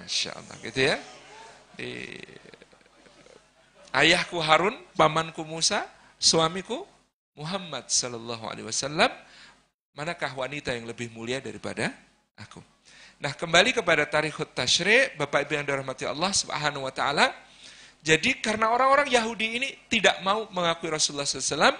Masya 0.00 0.32
Allah, 0.32 0.56
gitu 0.64 0.80
ya. 0.80 0.96
Di 1.76 2.16
ayahku 3.92 4.40
Harun, 4.40 4.80
pamanku 4.96 5.44
Musa, 5.44 5.84
suamiku 6.16 6.88
Muhammad 7.38 7.86
sallallahu 7.86 8.50
alaihi 8.50 8.66
wasallam, 8.66 9.14
manakah 9.94 10.34
wanita 10.34 10.74
yang 10.74 10.90
lebih 10.90 11.06
mulia 11.14 11.38
daripada 11.38 11.94
aku? 12.34 12.58
Nah, 13.22 13.30
kembali 13.30 13.70
kepada 13.70 14.02
tarikhut 14.06 14.50
tasyri, 14.50 15.14
Bapak 15.14 15.46
Ibu 15.46 15.58
yang 15.58 15.66
dirahmati 15.66 16.02
Allah 16.06 16.34
Subhanahu 16.34 16.86
wa 16.86 16.90
taala, 16.90 17.30
jadi 18.02 18.38
karena 18.42 18.70
orang-orang 18.70 19.10
Yahudi 19.10 19.58
ini 19.58 19.68
tidak 19.90 20.18
mau 20.22 20.50
mengakui 20.50 20.90
Rasulullah 20.90 21.26
SAW, 21.26 21.74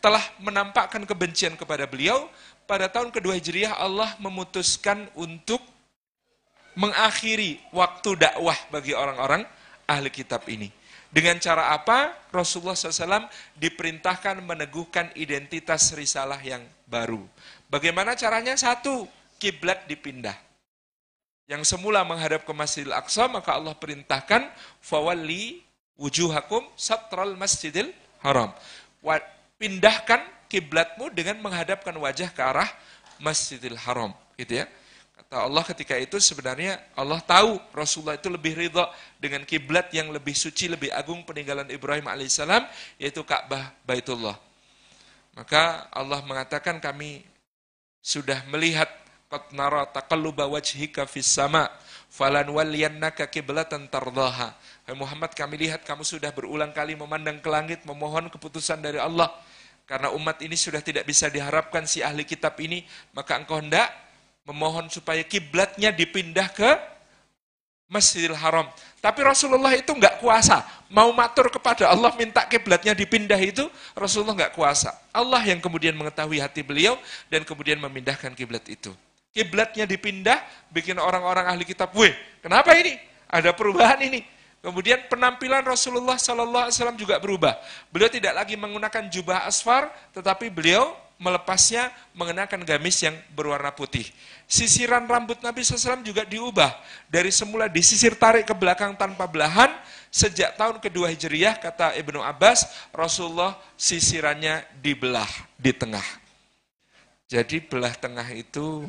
telah 0.00 0.24
menampakkan 0.40 1.04
kebencian 1.04 1.56
kepada 1.56 1.84
beliau, 1.84 2.28
pada 2.68 2.88
tahun 2.88 3.08
kedua 3.08 3.36
Hijriah 3.36 3.80
Allah 3.80 4.12
memutuskan 4.20 5.08
untuk 5.16 5.60
mengakhiri 6.78 7.58
waktu 7.74 8.14
dakwah 8.16 8.56
bagi 8.70 8.94
orang-orang 8.94 9.42
ahli 9.88 10.08
kitab 10.12 10.46
ini. 10.46 10.77
Dengan 11.08 11.40
cara 11.40 11.72
apa? 11.72 12.12
Rasulullah 12.28 12.76
SAW 12.76 13.32
diperintahkan 13.56 14.44
meneguhkan 14.44 15.08
identitas 15.16 15.96
risalah 15.96 16.36
yang 16.44 16.60
baru. 16.84 17.24
Bagaimana 17.72 18.12
caranya? 18.12 18.52
Satu, 18.56 19.08
kiblat 19.40 19.88
dipindah. 19.88 20.36
Yang 21.48 21.64
semula 21.72 22.04
menghadap 22.04 22.44
ke 22.44 22.52
Masjidil 22.52 22.92
Aqsa, 22.92 23.24
maka 23.24 23.56
Allah 23.56 23.72
perintahkan, 23.72 24.52
fawalli 24.84 25.64
wujuhakum 25.96 26.60
satral 26.76 27.40
masjidil 27.40 27.88
haram. 28.20 28.52
Pindahkan 29.56 30.22
kiblatmu 30.46 31.08
dengan 31.16 31.40
menghadapkan 31.40 31.96
wajah 31.96 32.30
ke 32.30 32.40
arah 32.44 32.68
Masjidil 33.18 33.74
Haram. 33.74 34.14
Gitu 34.38 34.62
ya. 34.62 34.70
Kata 35.28 35.44
Allah 35.44 35.60
ketika 35.60 35.92
itu 36.00 36.16
sebenarnya 36.24 36.80
Allah 36.96 37.20
tahu 37.20 37.60
Rasulullah 37.76 38.16
itu 38.16 38.32
lebih 38.32 38.56
ridha 38.56 38.88
dengan 39.20 39.44
kiblat 39.44 39.92
yang 39.92 40.08
lebih 40.08 40.32
suci, 40.32 40.72
lebih 40.72 40.88
agung 40.88 41.20
peninggalan 41.28 41.68
Ibrahim 41.68 42.08
alaihissalam, 42.08 42.64
yaitu 42.96 43.20
Ka'bah 43.28 43.76
Baitullah. 43.84 44.40
Maka 45.36 45.84
Allah 45.92 46.24
mengatakan 46.24 46.80
kami 46.80 47.28
sudah 48.00 48.40
melihat 48.48 48.88
qad 49.28 49.52
nara 49.52 49.84
taqalluba 49.92 50.48
wajhika 50.48 51.04
fis 51.04 51.28
sama 51.28 51.68
falan 52.08 52.48
walliyannaka 52.48 53.28
kiblatan 53.28 53.84
tardaha. 53.92 54.56
Hai 54.88 54.96
Muhammad 54.96 55.36
kami 55.36 55.60
lihat 55.68 55.84
kamu 55.84 56.08
sudah 56.08 56.32
berulang 56.32 56.72
kali 56.72 56.96
memandang 56.96 57.36
ke 57.36 57.52
langit 57.52 57.84
memohon 57.84 58.32
keputusan 58.32 58.80
dari 58.80 58.96
Allah. 58.96 59.28
Karena 59.84 60.08
umat 60.08 60.40
ini 60.40 60.56
sudah 60.56 60.80
tidak 60.80 61.04
bisa 61.04 61.28
diharapkan 61.28 61.84
si 61.84 62.00
ahli 62.00 62.24
kitab 62.24 62.56
ini, 62.64 62.80
maka 63.12 63.36
engkau 63.36 63.60
hendak 63.60 64.07
memohon 64.48 64.88
supaya 64.88 65.20
kiblatnya 65.20 65.92
dipindah 65.92 66.48
ke 66.48 66.70
Masjidil 67.88 68.36
Haram. 68.36 68.68
Tapi 69.00 69.20
Rasulullah 69.24 69.72
itu 69.76 69.92
nggak 69.92 70.20
kuasa. 70.20 70.64
Mau 70.88 71.12
matur 71.12 71.52
kepada 71.52 71.88
Allah 71.88 72.12
minta 72.16 72.44
kiblatnya 72.48 72.92
dipindah 72.96 73.36
itu 73.40 73.68
Rasulullah 73.92 74.44
nggak 74.44 74.52
kuasa. 74.56 74.92
Allah 75.12 75.40
yang 75.44 75.60
kemudian 75.60 75.96
mengetahui 75.96 76.40
hati 76.40 76.64
beliau 76.64 76.96
dan 77.28 77.44
kemudian 77.44 77.76
memindahkan 77.80 78.32
kiblat 78.32 78.64
itu. 78.68 78.92
Kiblatnya 79.32 79.84
dipindah, 79.84 80.40
bikin 80.72 80.96
orang-orang 80.96 81.48
ahli 81.52 81.64
kitab, 81.68 81.92
weh, 81.92 82.12
kenapa 82.40 82.72
ini? 82.76 82.96
Ada 83.28 83.52
perubahan 83.52 84.00
ini. 84.00 84.24
Kemudian 84.58 85.06
penampilan 85.06 85.62
Rasulullah 85.62 86.18
Sallallahu 86.18 86.66
Alaihi 86.66 86.76
Wasallam 86.76 86.98
juga 86.98 87.20
berubah. 87.22 87.54
Beliau 87.92 88.10
tidak 88.10 88.34
lagi 88.34 88.58
menggunakan 88.58 89.06
jubah 89.06 89.46
asfar, 89.46 89.92
tetapi 90.16 90.50
beliau 90.50 90.96
melepasnya 91.18 91.90
mengenakan 92.14 92.62
gamis 92.62 93.02
yang 93.02 93.14
berwarna 93.34 93.74
putih. 93.74 94.06
Sisiran 94.46 95.04
rambut 95.04 95.42
Nabi 95.42 95.66
SAW 95.66 96.00
juga 96.06 96.22
diubah. 96.22 96.70
Dari 97.10 97.34
semula 97.34 97.66
disisir 97.66 98.14
tarik 98.14 98.46
ke 98.46 98.54
belakang 98.54 98.94
tanpa 98.94 99.26
belahan, 99.26 99.68
sejak 100.14 100.54
tahun 100.54 100.78
kedua 100.78 101.10
Hijriyah, 101.10 101.58
kata 101.58 101.98
Ibnu 101.98 102.22
Abbas, 102.22 102.88
Rasulullah 102.94 103.58
sisirannya 103.74 104.62
dibelah 104.78 105.28
di 105.58 105.74
tengah. 105.74 106.06
Jadi 107.28 107.60
belah 107.60 107.92
tengah 107.92 108.24
itu 108.32 108.88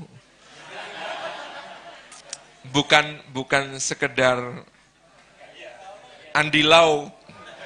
bukan 2.72 3.20
bukan 3.36 3.76
sekedar 3.82 4.64
Andi 6.32 6.64
Lau 6.64 7.12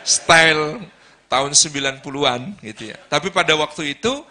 style 0.01 0.81
tahun 1.29 1.51
90-an 1.53 2.41
gitu 2.63 2.89
ya. 2.89 2.97
Tapi 3.11 3.29
pada 3.29 3.53
waktu 3.53 3.93
itu 3.93 4.25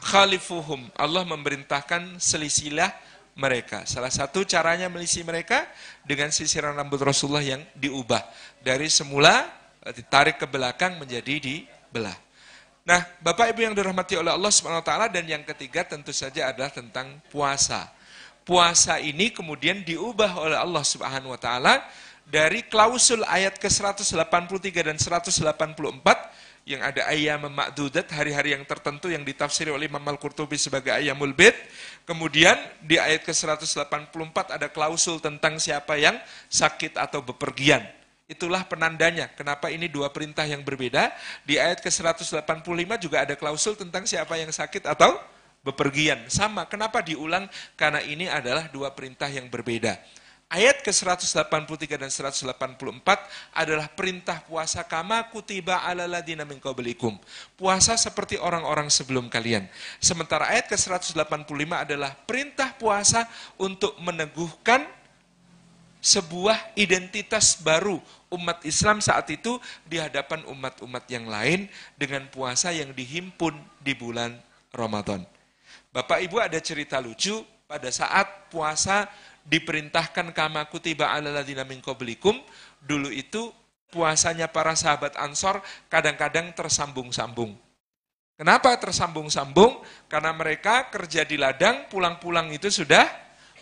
khalifuhum 0.00 0.88
Allah 0.96 1.22
memerintahkan 1.28 2.18
selisilah 2.18 2.90
mereka. 3.38 3.86
Salah 3.88 4.10
satu 4.10 4.42
caranya 4.44 4.90
melisi 4.90 5.24
mereka 5.24 5.64
dengan 6.04 6.28
sisiran 6.34 6.76
rambut 6.76 7.00
Rasulullah 7.00 7.44
yang 7.44 7.62
diubah 7.76 8.20
dari 8.60 8.90
semula 8.92 9.46
eh, 9.86 9.92
ditarik 9.94 10.36
ke 10.40 10.46
belakang 10.48 11.00
menjadi 11.00 11.40
dibelah. 11.40 12.16
Nah, 12.84 13.04
Bapak 13.20 13.52
Ibu 13.54 13.60
yang 13.70 13.76
dirahmati 13.76 14.16
oleh 14.16 14.32
Allah 14.32 14.50
Subhanahu 14.50 14.82
taala 14.82 15.06
dan 15.06 15.28
yang 15.28 15.44
ketiga 15.44 15.84
tentu 15.84 16.10
saja 16.10 16.48
adalah 16.50 16.72
tentang 16.72 17.20
puasa. 17.28 17.92
Puasa 18.42 18.98
ini 18.98 19.30
kemudian 19.30 19.84
diubah 19.84 20.32
oleh 20.40 20.58
Allah 20.58 20.82
Subhanahu 20.82 21.36
wa 21.36 21.40
taala 21.40 21.84
dari 22.24 22.64
klausul 22.66 23.20
ayat 23.28 23.60
ke-183 23.60 24.74
dan 24.80 24.96
184 24.96 25.44
yang 26.70 26.86
ada 26.86 27.02
ayam 27.10 27.50
makdudat, 27.50 28.06
hari-hari 28.14 28.54
yang 28.54 28.62
tertentu 28.62 29.10
yang 29.10 29.26
ditafsiri 29.26 29.74
oleh 29.74 29.90
Imam 29.90 30.02
Al-Qurtubi 30.06 30.54
sebagai 30.54 30.94
ayamul 30.94 31.34
bid. 31.34 31.52
Kemudian 32.06 32.54
di 32.86 32.94
ayat 32.94 33.26
ke-184 33.26 34.36
ada 34.54 34.70
klausul 34.70 35.18
tentang 35.18 35.58
siapa 35.58 35.98
yang 35.98 36.14
sakit 36.46 36.94
atau 36.94 37.18
bepergian. 37.26 37.82
Itulah 38.30 38.62
penandanya. 38.62 39.26
Kenapa 39.34 39.74
ini 39.74 39.90
dua 39.90 40.14
perintah 40.14 40.46
yang 40.46 40.62
berbeda? 40.62 41.10
Di 41.42 41.58
ayat 41.58 41.82
ke-185 41.82 42.90
juga 43.02 43.26
ada 43.26 43.34
klausul 43.34 43.74
tentang 43.74 44.06
siapa 44.06 44.38
yang 44.38 44.54
sakit 44.54 44.86
atau 44.86 45.18
bepergian. 45.66 46.30
Sama, 46.30 46.70
kenapa 46.70 47.02
diulang? 47.02 47.50
Karena 47.74 47.98
ini 48.06 48.30
adalah 48.30 48.70
dua 48.70 48.94
perintah 48.94 49.26
yang 49.26 49.50
berbeda. 49.50 49.98
Ayat 50.50 50.82
ke-183 50.82 51.94
dan 51.94 52.10
184 52.10 52.42
adalah 53.54 53.86
perintah 53.86 54.42
puasa 54.42 54.82
kama 54.82 55.22
kutiba 55.30 55.78
ala 55.86 56.10
ladina 56.10 56.42
min. 56.42 56.58
Puasa 57.54 57.94
seperti 57.94 58.34
orang-orang 58.34 58.90
sebelum 58.90 59.30
kalian. 59.30 59.70
Sementara 60.02 60.50
ayat 60.50 60.66
ke-185 60.66 61.70
adalah 61.70 62.18
perintah 62.26 62.74
puasa 62.74 63.30
untuk 63.62 63.94
meneguhkan 64.02 64.90
sebuah 66.02 66.74
identitas 66.74 67.54
baru 67.62 68.02
umat 68.34 68.66
Islam 68.66 68.98
saat 68.98 69.30
itu 69.30 69.62
di 69.86 70.02
hadapan 70.02 70.42
umat-umat 70.50 71.06
yang 71.06 71.30
lain 71.30 71.70
dengan 71.94 72.26
puasa 72.26 72.74
yang 72.74 72.90
dihimpun 72.90 73.54
di 73.78 73.94
bulan 73.94 74.34
Ramadan. 74.74 75.22
Bapak 75.94 76.26
Ibu 76.26 76.42
ada 76.42 76.58
cerita 76.58 76.98
lucu 76.98 77.38
pada 77.70 77.86
saat 77.94 78.50
puasa 78.50 79.06
diperintahkan 79.50 80.30
kama 80.30 80.70
kutiba 80.70 81.10
ala 81.10 81.34
ladina 81.34 81.66
min 81.66 81.82
qablikum 81.82 82.38
dulu 82.78 83.10
itu 83.10 83.50
puasanya 83.90 84.46
para 84.46 84.78
sahabat 84.78 85.18
Ansor 85.18 85.58
kadang-kadang 85.90 86.54
tersambung-sambung. 86.54 87.58
Kenapa 88.38 88.72
tersambung-sambung? 88.80 89.84
Karena 90.08 90.32
mereka 90.32 90.88
kerja 90.88 91.28
di 91.28 91.36
ladang, 91.36 91.90
pulang-pulang 91.92 92.48
itu 92.54 92.72
sudah 92.72 93.04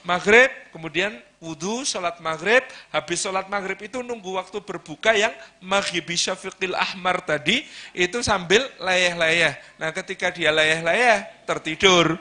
maghrib, 0.06 0.46
kemudian 0.70 1.18
wudhu, 1.42 1.82
sholat 1.82 2.22
maghrib, 2.22 2.62
habis 2.94 3.18
sholat 3.18 3.50
maghrib 3.50 3.74
itu 3.82 4.06
nunggu 4.06 4.38
waktu 4.38 4.62
berbuka 4.62 5.18
yang 5.18 5.34
maghribi 5.58 6.14
syafiqil 6.14 6.78
ahmar 6.78 7.18
tadi, 7.26 7.66
itu 7.90 8.22
sambil 8.22 8.62
layah-layah. 8.78 9.58
Nah 9.82 9.90
ketika 9.90 10.30
dia 10.30 10.54
layah-layah, 10.54 11.26
tertidur. 11.42 12.14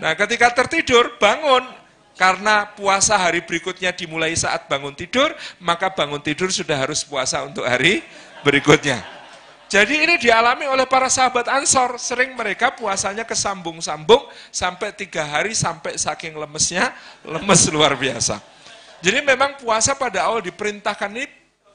Nah 0.00 0.16
ketika 0.16 0.56
tertidur, 0.56 1.20
bangun. 1.20 1.85
Karena 2.16 2.64
puasa 2.72 3.20
hari 3.20 3.44
berikutnya 3.44 3.92
dimulai 3.92 4.32
saat 4.32 4.64
bangun 4.72 4.96
tidur, 4.96 5.36
maka 5.60 5.92
bangun 5.92 6.20
tidur 6.24 6.48
sudah 6.48 6.88
harus 6.88 7.04
puasa 7.04 7.44
untuk 7.44 7.68
hari 7.68 8.00
berikutnya. 8.40 9.04
Jadi 9.66 9.98
ini 9.98 10.14
dialami 10.16 10.64
oleh 10.64 10.88
para 10.88 11.10
sahabat 11.12 11.44
Ansor. 11.50 12.00
Sering 12.00 12.32
mereka 12.32 12.72
puasanya 12.72 13.26
kesambung-sambung 13.26 14.24
sampai 14.48 14.94
tiga 14.94 15.26
hari 15.26 15.52
sampai 15.52 15.98
saking 15.98 16.38
lemesnya, 16.38 16.94
lemes 17.26 17.66
luar 17.68 17.98
biasa. 17.98 18.40
Jadi 19.04 19.20
memang 19.20 19.60
puasa 19.60 19.92
pada 19.92 20.24
awal 20.24 20.40
diperintahkan 20.40 21.10
ini 21.12 21.28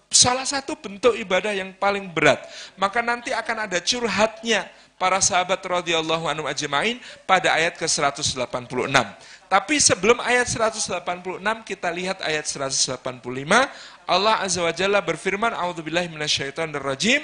salah 0.10 0.48
satu 0.48 0.74
bentuk 0.74 1.14
ibadah 1.20 1.54
yang 1.54 1.70
paling 1.76 2.10
berat. 2.10 2.42
Maka 2.80 3.04
nanti 3.06 3.30
akan 3.36 3.70
ada 3.70 3.78
curhatnya 3.84 4.66
para 4.96 5.18
sahabat 5.18 5.58
radhiyallahu 5.58 6.30
anhu 6.30 6.46
ajmain 6.46 7.02
pada 7.28 7.58
ayat 7.58 7.74
ke-186. 7.74 8.38
Tapi 9.52 9.84
sebelum 9.84 10.24
ayat 10.24 10.48
186 10.48 10.96
kita 11.68 11.92
lihat 11.92 12.24
ayat 12.24 12.48
185 12.48 12.96
Allah 14.08 14.40
Azza 14.40 14.64
wa 14.64 14.72
Jalla 14.72 15.04
berfirman 15.04 15.52
A'udzubillahi 15.52 16.08
minasyaitonir 16.08 16.80
rajim 16.80 17.20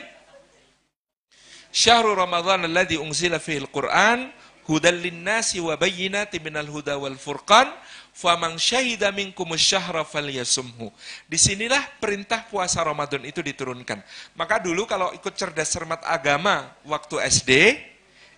Syahrul 1.72 2.20
Ramadan 2.20 2.68
alladzi 2.68 3.00
unzila 3.00 3.40
fihil 3.40 3.72
Qur'an 3.72 4.28
hudal 4.68 5.00
linnasi 5.00 5.64
wa 5.64 5.80
bayyinatin 5.80 6.44
minal 6.44 6.68
huda 6.68 7.00
wal 7.00 7.16
furqan 7.16 7.72
faman 8.12 8.60
syahida 8.60 9.08
minkum 9.16 9.48
syahra 9.56 10.04
falyasumhu. 10.04 10.92
Di 11.32 11.40
sinilah 11.40 11.80
perintah 12.04 12.44
puasa 12.52 12.84
Ramadan 12.84 13.24
itu 13.24 13.40
diturunkan. 13.40 14.04
Maka 14.36 14.60
dulu 14.60 14.84
kalau 14.84 15.16
ikut 15.16 15.32
cerdas 15.32 15.72
cermat 15.72 16.04
agama 16.04 16.76
waktu 16.84 17.24
SD, 17.30 17.52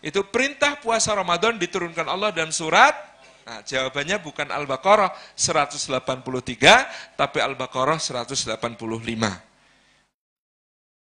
itu 0.05 0.21
perintah 0.29 0.77
puasa 0.77 1.15
Ramadan 1.17 1.57
diturunkan 1.57 2.05
Allah 2.05 2.29
dalam 2.29 2.53
surat 2.53 3.08
Nah, 3.49 3.65
jawabannya 3.65 4.21
bukan 4.21 4.45
Al-Baqarah 4.53 5.09
183, 5.33 7.17
tapi 7.17 7.41
Al-Baqarah 7.41 7.97
185. 7.97 8.53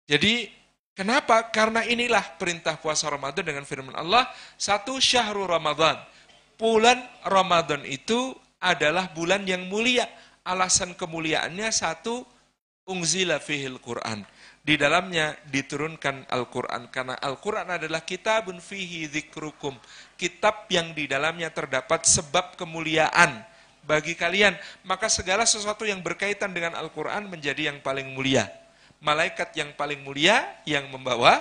Jadi 0.08 0.56
Kenapa? 1.00 1.48
Karena 1.48 1.80
inilah 1.88 2.36
perintah 2.36 2.76
puasa 2.76 3.08
Ramadan 3.08 3.40
dengan 3.40 3.64
firman 3.64 3.96
Allah, 3.96 4.28
satu 4.60 5.00
syahrul 5.00 5.48
Ramadan. 5.48 5.96
Bulan 6.60 7.00
Ramadan 7.24 7.88
itu 7.88 8.36
adalah 8.60 9.08
bulan 9.16 9.48
yang 9.48 9.64
mulia. 9.72 10.04
Alasan 10.44 11.00
kemuliaannya 11.00 11.72
satu, 11.72 12.28
ungzila 12.84 13.40
fihil 13.40 13.80
Quran. 13.80 14.28
Di 14.60 14.76
dalamnya 14.76 15.40
diturunkan 15.48 16.28
Al-Quran. 16.28 16.92
Karena 16.92 17.16
Al-Quran 17.16 17.80
adalah 17.80 18.04
kitabun 18.04 18.60
fihi 18.60 19.08
dzikrukum. 19.08 19.80
Kitab 20.20 20.68
yang 20.68 20.92
di 20.92 21.08
dalamnya 21.08 21.48
terdapat 21.48 22.04
sebab 22.04 22.60
kemuliaan 22.60 23.40
bagi 23.88 24.20
kalian. 24.20 24.52
Maka 24.84 25.08
segala 25.08 25.48
sesuatu 25.48 25.88
yang 25.88 26.04
berkaitan 26.04 26.52
dengan 26.52 26.76
Al-Quran 26.76 27.32
menjadi 27.32 27.72
yang 27.72 27.80
paling 27.80 28.12
mulia 28.12 28.52
malaikat 29.00 29.56
yang 29.56 29.72
paling 29.76 30.04
mulia 30.04 30.44
yang 30.68 30.88
membawa 30.92 31.40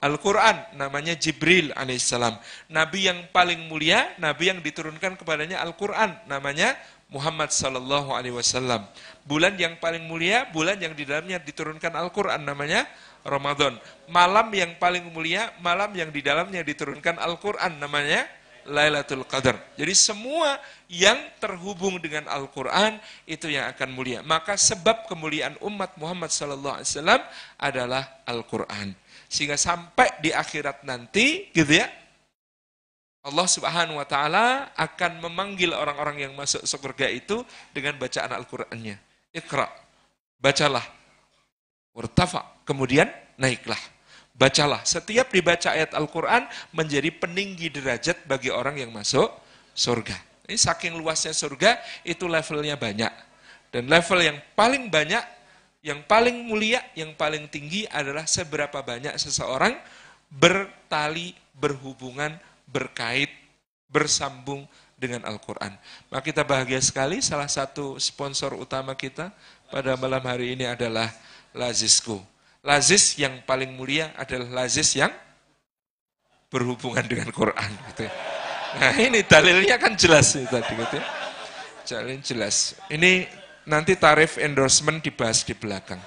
Al-Quran, 0.00 0.80
namanya 0.80 1.12
Jibril 1.12 1.76
alaihissalam. 1.76 2.40
Nabi 2.72 3.12
yang 3.12 3.28
paling 3.36 3.68
mulia, 3.68 4.16
Nabi 4.16 4.48
yang 4.48 4.64
diturunkan 4.64 5.20
kepadanya 5.20 5.60
Al-Quran, 5.60 6.16
namanya 6.24 6.72
Muhammad 7.12 7.52
sallallahu 7.52 8.16
alaihi 8.16 8.32
wasallam. 8.32 8.88
Bulan 9.28 9.60
yang 9.60 9.76
paling 9.76 10.08
mulia, 10.08 10.48
bulan 10.56 10.80
yang 10.80 10.96
di 10.96 11.04
dalamnya 11.04 11.36
diturunkan 11.36 11.92
Al-Quran, 11.92 12.40
namanya 12.48 12.88
Ramadan. 13.26 13.76
Malam 14.08 14.48
yang 14.54 14.74
paling 14.80 15.06
mulia, 15.12 15.52
malam 15.62 15.92
yang 15.94 16.08
di 16.08 16.20
dalamnya 16.24 16.64
diturunkan 16.64 17.20
Al-Quran, 17.20 17.78
namanya 17.78 18.26
Lailatul 18.68 19.24
Qadar. 19.24 19.56
Jadi 19.76 19.94
semua 19.96 20.60
yang 20.90 21.16
terhubung 21.40 21.96
dengan 21.98 22.28
Al-Quran 22.28 23.00
itu 23.24 23.48
yang 23.48 23.70
akan 23.72 23.88
mulia. 23.90 24.20
Maka 24.20 24.54
sebab 24.54 25.08
kemuliaan 25.08 25.56
umat 25.64 25.96
Muhammad 25.96 26.28
SAW 26.28 26.76
adalah 27.56 28.22
Al-Quran. 28.28 28.92
Sehingga 29.30 29.56
sampai 29.56 30.10
di 30.20 30.34
akhirat 30.34 30.82
nanti, 30.82 31.48
gitu 31.54 31.78
ya, 31.78 31.86
Allah 33.20 33.44
Subhanahu 33.44 34.00
wa 34.00 34.06
taala 34.08 34.72
akan 34.74 35.20
memanggil 35.28 35.76
orang-orang 35.76 36.24
yang 36.24 36.32
masuk 36.32 36.64
surga 36.64 37.12
itu 37.12 37.44
dengan 37.76 38.00
bacaan 38.00 38.32
Al-Qur'annya. 38.32 38.96
Iqra. 39.36 39.68
Bacalah. 40.40 40.82
Wartafa. 41.92 42.59
Kemudian 42.70 43.10
naiklah. 43.34 43.82
Bacalah. 44.38 44.86
Setiap 44.86 45.34
dibaca 45.34 45.74
ayat 45.74 45.90
Al-Quran 45.90 46.46
menjadi 46.70 47.10
peninggi 47.10 47.66
derajat 47.66 48.22
bagi 48.30 48.54
orang 48.54 48.78
yang 48.78 48.94
masuk 48.94 49.26
surga. 49.74 50.14
Ini 50.46 50.54
saking 50.54 50.94
luasnya 50.94 51.34
surga, 51.34 51.82
itu 52.06 52.30
levelnya 52.30 52.78
banyak. 52.78 53.10
Dan 53.74 53.90
level 53.90 54.22
yang 54.22 54.38
paling 54.54 54.86
banyak, 54.86 55.22
yang 55.82 56.06
paling 56.06 56.46
mulia, 56.46 56.78
yang 56.94 57.10
paling 57.18 57.50
tinggi 57.50 57.90
adalah 57.90 58.22
seberapa 58.22 58.78
banyak 58.80 59.18
seseorang 59.18 59.74
bertali, 60.30 61.34
berhubungan, 61.58 62.38
berkait, 62.70 63.34
bersambung 63.90 64.62
dengan 64.94 65.26
Al-Quran. 65.26 65.74
Maka 66.06 66.22
kita 66.22 66.46
bahagia 66.46 66.78
sekali, 66.78 67.18
salah 67.18 67.50
satu 67.50 67.98
sponsor 67.98 68.54
utama 68.54 68.94
kita 68.94 69.34
pada 69.68 69.98
malam 69.98 70.22
hari 70.22 70.54
ini 70.54 70.70
adalah 70.70 71.10
Lazisku. 71.50 72.22
Lazis 72.60 73.16
yang 73.16 73.40
paling 73.48 73.72
mulia 73.72 74.12
adalah 74.20 74.64
lazis 74.64 74.92
yang 74.92 75.08
berhubungan 76.52 77.06
dengan 77.08 77.32
Quran. 77.32 77.70
Gitu. 77.92 78.04
Nah 78.76 78.92
ini 79.00 79.24
dalilnya 79.24 79.80
kan 79.80 79.96
jelas 79.96 80.36
itu 80.36 80.44
tadi 80.44 80.76
gitu 80.76 80.96
ya. 81.00 81.04
Jalin 81.88 82.20
jelas. 82.20 82.76
Ini 82.92 83.24
nanti 83.64 83.96
tarif 83.96 84.36
endorsement 84.36 85.00
dibahas 85.00 85.40
di 85.42 85.56
belakang. 85.56 85.98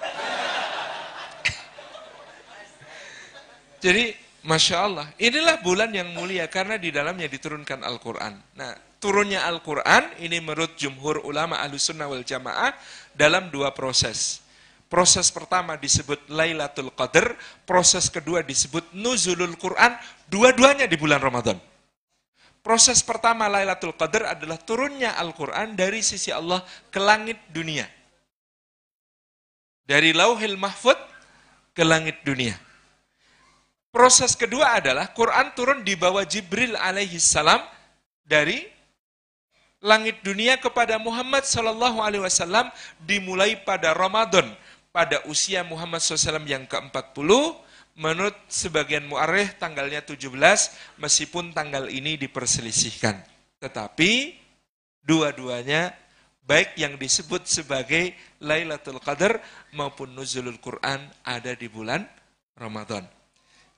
Jadi 3.83 4.15
Masya 4.43 4.77
Allah, 4.79 5.07
inilah 5.19 5.59
bulan 5.63 5.91
yang 5.95 6.11
mulia 6.11 6.47
karena 6.51 6.75
di 6.75 6.91
dalamnya 6.91 7.31
diturunkan 7.31 7.79
Al-Quran. 7.83 8.35
Nah, 8.59 8.75
turunnya 8.99 9.47
Al-Quran 9.47 10.19
ini 10.19 10.43
menurut 10.43 10.75
jumhur 10.75 11.23
ulama 11.23 11.59
al-sunnah 11.63 12.11
wal 12.11 12.27
jamaah 12.27 12.75
dalam 13.15 13.47
dua 13.51 13.71
proses. 13.71 14.42
Proses 14.93 15.33
pertama 15.33 15.73
disebut 15.73 16.21
Lailatul 16.29 16.93
Qadar, 16.93 17.33
proses 17.65 18.13
kedua 18.13 18.45
disebut 18.45 18.93
Nuzulul 18.93 19.57
Quran, 19.57 19.97
dua-duanya 20.29 20.85
di 20.85 20.93
bulan 21.01 21.17
Ramadan. 21.17 21.57
Proses 22.61 23.01
pertama 23.01 23.49
Lailatul 23.49 23.97
Qadar 23.97 24.37
adalah 24.37 24.61
turunnya 24.61 25.17
Al-Quran 25.17 25.73
dari 25.73 26.05
sisi 26.05 26.29
Allah 26.29 26.61
ke 26.93 27.01
langit 27.01 27.41
dunia. 27.49 27.89
Dari 29.89 30.13
lauhil 30.13 30.61
mahfud 30.61 31.01
ke 31.73 31.81
langit 31.81 32.21
dunia. 32.21 32.53
Proses 33.89 34.37
kedua 34.37 34.77
adalah 34.77 35.09
Quran 35.09 35.57
turun 35.57 35.81
di 35.81 35.97
bawah 35.97 36.21
Jibril 36.21 36.77
alaihi 36.77 37.17
salam 37.17 37.65
dari 38.29 38.61
langit 39.81 40.21
dunia 40.21 40.61
kepada 40.61 41.01
Muhammad 41.01 41.49
sallallahu 41.49 41.97
alaihi 41.97 42.21
wasallam 42.21 42.69
dimulai 43.01 43.57
pada 43.57 43.97
Ramadan 43.97 44.53
pada 44.93 45.25
usia 45.25 45.65
Muhammad 45.65 46.05
SAW 46.05 46.45
yang 46.45 46.69
ke-40, 46.69 47.25
menurut 47.97 48.37
sebagian 48.45 49.09
mu'arrih 49.09 49.57
tanggalnya 49.57 50.05
17, 50.05 50.29
meskipun 51.01 51.49
tanggal 51.49 51.89
ini 51.89 52.13
diperselisihkan. 52.13 53.17
Tetapi, 53.57 54.37
dua-duanya, 55.01 55.97
baik 56.45 56.77
yang 56.77 56.93
disebut 57.01 57.49
sebagai 57.49 58.13
Lailatul 58.37 59.01
Qadar 59.01 59.41
maupun 59.73 60.13
Nuzulul 60.13 60.61
Quran 60.61 61.01
ada 61.25 61.57
di 61.57 61.65
bulan 61.65 62.05
Ramadan. 62.53 63.01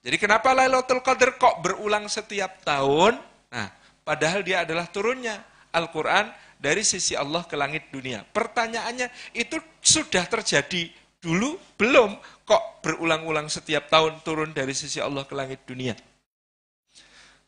Jadi 0.04 0.20
kenapa 0.20 0.52
Lailatul 0.52 1.00
Qadar 1.00 1.40
kok 1.40 1.64
berulang 1.64 2.12
setiap 2.12 2.60
tahun? 2.68 3.16
Nah, 3.56 3.72
padahal 4.04 4.44
dia 4.44 4.68
adalah 4.68 4.92
turunnya 4.92 5.40
Al-Quran 5.72 6.28
dari 6.60 6.84
sisi 6.84 7.16
Allah 7.16 7.48
ke 7.48 7.56
langit 7.56 7.88
dunia. 7.88 8.22
Pertanyaannya, 8.26 9.08
itu 9.38 9.58
sudah 9.80 10.28
terjadi 10.28 11.05
Dulu 11.26 11.58
belum, 11.74 12.14
kok 12.46 12.86
berulang-ulang 12.86 13.50
setiap 13.50 13.90
tahun 13.90 14.22
turun 14.22 14.54
dari 14.54 14.78
sisi 14.78 15.02
Allah 15.02 15.26
ke 15.26 15.34
langit 15.34 15.66
dunia. 15.66 15.98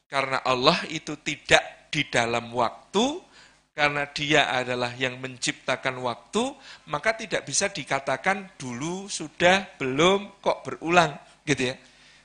Karena 0.09 0.41
Allah 0.41 0.81
itu 0.89 1.13
tidak 1.21 1.93
di 1.93 2.09
dalam 2.09 2.49
waktu, 2.57 3.21
karena 3.77 4.09
dia 4.09 4.49
adalah 4.49 4.89
yang 4.97 5.21
menciptakan 5.21 6.01
waktu, 6.01 6.49
maka 6.89 7.13
tidak 7.13 7.45
bisa 7.45 7.69
dikatakan 7.69 8.57
dulu, 8.57 9.05
sudah, 9.05 9.77
belum, 9.77 10.41
kok 10.41 10.65
berulang. 10.65 11.13
gitu 11.45 11.69
ya. 11.71 11.75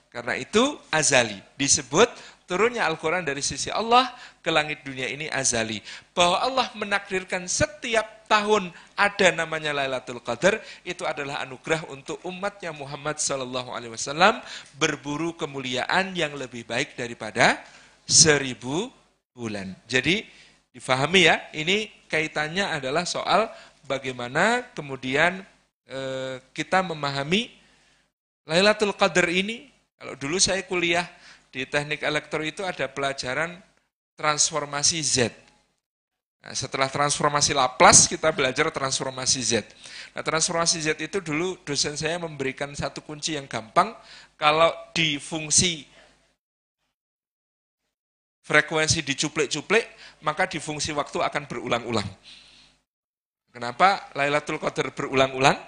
Karena 0.09 0.35
itu 0.41 0.81
azali, 0.89 1.37
disebut 1.61 2.09
turunnya 2.53 2.85
Al-Quran 2.85 3.25
dari 3.25 3.41
sisi 3.41 3.73
Allah 3.73 4.13
ke 4.45 4.53
langit 4.53 4.85
dunia 4.85 5.09
ini 5.09 5.25
azali. 5.33 5.81
Bahwa 6.13 6.37
Allah 6.37 6.69
menakdirkan 6.77 7.49
setiap 7.49 8.29
tahun 8.29 8.69
ada 8.93 9.33
namanya 9.33 9.73
Lailatul 9.73 10.21
Qadar, 10.21 10.61
itu 10.85 11.09
adalah 11.09 11.41
anugerah 11.41 11.89
untuk 11.89 12.21
umatnya 12.29 12.77
Muhammad 12.77 13.17
Wasallam 13.17 14.45
berburu 14.77 15.33
kemuliaan 15.33 16.13
yang 16.13 16.37
lebih 16.37 16.69
baik 16.69 16.93
daripada 16.93 17.57
seribu 18.05 18.93
bulan. 19.33 19.73
Jadi 19.89 20.29
difahami 20.77 21.33
ya, 21.33 21.41
ini 21.57 21.89
kaitannya 22.13 22.69
adalah 22.69 23.09
soal 23.09 23.49
bagaimana 23.89 24.69
kemudian 24.77 25.41
e, 25.89 26.01
kita 26.53 26.85
memahami 26.85 27.49
Lailatul 28.45 28.93
Qadar 28.93 29.33
ini. 29.33 29.73
Kalau 29.97 30.19
dulu 30.21 30.37
saya 30.37 30.61
kuliah 30.69 31.09
di 31.53 31.69
teknik 31.69 32.01
elektro 32.01 32.41
itu 32.41 32.65
ada 32.65 32.89
pelajaran 32.89 33.61
transformasi 34.17 34.99
Z. 35.05 35.17
Nah, 36.43 36.57
setelah 36.59 36.91
transformasi 36.91 37.55
Laplace, 37.55 38.11
kita 38.11 38.35
belajar 38.35 38.73
transformasi 38.73 39.41
Z. 39.45 39.53
Nah, 40.17 40.25
transformasi 40.25 40.83
Z 40.83 40.99
itu 40.99 41.23
dulu 41.23 41.61
dosen 41.63 41.95
saya 41.95 42.19
memberikan 42.19 42.73
satu 42.75 43.05
kunci 43.05 43.39
yang 43.39 43.47
gampang, 43.47 43.95
kalau 44.35 44.73
di 44.91 45.23
fungsi 45.23 45.87
frekuensi 48.43 49.07
dicuplik-cuplik, 49.07 49.87
maka 50.27 50.51
di 50.51 50.59
fungsi 50.59 50.91
waktu 50.91 51.23
akan 51.23 51.47
berulang-ulang. 51.47 52.09
Kenapa 53.53 54.11
Lailatul 54.19 54.59
Qadar 54.59 54.91
berulang-ulang? 54.97 55.61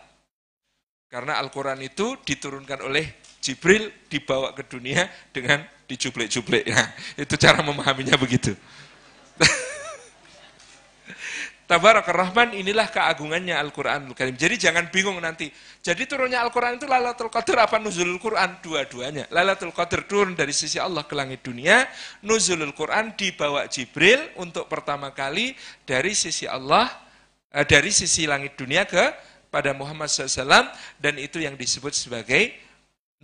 Karena 1.07 1.39
Al-Quran 1.39 1.79
itu 1.87 2.19
diturunkan 2.19 2.83
oleh 2.83 3.23
Jibril 3.39 3.93
dibawa 4.11 4.57
ke 4.57 4.67
dunia 4.67 5.07
dengan 5.31 5.63
dicuplik-cuplik. 5.89 6.65
Nah, 6.69 6.89
itu 7.17 7.35
cara 7.37 7.61
memahaminya 7.61 8.17
begitu. 8.17 8.57
Tabarak 11.65 12.05
Rahman 12.05 12.53
inilah 12.53 12.93
keagungannya 12.93 13.57
Al-Quranul 13.57 14.13
Karim. 14.13 14.37
Jadi 14.37 14.69
jangan 14.69 14.93
bingung 14.93 15.17
nanti. 15.17 15.49
Jadi 15.81 16.05
turunnya 16.05 16.45
Al-Quran 16.45 16.77
itu 16.77 16.85
Lailatul 16.85 17.33
Qadar 17.33 17.65
apa 17.65 17.81
Nuzulul 17.81 18.21
Quran? 18.21 18.61
Dua-duanya. 18.61 19.25
Lailatul 19.33 19.73
Qadar 19.73 20.05
turun 20.05 20.37
dari 20.37 20.53
sisi 20.53 20.77
Allah 20.77 21.09
ke 21.09 21.17
langit 21.17 21.41
dunia. 21.41 21.89
Nuzulul 22.21 22.77
Quran 22.77 23.17
dibawa 23.17 23.65
Jibril 23.65 24.21
untuk 24.37 24.69
pertama 24.69 25.17
kali 25.17 25.57
dari 25.89 26.13
sisi 26.13 26.45
Allah, 26.45 26.85
eh, 27.49 27.65
dari 27.65 27.89
sisi 27.89 28.29
langit 28.29 28.61
dunia 28.61 28.85
ke 28.85 29.17
pada 29.49 29.73
Muhammad 29.73 30.13
SAW. 30.13 30.69
Dan 31.01 31.17
itu 31.17 31.41
yang 31.41 31.57
disebut 31.57 31.97
sebagai 31.97 32.53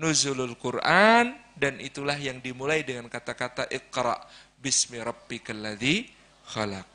nuzulul 0.00 0.56
Quran 0.56 1.36
dan 1.60 1.76
itulah 1.76 2.16
yang 2.16 2.40
dimulai 2.40 2.80
dengan 2.80 3.12
kata-kata 3.12 3.68
Iqra 3.68 4.16
bismi 4.56 4.96
rabbikal 4.96 5.60
ladzi 5.60 6.08
khalaq. 6.48 6.88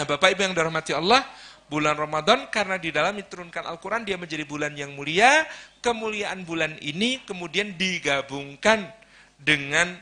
Nah, 0.00 0.04
Bapak 0.08 0.32
Ibu 0.32 0.48
yang 0.48 0.56
dirahmati 0.56 0.96
Allah, 0.96 1.20
bulan 1.68 1.92
Ramadan 1.92 2.48
karena 2.48 2.80
di 2.80 2.88
dalam 2.88 3.20
diturunkan 3.20 3.68
Al-Quran 3.68 4.08
dia 4.08 4.16
menjadi 4.16 4.48
bulan 4.48 4.72
yang 4.72 4.96
mulia. 4.96 5.44
Kemuliaan 5.84 6.48
bulan 6.48 6.80
ini 6.80 7.20
kemudian 7.28 7.76
digabungkan 7.76 8.88
dengan 9.36 9.92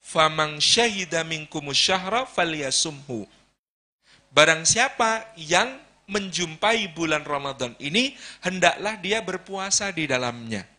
famang 0.00 0.56
syahida 0.56 1.20
minkumus 1.20 1.76
syahra 1.76 2.24
falyasumhu. 2.24 3.28
Barang 4.32 4.64
siapa 4.64 5.28
yang 5.36 5.76
menjumpai 6.08 6.88
bulan 6.96 7.24
Ramadan 7.28 7.76
ini, 7.76 8.16
hendaklah 8.40 8.96
dia 8.96 9.20
berpuasa 9.20 9.92
di 9.92 10.08
dalamnya. 10.08 10.71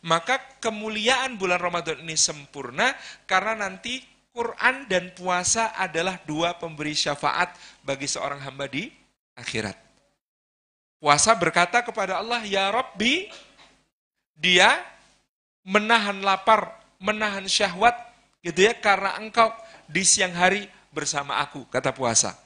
Maka 0.00 0.40
kemuliaan 0.64 1.36
bulan 1.36 1.60
Ramadan 1.60 2.00
ini 2.00 2.16
sempurna 2.16 2.96
karena 3.28 3.68
nanti 3.68 4.00
Quran 4.30 4.86
dan 4.88 5.12
puasa 5.12 5.74
adalah 5.76 6.16
dua 6.24 6.56
pemberi 6.56 6.96
syafaat 6.96 7.52
bagi 7.84 8.06
seorang 8.06 8.40
hamba 8.40 8.70
di 8.70 8.88
akhirat. 9.36 9.76
Puasa 11.00 11.32
berkata 11.32 11.80
kepada 11.80 12.20
Allah, 12.20 12.44
Ya 12.44 12.68
Rabbi, 12.68 13.28
dia 14.36 14.80
menahan 15.64 16.20
lapar, 16.20 16.76
menahan 17.00 17.48
syahwat, 17.48 17.96
gitu 18.44 18.68
ya, 18.68 18.76
karena 18.76 19.16
engkau 19.16 19.48
di 19.88 20.04
siang 20.04 20.36
hari 20.36 20.68
bersama 20.92 21.40
aku, 21.40 21.64
kata 21.72 21.96
puasa. 21.96 22.36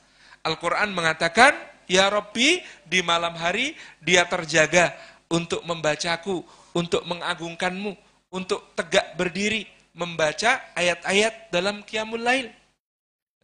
Al-Quran 0.46 0.94
mengatakan, 0.94 1.54
Ya 1.90 2.06
Rabbi, 2.08 2.62
di 2.86 3.02
malam 3.02 3.34
hari 3.34 3.74
dia 4.00 4.24
terjaga 4.24 4.94
untuk 5.26 5.60
membacaku, 5.66 6.46
untuk 6.74 7.06
mengagungkanmu, 7.06 7.94
untuk 8.34 8.74
tegak 8.74 9.14
berdiri, 9.14 9.64
membaca 9.94 10.58
ayat-ayat 10.74 11.54
dalam 11.54 11.86
Qiyamul 11.86 12.20
Lail. 12.20 12.50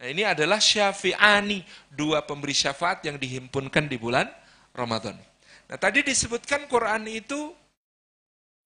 Nah 0.01 0.07
ini 0.11 0.27
adalah 0.27 0.59
syafi'ani, 0.59 1.63
dua 1.87 2.21
pemberi 2.27 2.51
syafaat 2.51 3.05
yang 3.07 3.15
dihimpunkan 3.15 3.87
di 3.87 3.95
bulan 3.95 4.27
Ramadan. 4.75 5.15
Nah 5.71 5.77
tadi 5.79 6.03
disebutkan 6.03 6.67
Quran 6.67 7.07
itu 7.07 7.55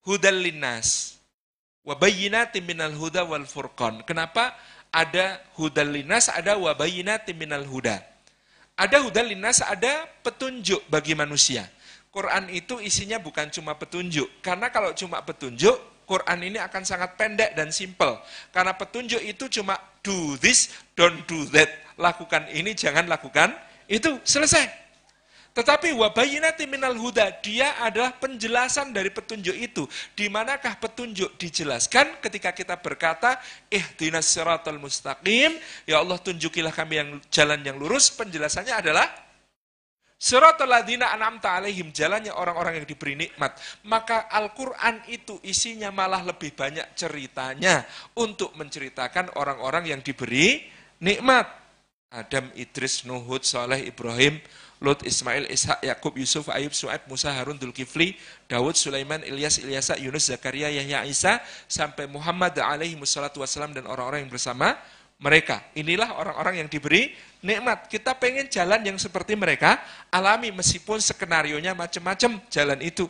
hudal 0.02 0.42
linnas, 0.42 1.22
wabayinati 1.86 2.64
minal 2.66 2.96
huda 2.98 3.22
wal 3.28 3.46
furqan. 3.46 4.02
Kenapa 4.08 4.58
ada 4.90 5.44
hudal 5.60 5.94
linnas, 5.94 6.32
ada 6.32 6.58
wabayinati 6.58 7.36
minal 7.38 7.68
huda. 7.68 8.00
Ada 8.80 9.04
hudal 9.04 9.30
linnas, 9.30 9.60
ada 9.60 10.08
petunjuk 10.24 10.84
bagi 10.88 11.14
manusia. 11.14 11.68
Quran 12.16 12.48
itu 12.48 12.80
isinya 12.80 13.20
bukan 13.20 13.52
cuma 13.52 13.76
petunjuk. 13.76 14.40
Karena 14.40 14.72
kalau 14.72 14.96
cuma 14.96 15.20
petunjuk, 15.20 15.76
Quran 16.08 16.48
ini 16.48 16.56
akan 16.64 16.88
sangat 16.88 17.20
pendek 17.20 17.52
dan 17.60 17.76
simple. 17.76 18.16
Karena 18.56 18.72
petunjuk 18.72 19.20
itu 19.20 19.52
cuma 19.60 19.76
do 20.00 20.40
this, 20.40 20.72
don't 20.96 21.28
do 21.28 21.44
that. 21.52 21.68
Lakukan 22.00 22.48
ini, 22.56 22.72
jangan 22.72 23.12
lakukan 23.12 23.52
itu. 23.92 24.16
Selesai. 24.24 24.88
Tetapi 25.56 25.92
wabayinati 25.92 26.68
minal 26.72 26.96
huda, 26.96 27.36
dia 27.44 27.76
adalah 27.84 28.16
penjelasan 28.16 28.96
dari 28.96 29.12
petunjuk 29.12 29.56
itu. 29.56 29.84
Di 30.16 30.32
manakah 30.32 30.80
petunjuk 30.80 31.36
dijelaskan 31.36 32.24
ketika 32.24 32.56
kita 32.56 32.80
berkata, 32.80 33.40
ihdinas 33.68 34.28
siratal 34.28 34.80
mustaqim, 34.80 35.56
ya 35.84 36.00
Allah 36.00 36.20
tunjukilah 36.20 36.72
kami 36.72 36.96
yang 37.00 37.10
jalan 37.28 37.60
yang 37.64 37.76
lurus. 37.76 38.08
Penjelasannya 38.12 38.72
adalah 38.72 39.25
Suratul 40.16 40.72
ladina 40.72 41.12
an'amta 41.12 41.60
alaihim, 41.60 41.92
jalannya 41.92 42.32
orang-orang 42.32 42.80
yang 42.82 42.88
diberi 42.88 43.20
nikmat. 43.20 43.60
Maka 43.84 44.32
Al-Quran 44.32 45.04
itu 45.12 45.38
isinya 45.44 45.92
malah 45.92 46.24
lebih 46.24 46.56
banyak 46.56 46.96
ceritanya 46.96 47.84
untuk 48.16 48.56
menceritakan 48.56 49.36
orang-orang 49.36 49.92
yang 49.92 50.00
diberi 50.00 50.64
nikmat. 51.04 51.68
Adam, 52.16 52.48
Idris, 52.56 53.04
Nuhud, 53.04 53.44
Saleh, 53.44 53.92
Ibrahim, 53.92 54.40
Lut, 54.80 55.04
Ismail, 55.04 55.52
Ishak, 55.52 55.84
Yakub, 55.84 56.16
Yusuf, 56.16 56.48
Ayub, 56.48 56.72
Su'aib, 56.72 57.04
Musa, 57.12 57.36
Harun, 57.36 57.60
Dulkifli, 57.60 58.16
Dawud, 58.48 58.80
Sulaiman, 58.80 59.20
Ilyas, 59.20 59.60
Ilyasa, 59.60 60.00
Yunus, 60.00 60.32
Zakaria, 60.32 60.72
Yahya, 60.72 61.04
Isa, 61.04 61.44
sampai 61.68 62.08
Muhammad 62.08 62.56
alaihi 62.56 62.96
wassalam 62.96 63.76
dan 63.76 63.84
orang-orang 63.84 64.24
yang 64.24 64.32
bersama 64.32 64.80
mereka. 65.20 65.64
Inilah 65.76 66.16
orang-orang 66.20 66.64
yang 66.64 66.70
diberi 66.72 67.12
nikmat. 67.46 67.86
Kita 67.86 68.18
pengen 68.18 68.50
jalan 68.50 68.82
yang 68.82 68.98
seperti 68.98 69.38
mereka 69.38 69.78
alami 70.10 70.50
meskipun 70.50 70.98
skenario 70.98 71.62
nya 71.62 71.78
macam-macam 71.78 72.42
jalan 72.50 72.80
itu. 72.82 73.06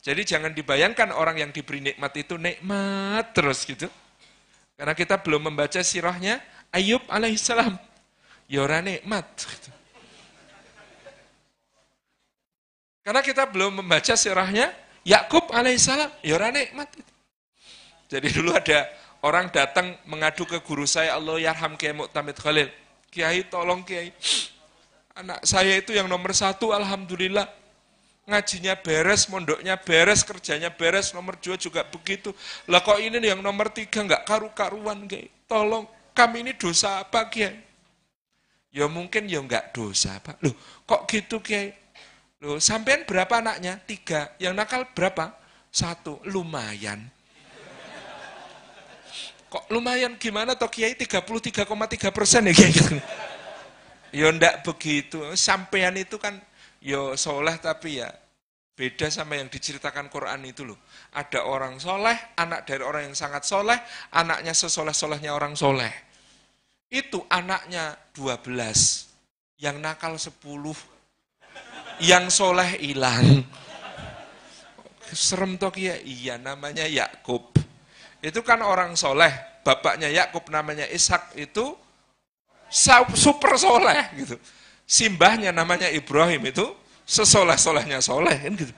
Jadi 0.00 0.24
jangan 0.24 0.56
dibayangkan 0.56 1.12
orang 1.12 1.44
yang 1.44 1.50
diberi 1.52 1.84
nikmat 1.84 2.16
itu 2.16 2.40
nikmat 2.40 3.36
terus 3.36 3.68
gitu. 3.68 3.92
Karena 4.78 4.96
kita 4.96 5.20
belum 5.20 5.52
membaca 5.52 5.84
sirahnya 5.84 6.40
Ayub 6.72 7.04
alaihissalam. 7.12 7.76
Yora 8.48 8.80
ya 8.80 8.96
nikmat. 8.96 9.26
Gitu. 9.36 9.70
Karena 13.04 13.20
kita 13.20 13.44
belum 13.48 13.84
membaca 13.84 14.14
sirahnya 14.16 14.72
Yakub 15.04 15.52
alaihissalam. 15.52 16.08
Yora 16.24 16.48
ya 16.48 16.64
nikmat. 16.64 16.88
Gitu. 16.94 17.12
Jadi 18.08 18.28
dulu 18.32 18.56
ada 18.56 18.88
orang 19.20 19.52
datang 19.52 19.92
mengadu 20.08 20.48
ke 20.48 20.62
guru 20.64 20.88
saya 20.88 21.18
Allah 21.18 21.36
yarham 21.36 21.76
Kiai 21.76 21.92
Muktamid 21.92 22.38
Khalil. 22.40 22.72
Kiai 23.08 23.44
tolong 23.48 23.84
Kiai. 23.84 24.12
Anak 25.20 25.42
saya 25.42 25.74
itu 25.74 25.90
yang 25.90 26.06
nomor 26.06 26.30
satu 26.30 26.70
Alhamdulillah. 26.70 27.48
Ngajinya 28.28 28.76
beres, 28.84 29.24
mondoknya 29.32 29.80
beres, 29.80 30.20
kerjanya 30.20 30.68
beres, 30.68 31.16
nomor 31.16 31.40
dua 31.40 31.56
juga 31.56 31.80
begitu. 31.88 32.36
Lah 32.68 32.84
kok 32.84 33.00
ini 33.00 33.16
yang 33.24 33.40
nomor 33.40 33.72
tiga 33.72 34.04
nggak 34.04 34.28
karu-karuan 34.28 35.08
Kiai. 35.08 35.32
Tolong, 35.48 35.88
kami 36.12 36.44
ini 36.44 36.52
dosa 36.52 37.00
apa 37.00 37.24
Kiai? 37.32 37.56
Ya 38.68 38.84
mungkin 38.84 39.24
ya 39.26 39.40
nggak 39.40 39.72
dosa 39.72 40.20
Pak. 40.20 40.44
Loh 40.44 40.52
kok 40.84 41.08
gitu 41.08 41.40
Kiai? 41.40 41.72
Loh 42.44 42.60
sampean 42.60 43.08
berapa 43.08 43.40
anaknya? 43.40 43.80
Tiga. 43.82 44.36
Yang 44.36 44.54
nakal 44.54 44.82
berapa? 44.92 45.34
Satu. 45.72 46.20
Lumayan. 46.28 47.08
Kok 49.48 49.72
lumayan 49.72 50.20
gimana 50.20 50.52
toh 50.60 50.68
Kiai 50.68 50.92
33,3 50.92 51.64
persen 52.12 52.48
ya 52.48 52.54
Kiai? 52.54 52.72
Ya 54.12 54.28
ndak 54.32 54.64
begitu. 54.64 55.20
Sampean 55.36 55.96
itu 55.96 56.20
kan 56.20 56.36
yo 56.80 57.12
ya 57.12 57.20
soleh 57.20 57.56
tapi 57.60 58.00
ya 58.00 58.08
beda 58.78 59.10
sama 59.10 59.34
yang 59.34 59.50
diceritakan 59.50 60.06
Quran 60.06 60.46
itu 60.46 60.62
loh. 60.62 60.78
Ada 61.10 61.42
orang 61.42 61.82
soleh, 61.82 62.14
anak 62.38 62.62
dari 62.62 62.86
orang 62.86 63.10
yang 63.10 63.16
sangat 63.18 63.42
soleh, 63.42 63.74
anaknya 64.14 64.54
sesoleh-solehnya 64.54 65.34
orang 65.34 65.58
soleh. 65.58 65.90
Itu 66.86 67.26
anaknya 67.26 67.98
12, 68.14 69.58
yang 69.58 69.82
nakal 69.82 70.14
10, 70.14 70.30
yang 71.98 72.30
soleh 72.30 72.78
hilang. 72.78 73.42
Serem 75.10 75.58
toh 75.58 75.74
ya, 75.74 75.98
iya 75.98 76.38
namanya 76.38 76.86
Yakub. 76.86 77.57
Itu 78.18 78.42
kan 78.42 78.58
orang 78.62 78.98
soleh, 78.98 79.30
bapaknya 79.62 80.10
Yakub 80.10 80.50
namanya 80.50 80.86
Ishak 80.90 81.38
itu 81.38 81.76
super 83.14 83.54
soleh 83.54 84.10
gitu. 84.20 84.36
Simbahnya 84.88 85.52
namanya 85.52 85.86
Ibrahim 85.92 86.48
itu 86.48 86.64
sesoleh-solehnya 87.04 88.00
soleh 88.00 88.36
kan 88.36 88.52
gitu. 88.56 88.74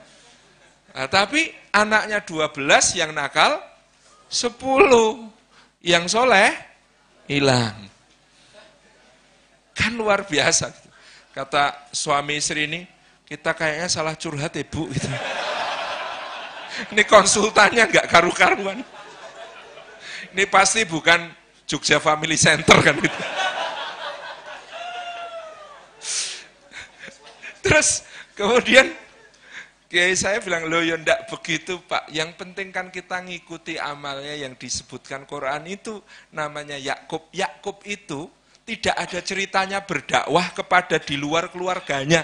Nah, 0.90 1.06
tapi 1.06 1.54
anaknya 1.70 2.18
12 2.26 2.98
yang 2.98 3.14
nakal 3.14 3.62
10 4.26 4.58
yang 5.86 6.04
soleh 6.10 6.50
hilang. 7.30 7.86
Kan 9.70 9.94
luar 9.94 10.26
biasa. 10.26 10.74
Gitu. 10.74 10.88
Kata 11.30 11.88
suami 11.94 12.42
istri 12.42 12.66
ini, 12.66 12.82
kita 13.22 13.54
kayaknya 13.54 13.86
salah 13.86 14.18
curhat 14.18 14.50
ibu 14.58 14.90
gitu. 14.90 15.06
Ini 16.90 17.02
konsultannya 17.06 17.86
nggak 17.86 18.06
karu-karuan. 18.08 18.82
Ini 20.30 20.46
pasti 20.46 20.86
bukan 20.86 21.30
Jogja 21.66 21.98
Family 21.98 22.38
Center 22.38 22.78
kan 22.82 22.98
itu. 22.98 23.20
Terus 27.60 28.02
kemudian 28.34 28.90
Kiai 29.90 30.14
saya 30.14 30.38
bilang, 30.38 30.70
loh 30.70 30.86
ya 30.86 30.94
ndak 30.94 31.26
begitu 31.34 31.82
Pak, 31.82 32.14
yang 32.14 32.30
penting 32.38 32.70
kan 32.70 32.94
kita 32.94 33.26
ngikuti 33.26 33.74
amalnya 33.74 34.38
yang 34.38 34.54
disebutkan 34.54 35.26
Quran 35.26 35.66
itu 35.66 35.98
namanya 36.30 36.78
Yakub. 36.78 37.26
Yakub 37.34 37.82
itu 37.82 38.30
tidak 38.62 38.94
ada 38.94 39.18
ceritanya 39.18 39.82
berdakwah 39.82 40.46
kepada 40.54 40.94
di 41.02 41.18
luar 41.18 41.50
keluarganya. 41.50 42.22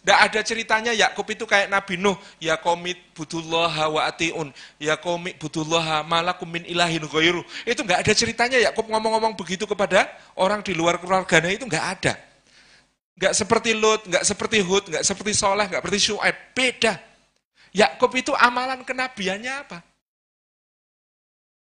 Tidak 0.00 0.16
ada 0.16 0.40
ceritanya 0.40 0.92
Yakub 0.96 1.28
itu 1.28 1.44
kayak 1.44 1.68
Nabi 1.68 2.00
Nuh, 2.00 2.16
ya 2.40 2.56
komit 2.56 2.96
butullah 3.12 3.68
wa 3.92 4.08
atiun, 4.08 4.48
ya 4.80 4.96
komit 4.96 5.36
butullah 5.36 6.00
malakum 6.08 6.48
min 6.48 6.64
ilahin 6.64 7.04
ghairu. 7.04 7.44
Itu 7.68 7.84
nggak 7.84 8.08
ada 8.08 8.12
ceritanya 8.16 8.56
Yakub 8.64 8.88
ngomong-ngomong 8.88 9.36
begitu 9.36 9.68
kepada 9.68 10.08
orang 10.40 10.64
di 10.64 10.72
luar 10.72 10.96
keluarganya 10.96 11.52
itu 11.52 11.68
nggak 11.68 11.86
ada. 12.00 12.16
Nggak 13.20 13.34
seperti 13.36 13.76
Lut, 13.76 14.00
nggak 14.08 14.24
seperti 14.24 14.58
Hud, 14.64 14.84
nggak 14.88 15.04
seperti 15.04 15.32
Soleh, 15.36 15.68
nggak 15.68 15.82
seperti 15.84 16.00
Shu'aib, 16.00 16.36
beda. 16.56 16.92
Yakub 17.76 18.10
itu 18.16 18.32
amalan 18.32 18.80
kenabiannya 18.80 19.52
apa? 19.68 19.84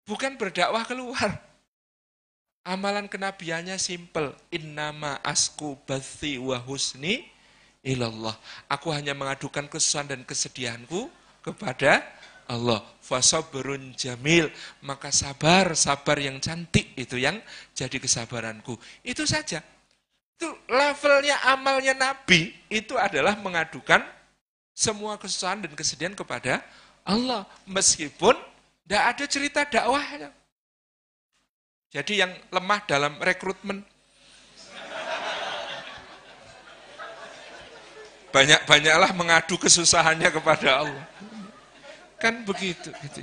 Bukan 0.10 0.42
berdakwah 0.42 0.82
keluar. 0.90 1.38
Amalan 2.66 3.06
kenabiannya 3.06 3.78
simple. 3.78 4.34
Innama 4.50 5.22
asku 5.22 5.78
bathi 5.86 6.42
wa 6.42 6.58
husni 6.58 7.33
ilallah. 7.84 8.34
Aku 8.72 8.90
hanya 8.90 9.12
mengadukan 9.14 9.68
kesusahan 9.68 10.10
dan 10.10 10.24
kesedihanku 10.24 11.12
kepada 11.44 12.02
Allah. 12.48 12.82
Fasabrun 13.04 13.94
jamil. 13.94 14.50
Maka 14.82 15.12
sabar, 15.12 15.76
sabar 15.76 16.18
yang 16.18 16.40
cantik 16.40 16.96
itu 16.96 17.20
yang 17.20 17.38
jadi 17.76 18.00
kesabaranku. 18.00 18.80
Itu 19.04 19.28
saja. 19.28 19.60
Itu 20.40 20.50
levelnya 20.72 21.44
amalnya 21.46 21.94
Nabi 21.94 22.56
itu 22.72 22.98
adalah 22.98 23.38
mengadukan 23.38 24.02
semua 24.74 25.20
kesusahan 25.22 25.62
dan 25.62 25.72
kesedihan 25.78 26.16
kepada 26.18 26.64
Allah. 27.06 27.46
Meskipun 27.70 28.34
tidak 28.84 29.04
ada 29.16 29.26
cerita 29.30 29.62
dakwahnya. 29.68 30.32
Jadi 31.94 32.26
yang 32.26 32.34
lemah 32.50 32.82
dalam 32.90 33.14
rekrutmen. 33.22 33.86
Banyak-banyaklah 38.34 39.14
mengadu 39.14 39.62
kesusahannya 39.62 40.34
kepada 40.34 40.82
Allah. 40.82 41.06
Kan 42.18 42.42
begitu. 42.42 42.90
Gitu. 42.90 43.22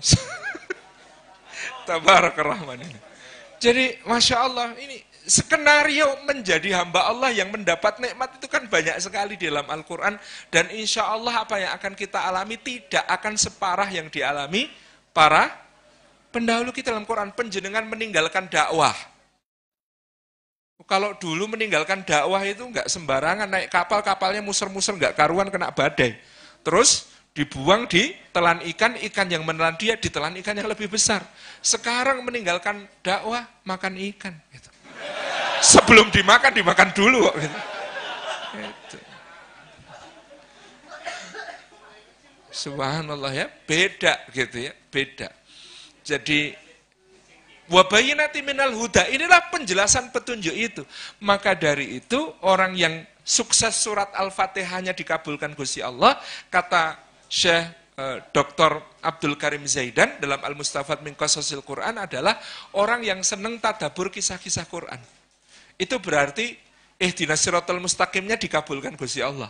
Tabarak 1.88 2.36
Rahman 2.36 2.84
ini. 2.84 2.98
Jadi 3.60 3.96
Masya 4.04 4.36
Allah 4.44 4.72
ini 4.76 5.00
skenario 5.24 6.20
menjadi 6.24 6.80
hamba 6.80 7.08
Allah 7.08 7.28
yang 7.32 7.52
mendapat 7.52 8.00
nikmat 8.00 8.40
itu 8.40 8.48
kan 8.48 8.64
banyak 8.64 8.96
sekali 9.00 9.36
di 9.40 9.48
dalam 9.48 9.68
Al-Quran. 9.68 10.20
Dan 10.52 10.68
insya 10.76 11.08
Allah 11.08 11.44
apa 11.44 11.56
yang 11.60 11.72
akan 11.76 11.92
kita 11.96 12.20
alami 12.20 12.60
tidak 12.60 13.04
akan 13.08 13.40
separah 13.40 13.88
yang 13.88 14.12
dialami 14.12 14.68
para 15.16 15.48
pendahulu 16.28 16.72
kita 16.72 16.92
dalam 16.92 17.08
Quran. 17.08 17.32
Penjenengan 17.32 17.88
meninggalkan 17.88 18.52
dakwah. 18.52 18.96
Kalau 20.88 21.12
dulu 21.20 21.44
meninggalkan 21.44 22.02
dakwah 22.08 22.40
itu 22.40 22.64
nggak 22.64 22.88
sembarangan, 22.88 23.48
naik 23.50 23.68
kapal, 23.68 24.00
kapalnya 24.00 24.40
muser-muser 24.40 24.96
nggak 24.96 25.12
karuan 25.12 25.52
kena 25.52 25.68
badai. 25.70 26.16
Terus 26.64 27.12
dibuang 27.36 27.84
di 27.84 28.16
telan 28.32 28.64
ikan, 28.74 28.96
ikan 28.96 29.28
yang 29.28 29.44
menelan 29.44 29.76
dia 29.76 30.00
ditelan 30.00 30.34
ikan 30.40 30.56
yang 30.56 30.66
lebih 30.66 30.88
besar. 30.88 31.20
Sekarang 31.60 32.24
meninggalkan 32.24 32.88
dakwah, 33.04 33.44
makan 33.62 34.00
ikan. 34.14 34.34
Gitu. 34.50 34.68
Sebelum 35.60 36.08
dimakan, 36.08 36.52
dimakan 36.56 36.88
dulu. 36.96 37.28
Gitu. 37.36 37.58
Gitu. 38.56 38.98
Subhanallah 42.50 43.30
ya, 43.30 43.46
beda 43.46 44.26
gitu 44.34 44.56
ya, 44.68 44.72
beda. 44.90 45.28
Jadi 46.02 46.69
wabayinati 47.70 48.42
minal 48.42 48.74
huda, 48.74 49.06
inilah 49.08 49.48
penjelasan 49.48 50.10
petunjuk 50.10 50.52
itu. 50.52 50.82
Maka 51.22 51.54
dari 51.54 52.02
itu 52.02 52.18
orang 52.42 52.74
yang 52.74 53.06
sukses 53.22 53.78
surat 53.78 54.10
Al-Fatihahnya 54.12 54.92
dikabulkan 54.92 55.54
Gusti 55.54 55.78
Allah, 55.80 56.18
kata 56.50 56.98
Syekh 57.30 57.62
eh, 57.94 58.18
Dr. 58.34 58.82
Abdul 59.00 59.38
Karim 59.38 59.64
Zaidan 59.70 60.18
dalam 60.18 60.42
Al-Mustafad 60.42 61.06
min 61.06 61.14
Qasasil 61.14 61.62
Quran 61.62 62.02
adalah 62.02 62.36
orang 62.74 63.06
yang 63.06 63.22
seneng 63.22 63.62
tadabur 63.62 64.10
kisah-kisah 64.10 64.66
Quran. 64.66 64.98
Itu 65.78 66.02
berarti 66.02 66.58
eh 67.00 67.12
dinasiratul 67.14 67.80
mustaqimnya 67.80 68.36
dikabulkan 68.36 68.98
Gusti 68.98 69.24
Allah. 69.24 69.48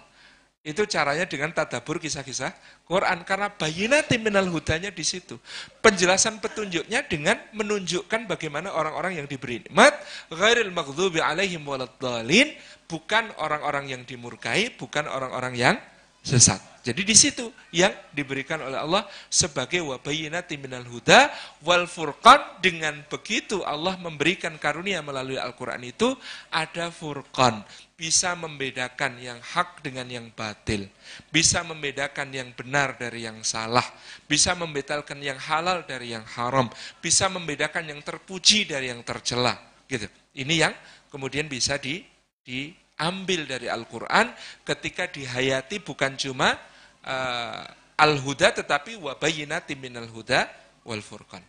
Itu 0.61 0.85
caranya 0.85 1.25
dengan 1.25 1.57
tadabur 1.57 1.97
kisah-kisah 1.97 2.53
Quran. 2.85 3.25
Karena 3.25 3.49
bayinati 3.49 4.21
minal 4.21 4.45
hudanya 4.53 4.93
di 4.93 5.01
situ. 5.01 5.41
Penjelasan 5.81 6.37
petunjuknya 6.37 7.09
dengan 7.09 7.41
menunjukkan 7.57 8.29
bagaimana 8.29 8.69
orang-orang 8.77 9.25
yang 9.25 9.27
diberi 9.27 9.65
nikmat. 9.65 9.97
Ghairil 10.29 10.69
maghdubi 10.69 11.25
alaihim 11.25 11.65
waladdallin. 11.65 12.53
Bukan 12.85 13.33
orang-orang 13.41 13.89
yang 13.89 14.03
dimurkai, 14.05 14.77
bukan 14.77 15.09
orang-orang 15.09 15.55
yang 15.57 15.77
sesat. 16.21 16.61
Jadi 16.81 17.05
di 17.05 17.13
situ 17.13 17.53
yang 17.77 17.93
diberikan 18.17 18.57
oleh 18.57 18.81
Allah 18.81 19.05
sebagai 19.29 19.85
wabayinati 19.85 20.57
minal 20.57 20.85
huda 20.89 21.29
wal 21.61 21.85
furqan. 21.85 22.41
Dengan 22.65 23.05
begitu 23.09 23.61
Allah 23.65 24.01
memberikan 24.01 24.57
karunia 24.57 25.05
melalui 25.05 25.37
Al-Qur'an 25.37 25.81
itu 25.85 26.17
ada 26.49 26.89
furqan, 26.89 27.61
bisa 28.01 28.33
membedakan 28.33 29.21
yang 29.21 29.37
hak 29.37 29.85
dengan 29.85 30.09
yang 30.09 30.33
batil, 30.33 30.89
bisa 31.29 31.61
membedakan 31.61 32.33
yang 32.33 32.49
benar 32.57 32.97
dari 32.97 33.29
yang 33.29 33.45
salah, 33.45 33.85
bisa 34.25 34.57
membedakan 34.57 35.21
yang 35.21 35.37
halal 35.37 35.85
dari 35.85 36.17
yang 36.17 36.25
haram, 36.25 36.73
bisa 37.05 37.29
membedakan 37.29 37.93
yang 37.93 38.01
terpuji 38.01 38.65
dari 38.65 38.89
yang 38.89 39.05
tercela, 39.05 39.53
gitu. 39.85 40.09
Ini 40.33 40.55
yang 40.65 40.73
kemudian 41.13 41.45
bisa 41.45 41.77
di 41.77 42.01
diambil 42.41 43.45
dari 43.45 43.69
Al-Qur'an 43.69 44.33
ketika 44.65 45.05
dihayati 45.05 45.85
bukan 45.85 46.17
cuma 46.17 46.57
uh, 47.05 47.63
al-huda 48.01 48.57
tetapi 48.65 48.97
wabayinati 48.97 49.77
minal 49.77 50.09
huda 50.09 50.49
wal 50.89 51.05
furqan. 51.05 51.45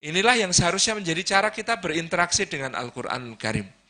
Inilah 0.00 0.34
yang 0.34 0.50
seharusnya 0.56 0.96
menjadi 0.96 1.36
cara 1.36 1.52
kita 1.52 1.76
berinteraksi 1.76 2.48
dengan 2.48 2.72
Al-Quran 2.72 3.36
Al-Karim. 3.36 3.81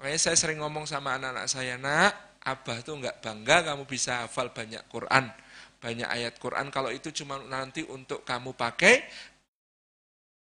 Makanya 0.00 0.16
saya 0.16 0.36
sering 0.40 0.64
ngomong 0.64 0.88
sama 0.88 1.20
anak-anak 1.20 1.44
saya, 1.44 1.76
nak, 1.76 2.40
abah 2.40 2.80
tuh 2.80 2.96
nggak 2.96 3.20
bangga 3.20 3.68
kamu 3.68 3.84
bisa 3.84 4.24
hafal 4.24 4.48
banyak 4.48 4.80
Quran, 4.88 5.28
banyak 5.76 6.08
ayat 6.08 6.40
Quran. 6.40 6.72
Kalau 6.72 6.88
itu 6.88 7.12
cuma 7.12 7.36
nanti 7.36 7.84
untuk 7.84 8.24
kamu 8.24 8.56
pakai, 8.56 9.04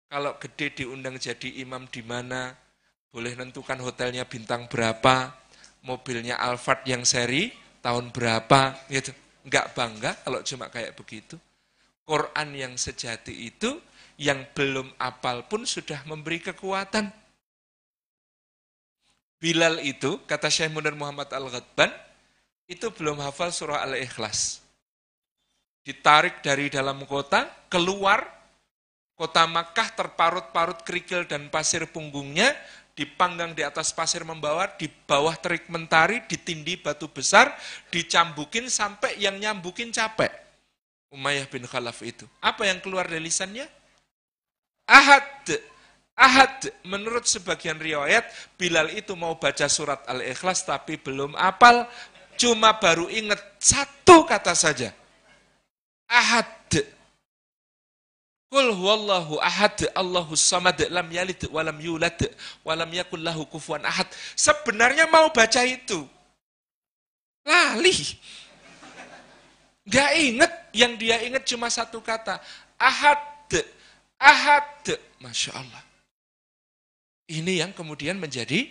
kalau 0.09 0.41
gede 0.41 0.81
diundang 0.81 1.21
jadi 1.21 1.61
imam 1.61 1.85
di 1.85 2.01
mana, 2.01 2.57
boleh 3.13 3.37
nentukan 3.37 3.77
hotelnya 3.85 4.25
bintang 4.25 4.73
berapa, 4.73 5.37
mobilnya 5.85 6.41
Alphard 6.41 6.89
yang 6.89 7.05
seri 7.05 7.53
tahun 7.85 8.09
berapa, 8.09 8.89
gitu 8.89 9.13
nggak 9.45 9.77
bangga 9.77 10.17
kalau 10.25 10.41
cuma 10.41 10.73
kayak 10.73 10.97
begitu. 10.97 11.37
Quran 12.09 12.49
yang 12.57 12.75
sejati 12.81 13.53
itu 13.53 13.69
yang 14.17 14.49
belum 14.57 14.97
apal 14.97 15.45
pun 15.45 15.69
sudah 15.69 16.01
memberi 16.09 16.41
kekuatan. 16.41 17.22
Bilal 19.43 19.83
itu, 19.83 20.23
kata 20.23 20.47
Syekh 20.47 20.71
Munir 20.71 20.95
Muhammad 20.95 21.27
Al-Ghadban, 21.35 21.91
itu 22.71 22.87
belum 22.95 23.19
hafal 23.19 23.51
surah 23.51 23.83
Al-Ikhlas. 23.83 24.63
Ditarik 25.83 26.47
dari 26.47 26.71
dalam 26.71 27.03
kota, 27.11 27.51
keluar, 27.67 28.23
kota 29.19 29.43
Makkah 29.51 29.99
terparut-parut 29.99 30.87
kerikil 30.87 31.27
dan 31.27 31.51
pasir 31.51 31.91
punggungnya, 31.91 32.55
dipanggang 32.95 33.51
di 33.51 33.67
atas 33.67 33.91
pasir 33.91 34.23
membawa, 34.23 34.71
di 34.79 34.87
bawah 34.87 35.35
terik 35.35 35.67
mentari, 35.67 36.23
ditindi 36.31 36.79
batu 36.79 37.11
besar, 37.11 37.51
dicambukin 37.91 38.71
sampai 38.71 39.19
yang 39.19 39.43
nyambukin 39.43 39.91
capek. 39.91 40.31
Umayyah 41.11 41.51
bin 41.51 41.67
Khalaf 41.67 41.99
itu. 42.07 42.31
Apa 42.39 42.71
yang 42.71 42.79
keluar 42.79 43.11
dari 43.11 43.27
lisannya? 43.27 43.67
Ahad. 44.87 45.72
Ahad. 46.17 46.71
Menurut 46.85 47.25
sebagian 47.25 47.81
riwayat, 47.81 48.29
Bilal 48.61 48.93
itu 48.93 49.17
mau 49.17 49.37
baca 49.41 49.67
surat 49.67 50.05
Al-Ikhlas 50.05 50.65
tapi 50.69 51.01
belum 51.01 51.33
apal, 51.35 51.89
cuma 52.37 52.77
baru 52.77 53.09
ingat 53.09 53.41
satu 53.59 54.29
kata 54.29 54.53
saja. 54.53 54.93
Ahad. 56.09 56.49
Kul 58.53 58.69
huwallahu 58.69 59.41
ahad, 59.41 59.81
Allahu 59.97 60.37
samad, 60.37 60.77
lam 60.93 61.09
yalid, 61.09 61.49
walam 61.49 61.81
yulad, 61.81 62.21
walam 62.61 62.93
yakul 62.93 63.25
lahu 63.25 63.49
kufuan 63.49 63.81
ahad. 63.81 64.05
Sebenarnya 64.37 65.09
mau 65.09 65.33
baca 65.33 65.65
itu. 65.65 66.05
Lali. 67.49 67.97
Gak 69.89 70.11
inget, 70.21 70.53
yang 70.77 71.01
dia 71.01 71.25
inget 71.25 71.49
cuma 71.49 71.73
satu 71.73 72.05
kata. 72.05 72.45
Ahad, 72.77 73.57
ahad. 74.21 75.01
Masya 75.17 75.57
Allah. 75.57 75.92
Ini 77.31 77.63
yang 77.63 77.73
kemudian 77.73 78.19
menjadi 78.19 78.67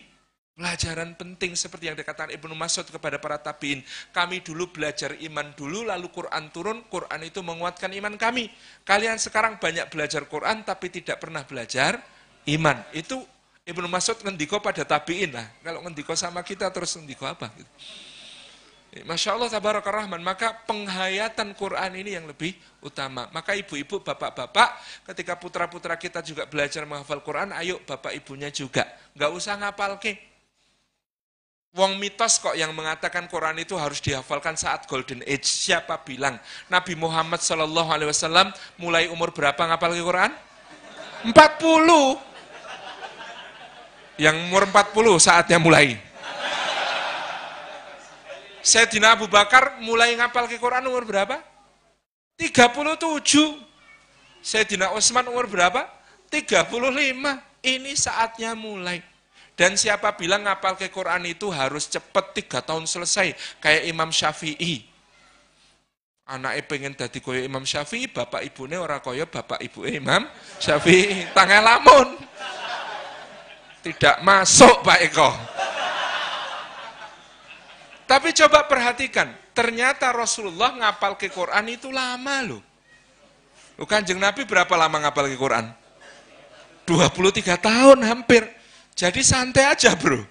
Pelajaran 0.51 1.15
penting 1.15 1.55
seperti 1.57 1.87
yang 1.87 1.97
dikatakan 1.97 2.35
Ibnu 2.35 2.51
Mas'ud 2.53 2.83
kepada 2.83 3.17
para 3.17 3.39
tabiin. 3.41 3.81
Kami 4.13 4.43
dulu 4.43 4.67
belajar 4.67 5.15
iman 5.17 5.47
dulu, 5.55 5.87
lalu 5.87 6.11
Quran 6.11 6.51
turun, 6.53 6.83
Quran 6.85 7.23
itu 7.23 7.41
menguatkan 7.41 7.87
iman 7.95 8.19
kami. 8.19 8.51
Kalian 8.85 9.15
sekarang 9.15 9.57
banyak 9.57 9.87
belajar 9.87 10.27
Quran, 10.29 10.61
tapi 10.61 10.91
tidak 10.91 11.23
pernah 11.23 11.47
belajar 11.47 12.03
iman. 12.51 12.77
Itu 12.91 13.23
Ibnu 13.63 13.87
Mas'ud 13.87 14.19
ngendiko 14.21 14.59
pada 14.59 14.83
tabiin 14.83 15.33
lah. 15.33 15.47
Kalau 15.63 15.81
ngendiko 15.87 16.13
sama 16.19 16.43
kita 16.43 16.67
terus 16.69 16.93
ngendiko 16.93 17.25
apa? 17.25 17.47
Gitu. 17.55 17.71
Masya 18.91 19.39
Allah 19.39 19.47
tabarakallah 19.47 20.03
rahman, 20.03 20.19
maka 20.19 20.51
penghayatan 20.67 21.55
Quran 21.55 21.91
ini 21.95 22.19
yang 22.19 22.27
lebih 22.27 22.51
utama. 22.83 23.31
Maka 23.31 23.55
ibu-ibu, 23.55 24.03
bapak-bapak, 24.03 24.83
ketika 25.07 25.39
putra-putra 25.39 25.95
kita 25.95 26.19
juga 26.19 26.43
belajar 26.43 26.83
menghafal 26.83 27.23
Quran, 27.23 27.55
ayo 27.55 27.79
bapak 27.87 28.11
ibunya 28.11 28.51
juga. 28.51 28.83
Nggak 29.15 29.31
usah 29.31 29.55
ngapal 29.63 29.95
ke, 29.95 30.19
Wong 31.71 32.03
mitos 32.03 32.35
kok 32.43 32.51
yang 32.51 32.75
mengatakan 32.75 33.31
Quran 33.31 33.63
itu 33.63 33.79
harus 33.79 34.03
dihafalkan 34.03 34.59
saat 34.59 34.91
golden 34.91 35.23
age. 35.23 35.47
Siapa 35.47 36.03
bilang? 36.03 36.35
Nabi 36.67 36.99
Muhammad 36.99 37.39
Wasallam 37.39 38.51
mulai 38.75 39.07
umur 39.07 39.31
berapa 39.31 39.55
ngapal 39.55 39.95
Quran? 39.95 40.35
40. 41.31 41.31
Yang 44.19 44.35
umur 44.51 44.67
40 44.67 45.15
saatnya 45.15 45.63
mulai. 45.63 46.10
Sayyidina 48.61 49.17
Abu 49.17 49.25
Bakar 49.25 49.81
mulai 49.81 50.13
ngapal 50.13 50.45
Quran 50.45 50.85
umur 50.85 51.05
berapa? 51.05 51.41
37. 52.37 52.97
Sayyidina 54.41 54.93
Utsman 54.93 55.25
umur 55.29 55.49
berapa? 55.49 55.85
35. 56.29 56.71
Ini 57.61 57.91
saatnya 57.93 58.57
mulai. 58.57 59.01
Dan 59.53 59.77
siapa 59.77 60.17
bilang 60.17 60.41
ngapal 60.47 60.73
ke 60.73 60.89
Quran 60.89 61.29
itu 61.29 61.53
harus 61.53 61.85
cepat 61.85 62.33
tiga 62.33 62.65
tahun 62.65 62.89
selesai. 62.89 63.37
Kayak 63.61 63.83
Imam 63.85 64.09
Syafi'i. 64.09 64.89
Anaknya 66.25 66.63
pengen 66.65 66.93
dadi 66.95 67.19
koyo 67.19 67.43
Imam 67.43 67.67
Syafi'i, 67.67 68.07
bapak 68.07 68.41
ibunya 68.47 68.79
ora 68.79 69.03
koyo 69.03 69.27
bapak 69.27 69.61
ibu 69.61 69.85
Imam 69.85 70.25
Syafi'i. 70.57 71.29
Tangan 71.35 71.61
lamun. 71.61 72.07
Tidak 73.81 74.21
masuk 74.21 74.85
Pak 74.85 74.99
Eko. 75.09 75.29
Tapi 78.11 78.35
coba 78.35 78.67
perhatikan, 78.67 79.31
ternyata 79.55 80.11
Rasulullah 80.11 80.75
ngapal 80.75 81.15
ke 81.15 81.31
Quran 81.31 81.63
itu 81.71 81.87
lama 81.95 82.43
loh. 82.43 82.59
Loh 83.79 83.87
kanjeng 83.87 84.19
Nabi 84.19 84.43
berapa 84.43 84.75
lama 84.75 84.99
ngapal 85.07 85.31
ke 85.31 85.39
Quran? 85.39 85.71
23 86.83 87.55
tahun 87.55 88.03
hampir. 88.03 88.43
Jadi 88.99 89.23
santai 89.23 89.63
aja 89.63 89.95
bro. 89.95 90.27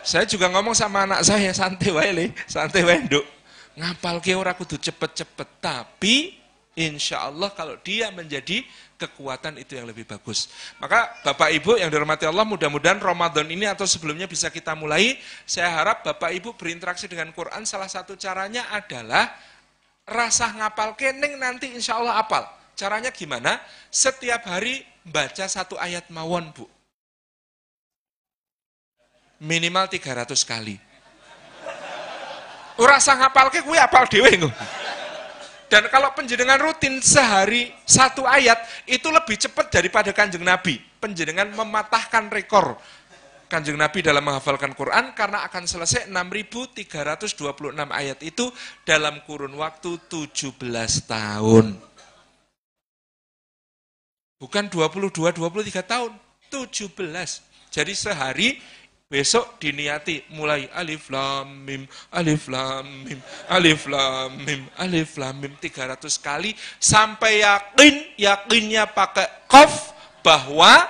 Saya 0.00 0.24
juga 0.24 0.48
ngomong 0.48 0.72
sama 0.72 1.04
anak 1.04 1.28
saya, 1.28 1.52
santai 1.52 1.92
wae 1.92 2.32
santai 2.48 2.88
wae. 2.88 3.04
Ngapal 3.76 4.24
ke 4.24 4.32
ora 4.32 4.56
kudu 4.56 4.80
cepet-cepet, 4.80 5.60
tapi 5.60 6.40
insya 6.72 7.28
Allah 7.28 7.52
kalau 7.52 7.76
dia 7.84 8.08
menjadi 8.08 8.64
kekuatan 9.00 9.56
itu 9.56 9.80
yang 9.80 9.88
lebih 9.88 10.04
bagus. 10.04 10.52
Maka 10.76 11.08
Bapak 11.24 11.48
Ibu 11.56 11.80
yang 11.80 11.88
dirahmati 11.88 12.28
Allah, 12.28 12.44
mudah-mudahan 12.44 13.00
Ramadan 13.00 13.48
ini 13.48 13.64
atau 13.64 13.88
sebelumnya 13.88 14.28
bisa 14.28 14.52
kita 14.52 14.76
mulai. 14.76 15.16
Saya 15.48 15.72
harap 15.72 16.04
Bapak 16.04 16.36
Ibu 16.36 16.52
berinteraksi 16.60 17.08
dengan 17.08 17.32
Quran, 17.32 17.64
salah 17.64 17.88
satu 17.88 18.14
caranya 18.20 18.68
adalah 18.68 19.32
rasa 20.04 20.52
ngapal 20.52 20.92
kening 21.00 21.40
nanti 21.40 21.72
insya 21.72 21.96
Allah 21.96 22.20
apal. 22.20 22.44
Caranya 22.76 23.08
gimana? 23.08 23.56
Setiap 23.88 24.44
hari 24.44 24.84
baca 25.08 25.48
satu 25.48 25.80
ayat 25.80 26.12
mawon, 26.12 26.52
Bu 26.52 26.68
minimal 29.40 29.88
300 29.88 30.36
kali. 30.44 30.76
Ora 32.80 32.96
sang 33.00 33.20
ke 33.52 33.60
kuwi 33.60 33.76
apal 33.76 34.08
dhewe 34.08 34.40
Dan 35.70 35.86
kalau 35.86 36.10
penjenengan 36.18 36.58
rutin 36.58 36.98
sehari 36.98 37.70
satu 37.86 38.26
ayat 38.26 38.58
itu 38.90 39.06
lebih 39.06 39.38
cepat 39.38 39.70
daripada 39.70 40.10
kanjeng 40.10 40.42
Nabi. 40.42 40.82
Penjenengan 40.98 41.46
mematahkan 41.54 42.26
rekor 42.26 42.74
kanjeng 43.46 43.78
Nabi 43.78 44.02
dalam 44.02 44.26
menghafalkan 44.26 44.74
Quran 44.74 45.14
karena 45.14 45.46
akan 45.46 45.70
selesai 45.70 46.10
6.326 46.10 47.38
ayat 47.86 48.18
itu 48.22 48.50
dalam 48.82 49.22
kurun 49.22 49.54
waktu 49.58 49.94
17 50.10 50.58
tahun. 51.06 51.78
Bukan 54.42 54.64
22, 54.74 55.38
23 55.38 55.86
tahun, 55.86 56.10
17. 56.50 57.46
Jadi 57.70 57.92
sehari 57.94 58.58
Besok 59.10 59.58
diniati 59.58 60.22
mulai 60.38 60.70
alif 60.70 61.10
lam 61.10 61.66
mim, 61.66 61.82
alif 62.14 62.46
lam 62.46 62.86
mim, 63.02 63.18
alif 63.50 63.90
lam 63.90 64.38
mim, 64.38 64.62
alif 64.78 65.18
lam 65.18 65.34
mim 65.34 65.50
300 65.58 65.98
kali 66.22 66.54
sampai 66.78 67.42
yakin, 67.42 68.06
yakinnya 68.14 68.86
pakai 68.86 69.26
qaf 69.50 69.90
bahwa 70.22 70.86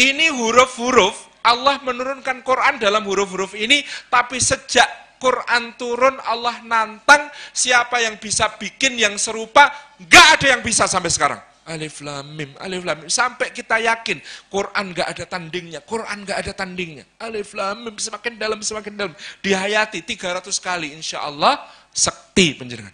ini 0.00 0.32
huruf-huruf 0.32 1.28
Allah 1.44 1.76
menurunkan 1.84 2.40
Quran 2.40 2.80
dalam 2.80 3.04
huruf-huruf 3.04 3.52
ini 3.52 3.84
tapi 4.08 4.40
sejak 4.40 5.20
Quran 5.20 5.76
turun 5.76 6.16
Allah 6.24 6.64
nantang 6.64 7.28
siapa 7.52 8.00
yang 8.00 8.16
bisa 8.16 8.56
bikin 8.56 8.96
yang 8.96 9.20
serupa 9.20 9.68
gak 10.08 10.40
ada 10.40 10.56
yang 10.56 10.64
bisa 10.64 10.88
sampai 10.88 11.12
sekarang 11.12 11.40
Alif 11.64 12.04
lam 12.04 12.28
mim, 12.36 12.52
alif 12.60 12.84
lam 12.84 13.04
mim. 13.04 13.08
Sampai 13.08 13.48
kita 13.48 13.80
yakin 13.80 14.20
Quran 14.52 14.92
gak 14.92 15.16
ada 15.16 15.24
tandingnya, 15.24 15.80
Quran 15.80 16.28
gak 16.28 16.44
ada 16.44 16.52
tandingnya. 16.52 17.08
Alif 17.16 17.56
lam 17.56 17.88
mim 17.88 17.96
semakin 17.96 18.36
dalam 18.36 18.60
semakin 18.60 18.92
dalam. 18.92 19.14
Dihayati 19.40 20.04
300 20.04 20.44
kali 20.60 20.92
insya 20.92 21.24
Allah 21.24 21.64
sekti 21.88 22.52
penjenengan. 22.52 22.92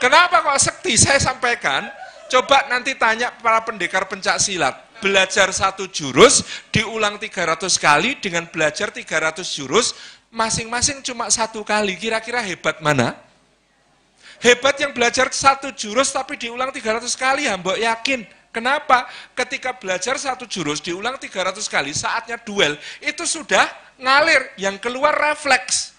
Kenapa 0.00 0.44
kok 0.44 0.60
sekti? 0.60 1.00
Saya 1.00 1.16
sampaikan, 1.16 1.88
coba 2.28 2.68
nanti 2.68 2.92
tanya 2.96 3.32
para 3.40 3.64
pendekar 3.64 4.04
pencak 4.04 4.36
silat. 4.36 4.76
Belajar 5.00 5.48
satu 5.52 5.88
jurus, 5.88 6.44
diulang 6.72 7.16
300 7.16 7.68
kali 7.76 8.16
dengan 8.20 8.48
belajar 8.48 8.92
300 8.92 9.44
jurus, 9.48 9.96
masing-masing 10.32 11.00
cuma 11.00 11.28
satu 11.32 11.64
kali. 11.64 11.96
Kira-kira 11.96 12.44
hebat 12.44 12.84
mana? 12.84 13.23
Hebat 14.44 14.76
yang 14.76 14.92
belajar 14.92 15.32
satu 15.32 15.72
jurus 15.72 16.12
tapi 16.12 16.36
diulang 16.36 16.68
300 16.68 17.08
kali, 17.16 17.48
hamba 17.48 17.80
yakin. 17.80 18.28
Kenapa? 18.52 19.08
Ketika 19.32 19.72
belajar 19.72 20.20
satu 20.20 20.44
jurus 20.44 20.84
diulang 20.84 21.16
300 21.16 21.64
kali, 21.64 21.96
saatnya 21.96 22.36
duel, 22.36 22.76
itu 23.00 23.24
sudah 23.24 23.64
ngalir, 23.96 24.52
yang 24.60 24.76
keluar 24.76 25.16
refleks. 25.16 25.96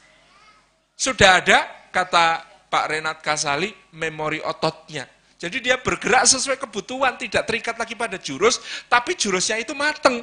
Sudah 0.94 1.42
ada, 1.42 1.66
kata 1.90 2.46
Pak 2.70 2.86
Renat 2.86 3.18
Kasali, 3.26 3.74
memori 3.98 4.38
ototnya. 4.46 5.10
Jadi 5.42 5.66
dia 5.66 5.82
bergerak 5.82 6.30
sesuai 6.30 6.62
kebutuhan, 6.62 7.18
tidak 7.18 7.50
terikat 7.50 7.74
lagi 7.82 7.98
pada 7.98 8.22
jurus, 8.22 8.62
tapi 8.86 9.18
jurusnya 9.18 9.58
itu 9.58 9.74
mateng. 9.74 10.22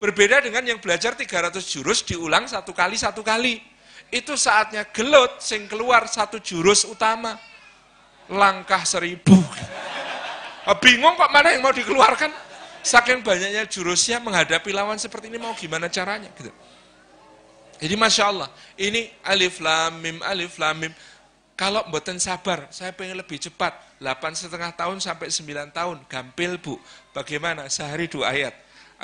Berbeda 0.00 0.40
dengan 0.40 0.64
yang 0.64 0.80
belajar 0.80 1.12
300 1.12 1.60
jurus 1.68 2.00
diulang 2.08 2.48
satu 2.48 2.72
kali, 2.72 2.96
satu 2.96 3.20
kali 3.20 3.73
itu 4.14 4.38
saatnya 4.38 4.86
gelut 4.94 5.42
sing 5.42 5.66
keluar 5.66 6.06
satu 6.06 6.38
jurus 6.38 6.86
utama. 6.86 7.34
Langkah 8.30 8.86
seribu. 8.86 9.34
Ah, 10.64 10.78
bingung 10.82 11.18
kok 11.18 11.28
mana 11.34 11.50
yang 11.50 11.66
mau 11.66 11.74
dikeluarkan. 11.74 12.30
Saking 12.84 13.26
banyaknya 13.26 13.66
jurusnya 13.66 14.22
menghadapi 14.22 14.70
lawan 14.70 15.00
seperti 15.00 15.32
ini 15.32 15.40
mau 15.40 15.52
gimana 15.58 15.90
caranya 15.90 16.30
gitu. 16.36 16.52
Jadi 17.80 17.94
Masya 17.98 18.24
Allah, 18.30 18.48
ini 18.78 19.10
alif 19.26 19.58
lam 19.58 19.98
mim, 19.98 20.22
alif 20.22 20.56
lam 20.62 20.78
mim. 20.78 20.92
Kalau 21.54 21.86
mboten 21.90 22.16
sabar, 22.22 22.66
saya 22.70 22.94
pengen 22.94 23.18
lebih 23.18 23.38
cepat. 23.38 23.76
8 24.02 24.34
setengah 24.34 24.74
tahun 24.74 24.98
sampai 24.98 25.30
9 25.30 25.70
tahun, 25.70 25.96
gampil 26.10 26.58
bu. 26.58 26.76
Bagaimana? 27.14 27.70
Sehari 27.70 28.10
dua 28.10 28.34
ayat. 28.34 28.54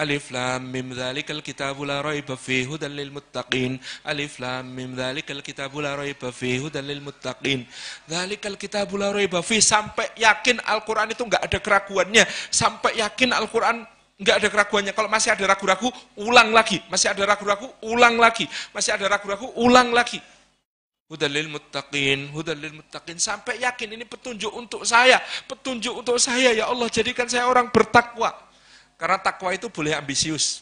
Alif 0.00 0.32
lam 0.32 0.64
mim 0.64 0.96
dzalikal 0.96 1.44
kitabu 1.44 1.84
la 1.84 2.00
raiba 2.00 2.32
fihi 2.32 2.64
hudan 2.64 2.96
lil 2.96 3.12
muttaqin. 3.12 3.76
Alif 4.08 4.40
lam 4.40 4.64
mim 4.64 4.96
dzalikal 4.96 5.44
kitabu 5.44 5.84
la 5.84 5.92
raiba 5.92 6.32
fihi 6.32 6.56
hudan 6.56 6.88
lil 6.88 7.04
muttaqin. 7.04 7.68
Dzalikal 8.08 8.56
kitabu 8.56 8.96
la 8.96 9.12
raiba 9.12 9.44
fihi 9.44 9.60
sampai 9.60 10.08
yakin 10.16 10.64
Al-Qur'an 10.64 11.12
itu 11.12 11.20
enggak 11.20 11.44
ada 11.44 11.58
keraguannya, 11.60 12.24
sampai 12.48 12.96
yakin 12.96 13.36
Al-Qur'an 13.36 13.84
enggak 14.16 14.36
ada 14.40 14.48
keraguannya. 14.48 14.92
Kalau 14.96 15.12
masih 15.12 15.36
ada 15.36 15.44
ragu-ragu, 15.44 15.92
ulang 16.16 16.48
lagi. 16.48 16.80
Masih 16.88 17.12
ada 17.12 17.22
ragu-ragu, 17.28 17.68
ulang 17.84 18.16
lagi. 18.16 18.48
Masih 18.72 18.96
ada 18.96 19.04
ragu-ragu, 19.04 19.52
ulang 19.60 19.92
lagi. 19.92 20.16
Hudalil 21.12 21.52
muttaqin, 21.52 22.32
hudalil 22.32 22.72
muttaqin. 22.72 23.20
Sampai 23.20 23.60
yakin 23.60 24.00
ini 24.00 24.08
petunjuk 24.08 24.52
untuk 24.56 24.88
saya. 24.88 25.20
Petunjuk 25.44 25.92
untuk 25.92 26.16
saya, 26.16 26.56
ya 26.56 26.72
Allah 26.72 26.88
jadikan 26.88 27.28
saya 27.28 27.44
orang 27.44 27.68
bertakwa. 27.68 28.48
Karena 29.00 29.16
takwa 29.16 29.48
itu 29.56 29.72
boleh 29.72 29.96
ambisius. 29.96 30.60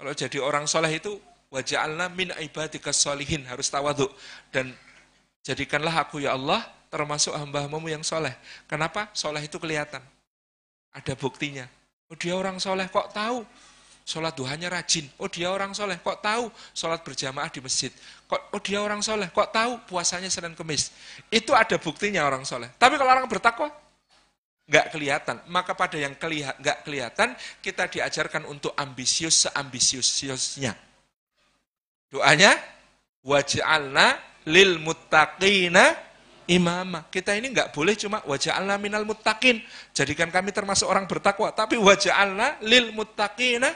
Kalau 0.00 0.16
jadi 0.16 0.40
orang 0.40 0.64
soleh 0.64 0.96
itu 0.96 1.20
waja'alna 1.52 2.08
min 2.08 2.32
ibadika 2.40 2.90
solihin 2.90 3.44
harus 3.44 3.68
tawaduk 3.68 4.10
dan 4.48 4.72
jadikanlah 5.44 5.92
aku 5.92 6.24
ya 6.24 6.32
Allah 6.32 6.64
termasuk 6.88 7.36
hamba-hambamu 7.36 7.92
yang 7.92 8.00
soleh. 8.00 8.32
Kenapa? 8.64 9.12
Soleh 9.12 9.44
itu 9.44 9.60
kelihatan. 9.60 10.00
Ada 10.96 11.12
buktinya. 11.14 11.68
Oh 12.08 12.16
dia 12.16 12.32
orang 12.32 12.56
soleh, 12.56 12.88
kok 12.88 13.12
tahu? 13.12 13.44
Sholat 14.04 14.36
duhanya 14.36 14.68
rajin. 14.68 15.08
Oh 15.16 15.26
dia 15.26 15.48
orang 15.48 15.72
soleh, 15.72 15.96
kok 15.96 16.20
tahu? 16.20 16.52
Sholat 16.76 17.00
berjamaah 17.00 17.48
di 17.48 17.64
masjid. 17.64 17.88
Kok, 18.28 18.52
oh 18.52 18.60
dia 18.60 18.78
orang 18.78 19.00
soleh, 19.00 19.32
kok 19.32 19.48
tahu? 19.48 19.80
Puasanya 19.88 20.28
Senin 20.28 20.52
Kemis. 20.52 20.92
Itu 21.32 21.56
ada 21.56 21.80
buktinya 21.80 22.28
orang 22.28 22.44
soleh. 22.44 22.68
Tapi 22.76 23.00
kalau 23.00 23.10
orang 23.10 23.24
bertakwa, 23.26 23.72
nggak 24.68 24.86
kelihatan. 24.92 25.36
Maka 25.48 25.72
pada 25.76 25.96
yang 25.96 26.16
kelihat, 26.16 26.56
nggak 26.60 26.78
kelihatan, 26.86 27.28
kita 27.60 27.88
diajarkan 27.90 28.48
untuk 28.48 28.72
ambisius 28.76 29.48
seambisiusnya. 29.48 30.72
Doanya, 32.08 32.52
waj'alna 33.26 34.18
lil 34.48 34.78
muttaqina 34.80 35.96
imama. 36.46 37.08
Kita 37.08 37.34
ini 37.34 37.50
nggak 37.50 37.72
boleh 37.72 37.96
cuma 37.96 38.22
waj'alna 38.24 38.78
minal 38.78 39.08
muttaqin. 39.08 39.60
Jadikan 39.92 40.28
kami 40.28 40.52
termasuk 40.54 40.86
orang 40.86 41.08
bertakwa. 41.08 41.50
Tapi 41.50 41.80
waj'alna 41.80 42.62
lil 42.62 42.92
muttaqina 42.94 43.72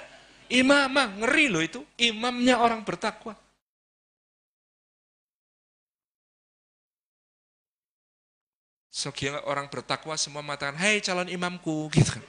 Imamah, 0.48 1.12
ngeri 1.20 1.46
loh 1.52 1.60
itu. 1.60 1.80
Imamnya 2.00 2.56
orang 2.56 2.80
bertakwa. 2.80 3.36
Sekian 8.98 9.38
orang 9.46 9.70
bertakwa 9.70 10.18
semua 10.18 10.42
mengatakan, 10.42 10.74
hai 10.74 10.98
calon 10.98 11.30
imamku, 11.30 11.86
gitu 11.94 12.18
kan. 12.18 12.24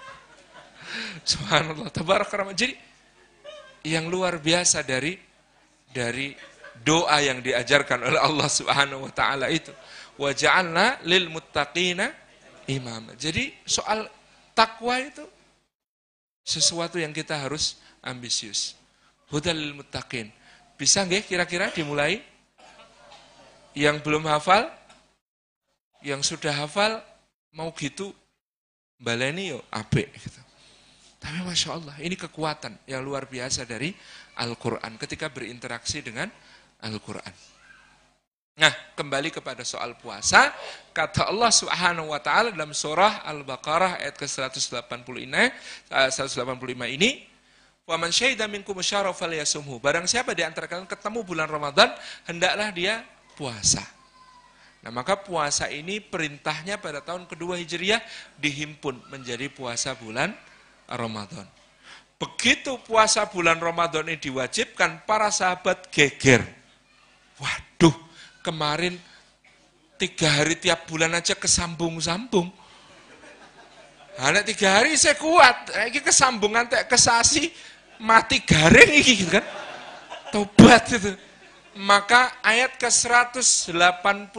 Subhanallah, 1.36 1.92
tabarak 1.92 2.32
Jadi, 2.56 2.72
yang 3.84 4.08
luar 4.08 4.40
biasa 4.40 4.80
dari 4.80 5.20
dari 5.92 6.32
doa 6.80 7.20
yang 7.20 7.44
diajarkan 7.44 8.08
oleh 8.08 8.16
Allah 8.16 8.48
Subhanahu 8.48 9.04
wa 9.04 9.12
taala 9.12 9.52
itu. 9.52 9.76
Wa 10.16 10.32
ja'alna 10.32 11.04
lil 11.04 11.28
muttaqina 11.28 12.08
imam. 12.72 13.12
Jadi 13.20 13.52
soal 13.68 14.08
takwa 14.56 14.96
itu 15.00 15.24
sesuatu 16.40 16.96
yang 16.96 17.12
kita 17.12 17.36
harus 17.36 17.76
ambisius. 18.00 18.72
Hudal 19.28 19.60
lil 19.60 19.76
muttaqin. 19.76 20.32
Bisa 20.80 21.04
nggih 21.04 21.28
kira-kira 21.28 21.68
dimulai? 21.68 22.24
Yang 23.76 24.02
belum 24.02 24.24
hafal, 24.26 24.79
yang 26.04 26.24
sudah 26.24 26.52
hafal 26.52 27.00
mau 27.52 27.72
gitu 27.76 28.12
baleni 29.00 29.52
yo 29.56 29.60
ape 29.72 30.08
gitu. 30.16 30.40
Tapi 31.20 31.44
Masya 31.44 31.76
Allah, 31.76 31.96
ini 32.00 32.16
kekuatan 32.16 32.80
yang 32.88 33.04
luar 33.04 33.28
biasa 33.28 33.68
dari 33.68 33.92
Al-Quran 34.40 34.96
ketika 34.96 35.28
berinteraksi 35.28 36.00
dengan 36.00 36.32
Al-Quran. 36.80 37.28
Nah, 38.56 38.72
kembali 38.96 39.28
kepada 39.28 39.60
soal 39.60 39.96
puasa, 40.00 40.52
kata 40.96 41.28
Allah 41.28 41.52
Subhanahu 41.52 42.12
wa 42.12 42.20
taala 42.24 42.48
dalam 42.52 42.72
surah 42.72 43.20
Al-Baqarah 43.28 44.00
ayat 44.00 44.16
ke-180 44.16 45.16
ini, 45.20 45.44
185 45.92 46.88
eh, 46.88 46.96
ini, 46.96 47.10
"Wa 47.84 48.00
man 48.00 48.12
minkum 48.48 48.76
syahra 48.80 49.12
falyasumhu." 49.12 49.76
Barang 49.76 50.08
siapa 50.08 50.32
di 50.32 50.40
antara 50.40 50.64
kalian 50.68 50.88
ketemu 50.88 51.20
bulan 51.20 51.48
Ramadan, 51.52 51.92
hendaklah 52.24 52.72
dia 52.72 53.04
puasa. 53.36 53.99
Nah, 54.80 54.88
maka 54.88 55.20
puasa 55.20 55.68
ini 55.68 56.00
perintahnya 56.00 56.80
pada 56.80 57.04
tahun 57.04 57.28
kedua 57.28 57.60
Hijriah 57.60 58.00
dihimpun 58.40 59.12
menjadi 59.12 59.52
puasa 59.52 59.92
bulan 59.92 60.32
Ramadan. 60.88 61.44
Begitu 62.16 62.80
puasa 62.84 63.28
bulan 63.28 63.60
Ramadan 63.60 64.08
ini 64.08 64.16
diwajibkan, 64.16 65.04
para 65.04 65.28
sahabat 65.28 65.88
geger. 65.92 66.44
Waduh, 67.36 67.96
kemarin 68.40 68.96
tiga 70.00 70.40
hari 70.40 70.56
tiap 70.56 70.88
bulan 70.88 71.12
aja 71.12 71.36
kesambung-sambung. 71.36 72.48
Hanya 74.20 74.44
tiga 74.44 74.80
hari 74.80 74.96
saya 74.96 75.16
kuat, 75.16 75.72
ini 75.76 76.00
kesambungan 76.00 76.68
tak 76.68 76.92
kesasi, 76.92 77.52
mati 78.00 78.40
garing 78.44 79.00
ini 79.00 79.12
gitu 79.16 79.32
kan. 79.32 79.44
Tobat 80.28 80.88
itu 80.92 81.16
maka 81.78 82.34
ayat 82.42 82.74
ke-186 82.82 84.34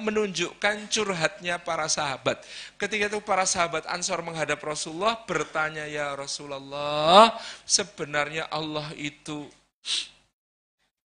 menunjukkan 0.00 0.76
curhatnya 0.88 1.60
para 1.60 1.84
sahabat. 1.92 2.40
Ketika 2.80 3.12
itu 3.12 3.20
para 3.20 3.44
sahabat 3.44 3.84
Ansor 3.84 4.24
menghadap 4.24 4.64
Rasulullah 4.64 5.20
bertanya, 5.28 5.84
"Ya 5.84 6.16
Rasulullah, 6.16 7.36
sebenarnya 7.68 8.48
Allah 8.48 8.88
itu 8.96 9.44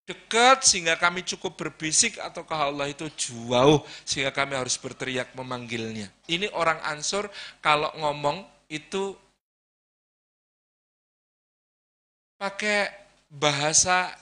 dekat 0.08 0.64
sehingga 0.64 0.96
kami 0.96 1.22
cukup 1.28 1.54
berbisik 1.60 2.16
ataukah 2.18 2.72
Allah 2.72 2.90
itu 2.90 3.06
jauh 3.14 3.84
sehingga 4.02 4.32
kami 4.32 4.56
harus 4.56 4.80
berteriak 4.80 5.36
memanggilnya?" 5.36 6.08
Ini 6.24 6.48
orang 6.56 6.80
Ansor 6.88 7.28
kalau 7.60 7.92
ngomong 8.00 8.48
itu 8.72 9.12
pakai 12.40 12.88
bahasa 13.28 14.16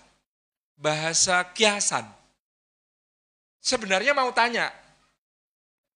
bahasa 0.78 1.42
kiasan. 1.50 2.06
Sebenarnya 3.58 4.14
mau 4.14 4.30
tanya, 4.30 4.70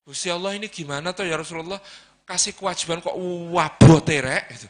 Gusti 0.02 0.28
Allah 0.28 0.58
ini 0.58 0.66
gimana 0.66 1.14
tuh 1.14 1.24
ya 1.24 1.38
Rasulullah 1.38 1.78
kasih 2.26 2.52
kewajiban 2.58 2.98
kok 2.98 3.14
waboterek 3.54 4.44
itu. 4.50 4.68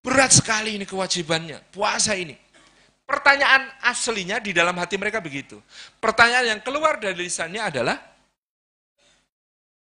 Berat 0.00 0.32
sekali 0.32 0.80
ini 0.80 0.88
kewajibannya, 0.88 1.60
puasa 1.74 2.16
ini. 2.16 2.32
Pertanyaan 3.04 3.68
aslinya 3.84 4.40
di 4.40 4.54
dalam 4.54 4.72
hati 4.78 4.96
mereka 4.96 5.20
begitu. 5.20 5.60
Pertanyaan 5.98 6.56
yang 6.56 6.60
keluar 6.62 6.96
dari 6.96 7.26
lisannya 7.26 7.60
adalah, 7.60 7.98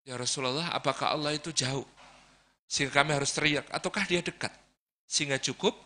Ya 0.09 0.17
Rasulullah, 0.17 0.73
apakah 0.73 1.13
Allah 1.13 1.37
itu 1.37 1.53
jauh? 1.53 1.85
Sehingga 2.65 3.05
kami 3.05 3.13
harus 3.13 3.29
teriak, 3.37 3.69
ataukah 3.69 4.09
dia 4.09 4.25
dekat? 4.25 4.51
Sehingga 5.05 5.37
cukup 5.37 5.77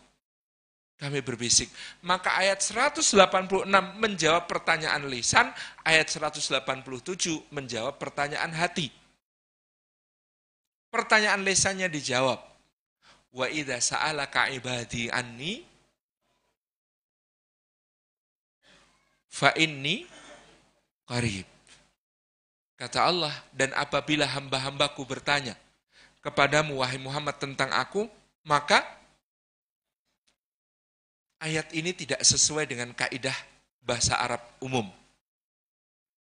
kami 1.03 1.19
berbisik. 1.19 1.67
Maka 1.99 2.31
ayat 2.39 2.63
186 2.63 3.67
menjawab 3.99 4.47
pertanyaan 4.47 5.03
lisan, 5.11 5.51
ayat 5.83 6.07
187 6.07 7.43
menjawab 7.51 7.99
pertanyaan 7.99 8.55
hati. 8.55 8.87
Pertanyaan 10.87 11.43
lisannya 11.43 11.91
dijawab. 11.91 12.39
Wa 13.35 13.51
idza 13.51 13.83
sa'alaka 13.83 14.47
ibadi 14.55 15.11
anni 15.11 15.67
fa 19.27 19.51
inni 19.59 20.07
qarib. 21.03 21.43
Kata 22.79 23.09
Allah, 23.09 23.33
dan 23.51 23.75
apabila 23.75 24.23
hamba-hambaku 24.23 25.03
bertanya 25.03 25.59
kepadamu 26.23 26.79
wahai 26.79 27.01
Muhammad 27.01 27.35
tentang 27.41 27.73
aku, 27.75 28.07
maka 28.47 29.02
ayat 31.43 31.67
ini 31.75 31.91
tidak 31.91 32.23
sesuai 32.23 32.63
dengan 32.71 32.95
kaidah 32.95 33.35
bahasa 33.83 34.15
Arab 34.15 34.39
umum. 34.63 34.87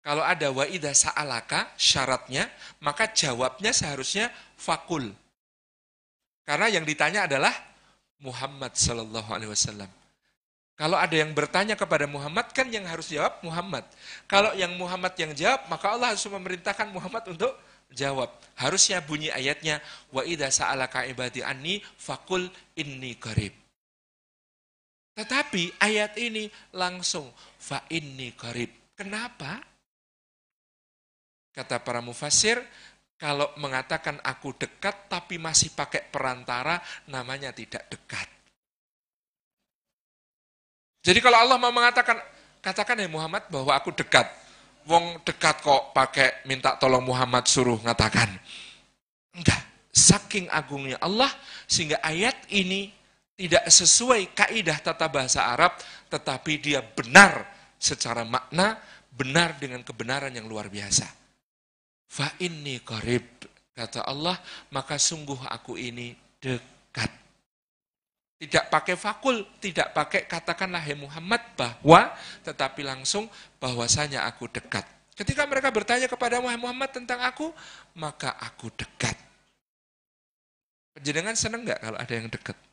Kalau 0.06 0.22
ada 0.22 0.54
wa 0.54 0.68
idha 0.70 0.94
sa'alaka 0.94 1.74
syaratnya, 1.80 2.46
maka 2.84 3.10
jawabnya 3.10 3.74
seharusnya 3.74 4.30
fakul. 4.54 5.10
Karena 6.46 6.70
yang 6.70 6.86
ditanya 6.86 7.26
adalah 7.26 7.50
Muhammad 8.22 8.78
sallallahu 8.78 9.34
alaihi 9.34 9.50
wasallam. 9.50 9.90
Kalau 10.78 11.00
ada 11.00 11.16
yang 11.18 11.34
bertanya 11.34 11.74
kepada 11.74 12.06
Muhammad, 12.06 12.52
kan 12.54 12.70
yang 12.70 12.86
harus 12.86 13.10
jawab 13.10 13.42
Muhammad. 13.42 13.82
Kalau 14.30 14.54
yang 14.54 14.78
Muhammad 14.78 15.18
yang 15.18 15.34
jawab, 15.34 15.66
maka 15.72 15.90
Allah 15.90 16.14
harus 16.14 16.22
memerintahkan 16.28 16.92
Muhammad 16.94 17.26
untuk 17.26 17.56
jawab. 17.90 18.30
Harusnya 18.54 19.02
bunyi 19.02 19.34
ayatnya, 19.34 19.82
wa 20.14 20.22
sa'alaka 20.22 21.10
ibadi 21.10 21.42
anni 21.42 21.82
fakul 21.82 22.46
inni 22.78 23.18
qarib. 23.18 23.65
Tetapi 25.16 25.80
ayat 25.80 26.20
ini 26.20 26.52
langsung 26.76 27.32
fa 27.40 27.88
inni 27.88 28.36
qarib. 28.36 28.92
Kenapa? 29.00 29.64
Kata 31.56 31.80
para 31.80 32.04
mufasir, 32.04 32.60
kalau 33.16 33.48
mengatakan 33.56 34.20
aku 34.20 34.52
dekat 34.60 35.08
tapi 35.08 35.40
masih 35.40 35.72
pakai 35.72 36.04
perantara, 36.12 36.84
namanya 37.08 37.56
tidak 37.56 37.88
dekat. 37.88 38.28
Jadi 41.00 41.20
kalau 41.24 41.38
Allah 41.40 41.56
mau 41.62 41.72
mengatakan, 41.72 42.20
katakan 42.60 43.00
ya 43.00 43.08
Muhammad 43.08 43.48
bahwa 43.48 43.72
aku 43.72 43.96
dekat. 43.96 44.28
Wong 44.86 45.24
dekat 45.24 45.64
kok 45.64 45.96
pakai 45.96 46.44
minta 46.46 46.76
tolong 46.76 47.08
Muhammad 47.08 47.48
suruh 47.48 47.80
ngatakan. 47.82 48.30
Enggak, 49.32 49.64
saking 49.96 50.52
agungnya 50.52 51.00
Allah 51.00 51.32
sehingga 51.72 52.04
ayat 52.04 52.36
ini 52.52 52.92
tidak 53.36 53.68
sesuai 53.68 54.32
kaidah 54.32 54.80
tata 54.80 55.12
bahasa 55.12 55.44
Arab, 55.44 55.76
tetapi 56.08 56.56
dia 56.60 56.80
benar 56.80 57.44
secara 57.76 58.24
makna, 58.24 58.80
benar 59.12 59.60
dengan 59.60 59.84
kebenaran 59.84 60.32
yang 60.32 60.48
luar 60.48 60.72
biasa. 60.72 61.04
Fa 62.08 62.32
inni 62.40 62.80
qarib, 62.80 63.28
kata 63.76 64.08
Allah, 64.08 64.40
maka 64.72 64.96
sungguh 64.96 65.38
aku 65.52 65.76
ini 65.76 66.16
dekat. 66.40 67.12
Tidak 68.36 68.72
pakai 68.72 68.96
fakul, 68.96 69.44
tidak 69.60 69.92
pakai 69.92 70.28
katakanlah 70.28 70.80
hai 70.84 70.96
Muhammad 70.96 71.44
bahwa, 71.60 72.12
tetapi 72.44 72.88
langsung 72.88 73.28
bahwasanya 73.60 74.28
aku 74.28 74.48
dekat. 74.48 74.84
Ketika 75.16 75.48
mereka 75.48 75.72
bertanya 75.72 76.12
kepada 76.12 76.44
Muhammad 76.44 76.92
tentang 76.92 77.24
aku, 77.24 77.52
maka 77.96 78.36
aku 78.36 78.68
dekat. 78.76 79.16
Penjenengan 80.96 81.36
seneng 81.36 81.64
nggak 81.64 81.80
kalau 81.80 82.00
ada 82.00 82.14
yang 82.16 82.28
dekat? 82.28 82.65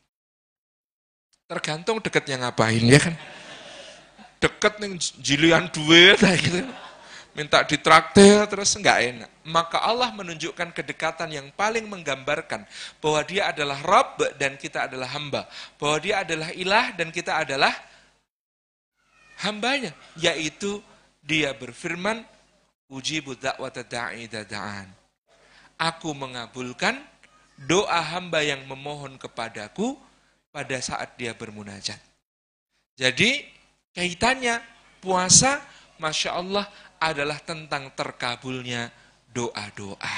Tergantung 1.48 1.98
deketnya 2.00 2.48
ngapain 2.48 2.82
ya 2.82 2.98
kan. 2.98 3.14
Deket 4.42 4.82
nih 4.82 4.98
jilian 5.22 5.70
duit 5.70 6.18
gitu. 6.44 6.66
Minta 7.32 7.64
ditraktir 7.64 8.44
terus 8.44 8.76
enggak 8.76 8.98
enak. 9.00 9.30
Maka 9.48 9.80
Allah 9.80 10.12
menunjukkan 10.12 10.76
kedekatan 10.76 11.32
yang 11.32 11.48
paling 11.56 11.88
menggambarkan 11.88 12.68
bahwa 13.00 13.20
dia 13.24 13.48
adalah 13.48 13.80
Rabb 13.80 14.36
dan 14.36 14.60
kita 14.60 14.84
adalah 14.84 15.08
hamba. 15.16 15.48
Bahwa 15.80 15.96
dia 15.96 16.20
adalah 16.20 16.52
ilah 16.52 16.92
dan 16.92 17.08
kita 17.08 17.40
adalah 17.40 17.72
hambanya. 19.40 19.96
Yaitu 20.20 20.84
dia 21.24 21.56
berfirman, 21.56 22.20
Ujibu 22.92 23.32
da'wata. 23.32 23.80
Aku 25.80 26.12
mengabulkan 26.12 27.00
doa 27.56 27.96
hamba 27.96 28.44
yang 28.44 28.68
memohon 28.68 29.16
kepadaku 29.16 29.96
pada 30.52 30.76
saat 30.78 31.16
dia 31.16 31.32
bermunajat. 31.32 31.98
Jadi 33.00 33.42
kaitannya 33.96 34.60
puasa, 35.00 35.64
Masya 35.96 36.30
Allah 36.36 36.68
adalah 37.00 37.40
tentang 37.40 37.90
terkabulnya 37.96 38.92
doa-doa. 39.32 40.16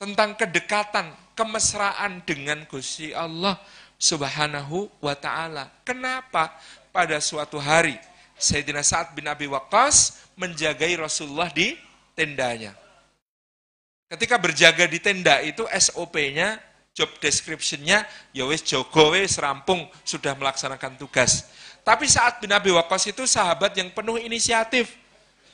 Tentang 0.00 0.32
kedekatan, 0.32 1.12
kemesraan 1.36 2.24
dengan 2.24 2.64
Gusti 2.64 3.12
Allah 3.12 3.60
subhanahu 4.00 4.88
wa 5.04 5.12
ta'ala. 5.12 5.68
Kenapa 5.84 6.56
pada 6.88 7.20
suatu 7.20 7.60
hari 7.60 8.00
Sayyidina 8.40 8.80
Sa'ad 8.80 9.12
bin 9.12 9.28
Abi 9.28 9.44
Waqqas 9.44 10.24
menjagai 10.40 10.96
Rasulullah 10.96 11.52
di 11.52 11.76
tendanya. 12.16 12.72
Ketika 14.08 14.40
berjaga 14.40 14.88
di 14.88 14.98
tenda 14.98 15.38
itu 15.44 15.68
SOP-nya, 15.68 16.56
job 16.94 17.10
description-nya, 17.22 18.02
ya 18.34 18.44
wis 18.46 18.62
jogo 18.66 19.14
wis 19.14 19.38
rampung, 19.38 19.86
sudah 20.02 20.34
melaksanakan 20.34 20.98
tugas. 20.98 21.46
Tapi 21.80 22.04
saat 22.10 22.42
bin 22.42 22.52
Abi 22.52 22.74
Waqqas 22.74 23.08
itu 23.08 23.24
sahabat 23.24 23.72
yang 23.78 23.88
penuh 23.94 24.20
inisiatif 24.20 25.00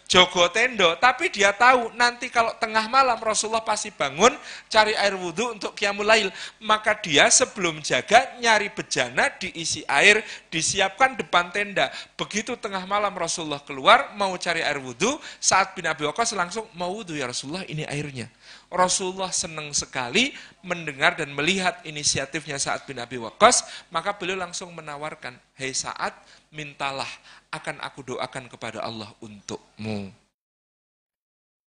jogo 0.07 0.47
tendo, 0.55 0.95
tapi 1.03 1.27
dia 1.35 1.51
tahu 1.51 1.91
nanti 1.99 2.31
kalau 2.31 2.55
tengah 2.63 2.87
malam 2.87 3.19
Rasulullah 3.19 3.63
pasti 3.63 3.91
bangun 3.91 4.31
cari 4.71 4.95
air 4.95 5.19
wudhu 5.19 5.59
untuk 5.59 5.75
kiamulail. 5.75 6.31
Maka 6.63 6.95
dia 7.03 7.27
sebelum 7.27 7.83
jaga 7.83 8.39
nyari 8.39 8.71
bejana 8.71 9.29
diisi 9.35 9.83
air, 9.91 10.23
disiapkan 10.49 11.19
depan 11.19 11.51
tenda. 11.51 11.91
Begitu 12.15 12.55
tengah 12.55 12.87
malam 12.87 13.13
Rasulullah 13.19 13.61
keluar 13.63 14.15
mau 14.15 14.31
cari 14.39 14.63
air 14.63 14.79
wudhu, 14.79 15.19
saat 15.43 15.75
bin 15.75 15.85
Abi 15.91 16.07
Waqqas 16.07 16.39
langsung 16.39 16.71
mau 16.79 16.95
wudhu 16.95 17.19
ya 17.19 17.27
Rasulullah 17.27 17.67
ini 17.67 17.83
airnya. 17.83 18.31
Rasulullah 18.67 19.31
senang 19.31 19.71
sekali 19.71 20.35
mendengar 20.67 21.15
dan 21.15 21.31
melihat 21.31 21.79
inisiatifnya 21.87 22.59
saat 22.59 22.83
bin 22.83 22.99
Abi 22.99 23.15
Waqqas, 23.15 23.87
maka 23.95 24.19
beliau 24.19 24.35
langsung 24.35 24.75
menawarkan, 24.75 25.39
hei 25.55 25.71
saat 25.71 26.13
mintalah 26.51 27.09
akan 27.55 27.79
aku 27.79 28.03
doakan 28.03 28.51
kepada 28.51 28.83
Allah 28.83 29.07
untukmu. 29.23 30.11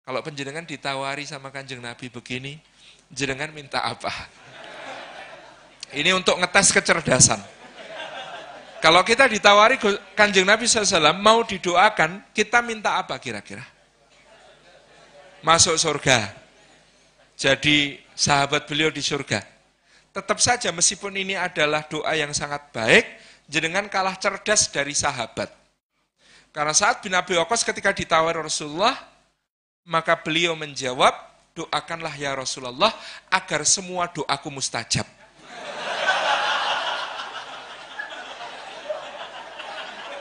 Kalau 0.08 0.24
penjenengan 0.24 0.66
ditawari 0.66 1.28
sama 1.28 1.54
kanjeng 1.54 1.84
Nabi 1.84 2.08
begini, 2.10 2.58
jenengan 3.12 3.52
minta 3.52 3.84
apa? 3.84 4.10
Ini 5.94 6.16
untuk 6.16 6.40
ngetes 6.40 6.74
kecerdasan. 6.74 7.40
Kalau 8.82 9.02
kita 9.04 9.28
ditawari 9.28 9.78
kanjeng 10.16 10.48
Nabi 10.48 10.64
SAW 10.64 11.14
mau 11.18 11.44
didoakan, 11.44 12.30
kita 12.34 12.64
minta 12.64 12.98
apa 12.98 13.20
kira-kira? 13.20 13.66
Masuk 15.44 15.76
surga. 15.78 16.47
Jadi 17.38 18.02
sahabat 18.18 18.66
beliau 18.66 18.90
di 18.90 18.98
surga. 18.98 19.46
Tetap 20.10 20.42
saja 20.42 20.74
meskipun 20.74 21.14
ini 21.14 21.38
adalah 21.38 21.86
doa 21.86 22.18
yang 22.18 22.34
sangat 22.34 22.74
baik, 22.74 23.06
jenengan 23.46 23.86
kalah 23.86 24.18
cerdas 24.18 24.74
dari 24.74 24.98
sahabat. 24.98 25.54
Karena 26.50 26.74
saat 26.74 27.06
bin 27.06 27.14
Abi 27.14 27.38
Waqqas 27.38 27.62
ketika 27.62 27.94
ditawar 27.94 28.34
Rasulullah, 28.42 28.98
maka 29.86 30.18
beliau 30.18 30.58
menjawab, 30.58 31.14
doakanlah 31.54 32.18
ya 32.18 32.34
Rasulullah 32.34 32.90
agar 33.30 33.62
semua 33.70 34.10
doaku 34.10 34.50
mustajab. 34.50 35.06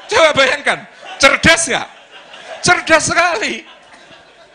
Coba 0.07 0.31
bayangkan, 0.37 0.85
cerdas 1.17 1.65
nggak? 1.65 1.89
Cerdas 2.61 3.09
sekali. 3.09 3.76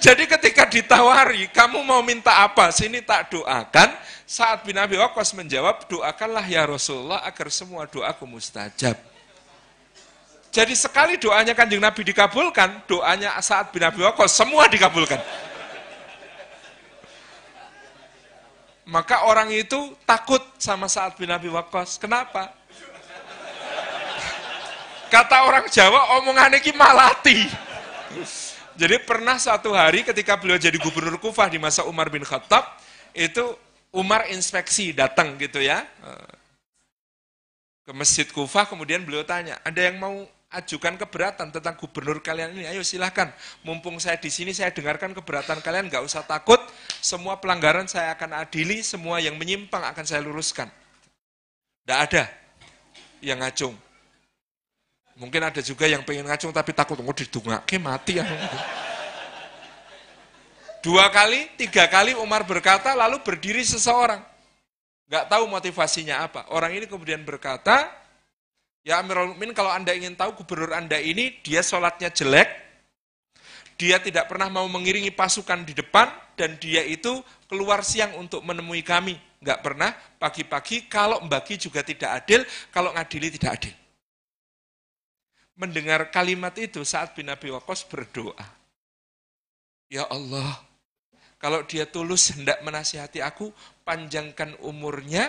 Jadi 0.01 0.25
ketika 0.25 0.65
ditawari, 0.65 1.45
kamu 1.53 1.85
mau 1.85 2.01
minta 2.01 2.41
apa? 2.41 2.73
Sini 2.73 3.05
tak 3.05 3.37
doakan. 3.37 3.93
Saat 4.25 4.65
bin 4.65 4.73
Abi 4.73 4.97
Waqqas 4.97 5.37
menjawab, 5.37 5.85
doakanlah 5.85 6.41
ya 6.49 6.65
Rasulullah 6.65 7.21
agar 7.21 7.53
semua 7.53 7.85
doaku 7.85 8.25
mustajab. 8.25 8.97
Jadi 10.49 10.73
sekali 10.73 11.21
doanya 11.21 11.53
kanjeng 11.53 11.79
Nabi 11.79 12.01
dikabulkan, 12.01 12.81
doanya 12.89 13.37
saat 13.45 13.69
bin 13.69 13.85
Abi 13.85 14.01
Waqqas 14.01 14.33
semua 14.33 14.65
dikabulkan. 14.65 15.21
Maka 18.89 19.29
orang 19.29 19.53
itu 19.53 19.93
takut 20.03 20.41
sama 20.57 20.89
saat 20.89 21.13
bin 21.13 21.29
Abi 21.29 21.47
Waqqas. 21.47 22.01
Kenapa? 22.01 22.49
Kata 25.13 25.45
orang 25.45 25.69
Jawa, 25.69 26.17
omongannya 26.17 26.57
ki 26.57 26.73
malati. 26.73 27.45
Jadi 28.79 28.95
pernah 29.03 29.35
satu 29.35 29.75
hari 29.75 30.05
ketika 30.07 30.39
beliau 30.39 30.59
jadi 30.59 30.75
gubernur 30.79 31.19
Kufah 31.19 31.51
di 31.51 31.59
masa 31.59 31.83
Umar 31.85 32.07
bin 32.07 32.23
Khattab, 32.23 32.63
itu 33.11 33.55
Umar 33.91 34.31
inspeksi 34.31 34.95
datang 34.95 35.35
gitu 35.35 35.59
ya 35.59 35.83
ke 37.83 37.91
masjid 37.91 38.29
Kufah, 38.29 38.69
kemudian 38.69 39.03
beliau 39.03 39.25
tanya, 39.25 39.59
ada 39.65 39.81
yang 39.81 39.97
mau 39.97 40.23
ajukan 40.51 40.99
keberatan 40.99 41.47
tentang 41.49 41.75
gubernur 41.79 42.19
kalian 42.19 42.51
ini. 42.53 42.67
Ayo 42.67 42.83
silahkan, 42.83 43.31
mumpung 43.63 43.97
saya 43.97 44.19
di 44.19 44.27
sini 44.27 44.51
saya 44.51 44.69
dengarkan 44.69 45.15
keberatan 45.15 45.63
kalian, 45.63 45.87
nggak 45.87 46.03
usah 46.03 46.27
takut. 46.27 46.59
Semua 46.99 47.39
pelanggaran 47.39 47.87
saya 47.87 48.13
akan 48.13 48.35
adili, 48.43 48.83
semua 48.83 49.23
yang 49.23 49.39
menyimpang 49.39 49.81
akan 49.81 50.05
saya 50.05 50.21
luruskan. 50.21 50.67
Tidak 51.83 51.99
ada 51.99 52.23
yang 53.23 53.41
ngacung. 53.41 53.73
Mungkin 55.19 55.41
ada 55.43 55.59
juga 55.59 55.85
yang 55.87 56.01
pengen 56.07 56.27
ngacung 56.27 56.55
tapi 56.55 56.71
takut, 56.71 56.95
oh 56.99 57.15
didungake 57.15 57.75
mati 57.77 58.19
ya. 58.19 58.25
Dua 60.81 61.11
kali, 61.13 61.45
tiga 61.61 61.85
kali 61.85 62.17
Umar 62.17 62.41
berkata, 62.41 62.97
lalu 62.97 63.21
berdiri 63.21 63.61
seseorang. 63.61 64.23
Nggak 65.05 65.25
tahu 65.29 65.43
motivasinya 65.45 66.25
apa. 66.25 66.49
Orang 66.49 66.73
ini 66.73 66.89
kemudian 66.89 67.21
berkata, 67.21 67.85
Ya 68.81 68.97
Amirul 68.97 69.35
Mukminin 69.35 69.53
kalau 69.53 69.69
Anda 69.69 69.93
ingin 69.93 70.17
tahu 70.17 70.41
gubernur 70.41 70.73
Anda 70.73 70.97
ini 70.97 71.37
dia 71.45 71.61
sholatnya 71.61 72.09
jelek, 72.09 72.49
dia 73.77 74.01
tidak 74.01 74.25
pernah 74.25 74.49
mau 74.49 74.65
mengiringi 74.65 75.13
pasukan 75.13 75.61
di 75.61 75.77
depan, 75.77 76.09
dan 76.33 76.57
dia 76.57 76.81
itu 76.81 77.21
keluar 77.45 77.85
siang 77.85 78.17
untuk 78.17 78.41
menemui 78.41 78.81
kami. 78.81 79.21
Enggak 79.37 79.61
pernah, 79.61 79.93
pagi-pagi 80.17 80.89
kalau 80.89 81.21
membagi 81.21 81.61
juga 81.61 81.85
tidak 81.85 82.25
adil, 82.25 82.41
kalau 82.73 82.89
ngadili 82.89 83.29
tidak 83.29 83.61
adil. 83.61 83.73
Mendengar 85.59 86.09
kalimat 86.09 86.55
itu 86.57 86.81
saat 86.87 87.13
bin 87.13 87.27
Abi 87.27 87.51
Waqqas 87.51 87.85
berdoa. 87.85 88.45
Ya 89.91 90.07
Allah, 90.07 90.63
kalau 91.41 91.65
dia 91.67 91.83
tulus 91.89 92.31
hendak 92.31 92.63
menasihati 92.63 93.19
aku, 93.19 93.51
panjangkan 93.83 94.55
umurnya, 94.63 95.27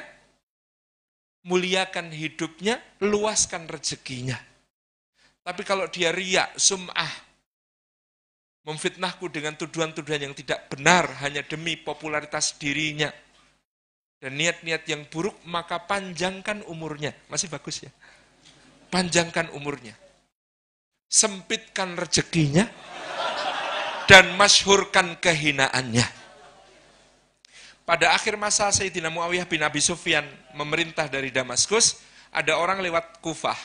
muliakan 1.42 2.14
hidupnya, 2.14 2.78
luaskan 3.02 3.66
rezekinya. 3.66 4.38
Tapi 5.42 5.62
kalau 5.66 5.90
dia 5.90 6.14
riak, 6.14 6.54
sum'ah, 6.54 7.10
memfitnahku 8.62 9.26
dengan 9.26 9.58
tuduhan-tuduhan 9.58 10.30
yang 10.30 10.34
tidak 10.38 10.70
benar 10.70 11.10
hanya 11.26 11.42
demi 11.42 11.74
popularitas 11.74 12.54
dirinya, 12.54 13.10
dan 14.22 14.38
niat-niat 14.38 14.86
yang 14.86 15.02
buruk, 15.10 15.34
maka 15.50 15.82
panjangkan 15.82 16.62
umurnya. 16.70 17.10
Masih 17.26 17.50
bagus 17.50 17.82
ya? 17.82 17.90
Panjangkan 18.86 19.50
umurnya. 19.50 19.98
Sempitkan 21.12 21.92
rezekinya, 21.92 22.64
dan 24.08 24.32
masyhurkan 24.40 25.20
kehinaannya 25.20 26.22
pada 27.82 28.14
akhir 28.14 28.38
masa 28.38 28.70
Sayyidina 28.70 29.10
Muawiyah 29.10 29.44
bin 29.44 29.60
Abi 29.60 29.82
Sufyan 29.82 30.24
memerintah 30.54 31.10
dari 31.10 31.34
Damaskus, 31.34 32.00
ada 32.30 32.56
orang 32.56 32.80
lewat 32.80 33.18
Kufah. 33.20 33.58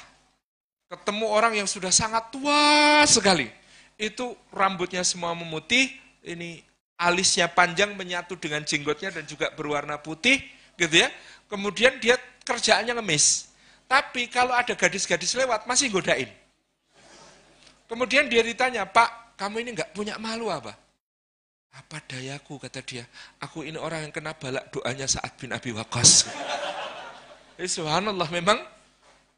Ketemu 0.92 1.26
orang 1.30 1.54
yang 1.56 1.70
sudah 1.70 1.94
sangat 1.94 2.34
tua 2.34 3.04
sekali. 3.06 3.48
Itu 3.96 4.36
rambutnya 4.52 5.06
semua 5.06 5.32
memutih, 5.38 5.94
ini 6.26 6.60
alisnya 6.98 7.46
panjang 7.48 7.94
menyatu 7.94 8.36
dengan 8.36 8.66
jenggotnya 8.66 9.14
dan 9.14 9.24
juga 9.24 9.54
berwarna 9.54 10.02
putih, 10.02 10.42
gitu 10.76 11.06
ya. 11.06 11.08
Kemudian 11.48 12.02
dia 12.02 12.18
kerjaannya 12.44 12.98
ngemis. 12.98 13.54
Tapi 13.88 14.28
kalau 14.28 14.52
ada 14.52 14.76
gadis-gadis 14.76 15.32
lewat, 15.38 15.64
masih 15.70 15.88
godain. 15.94 16.28
Kemudian 17.88 18.28
dia 18.28 18.44
ditanya, 18.44 18.84
Pak, 18.84 19.40
kamu 19.40 19.64
ini 19.64 19.70
nggak 19.74 19.96
punya 19.96 20.20
malu 20.20 20.52
apa? 20.52 20.76
Apa 21.72 22.04
dayaku 22.04 22.60
kata 22.60 22.84
dia, 22.84 23.08
aku 23.40 23.64
ini 23.64 23.80
orang 23.80 24.10
yang 24.10 24.14
kena 24.14 24.36
balak 24.36 24.68
doanya 24.74 25.08
saat 25.08 25.40
bin 25.40 25.56
Abi 25.56 25.72
Waqqas. 25.72 26.28
Jadi 27.56 27.70
subhanallah 27.80 28.28
memang 28.34 28.60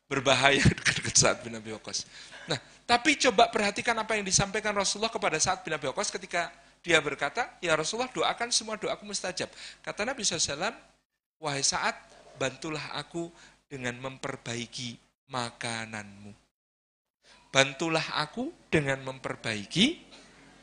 berbahaya 0.09 0.63
dekat-dekat 0.81 1.15
saat 1.15 1.37
bin 1.45 1.53
Abi 1.53 1.69
Waqqas. 1.75 2.09
Nah, 2.49 2.57
tapi 2.89 3.19
coba 3.21 3.53
perhatikan 3.53 3.93
apa 4.01 4.17
yang 4.17 4.25
disampaikan 4.25 4.73
Rasulullah 4.73 5.13
kepada 5.13 5.37
saat 5.37 5.61
bin 5.61 5.77
Abi 5.77 5.85
Waqqas 5.91 6.09
ketika 6.09 6.49
dia 6.79 6.97
berkata, 7.03 7.59
ya 7.59 7.75
Rasulullah 7.75 8.09
doakan 8.09 8.49
semua 8.55 8.79
doaku 8.79 9.03
mustajab. 9.03 9.51
Kata 9.83 10.07
Nabi 10.07 10.23
SAW, 10.23 10.71
wahai 11.43 11.61
saat, 11.61 11.93
bantulah 12.39 12.95
aku 12.95 13.27
dengan 13.67 13.99
memperbaiki 13.99 14.95
makananmu. 15.27 16.48
Bantulah 17.49 18.21
aku 18.21 18.53
dengan 18.69 19.01
memperbaiki 19.01 20.05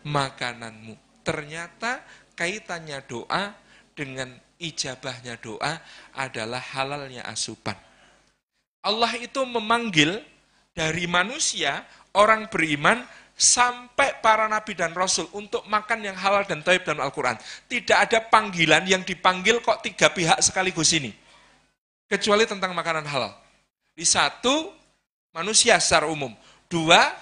makananmu 0.07 1.23
ternyata 1.27 2.07
kaitannya 2.39 3.03
doa 3.11 3.51
dengan 3.99 4.31
ijabahnya 4.63 5.43
doa 5.43 5.83
adalah 6.15 6.63
halalnya 6.63 7.27
asupan. 7.27 7.75
Allah 8.87 9.11
itu 9.19 9.43
memanggil 9.43 10.23
dari 10.71 11.11
manusia, 11.11 11.83
orang 12.15 12.47
beriman, 12.47 13.03
sampai 13.37 14.23
para 14.25 14.49
nabi 14.49 14.73
dan 14.73 14.95
rasul 14.97 15.29
untuk 15.37 15.67
makan 15.69 16.07
yang 16.07 16.17
halal 16.17 16.47
dan 16.47 16.63
taib 16.63 16.87
dalam 16.87 17.03
Al-Quran. 17.03 17.35
Tidak 17.67 17.99
ada 17.99 18.23
panggilan 18.23 18.87
yang 18.87 19.03
dipanggil 19.03 19.59
kok 19.61 19.83
tiga 19.83 20.09
pihak 20.15 20.39
sekaligus 20.41 20.95
ini. 20.95 21.11
Kecuali 22.07 22.47
tentang 22.47 22.71
makanan 22.73 23.05
halal. 23.05 23.35
Di 23.93 24.07
satu, 24.07 24.71
manusia 25.35 25.77
secara 25.83 26.07
umum. 26.07 26.31
Dua, 26.67 27.13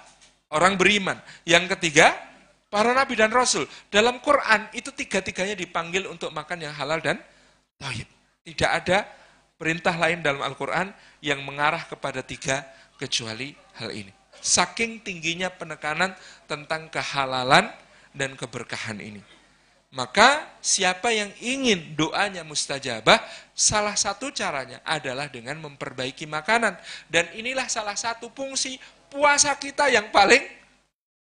orang 0.52 0.78
beriman. 0.78 1.18
Yang 1.44 1.76
ketiga, 1.76 2.16
para 2.72 2.90
nabi 2.90 3.14
dan 3.14 3.30
rasul. 3.30 3.68
Dalam 3.92 4.18
Quran, 4.18 4.66
itu 4.74 4.90
tiga-tiganya 4.90 5.54
dipanggil 5.54 6.10
untuk 6.10 6.34
makan 6.34 6.64
yang 6.64 6.74
halal 6.74 6.98
dan 6.98 7.22
taib. 7.78 8.08
Tidak 8.44 8.70
ada 8.70 9.08
perintah 9.54 9.94
lain 9.96 10.20
dalam 10.20 10.42
Al-Quran 10.44 10.92
yang 11.24 11.40
mengarah 11.46 11.86
kepada 11.88 12.20
tiga 12.20 12.66
kecuali 12.98 13.54
hal 13.80 13.94
ini. 13.94 14.12
Saking 14.44 15.00
tingginya 15.00 15.48
penekanan 15.48 16.12
tentang 16.44 16.92
kehalalan 16.92 17.72
dan 18.12 18.36
keberkahan 18.36 19.00
ini. 19.00 19.22
Maka 19.94 20.58
siapa 20.58 21.14
yang 21.14 21.30
ingin 21.38 21.94
doanya 21.94 22.42
mustajabah, 22.42 23.22
salah 23.54 23.94
satu 23.94 24.34
caranya 24.34 24.82
adalah 24.82 25.30
dengan 25.30 25.54
memperbaiki 25.62 26.26
makanan. 26.26 26.74
Dan 27.06 27.30
inilah 27.30 27.70
salah 27.70 27.94
satu 27.94 28.26
fungsi 28.34 28.74
puasa 29.14 29.54
kita 29.54 29.86
yang 29.94 30.10
paling 30.10 30.42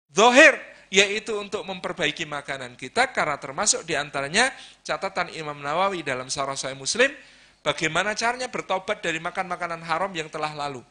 dohir, 0.09 0.57
yaitu 0.89 1.37
untuk 1.37 1.61
memperbaiki 1.61 2.25
makanan 2.25 2.73
kita, 2.73 3.13
karena 3.13 3.37
termasuk 3.37 3.85
di 3.85 3.93
antaranya 3.93 4.49
catatan 4.81 5.29
Imam 5.37 5.61
Nawawi 5.61 6.01
dalam 6.01 6.25
Sarah 6.33 6.57
Sahih 6.57 6.73
Muslim, 6.73 7.13
bagaimana 7.61 8.17
caranya 8.17 8.49
bertobat 8.49 9.05
dari 9.05 9.21
makan 9.21 9.45
makanan 9.45 9.85
haram 9.85 10.09
yang 10.17 10.25
telah 10.33 10.57
lalu. 10.57 10.81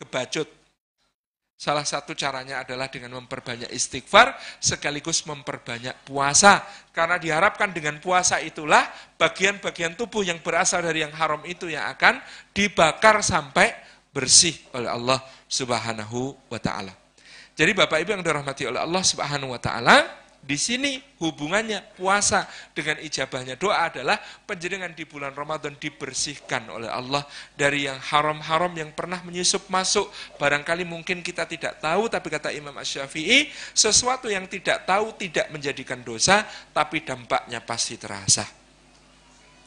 Kebacut, 0.00 0.48
Salah 1.56 1.88
satu 1.88 2.12
caranya 2.12 2.60
adalah 2.60 2.92
dengan 2.92 3.16
memperbanyak 3.16 3.72
istighfar 3.72 4.36
sekaligus 4.60 5.24
memperbanyak 5.24 6.04
puasa. 6.04 6.60
Karena 6.92 7.16
diharapkan 7.16 7.72
dengan 7.72 7.96
puasa 7.96 8.44
itulah 8.44 8.84
bagian-bagian 9.16 9.96
tubuh 9.96 10.20
yang 10.20 10.36
berasal 10.44 10.84
dari 10.84 11.00
yang 11.00 11.16
haram 11.16 11.40
itu 11.48 11.72
yang 11.72 11.88
akan 11.96 12.20
dibakar 12.52 13.24
sampai 13.24 13.72
bersih 14.12 14.52
oleh 14.76 14.92
Allah 14.92 15.16
Subhanahu 15.46 16.34
wa 16.50 16.58
taala. 16.58 16.92
Jadi 17.56 17.72
Bapak 17.72 18.04
Ibu 18.04 18.20
yang 18.20 18.24
dirahmati 18.26 18.68
oleh 18.68 18.82
Allah 18.82 19.00
Subhanahu 19.00 19.56
wa 19.56 19.60
taala, 19.62 20.26
di 20.46 20.54
sini 20.54 21.02
hubungannya 21.18 21.82
puasa 21.98 22.46
dengan 22.70 23.02
ijabahnya 23.02 23.58
doa 23.58 23.90
adalah 23.90 24.14
penjaringan 24.46 24.94
di 24.94 25.02
bulan 25.02 25.34
Ramadan 25.34 25.74
dibersihkan 25.74 26.70
oleh 26.70 26.86
Allah 26.86 27.26
dari 27.58 27.90
yang 27.90 27.98
haram-haram 27.98 28.70
yang 28.78 28.94
pernah 28.94 29.18
menyusup 29.26 29.66
masuk. 29.66 30.06
Barangkali 30.38 30.86
mungkin 30.86 31.18
kita 31.18 31.50
tidak 31.50 31.82
tahu, 31.82 32.06
tapi 32.06 32.30
kata 32.30 32.54
Imam 32.54 32.78
Ash-Syafi'i, 32.78 33.50
sesuatu 33.74 34.30
yang 34.30 34.46
tidak 34.46 34.86
tahu 34.86 35.18
tidak 35.18 35.50
menjadikan 35.50 35.98
dosa, 36.06 36.46
tapi 36.70 37.02
dampaknya 37.02 37.58
pasti 37.66 37.98
terasa. 37.98 38.65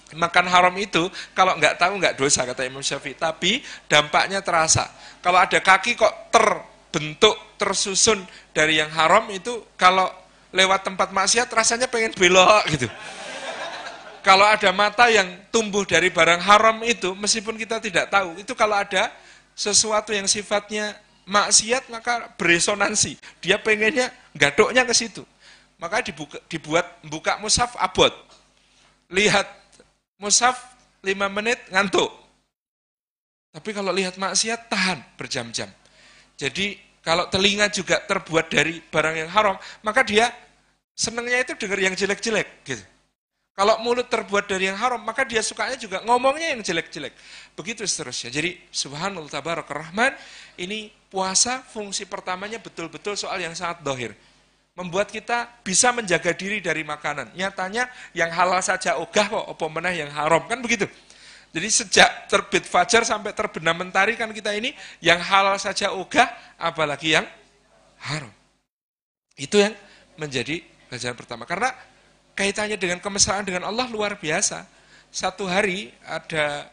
Makan 0.10 0.46
haram 0.50 0.74
itu 0.82 1.06
kalau 1.38 1.54
nggak 1.60 1.78
tahu 1.78 2.02
nggak 2.02 2.18
dosa 2.18 2.42
kata 2.48 2.66
Imam 2.66 2.82
Syafi'i, 2.82 3.14
tapi 3.14 3.62
dampaknya 3.86 4.42
terasa. 4.42 4.90
Kalau 5.22 5.38
ada 5.38 5.62
kaki 5.62 5.94
kok 5.94 6.34
terbentuk, 6.34 7.38
tersusun 7.60 8.26
dari 8.56 8.82
yang 8.82 8.90
haram 8.90 9.30
itu 9.30 9.70
kalau 9.78 10.10
lewat 10.50 10.82
tempat 10.82 11.14
maksiat 11.14 11.46
rasanya 11.54 11.86
pengen 11.86 12.16
belok 12.18 12.64
gitu. 12.74 12.90
Kalau 14.20 14.44
ada 14.44 14.70
mata 14.76 15.08
yang 15.08 15.26
tumbuh 15.48 15.88
dari 15.88 16.12
barang 16.12 16.44
haram 16.44 16.84
itu, 16.84 17.16
meskipun 17.16 17.56
kita 17.56 17.80
tidak 17.80 18.12
tahu, 18.12 18.36
itu 18.36 18.52
kalau 18.52 18.76
ada 18.76 19.10
sesuatu 19.56 20.12
yang 20.12 20.28
sifatnya 20.28 20.96
maksiat 21.30 21.88
maka 21.94 22.32
beresonansi. 22.36 23.16
Dia 23.40 23.62
pengennya 23.62 24.12
gadoknya 24.34 24.84
ke 24.84 24.94
situ. 24.98 25.24
Maka 25.80 26.04
dibuka, 26.04 26.36
dibuat 26.52 27.00
buka 27.08 27.40
musaf 27.40 27.78
abot. 27.80 28.12
Lihat 29.08 29.48
musaf 30.20 30.76
5 31.02 31.16
menit 31.32 31.60
ngantuk. 31.72 32.12
Tapi 33.50 33.70
kalau 33.74 33.90
lihat 33.90 34.20
maksiat 34.20 34.70
tahan 34.70 35.00
berjam-jam. 35.18 35.72
Jadi 36.38 36.78
kalau 37.02 37.26
telinga 37.32 37.72
juga 37.74 37.98
terbuat 38.06 38.52
dari 38.52 38.78
barang 38.84 39.16
yang 39.26 39.30
haram, 39.32 39.56
maka 39.82 40.06
dia 40.06 40.30
senangnya 40.94 41.42
itu 41.42 41.58
dengar 41.58 41.80
yang 41.82 41.96
jelek-jelek. 41.98 42.48
Gitu. 42.68 42.84
Kalau 43.60 43.76
mulut 43.84 44.08
terbuat 44.08 44.48
dari 44.48 44.72
yang 44.72 44.80
haram, 44.80 45.04
maka 45.04 45.28
dia 45.28 45.44
sukanya 45.44 45.76
juga 45.76 46.00
ngomongnya 46.08 46.56
yang 46.56 46.64
jelek-jelek. 46.64 47.12
Begitu 47.60 47.84
seterusnya. 47.84 48.32
Jadi 48.32 48.56
subhanallah 48.72 49.28
tabarak 49.28 49.68
rahman, 49.68 50.16
ini 50.56 50.88
puasa 51.12 51.60
fungsi 51.68 52.08
pertamanya 52.08 52.56
betul-betul 52.62 53.20
soal 53.20 53.36
yang 53.42 53.52
sangat 53.52 53.84
dohir. 53.84 54.16
Membuat 54.80 55.12
kita 55.12 55.60
bisa 55.60 55.92
menjaga 55.92 56.32
diri 56.32 56.64
dari 56.64 56.88
makanan. 56.88 57.36
Nyatanya 57.36 57.92
yang 58.16 58.32
halal 58.32 58.64
saja 58.64 58.96
ogah 58.96 59.28
kok, 59.28 59.46
apa 59.52 59.66
menah 59.68 59.92
yang 59.92 60.08
haram. 60.08 60.48
Kan 60.48 60.64
begitu. 60.64 60.88
Jadi 61.52 61.68
sejak 61.68 62.32
terbit 62.32 62.64
fajar 62.64 63.04
sampai 63.04 63.36
terbenam 63.36 63.76
mentari 63.76 64.16
kan 64.16 64.32
kita 64.32 64.56
ini 64.56 64.72
yang 65.04 65.20
halal 65.20 65.60
saja 65.60 65.92
ogah, 65.92 66.32
apalagi 66.56 67.20
yang 67.20 67.28
haram. 68.08 68.32
Itu 69.36 69.60
yang 69.60 69.76
menjadi 70.16 70.64
pelajaran 70.88 71.18
pertama. 71.20 71.44
Karena 71.44 71.76
kaitannya 72.40 72.80
dengan 72.80 73.04
kemesraan 73.04 73.44
dengan 73.44 73.68
Allah 73.68 73.84
luar 73.92 74.16
biasa. 74.16 74.64
Satu 75.12 75.44
hari 75.44 75.92
ada 76.08 76.72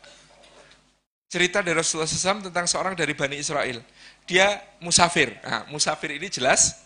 cerita 1.27 1.59
dari 1.59 1.75
Rasulullah 1.75 2.07
SAW 2.07 2.47
tentang 2.47 2.71
seorang 2.71 2.95
dari 2.95 3.19
Bani 3.19 3.35
Israel. 3.35 3.83
Dia 4.31 4.63
musafir. 4.79 5.35
Nah, 5.43 5.67
musafir 5.73 6.15
ini 6.15 6.31
jelas 6.31 6.86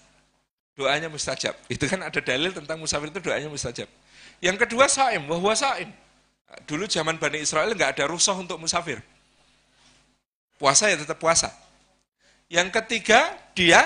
doanya 0.81 1.13
mustajab. 1.13 1.53
Itu 1.69 1.85
kan 1.85 2.01
ada 2.01 2.17
dalil 2.25 2.57
tentang 2.57 2.81
musafir 2.81 3.13
itu 3.13 3.21
doanya 3.21 3.53
mustajab. 3.53 3.85
Yang 4.41 4.57
kedua 4.65 4.89
saim, 4.89 5.29
wahwa 5.29 5.53
saim. 5.53 5.93
Dulu 6.65 6.89
zaman 6.89 7.21
Bani 7.21 7.45
Israel 7.45 7.77
nggak 7.77 8.01
ada 8.01 8.09
rusuh 8.09 8.33
untuk 8.41 8.57
musafir. 8.57 9.05
Puasa 10.57 10.89
ya 10.89 10.97
tetap 10.97 11.21
puasa. 11.21 11.53
Yang 12.49 12.81
ketiga, 12.81 13.37
dia 13.53 13.85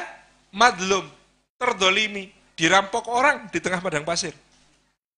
madlum, 0.55 1.05
terdolimi, 1.59 2.31
dirampok 2.55 3.11
orang 3.11 3.51
di 3.51 3.59
tengah 3.59 3.83
padang 3.83 4.07
pasir. 4.07 4.33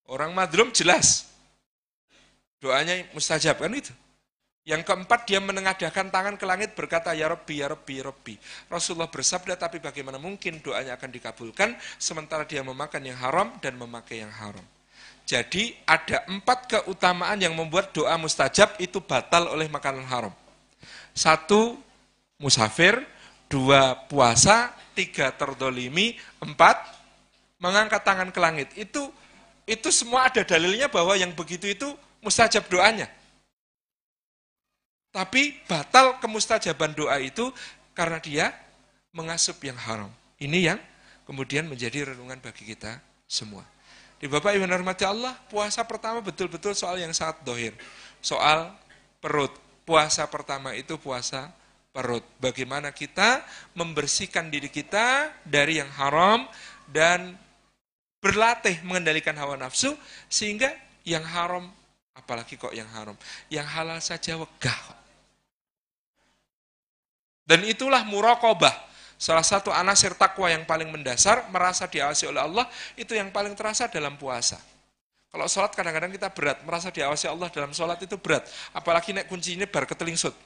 Orang 0.08 0.32
madlum 0.32 0.72
jelas. 0.72 1.28
Doanya 2.58 3.04
mustajab 3.12 3.60
kan 3.60 3.70
itu. 3.76 3.92
Yang 4.66 4.82
keempat 4.82 5.30
dia 5.30 5.38
menengadahkan 5.38 6.10
tangan 6.10 6.34
ke 6.34 6.42
langit 6.42 6.74
berkata 6.74 7.14
ya 7.14 7.30
Rabbi 7.30 7.62
ya 7.62 7.70
Rabbi 7.70 8.02
ya 8.02 8.10
Rabbi. 8.10 8.34
Rasulullah 8.66 9.06
bersabda 9.06 9.54
tapi 9.54 9.78
bagaimana 9.78 10.18
mungkin 10.18 10.58
doanya 10.58 10.98
akan 10.98 11.06
dikabulkan 11.14 11.78
sementara 12.02 12.42
dia 12.42 12.66
memakan 12.66 12.98
yang 13.06 13.14
haram 13.14 13.54
dan 13.62 13.78
memakai 13.78 14.26
yang 14.26 14.34
haram. 14.34 14.66
Jadi 15.22 15.70
ada 15.86 16.26
empat 16.26 16.66
keutamaan 16.66 17.38
yang 17.38 17.54
membuat 17.54 17.94
doa 17.94 18.18
mustajab 18.18 18.74
itu 18.82 18.98
batal 18.98 19.54
oleh 19.54 19.70
makanan 19.70 20.02
haram. 20.02 20.34
Satu, 21.14 21.78
musafir. 22.42 23.06
Dua, 23.46 23.94
puasa. 24.10 24.74
Tiga, 24.98 25.30
terdolimi. 25.30 26.18
Empat, 26.42 26.82
mengangkat 27.62 28.02
tangan 28.02 28.34
ke 28.34 28.38
langit. 28.42 28.68
Itu 28.74 29.14
itu 29.62 29.94
semua 29.94 30.26
ada 30.26 30.42
dalilnya 30.42 30.90
bahwa 30.90 31.14
yang 31.14 31.30
begitu 31.34 31.70
itu 31.70 31.86
mustajab 32.18 32.66
doanya. 32.66 33.06
Tapi 35.16 35.56
batal 35.64 36.20
kemustajaban 36.20 36.92
doa 36.92 37.16
itu 37.16 37.48
karena 37.96 38.20
dia 38.20 38.52
mengasup 39.16 39.56
yang 39.64 39.80
haram. 39.80 40.12
Ini 40.36 40.76
yang 40.76 40.80
kemudian 41.24 41.64
menjadi 41.64 42.12
renungan 42.12 42.36
bagi 42.36 42.68
kita 42.68 43.00
semua. 43.24 43.64
Di 44.20 44.28
Bapak 44.28 44.52
Ibu 44.52 44.68
hormati 44.68 45.08
Allah, 45.08 45.32
puasa 45.48 45.80
pertama 45.88 46.20
betul-betul 46.20 46.76
soal 46.76 47.00
yang 47.00 47.16
sangat 47.16 47.40
dohir. 47.48 47.72
Soal 48.20 48.76
perut. 49.24 49.56
Puasa 49.88 50.28
pertama 50.28 50.76
itu 50.76 51.00
puasa 51.00 51.48
perut. 51.96 52.24
Bagaimana 52.36 52.92
kita 52.92 53.40
membersihkan 53.72 54.52
diri 54.52 54.68
kita 54.68 55.32
dari 55.48 55.80
yang 55.80 55.88
haram 55.96 56.44
dan 56.92 57.40
berlatih 58.20 58.84
mengendalikan 58.84 59.32
hawa 59.40 59.56
nafsu 59.56 59.96
sehingga 60.28 60.76
yang 61.08 61.24
haram 61.24 61.72
apalagi 62.12 62.58
kok 62.58 62.74
yang 62.74 62.88
haram 62.90 63.14
yang 63.46 63.62
halal 63.62 64.02
saja 64.02 64.34
wegah 64.34 65.05
dan 67.46 67.62
itulah 67.64 68.02
muraqabah 68.04 68.86
Salah 69.16 69.40
satu 69.40 69.72
anasir 69.72 70.12
takwa 70.12 70.52
yang 70.52 70.68
paling 70.68 70.92
mendasar, 70.92 71.48
merasa 71.48 71.88
diawasi 71.88 72.28
oleh 72.28 72.44
Allah, 72.44 72.68
itu 73.00 73.16
yang 73.16 73.32
paling 73.32 73.56
terasa 73.56 73.88
dalam 73.88 74.20
puasa. 74.20 74.60
Kalau 75.32 75.48
sholat 75.48 75.72
kadang-kadang 75.72 76.12
kita 76.12 76.28
berat, 76.28 76.60
merasa 76.68 76.92
diawasi 76.92 77.24
Allah 77.24 77.48
dalam 77.48 77.72
sholat 77.72 77.96
itu 78.04 78.20
berat. 78.20 78.44
Apalagi 78.76 79.16
naik 79.16 79.32
kuncinya 79.32 79.64
bar 79.64 79.88
ketelingsut. 79.88 80.36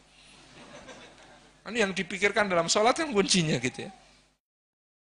Ini 1.66 1.82
yang 1.86 1.92
dipikirkan 1.94 2.46
dalam 2.46 2.70
sholat 2.70 2.94
yang 3.02 3.10
kuncinya 3.10 3.58
gitu 3.58 3.90
ya. 3.90 3.92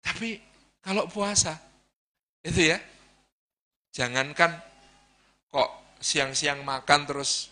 Tapi 0.07 0.39
kalau 0.79 1.11
puasa, 1.11 1.59
itu 2.47 2.75
ya, 2.75 2.79
jangankan 3.91 4.55
kok 5.51 5.99
siang-siang 5.99 6.63
makan 6.63 7.11
terus 7.11 7.51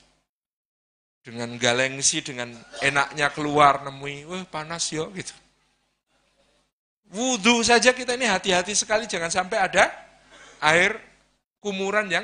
dengan 1.26 1.58
galengsi, 1.58 2.22
dengan 2.22 2.54
enaknya 2.78 3.34
keluar 3.34 3.82
nemui, 3.82 4.22
wah 4.30 4.46
panas 4.46 4.94
yo 4.94 5.10
gitu. 5.10 5.34
Wudhu 7.10 7.66
saja 7.66 7.90
kita 7.90 8.14
ini 8.14 8.30
hati-hati 8.30 8.78
sekali 8.78 9.10
jangan 9.10 9.26
sampai 9.26 9.58
ada 9.58 9.90
air 10.62 11.02
kumuran 11.58 12.06
yang 12.06 12.22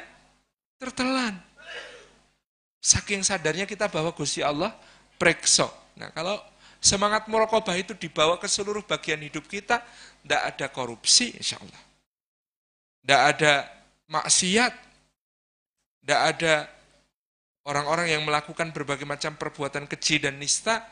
tertelan. 0.79 1.35
Saking 2.79 3.27
sadarnya 3.27 3.66
kita 3.66 3.91
bahwa 3.91 4.15
Gusti 4.15 4.39
Allah 4.39 4.70
prekso. 5.19 5.66
Nah 5.99 6.15
kalau 6.15 6.39
semangat 6.79 7.27
murokobah 7.27 7.74
itu 7.74 7.99
dibawa 7.99 8.39
ke 8.39 8.47
seluruh 8.47 8.87
bagian 8.87 9.19
hidup 9.19 9.51
kita, 9.51 9.83
tidak 10.23 10.43
ada 10.55 10.66
korupsi 10.70 11.35
insya 11.35 11.59
Allah. 11.59 11.83
Tidak 13.03 13.23
ada 13.35 13.53
maksiat, 14.07 14.73
tidak 16.03 16.20
ada 16.35 16.55
orang-orang 17.62 18.10
yang 18.10 18.22
melakukan 18.26 18.74
berbagai 18.74 19.06
macam 19.06 19.34
perbuatan 19.39 19.86
keji 19.86 20.22
dan 20.22 20.39
nista, 20.39 20.82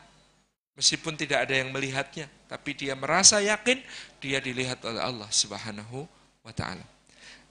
meskipun 0.75 1.19
tidak 1.19 1.47
ada 1.47 1.59
yang 1.59 1.69
melihatnya, 1.71 2.31
tapi 2.47 2.75
dia 2.75 2.95
merasa 2.95 3.43
yakin 3.43 3.79
dia 4.23 4.39
dilihat 4.39 4.79
oleh 4.87 5.03
Allah 5.03 5.27
Subhanahu 5.27 6.07
wa 6.43 6.53
taala. 6.55 6.83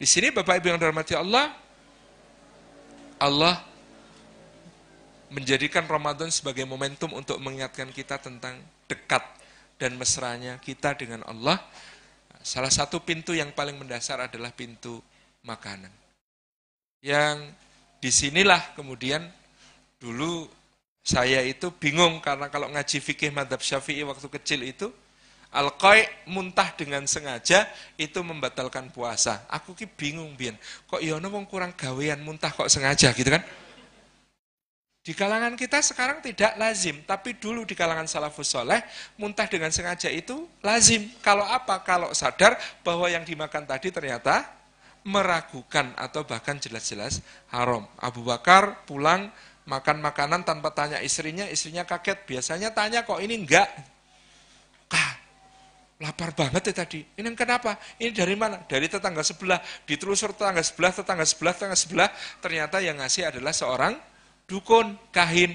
Di 0.00 0.08
sini 0.08 0.32
Bapak 0.32 0.64
Ibu 0.64 0.72
yang 0.72 0.80
dirahmati 0.80 1.12
Allah, 1.12 1.52
Allah 3.20 3.60
menjadikan 5.30 5.84
Ramadan 5.84 6.32
sebagai 6.32 6.64
momentum 6.64 7.12
untuk 7.12 7.36
mengingatkan 7.38 7.92
kita 7.92 8.16
tentang 8.18 8.58
dekat 8.88 9.22
dan 9.76 9.94
mesranya 10.00 10.56
kita 10.58 10.96
dengan 10.96 11.22
Allah. 11.28 11.60
Salah 12.40 12.72
satu 12.72 13.04
pintu 13.04 13.36
yang 13.36 13.52
paling 13.52 13.76
mendasar 13.76 14.24
adalah 14.24 14.48
pintu 14.50 15.04
makanan. 15.44 15.92
Yang 17.04 17.52
di 18.00 18.08
sinilah 18.08 18.74
kemudian 18.74 19.22
dulu 20.00 20.48
saya 21.04 21.44
itu 21.44 21.68
bingung 21.76 22.20
karena 22.24 22.48
kalau 22.48 22.68
ngaji 22.72 23.00
fikih 23.00 23.32
madhab 23.32 23.60
syafi'i 23.60 24.04
waktu 24.04 24.28
kecil 24.40 24.60
itu 24.64 24.88
al 25.50 25.74
muntah 26.30 26.70
dengan 26.78 27.02
sengaja 27.10 27.66
itu 27.98 28.22
membatalkan 28.22 28.86
puasa. 28.94 29.42
Aku 29.50 29.74
ki 29.74 29.86
bingung 29.86 30.38
bian. 30.38 30.54
Kok 30.86 31.02
yono 31.02 31.26
wong 31.26 31.44
kurang 31.50 31.74
gawean 31.74 32.22
muntah 32.22 32.54
kok 32.54 32.70
sengaja 32.70 33.10
gitu 33.10 33.26
kan? 33.26 33.42
Di 35.00 35.16
kalangan 35.16 35.56
kita 35.56 35.80
sekarang 35.80 36.20
tidak 36.20 36.60
lazim, 36.60 37.00
tapi 37.08 37.32
dulu 37.32 37.64
di 37.64 37.72
kalangan 37.72 38.04
salafus 38.04 38.52
soleh, 38.52 38.84
muntah 39.16 39.48
dengan 39.48 39.72
sengaja 39.72 40.12
itu 40.12 40.44
lazim. 40.60 41.08
Kalau 41.24 41.42
apa? 41.42 41.80
Kalau 41.82 42.12
sadar 42.12 42.60
bahwa 42.84 43.08
yang 43.08 43.24
dimakan 43.24 43.64
tadi 43.64 43.88
ternyata 43.88 44.59
meragukan 45.04 45.96
atau 45.96 46.24
bahkan 46.28 46.60
jelas-jelas 46.60 47.24
haram. 47.48 47.88
Abu 47.96 48.20
Bakar 48.20 48.84
pulang 48.84 49.32
makan 49.64 50.02
makanan 50.04 50.44
tanpa 50.44 50.72
tanya 50.76 51.00
istrinya, 51.00 51.48
istrinya 51.48 51.86
kaget. 51.88 52.26
Biasanya 52.28 52.74
tanya 52.74 53.06
kok 53.06 53.20
ini 53.22 53.40
enggak. 53.40 53.68
Kah, 54.90 55.10
lapar 56.02 56.34
banget 56.36 56.72
ya 56.72 56.84
tadi. 56.84 57.00
Ini 57.16 57.28
kenapa? 57.32 57.80
Ini 57.96 58.12
dari 58.12 58.34
mana? 58.36 58.60
Dari 58.66 58.90
tetangga 58.90 59.24
sebelah. 59.24 59.60
Ditelusur 59.88 60.36
tetangga 60.36 60.60
sebelah, 60.60 60.92
tetangga 60.92 61.24
sebelah, 61.24 61.52
tetangga 61.56 61.78
sebelah. 61.78 62.08
Ternyata 62.42 62.76
yang 62.84 63.00
ngasih 63.00 63.30
adalah 63.30 63.54
seorang 63.54 63.94
dukun, 64.44 64.98
kahin. 65.14 65.54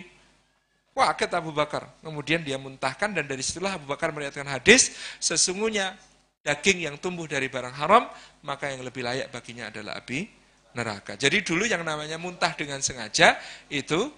Wah, 0.96 1.12
kaget 1.12 1.36
Abu 1.36 1.52
Bakar. 1.52 1.92
Kemudian 2.00 2.40
dia 2.42 2.56
muntahkan 2.56 3.12
dan 3.12 3.28
dari 3.28 3.44
situlah 3.44 3.76
Abu 3.76 3.84
Bakar 3.92 4.16
melihatkan 4.16 4.48
hadis, 4.48 4.96
sesungguhnya 5.20 6.00
daging 6.46 6.86
yang 6.86 6.96
tumbuh 7.02 7.26
dari 7.26 7.50
barang 7.50 7.74
haram, 7.74 8.06
maka 8.46 8.70
yang 8.70 8.86
lebih 8.86 9.02
layak 9.02 9.34
baginya 9.34 9.74
adalah 9.74 9.98
api 9.98 10.30
neraka. 10.78 11.18
Jadi 11.18 11.42
dulu 11.42 11.66
yang 11.66 11.82
namanya 11.82 12.22
muntah 12.22 12.54
dengan 12.54 12.78
sengaja 12.86 13.42
itu 13.74 14.14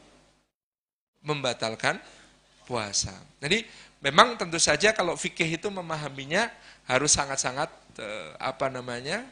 membatalkan 1.24 1.98
puasa. 2.68 3.16
Jadi 3.40 3.88
Memang 3.98 4.38
tentu 4.38 4.62
saja 4.62 4.94
kalau 4.94 5.18
fikih 5.18 5.58
itu 5.58 5.68
memahaminya 5.74 6.54
harus 6.86 7.18
sangat-sangat 7.18 7.70
eh, 7.98 8.30
apa 8.38 8.70
namanya 8.70 9.26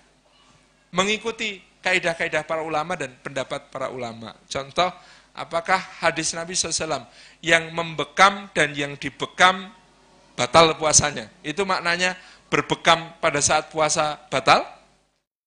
mengikuti 0.90 1.62
kaidah-kaidah 1.86 2.42
para 2.50 2.66
ulama 2.66 2.98
dan 2.98 3.14
pendapat 3.22 3.70
para 3.70 3.94
ulama. 3.94 4.34
Contoh, 4.50 4.90
apakah 5.38 5.78
hadis 6.02 6.34
Nabi 6.34 6.58
SAW 6.58 7.06
yang 7.46 7.70
membekam 7.70 8.50
dan 8.58 8.74
yang 8.74 8.98
dibekam 8.98 9.70
batal 10.34 10.74
puasanya? 10.82 11.30
Itu 11.46 11.62
maknanya 11.62 12.18
berbekam 12.56 13.20
pada 13.20 13.44
saat 13.44 13.68
puasa 13.68 14.16
batal? 14.32 14.64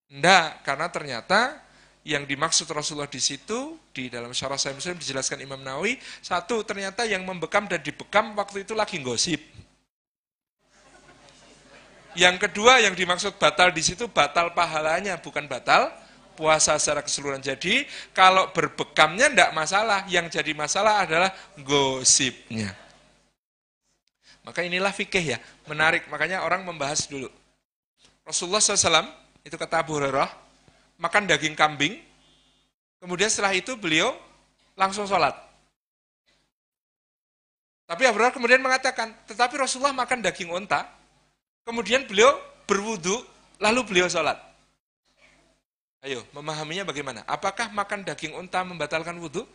Tidak, 0.09 0.61
karena 0.61 0.93
ternyata 0.93 1.57
yang 2.05 2.29
dimaksud 2.29 2.69
Rasulullah 2.69 3.09
di 3.09 3.21
situ 3.21 3.77
di 3.93 4.09
dalam 4.09 4.33
syarah 4.33 4.57
saya 4.57 4.73
Muslim 4.73 4.97
dijelaskan 4.97 5.45
Imam 5.45 5.61
Nawawi 5.61 6.01
satu 6.25 6.65
ternyata 6.65 7.05
yang 7.05 7.21
membekam 7.21 7.69
dan 7.69 7.85
dibekam 7.85 8.33
waktu 8.33 8.65
itu 8.65 8.73
lagi 8.73 8.97
gosip 9.05 9.37
yang 12.17 12.41
kedua 12.41 12.81
yang 12.81 12.97
dimaksud 12.97 13.37
batal 13.37 13.69
di 13.69 13.85
situ 13.85 14.09
batal 14.09 14.57
pahalanya 14.57 15.21
bukan 15.21 15.45
batal 15.45 15.93
puasa 16.39 16.79
secara 16.79 17.03
keseluruhan. 17.03 17.43
Jadi 17.43 17.83
kalau 18.15 18.55
berbekamnya 18.55 19.27
tidak 19.27 19.51
masalah 19.59 20.07
yang 20.07 20.31
jadi 20.31 20.55
masalah 20.55 21.03
adalah 21.03 21.35
gosipnya 21.61 22.88
maka 24.49 24.65
inilah 24.65 24.91
fikih 24.97 25.37
ya 25.37 25.39
menarik 25.69 26.09
makanya 26.09 26.41
orang 26.41 26.65
membahas 26.65 27.05
dulu 27.05 27.29
Rasulullah 28.25 28.61
SAW 28.61 29.09
itu 29.45 29.57
kata 29.57 29.81
Abu 29.81 29.97
Hurairah 29.97 30.29
makan 31.01 31.25
daging 31.25 31.57
kambing, 31.57 31.97
kemudian 33.01 33.33
setelah 33.33 33.55
itu 33.57 33.73
beliau 33.79 34.13
langsung 34.77 35.07
sholat. 35.09 35.33
Tapi 37.89 38.05
Abu 38.05 38.21
Hurairah 38.21 38.37
kemudian 38.37 38.61
mengatakan, 38.61 39.17
tetapi 39.25 39.57
Rasulullah 39.57 39.97
makan 39.97 40.21
daging 40.21 40.53
onta, 40.53 40.85
kemudian 41.65 42.05
beliau 42.05 42.37
berwudu, 42.69 43.25
lalu 43.57 43.81
beliau 43.89 44.13
sholat. 44.13 44.37
Ayo, 46.05 46.23
memahaminya 46.37 46.85
bagaimana? 46.85 47.25
Apakah 47.25 47.73
makan 47.73 48.05
daging 48.05 48.37
unta 48.37 48.61
membatalkan 48.63 49.17
wudhu? 49.19 49.49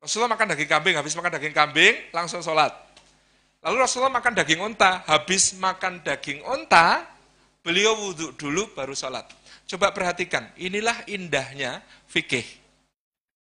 Rasulullah 0.00 0.36
makan 0.36 0.52
daging 0.54 0.70
kambing, 0.70 0.94
habis 0.96 1.14
makan 1.16 1.30
daging 1.36 1.54
kambing, 1.56 1.94
langsung 2.12 2.40
sholat. 2.44 2.72
Lalu 3.64 3.76
Rasulullah 3.82 4.14
makan 4.14 4.32
daging 4.36 4.60
unta, 4.62 5.02
habis 5.08 5.56
makan 5.56 6.04
daging 6.04 6.44
unta, 6.46 7.16
Beliau 7.66 7.98
wudhu 7.98 8.30
dulu 8.38 8.70
baru 8.78 8.94
sholat. 8.94 9.26
Coba 9.66 9.90
perhatikan, 9.90 10.46
inilah 10.54 11.02
indahnya 11.10 11.82
fikih. 12.06 12.46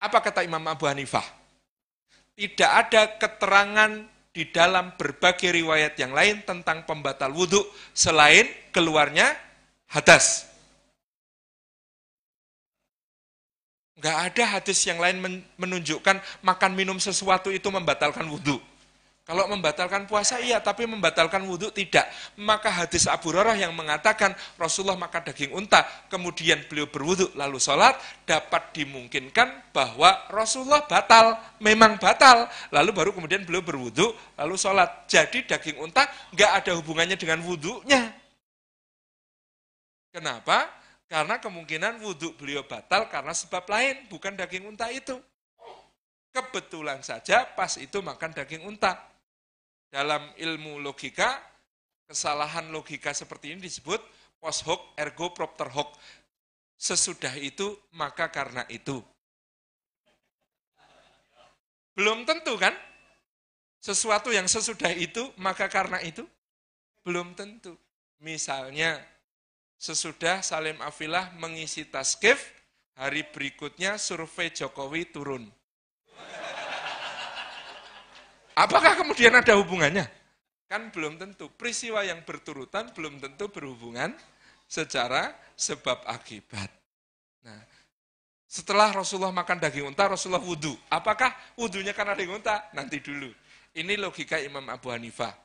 Apa 0.02 0.18
kata 0.18 0.42
Imam 0.42 0.66
Abu 0.66 0.90
Hanifah? 0.90 1.22
Tidak 2.34 2.66
ada 2.66 3.22
keterangan 3.22 4.02
di 4.34 4.50
dalam 4.50 4.98
berbagai 4.98 5.54
riwayat 5.54 5.94
yang 6.02 6.10
lain 6.10 6.42
tentang 6.42 6.90
pembatal 6.90 7.30
wudhu 7.38 7.62
selain 7.94 8.50
keluarnya 8.74 9.30
hadas. 9.94 10.50
Enggak 13.96 14.18
ada 14.28 14.44
hadis 14.60 14.80
yang 14.84 15.00
lain 15.00 15.24
menunjukkan 15.56 16.20
makan 16.44 16.72
minum 16.76 17.00
sesuatu 17.00 17.48
itu 17.48 17.68
membatalkan 17.72 18.28
wudhu. 18.28 18.60
Kalau 19.26 19.50
membatalkan 19.50 20.06
puasa 20.06 20.38
iya, 20.38 20.62
tapi 20.62 20.86
membatalkan 20.86 21.42
wudhu 21.50 21.74
tidak. 21.74 22.06
Maka 22.38 22.70
hadis 22.70 23.10
Abu 23.10 23.34
Hurairah 23.34 23.58
yang 23.58 23.74
mengatakan 23.74 24.38
Rasulullah 24.54 25.02
makan 25.02 25.34
daging 25.34 25.50
unta, 25.50 25.82
kemudian 26.14 26.62
beliau 26.70 26.86
berwudhu 26.86 27.34
lalu 27.34 27.58
sholat, 27.58 27.98
dapat 28.30 28.70
dimungkinkan 28.78 29.74
bahwa 29.74 30.14
Rasulullah 30.30 30.86
batal, 30.86 31.42
memang 31.58 31.98
batal. 31.98 32.46
Lalu 32.70 32.94
baru 32.94 33.10
kemudian 33.18 33.42
beliau 33.50 33.66
berwudhu 33.66 34.14
lalu 34.38 34.56
sholat. 34.62 35.10
Jadi 35.10 35.42
daging 35.50 35.82
unta 35.82 36.06
nggak 36.30 36.52
ada 36.62 36.72
hubungannya 36.78 37.18
dengan 37.18 37.42
wudhunya. 37.42 38.14
Kenapa? 40.14 40.70
Karena 41.06 41.38
kemungkinan 41.38 42.02
wudhu 42.02 42.34
beliau 42.34 42.66
batal 42.66 43.06
karena 43.14 43.30
sebab 43.30 43.66
lain, 43.70 44.10
bukan 44.10 44.34
daging 44.34 44.66
unta 44.66 44.90
itu. 44.90 45.14
Kebetulan 46.34 47.00
saja 47.06 47.46
pas 47.56 47.78
itu 47.78 48.02
makan 48.02 48.36
daging 48.36 48.66
unta 48.68 49.00
dalam 49.94 50.28
ilmu 50.36 50.82
logika, 50.84 51.40
kesalahan 52.10 52.68
logika 52.74 53.16
seperti 53.16 53.56
ini 53.56 53.64
disebut 53.64 54.04
post 54.44 54.68
hoc 54.68 54.92
ergo 55.00 55.32
propter 55.32 55.72
hoc. 55.72 55.96
Sesudah 56.76 57.32
itu, 57.40 57.80
maka 57.96 58.28
karena 58.28 58.68
itu. 58.68 59.00
Belum 61.96 62.28
tentu 62.28 62.60
kan? 62.60 62.76
Sesuatu 63.80 64.36
yang 64.36 64.44
sesudah 64.44 64.92
itu, 64.92 65.32
maka 65.40 65.72
karena 65.72 66.04
itu? 66.04 66.28
Belum 67.08 67.32
tentu. 67.32 67.80
Misalnya, 68.20 69.00
sesudah 69.76 70.42
Salim 70.42 70.80
Afilah 70.82 71.32
mengisi 71.38 71.86
taskif, 71.88 72.52
hari 72.96 73.28
berikutnya 73.28 74.00
survei 74.00 74.52
Jokowi 74.52 75.12
turun. 75.12 75.44
Apakah 78.56 78.96
kemudian 78.96 79.36
ada 79.36 79.60
hubungannya? 79.60 80.08
Kan 80.66 80.90
belum 80.90 81.20
tentu. 81.20 81.52
Peristiwa 81.52 82.02
yang 82.08 82.24
berturutan 82.24 82.90
belum 82.96 83.20
tentu 83.20 83.52
berhubungan 83.52 84.16
secara 84.66 85.36
sebab 85.60 86.08
akibat. 86.08 86.72
Nah, 87.44 87.62
setelah 88.48 88.96
Rasulullah 88.96 89.36
makan 89.36 89.60
daging 89.60 89.92
unta, 89.92 90.08
Rasulullah 90.08 90.42
wudhu. 90.42 90.72
Apakah 90.88 91.36
wudhunya 91.60 91.92
karena 91.92 92.16
daging 92.16 92.40
unta? 92.40 92.72
Nanti 92.72 93.04
dulu. 93.04 93.30
Ini 93.76 94.00
logika 94.00 94.40
Imam 94.40 94.64
Abu 94.72 94.88
Hanifah. 94.88 95.45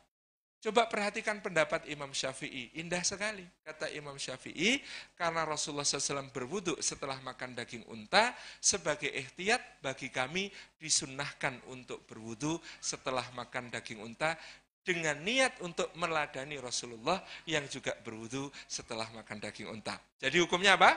Coba 0.60 0.84
perhatikan 0.92 1.40
pendapat 1.40 1.88
Imam 1.88 2.12
Syafi'i. 2.12 2.68
Indah 2.76 3.00
sekali. 3.00 3.48
Kata 3.64 3.88
Imam 3.96 4.20
Syafi'i, 4.20 4.84
karena 5.16 5.48
Rasulullah 5.48 5.88
SAW 5.88 6.28
berwudhu 6.28 6.76
setelah 6.84 7.16
makan 7.24 7.56
daging 7.56 7.88
unta, 7.88 8.36
sebagai 8.60 9.08
ikhtiat 9.08 9.80
bagi 9.80 10.12
kami 10.12 10.52
disunnahkan 10.76 11.64
untuk 11.72 12.04
berwudhu 12.04 12.60
setelah 12.76 13.24
makan 13.32 13.72
daging 13.72 14.04
unta, 14.04 14.36
dengan 14.84 15.16
niat 15.24 15.64
untuk 15.64 15.88
meladani 15.96 16.60
Rasulullah 16.60 17.24
yang 17.48 17.64
juga 17.64 17.96
berwudhu 18.00 18.52
setelah 18.68 19.08
makan 19.16 19.40
daging 19.40 19.68
unta. 19.72 19.96
Jadi 20.20 20.44
hukumnya 20.44 20.76
apa? 20.76 20.92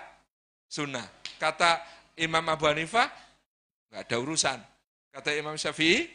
Sunnah. 0.67 1.07
Kata 1.39 1.79
Imam 2.19 2.43
Abu 2.51 2.67
Hanifah, 2.67 3.07
nggak 3.87 4.11
ada 4.11 4.15
urusan. 4.19 4.59
Kata 5.07 5.29
Imam 5.31 5.55
Syafi'i, 5.55 6.11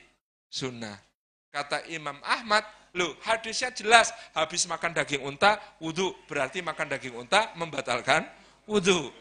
sunnah. 0.52 1.00
Kata 1.48 1.88
Imam 1.88 2.20
Ahmad, 2.20 2.66
loh 2.98 3.14
hadisnya 3.22 3.70
jelas, 3.70 4.10
habis 4.34 4.66
makan 4.66 4.90
daging 4.90 5.22
unta, 5.22 5.62
wudhu. 5.78 6.10
Berarti 6.26 6.58
makan 6.58 6.90
daging 6.90 7.14
unta 7.14 7.54
membatalkan 7.54 8.26
wudhu. 8.66 9.14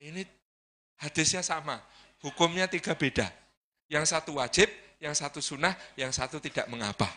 Ini 0.00 0.24
hadisnya 1.00 1.40
sama, 1.40 1.80
hukumnya 2.20 2.68
tiga 2.68 2.92
beda. 2.92 3.32
Yang 3.88 4.12
satu 4.12 4.36
wajib, 4.36 4.68
yang 5.00 5.16
satu 5.16 5.40
sunnah, 5.40 5.72
yang 5.96 6.12
satu 6.12 6.36
tidak 6.36 6.68
mengapa. 6.68 7.08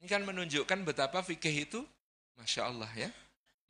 Ini 0.00 0.06
kan 0.06 0.22
menunjukkan 0.22 0.84
betapa 0.84 1.24
fikih 1.24 1.64
itu, 1.64 1.80
Masya 2.36 2.68
Allah 2.68 2.92
ya. 2.92 3.10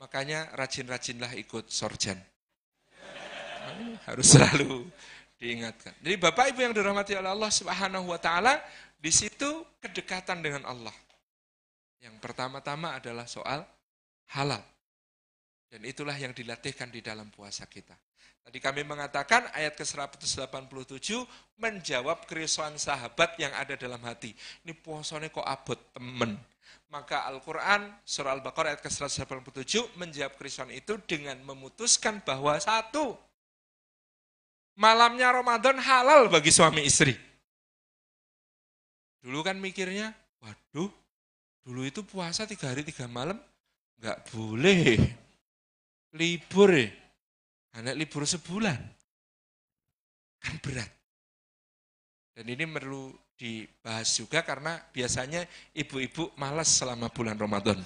Makanya 0.03 0.51
rajin-rajinlah 0.59 1.39
ikut 1.39 1.71
sorjan. 1.71 2.19
Harus 4.05 4.35
selalu 4.35 4.85
diingatkan. 5.45 5.93
Jadi 6.01 6.17
Bapak 6.17 6.57
Ibu 6.57 6.65
yang 6.65 6.73
dirahmati 6.73 7.13
oleh 7.21 7.29
Allah 7.29 7.53
Subhanahu 7.53 8.09
wa 8.09 8.17
taala, 8.17 8.57
di 8.97 9.13
situ 9.13 9.69
kedekatan 9.85 10.41
dengan 10.41 10.65
Allah. 10.65 10.97
Yang 12.01 12.17
pertama-tama 12.25 12.97
adalah 12.97 13.29
soal 13.29 13.61
halal. 14.33 14.65
Dan 15.69 15.85
itulah 15.85 16.17
yang 16.17 16.33
dilatihkan 16.33 16.89
di 16.89 17.05
dalam 17.05 17.29
puasa 17.29 17.69
kita. 17.69 17.93
Tadi 18.45 18.61
kami 18.61 18.85
mengatakan 18.85 19.49
ayat 19.57 19.73
ke-187 19.73 21.09
menjawab 21.57 22.29
kerisauan 22.29 22.77
sahabat 22.77 23.41
yang 23.41 23.51
ada 23.57 23.73
dalam 23.73 24.01
hati. 24.05 24.37
Ini 24.65 24.77
puasanya 24.77 25.33
kok 25.33 25.45
abot 25.45 25.81
temen. 25.97 26.37
Maka 26.93 27.25
Al-Quran 27.27 27.89
surah 28.05 28.37
Al-Baqarah 28.37 28.77
ayat 28.77 28.85
ke-187 28.85 29.97
menjawab 29.97 30.37
kerisauan 30.37 30.77
itu 30.77 31.01
dengan 31.09 31.41
memutuskan 31.41 32.21
bahwa 32.21 32.55
satu, 32.61 33.17
malamnya 34.79 35.31
Ramadan 35.35 35.79
halal 35.79 36.31
bagi 36.31 36.51
suami 36.51 36.87
istri. 36.87 37.15
Dulu 39.25 39.41
kan 39.41 39.57
mikirnya, 39.57 40.13
waduh, 40.43 40.93
dulu 41.65 41.81
itu 41.89 42.05
puasa 42.05 42.45
tiga 42.45 42.69
hari 42.69 42.85
tiga 42.85 43.09
malam, 43.09 43.41
nggak 43.97 44.19
boleh, 44.29 45.01
libur 46.13 46.71
ya, 46.77 46.93
anak 47.81 47.97
libur 47.97 48.29
sebulan, 48.29 48.77
kan 50.45 50.55
berat. 50.61 50.91
Dan 52.35 52.51
ini 52.51 52.69
perlu 52.69 53.15
dibahas 53.35 54.13
juga 54.13 54.45
karena 54.45 54.77
biasanya 54.93 55.47
ibu-ibu 55.73 56.35
malas 56.37 56.69
selama 56.69 57.09
bulan 57.09 57.39
Ramadan. 57.39 57.79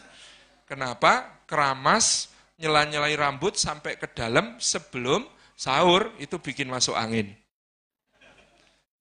Kenapa? 0.67 1.45
Keramas, 1.49 2.29
nyela-nyelai 2.61 3.17
rambut 3.17 3.57
sampai 3.57 3.97
ke 3.97 4.11
dalam 4.11 4.59
sebelum 4.61 5.25
sahur 5.59 6.15
itu 6.23 6.39
bikin 6.39 6.71
masuk 6.71 6.95
angin. 6.95 7.35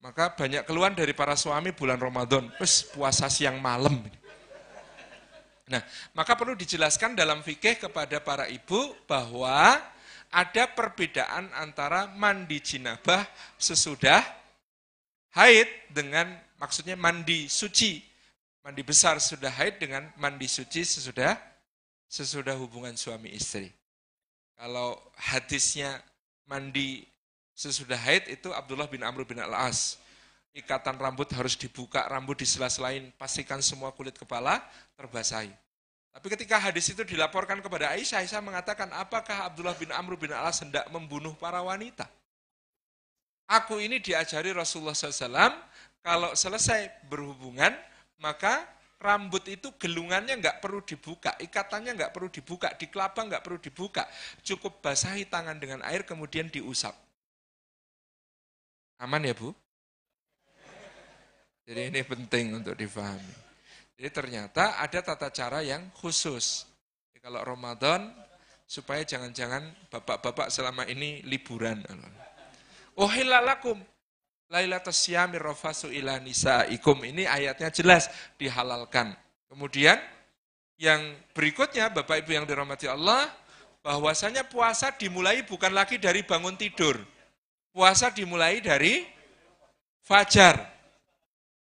Maka 0.02 0.34
banyak 0.34 0.66
keluhan 0.66 0.98
dari 0.98 1.14
para 1.14 1.38
suami 1.38 1.70
bulan 1.70 2.02
Ramadan, 2.02 2.50
terus 2.58 2.90
puasa 2.90 3.30
siang 3.30 3.62
malam. 3.62 4.02
Nah, 5.68 5.84
maka 6.16 6.34
perlu 6.34 6.56
dijelaskan 6.56 7.14
dalam 7.14 7.44
fikih 7.44 7.78
kepada 7.78 8.24
para 8.24 8.48
ibu 8.48 8.96
bahwa 9.06 9.78
ada 10.32 10.64
perbedaan 10.72 11.52
antara 11.60 12.08
mandi 12.16 12.58
jinabah 12.64 13.28
sesudah 13.60 14.24
haid 15.36 15.68
dengan 15.92 16.32
maksudnya 16.56 16.96
mandi 16.96 17.52
suci. 17.52 18.00
Mandi 18.64 18.82
besar 18.84 19.20
sudah 19.20 19.52
haid 19.52 19.80
dengan 19.80 20.08
mandi 20.20 20.48
suci 20.48 20.88
sesudah 20.88 21.36
sesudah 22.08 22.56
hubungan 22.56 22.96
suami 22.96 23.36
istri. 23.36 23.68
Kalau 24.56 24.96
hadisnya 25.20 26.00
mandi 26.48 27.06
sesudah 27.54 28.00
haid 28.00 28.32
itu 28.32 28.50
Abdullah 28.56 28.88
bin 28.88 29.04
Amr 29.04 29.28
bin 29.28 29.38
Al-As. 29.38 30.00
Ikatan 30.58 30.98
rambut 30.98 31.30
harus 31.38 31.54
dibuka, 31.54 32.02
rambut 32.10 32.42
di 32.42 32.48
sela-selain, 32.50 33.14
pastikan 33.14 33.62
semua 33.62 33.94
kulit 33.94 34.18
kepala 34.18 34.58
terbasahi. 34.98 35.54
Tapi 36.18 36.28
ketika 36.34 36.58
hadis 36.58 36.90
itu 36.90 37.06
dilaporkan 37.06 37.62
kepada 37.62 37.94
Aisyah, 37.94 38.26
Aisyah 38.26 38.42
mengatakan, 38.42 38.90
apakah 38.90 39.46
Abdullah 39.54 39.78
bin 39.78 39.94
Amr 39.94 40.18
bin 40.18 40.34
Al-As 40.34 40.66
hendak 40.66 40.90
membunuh 40.90 41.38
para 41.38 41.62
wanita? 41.62 42.10
Aku 43.46 43.78
ini 43.78 44.02
diajari 44.02 44.50
Rasulullah 44.50 44.98
SAW, 44.98 45.54
kalau 46.02 46.34
selesai 46.34 46.90
berhubungan, 47.06 47.70
maka 48.18 48.66
rambut 48.98 49.46
itu 49.46 49.74
gelungannya 49.78 50.42
nggak 50.42 50.58
perlu 50.58 50.82
dibuka, 50.82 51.38
ikatannya 51.38 51.94
nggak 51.94 52.12
perlu 52.14 52.30
dibuka, 52.34 52.74
di 52.74 52.90
kelapa 52.90 53.22
nggak 53.22 53.46
perlu 53.46 53.60
dibuka, 53.62 54.10
cukup 54.42 54.82
basahi 54.82 55.30
tangan 55.30 55.58
dengan 55.62 55.86
air 55.86 56.02
kemudian 56.02 56.50
diusap. 56.50 56.98
Aman 58.98 59.22
ya 59.22 59.38
Bu? 59.38 59.54
Jadi 61.68 61.82
ini 61.94 62.02
penting 62.02 62.58
untuk 62.58 62.74
difahami. 62.74 63.36
Jadi 64.00 64.10
ternyata 64.10 64.80
ada 64.82 65.00
tata 65.04 65.30
cara 65.30 65.62
yang 65.62 65.92
khusus. 65.94 66.66
Jadi 67.12 67.20
kalau 67.22 67.42
Ramadan, 67.44 68.14
supaya 68.66 69.06
jangan-jangan 69.06 69.76
bapak-bapak 69.94 70.50
selama 70.50 70.88
ini 70.90 71.22
liburan. 71.28 71.82
Uhillalakum 72.98 73.78
lailatus 74.48 74.96
syamir 74.96 75.44
rafasu 75.44 75.92
ila 75.92 76.20
nisaikum. 76.20 77.04
Ini 77.04 77.28
ayatnya 77.28 77.72
jelas 77.72 78.08
dihalalkan. 78.40 79.16
Kemudian 79.48 80.00
yang 80.78 81.02
berikutnya 81.32 81.90
Bapak 81.90 82.24
Ibu 82.26 82.32
yang 82.38 82.46
dirahmati 82.46 82.86
Allah, 82.86 83.32
bahwasanya 83.82 84.44
puasa 84.46 84.92
dimulai 84.94 85.42
bukan 85.48 85.72
lagi 85.72 85.96
dari 85.96 86.22
bangun 86.28 86.60
tidur 86.60 87.00
Puasa 87.78 88.10
dimulai 88.10 88.58
dari 88.58 89.06
fajar. 90.02 90.58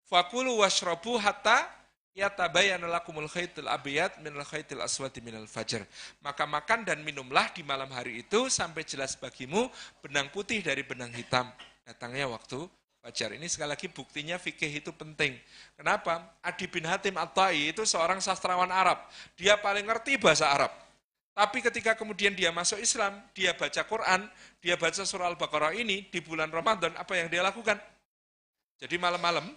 Fakulu 0.10 0.66
washrabu 0.66 1.22
hatta 1.22 1.70
yatabayyana 2.18 2.90
lakumul 2.90 3.30
khaitul 3.30 3.70
abiyat 3.70 4.18
minal 4.26 4.42
khaitil 4.42 4.82
aswati 4.82 5.22
minal 5.22 5.46
fajar. 5.46 5.86
Maka 6.26 6.50
makan 6.50 6.82
dan 6.82 7.06
minumlah 7.06 7.54
di 7.54 7.62
malam 7.62 7.94
hari 7.94 8.26
itu 8.26 8.50
sampai 8.50 8.82
jelas 8.90 9.14
bagimu 9.22 9.70
benang 10.02 10.34
putih 10.34 10.66
dari 10.66 10.82
benang 10.82 11.14
hitam. 11.14 11.46
Datangnya 11.90 12.30
waktu 12.30 12.70
fajar. 13.02 13.34
Ini 13.34 13.49
sekali 13.49 13.74
lagi 13.74 13.90
buktinya 13.90 14.38
fikih 14.38 14.86
itu 14.86 14.94
penting. 14.94 15.34
Kenapa? 15.74 16.38
Adi 16.45 16.70
bin 16.70 16.86
Hatim 16.86 17.18
At-Tai 17.18 17.74
itu 17.74 17.82
seorang 17.82 18.22
sastrawan 18.22 18.70
Arab. 18.70 19.02
Dia 19.34 19.57
paling 19.57 19.90
ngerti 19.90 20.22
bahasa 20.22 20.53
Arab. 20.53 20.70
Tapi 21.34 21.66
ketika 21.66 21.98
kemudian 21.98 22.38
dia 22.38 22.53
masuk 22.53 22.78
Islam, 22.78 23.16
dia 23.34 23.56
baca 23.57 23.82
Quran, 23.88 24.28
dia 24.61 24.76
baca 24.76 25.02
surah 25.02 25.34
Al-Baqarah 25.34 25.72
ini 25.72 26.06
di 26.11 26.20
bulan 26.20 26.52
Ramadan, 26.52 26.91
apa 26.99 27.16
yang 27.16 27.32
dia 27.32 27.40
lakukan? 27.40 27.80
Jadi 28.76 28.99
malam-malam, 28.99 29.48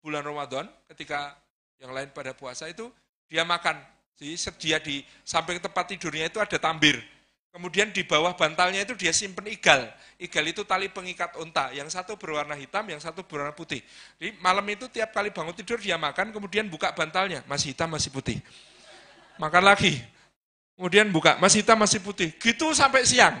bulan 0.00 0.22
Ramadan, 0.22 0.70
ketika 0.94 1.34
yang 1.82 1.90
lain 1.90 2.14
pada 2.14 2.30
puasa 2.30 2.70
itu, 2.70 2.88
dia 3.26 3.42
makan. 3.42 3.74
Jadi 4.16 4.38
dia 4.62 4.78
di 4.78 5.02
samping 5.26 5.58
tempat 5.58 5.90
tidurnya 5.90 6.30
itu 6.30 6.38
ada 6.38 6.56
tambir. 6.62 7.02
Kemudian 7.50 7.90
di 7.90 8.06
bawah 8.06 8.30
bantalnya 8.38 8.86
itu 8.86 8.94
dia 8.94 9.10
simpen 9.10 9.50
igal. 9.50 9.90
Igal 10.22 10.44
itu 10.46 10.62
tali 10.62 10.86
pengikat 10.86 11.34
unta. 11.34 11.74
Yang 11.74 11.98
satu 11.98 12.14
berwarna 12.14 12.54
hitam, 12.54 12.86
yang 12.86 13.02
satu 13.02 13.26
berwarna 13.26 13.50
putih. 13.50 13.82
Jadi 14.22 14.38
malam 14.38 14.62
itu 14.70 14.86
tiap 14.86 15.10
kali 15.10 15.34
bangun 15.34 15.50
tidur 15.58 15.82
dia 15.82 15.98
makan, 15.98 16.30
kemudian 16.30 16.70
buka 16.70 16.94
bantalnya. 16.94 17.42
Masih 17.50 17.74
hitam, 17.74 17.90
masih 17.90 18.14
putih. 18.14 18.38
Makan 19.42 19.66
lagi 19.66 19.98
Kemudian 20.80 21.12
buka, 21.12 21.36
masih 21.36 21.60
hitam, 21.60 21.76
masih 21.76 22.00
putih. 22.00 22.32
Gitu 22.40 22.72
sampai 22.72 23.04
siang. 23.04 23.36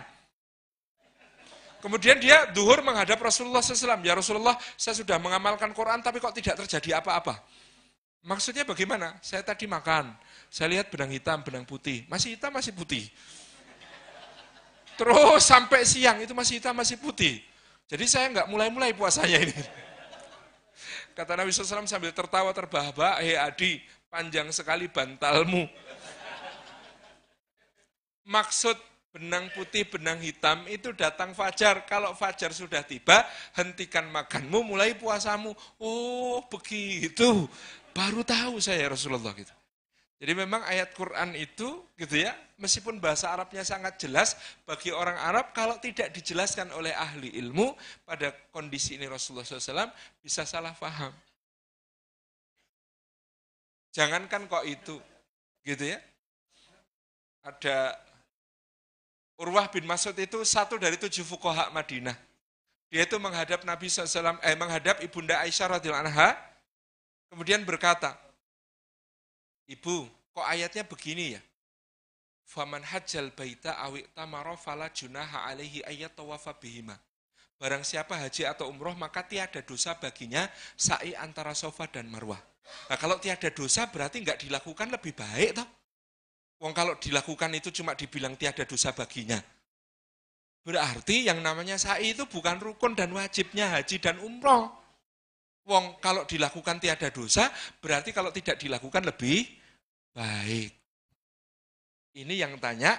Kemudian 1.80 2.20
dia 2.20 2.44
duhur 2.52 2.84
menghadap 2.84 3.16
Rasulullah 3.16 3.64
SAW. 3.64 3.96
Ya 4.04 4.12
Rasulullah, 4.12 4.60
saya 4.76 4.92
sudah 4.92 5.16
mengamalkan 5.16 5.72
Quran, 5.72 6.04
tapi 6.04 6.20
kok 6.20 6.36
tidak 6.36 6.60
terjadi 6.60 7.00
apa-apa. 7.00 7.40
Maksudnya 8.28 8.68
bagaimana? 8.68 9.16
Saya 9.24 9.40
tadi 9.40 9.64
makan, 9.64 10.12
saya 10.52 10.68
lihat 10.68 10.92
benang 10.92 11.08
hitam, 11.16 11.40
benang 11.40 11.64
putih. 11.64 12.04
Masih 12.12 12.36
hitam, 12.36 12.52
masih 12.52 12.76
putih. 12.76 13.08
Terus 15.00 15.40
sampai 15.48 15.88
siang 15.88 16.20
itu 16.20 16.36
masih 16.36 16.60
hitam, 16.60 16.76
masih 16.76 17.00
putih. 17.00 17.40
Jadi 17.88 18.04
saya 18.04 18.28
nggak 18.36 18.52
mulai-mulai 18.52 18.92
puasanya 18.92 19.40
ini. 19.40 19.56
Kata 21.16 21.40
Nabi 21.40 21.48
SAW 21.48 21.88
sambil 21.88 22.12
tertawa 22.12 22.52
terbahak-bahak, 22.52 23.24
hei 23.24 23.32
Adi, 23.32 23.80
panjang 24.12 24.52
sekali 24.52 24.92
bantalmu. 24.92 25.64
maksud 28.28 28.76
benang 29.10 29.48
putih, 29.56 29.88
benang 29.88 30.20
hitam 30.20 30.68
itu 30.68 30.92
datang 30.92 31.32
fajar. 31.32 31.88
Kalau 31.88 32.12
fajar 32.12 32.52
sudah 32.52 32.84
tiba, 32.84 33.24
hentikan 33.56 34.04
makanmu, 34.12 34.68
mulai 34.68 34.92
puasamu. 34.92 35.56
Oh, 35.80 36.44
begitu. 36.52 37.48
Baru 37.96 38.20
tahu 38.20 38.60
saya 38.60 38.92
Rasulullah 38.92 39.32
gitu. 39.32 39.59
Jadi 40.20 40.36
memang 40.36 40.60
ayat 40.68 40.92
Quran 40.92 41.32
itu 41.32 41.80
gitu 41.96 42.16
ya, 42.20 42.36
meskipun 42.60 43.00
bahasa 43.00 43.32
Arabnya 43.32 43.64
sangat 43.64 43.96
jelas 43.96 44.36
bagi 44.68 44.92
orang 44.92 45.16
Arab 45.16 45.56
kalau 45.56 45.80
tidak 45.80 46.12
dijelaskan 46.12 46.68
oleh 46.76 46.92
ahli 46.92 47.32
ilmu 47.40 47.72
pada 48.04 48.28
kondisi 48.52 49.00
ini 49.00 49.08
Rasulullah 49.08 49.48
SAW 49.48 49.88
bisa 50.20 50.44
salah 50.44 50.76
paham. 50.76 51.08
Jangankan 53.96 54.44
kok 54.44 54.68
itu, 54.68 55.00
gitu 55.64 55.88
ya. 55.88 55.98
Ada 57.40 57.96
Urwah 59.40 59.72
bin 59.72 59.88
Mas'ud 59.88 60.12
itu 60.20 60.44
satu 60.44 60.76
dari 60.76 61.00
tujuh 61.00 61.24
fukoha 61.24 61.72
Madinah. 61.72 62.14
Dia 62.92 63.08
itu 63.08 63.16
menghadap 63.16 63.64
Nabi 63.64 63.88
SAW, 63.88 64.36
eh 64.44 64.52
menghadap 64.52 65.00
ibunda 65.00 65.40
Aisyah 65.40 65.80
radhiyallahu 65.80 66.12
anha, 66.12 66.36
kemudian 67.32 67.64
berkata, 67.64 68.20
Ibu, 69.70 70.10
kok 70.34 70.46
ayatnya 70.50 70.82
begini 70.82 71.38
ya? 71.38 71.42
Faman 72.42 72.82
hajjal 72.82 73.30
baita 73.30 73.78
awi 73.78 74.02
tamaro 74.10 74.58
fala 74.58 74.90
junaha 74.90 75.46
alaihi 75.46 75.86
ayat 75.86 76.18
tawafa 76.18 76.58
bihima. 76.58 76.98
Barang 77.54 77.86
siapa 77.86 78.18
haji 78.18 78.50
atau 78.50 78.66
umroh 78.66 78.98
maka 78.98 79.22
tiada 79.22 79.62
dosa 79.62 79.94
baginya 79.94 80.50
sa'i 80.74 81.14
antara 81.14 81.54
sofa 81.54 81.86
dan 81.86 82.10
marwah. 82.10 82.40
Nah 82.90 82.98
kalau 82.98 83.22
tiada 83.22 83.46
dosa 83.54 83.86
berarti 83.86 84.26
nggak 84.26 84.42
dilakukan 84.42 84.90
lebih 84.90 85.14
baik 85.14 85.62
toh? 85.62 85.68
Wong 86.58 86.74
kalau 86.74 86.98
dilakukan 86.98 87.54
itu 87.54 87.70
cuma 87.70 87.94
dibilang 87.94 88.34
tiada 88.34 88.66
dosa 88.66 88.90
baginya. 88.90 89.38
Berarti 90.66 91.30
yang 91.30 91.38
namanya 91.44 91.78
sa'i 91.78 92.16
itu 92.18 92.26
bukan 92.26 92.58
rukun 92.58 92.98
dan 92.98 93.14
wajibnya 93.14 93.70
haji 93.78 94.02
dan 94.02 94.18
umroh. 94.18 94.66
Wong 95.68 96.02
kalau 96.02 96.26
dilakukan 96.26 96.82
tiada 96.82 97.12
dosa, 97.14 97.46
berarti 97.78 98.10
kalau 98.10 98.34
tidak 98.34 98.58
dilakukan 98.58 99.06
lebih 99.06 99.59
Baik. 100.10 100.74
Ini 102.10 102.42
yang 102.42 102.58
tanya 102.58 102.98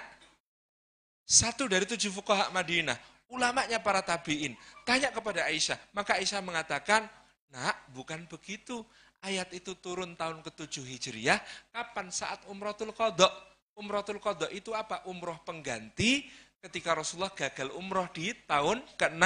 satu 1.22 1.68
dari 1.68 1.84
tujuh 1.84 2.12
fuqaha 2.12 2.48
Madinah, 2.52 2.96
ulamanya 3.28 3.80
para 3.80 4.00
tabi'in, 4.00 4.56
tanya 4.84 5.12
kepada 5.12 5.48
Aisyah. 5.48 5.76
Maka 5.92 6.16
Aisyah 6.16 6.40
mengatakan, 6.40 7.08
nak 7.52 7.76
bukan 7.92 8.24
begitu. 8.28 8.84
Ayat 9.22 9.54
itu 9.54 9.78
turun 9.78 10.18
tahun 10.18 10.42
ke-7 10.42 10.82
Hijriah, 10.82 11.38
kapan 11.70 12.10
saat 12.10 12.42
umrohul 12.50 12.90
Qadha? 12.90 13.30
Umrohul 13.78 14.18
Qadha 14.18 14.50
itu 14.50 14.74
apa? 14.74 15.06
Umroh 15.06 15.38
pengganti 15.46 16.26
ketika 16.58 16.98
Rasulullah 16.98 17.30
gagal 17.30 17.70
umroh 17.74 18.10
di 18.10 18.34
tahun 18.50 18.82
ke-6 18.98 19.24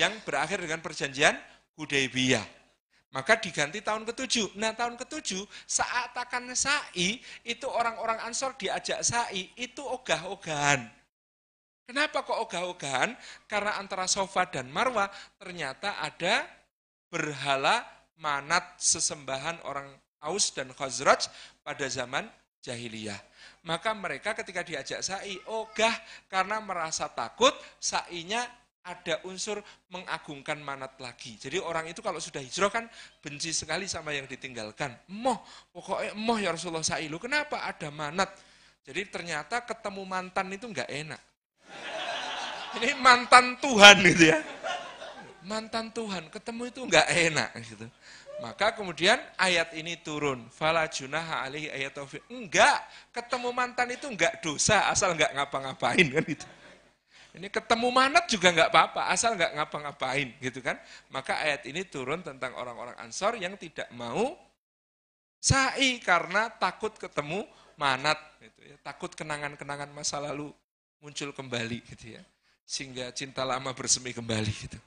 yang 0.00 0.12
berakhir 0.24 0.64
dengan 0.64 0.80
perjanjian 0.80 1.36
Hudaybiyah. 1.76 2.63
Maka 3.14 3.38
diganti 3.38 3.78
tahun 3.78 4.02
ke-7. 4.10 4.58
Nah 4.58 4.74
tahun 4.74 4.98
ke-7 4.98 5.46
saat 5.70 6.10
akan 6.18 6.50
sa'i, 6.50 7.22
itu 7.46 7.66
orang-orang 7.70 8.18
ansor 8.26 8.58
diajak 8.58 9.06
sa'i, 9.06 9.54
itu 9.54 9.78
ogah-ogahan. 9.86 10.90
Kenapa 11.86 12.26
kok 12.26 12.42
ogah-ogahan? 12.42 13.14
Karena 13.46 13.78
antara 13.78 14.10
sofa 14.10 14.50
dan 14.50 14.66
marwah 14.66 15.06
ternyata 15.38 16.02
ada 16.02 16.42
berhala 17.06 17.86
manat 18.18 18.82
sesembahan 18.82 19.62
orang 19.62 19.94
Aus 20.18 20.50
dan 20.50 20.74
Khazraj 20.74 21.30
pada 21.62 21.86
zaman 21.86 22.26
jahiliyah. 22.66 23.20
Maka 23.62 23.94
mereka 23.94 24.34
ketika 24.34 24.66
diajak 24.66 25.06
sa'i, 25.06 25.38
ogah 25.46 25.92
karena 26.26 26.58
merasa 26.58 27.06
takut 27.06 27.54
sa'inya 27.78 28.42
ada 28.84 29.24
unsur 29.24 29.64
mengagungkan 29.88 30.60
manat 30.60 31.00
lagi. 31.00 31.40
Jadi 31.40 31.56
orang 31.56 31.88
itu 31.88 32.04
kalau 32.04 32.20
sudah 32.20 32.44
hijrah 32.44 32.68
kan 32.68 32.84
benci 33.24 33.56
sekali 33.56 33.88
sama 33.88 34.12
yang 34.12 34.28
ditinggalkan. 34.28 34.92
Moh, 35.08 35.40
pokoknya 35.72 36.12
moh 36.12 36.36
ya 36.36 36.52
Rasulullah 36.52 36.84
sa'ilu. 36.84 37.16
Kenapa 37.16 37.64
ada 37.64 37.88
manat? 37.88 38.28
Jadi 38.84 39.08
ternyata 39.08 39.64
ketemu 39.64 40.04
mantan 40.04 40.52
itu 40.52 40.68
enggak 40.68 40.92
enak. 40.92 41.20
Ini 42.76 43.00
mantan 43.00 43.56
Tuhan 43.56 44.04
gitu 44.04 44.24
ya. 44.36 44.38
Mantan 45.44 45.88
Tuhan, 45.88 46.28
ketemu 46.28 46.62
itu 46.68 46.80
enggak 46.84 47.08
enak 47.08 47.50
gitu. 47.64 47.88
Maka 48.44 48.76
kemudian 48.76 49.16
ayat 49.40 49.72
ini 49.72 49.96
turun. 49.96 50.44
Fala 50.52 50.84
junaha 50.92 51.40
alaihi 51.48 51.72
ayat 51.72 51.96
Enggak, 52.28 52.84
ketemu 53.16 53.48
mantan 53.56 53.88
itu 53.96 54.04
enggak 54.12 54.44
dosa 54.44 54.92
asal 54.92 55.16
enggak 55.16 55.32
ngapa-ngapain 55.32 56.04
kan 56.04 56.24
gitu. 56.28 56.44
Ini 57.34 57.50
ketemu 57.50 57.90
manat 57.90 58.30
juga 58.30 58.54
nggak 58.54 58.70
apa-apa, 58.70 59.10
asal 59.10 59.34
nggak 59.34 59.58
ngapa-ngapain 59.58 60.38
gitu 60.38 60.62
kan. 60.62 60.78
Maka 61.10 61.42
ayat 61.42 61.66
ini 61.66 61.82
turun 61.82 62.22
tentang 62.22 62.54
orang-orang 62.54 62.94
ansor 63.02 63.34
yang 63.34 63.58
tidak 63.58 63.90
mau 63.90 64.38
sa'i 65.42 65.98
karena 65.98 66.46
takut 66.54 66.94
ketemu 66.94 67.42
manat, 67.74 68.16
gitu 68.38 68.60
ya. 68.70 68.76
takut 68.86 69.10
kenangan-kenangan 69.18 69.90
masa 69.90 70.22
lalu 70.22 70.54
muncul 71.02 71.34
kembali 71.34 71.82
gitu 71.90 72.14
ya. 72.14 72.22
Sehingga 72.62 73.10
cinta 73.10 73.42
lama 73.42 73.74
bersemi 73.74 74.14
kembali 74.14 74.52
gitu. 74.54 74.78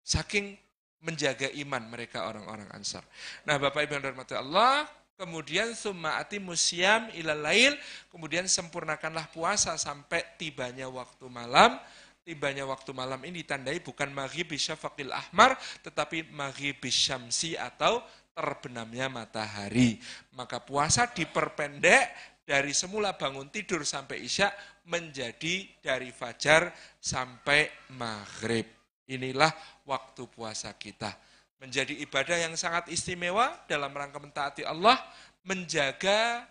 Saking 0.00 0.56
menjaga 1.04 1.52
iman 1.60 1.92
mereka 1.92 2.24
orang-orang 2.24 2.72
ansar. 2.72 3.04
Nah 3.44 3.60
Bapak 3.60 3.84
Ibu 3.84 4.00
yang 4.00 4.04
dirahmati 4.08 4.32
Allah, 4.32 4.88
kemudian 5.20 5.76
summaati 5.76 6.40
musyam 6.40 7.12
ilalail, 7.12 7.76
kemudian 8.08 8.48
sempurnakanlah 8.48 9.28
puasa 9.28 9.76
sampai 9.76 10.24
tibanya 10.40 10.88
waktu 10.88 11.28
malam. 11.28 11.76
Tibanya 12.24 12.64
waktu 12.64 12.96
malam 12.96 13.20
ini 13.28 13.44
ditandai 13.44 13.84
bukan 13.84 14.08
maghrib 14.16 14.48
syafaqil 14.56 15.12
ahmar, 15.12 15.60
tetapi 15.84 16.32
maghrib 16.32 16.80
syamsi 16.88 17.56
atau 17.56 18.00
terbenamnya 18.32 19.12
matahari. 19.12 20.00
Maka 20.36 20.64
puasa 20.64 21.12
diperpendek 21.12 22.12
dari 22.44 22.72
semula 22.72 23.16
bangun 23.16 23.52
tidur 23.52 23.84
sampai 23.84 24.24
isya 24.24 24.48
menjadi 24.88 25.68
dari 25.84 26.12
fajar 26.12 26.72
sampai 26.96 27.68
maghrib. 27.92 28.68
Inilah 29.10 29.50
waktu 29.84 30.28
puasa 30.30 30.70
kita 30.76 31.29
menjadi 31.60 31.92
ibadah 32.00 32.40
yang 32.40 32.56
sangat 32.56 32.88
istimewa 32.88 33.52
dalam 33.68 33.92
rangka 33.92 34.16
mentaati 34.16 34.64
Allah, 34.64 34.96
menjaga 35.44 36.48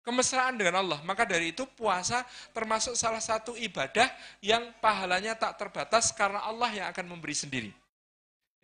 kemesraan 0.00 0.56
dengan 0.56 0.80
Allah. 0.80 0.98
Maka 1.04 1.28
dari 1.28 1.52
itu 1.52 1.68
puasa 1.68 2.24
termasuk 2.56 2.96
salah 2.96 3.20
satu 3.20 3.52
ibadah 3.52 4.08
yang 4.40 4.72
pahalanya 4.80 5.36
tak 5.36 5.60
terbatas 5.60 6.08
karena 6.16 6.40
Allah 6.40 6.72
yang 6.72 6.88
akan 6.88 7.04
memberi 7.04 7.36
sendiri. 7.36 7.70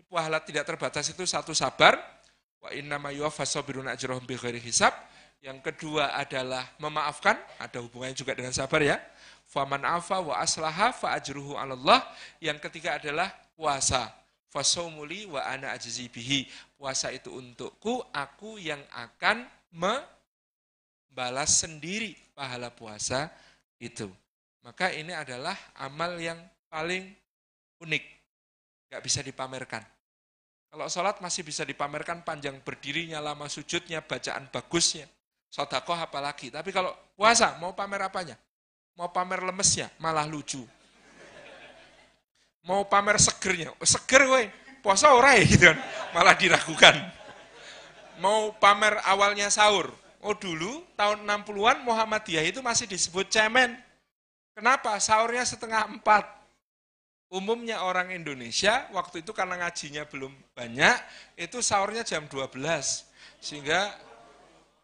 Pahala 0.07 0.39
tidak 0.41 0.65
terbatas 0.65 1.11
itu 1.11 1.27
satu 1.27 1.51
sabar, 1.51 1.99
wa 2.63 2.71
inna 2.73 2.97
ma 2.97 3.11
yuwaffasabiruna 3.13 3.93
ajrahum 3.93 4.23
bighairi 4.25 4.63
hisab. 4.63 4.95
Yang 5.45 5.67
kedua 5.67 6.15
adalah 6.17 6.65
memaafkan, 6.81 7.37
ada 7.61 7.83
hubungannya 7.85 8.17
juga 8.17 8.33
dengan 8.33 8.55
sabar 8.55 8.81
ya. 8.81 8.97
Faman 9.51 9.83
afa 9.85 10.23
wa 10.23 10.39
aslaha 10.41 10.95
fa 10.95 11.13
ajruhu 11.19 11.59
'alallah. 11.59 12.07
Yang 12.39 12.71
ketiga 12.71 12.97
adalah 13.03 13.35
puasa 13.59 14.09
Fasaumuli 14.57 15.29
wa 15.29 15.45
ana 15.45 15.77
ajzi. 15.77 16.09
Puasa 16.81 17.13
itu 17.13 17.29
untukku, 17.29 18.01
aku 18.09 18.57
yang 18.57 18.81
akan 18.89 19.45
membalas 19.69 21.61
sendiri 21.61 22.17
pahala 22.33 22.73
puasa 22.73 23.29
itu. 23.77 24.09
Maka 24.65 24.89
ini 24.97 25.13
adalah 25.13 25.53
amal 25.77 26.17
yang 26.17 26.41
paling 26.73 27.05
unik. 27.85 28.05
Gak 28.89 29.03
bisa 29.05 29.21
dipamerkan. 29.21 29.85
Kalau 30.73 30.89
sholat 30.89 31.21
masih 31.21 31.45
bisa 31.45 31.61
dipamerkan 31.61 32.25
panjang 32.25 32.57
berdirinya, 32.65 33.21
lama 33.21 33.53
sujudnya, 33.53 34.01
bacaan 34.01 34.49
bagusnya. 34.49 35.05
Sodakoh 35.53 36.01
apalagi. 36.01 36.49
Tapi 36.49 36.73
kalau 36.73 36.97
puasa, 37.13 37.61
mau 37.61 37.77
pamer 37.77 38.09
apanya? 38.09 38.41
Mau 38.97 39.13
pamer 39.13 39.45
lemesnya, 39.45 39.93
malah 40.01 40.25
lucu 40.25 40.65
mau 42.67 42.83
pamer 42.91 43.17
segernya, 43.23 43.71
oh, 43.73 43.87
seger 43.87 44.27
gue, 44.27 44.43
puasa 44.83 45.15
ora 45.15 45.39
ya 45.39 45.47
gitu 45.47 45.71
kan, 45.71 45.79
malah 46.11 46.35
diragukan. 46.35 46.95
Mau 48.19 48.53
pamer 48.59 48.99
awalnya 49.07 49.47
sahur, 49.49 49.95
oh 50.21 50.35
dulu 50.35 50.83
tahun 50.99 51.23
60-an 51.23 51.87
Muhammadiyah 51.87 52.45
itu 52.51 52.61
masih 52.61 52.91
disebut 52.91 53.31
cemen. 53.31 53.79
Kenapa? 54.57 54.99
Sahurnya 54.99 55.47
setengah 55.47 55.87
empat. 55.87 56.27
Umumnya 57.27 57.83
orang 57.83 58.15
Indonesia 58.15 58.87
waktu 58.95 59.21
itu 59.21 59.35
karena 59.35 59.59
ngajinya 59.59 60.07
belum 60.07 60.31
banyak, 60.55 60.97
itu 61.39 61.59
sahurnya 61.59 62.07
jam 62.07 62.25
12. 62.31 62.55
Sehingga 63.43 63.91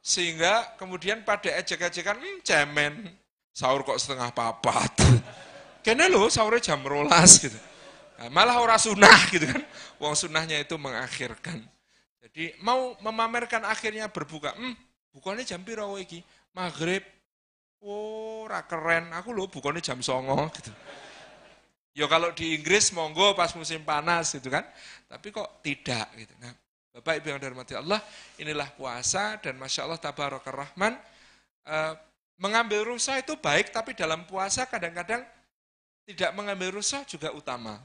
sehingga 0.03 0.75
kemudian 0.75 1.23
pada 1.23 1.47
ejek-ejekan, 1.63 2.19
hmm, 2.19 2.43
cemen, 2.43 3.15
sahur 3.55 3.87
kok 3.87 3.97
setengah 4.03 4.35
papat. 4.35 4.91
Kayaknya 5.87 6.07
lo 6.11 6.27
sahurnya 6.27 6.75
jam 6.75 6.83
rolas 6.83 7.39
gitu. 7.39 7.72
Nah, 8.23 8.31
malah 8.31 8.63
orang 8.63 8.79
sunnah 8.79 9.19
gitu 9.35 9.51
kan. 9.51 9.67
Wong 9.99 10.15
sunnahnya 10.15 10.63
itu 10.63 10.79
mengakhirkan. 10.79 11.59
Jadi 12.23 12.55
mau 12.63 12.95
memamerkan 13.03 13.67
akhirnya 13.67 14.07
berbuka. 14.07 14.55
Hmm, 14.55 14.79
bukannya 15.11 15.43
jam 15.43 15.59
piro 15.67 15.99
iki? 15.99 16.23
Maghrib. 16.55 17.03
Oh, 17.83 18.47
ora 18.47 18.63
keren. 18.63 19.11
Aku 19.11 19.35
lho 19.35 19.51
bukannya 19.51 19.83
jam 19.83 19.99
songo 19.99 20.47
gitu. 20.63 20.71
Ya 21.99 22.07
kalau 22.07 22.31
di 22.31 22.55
Inggris 22.55 22.95
monggo 22.95 23.35
pas 23.35 23.51
musim 23.59 23.83
panas 23.83 24.31
gitu 24.39 24.55
kan. 24.55 24.63
Tapi 25.11 25.35
kok 25.35 25.59
tidak 25.67 26.07
gitu. 26.15 26.31
Nah, 26.39 26.55
Bapak 26.95 27.19
Ibu 27.19 27.27
yang 27.35 27.41
dirahmati 27.43 27.75
Allah, 27.75 27.99
inilah 28.39 28.71
puasa 28.79 29.35
dan 29.43 29.59
Masya 29.59 29.91
Allah 29.91 29.99
Tabarakar 29.99 30.55
Rahman. 30.55 30.95
eh, 31.63 31.95
mengambil 32.43 32.83
rusa 32.83 33.15
itu 33.23 33.39
baik, 33.39 33.71
tapi 33.71 33.95
dalam 33.95 34.27
puasa 34.27 34.67
kadang-kadang 34.67 35.23
tidak 36.03 36.31
mengambil 36.35 36.83
rusa 36.83 37.07
juga 37.07 37.31
utama. 37.31 37.79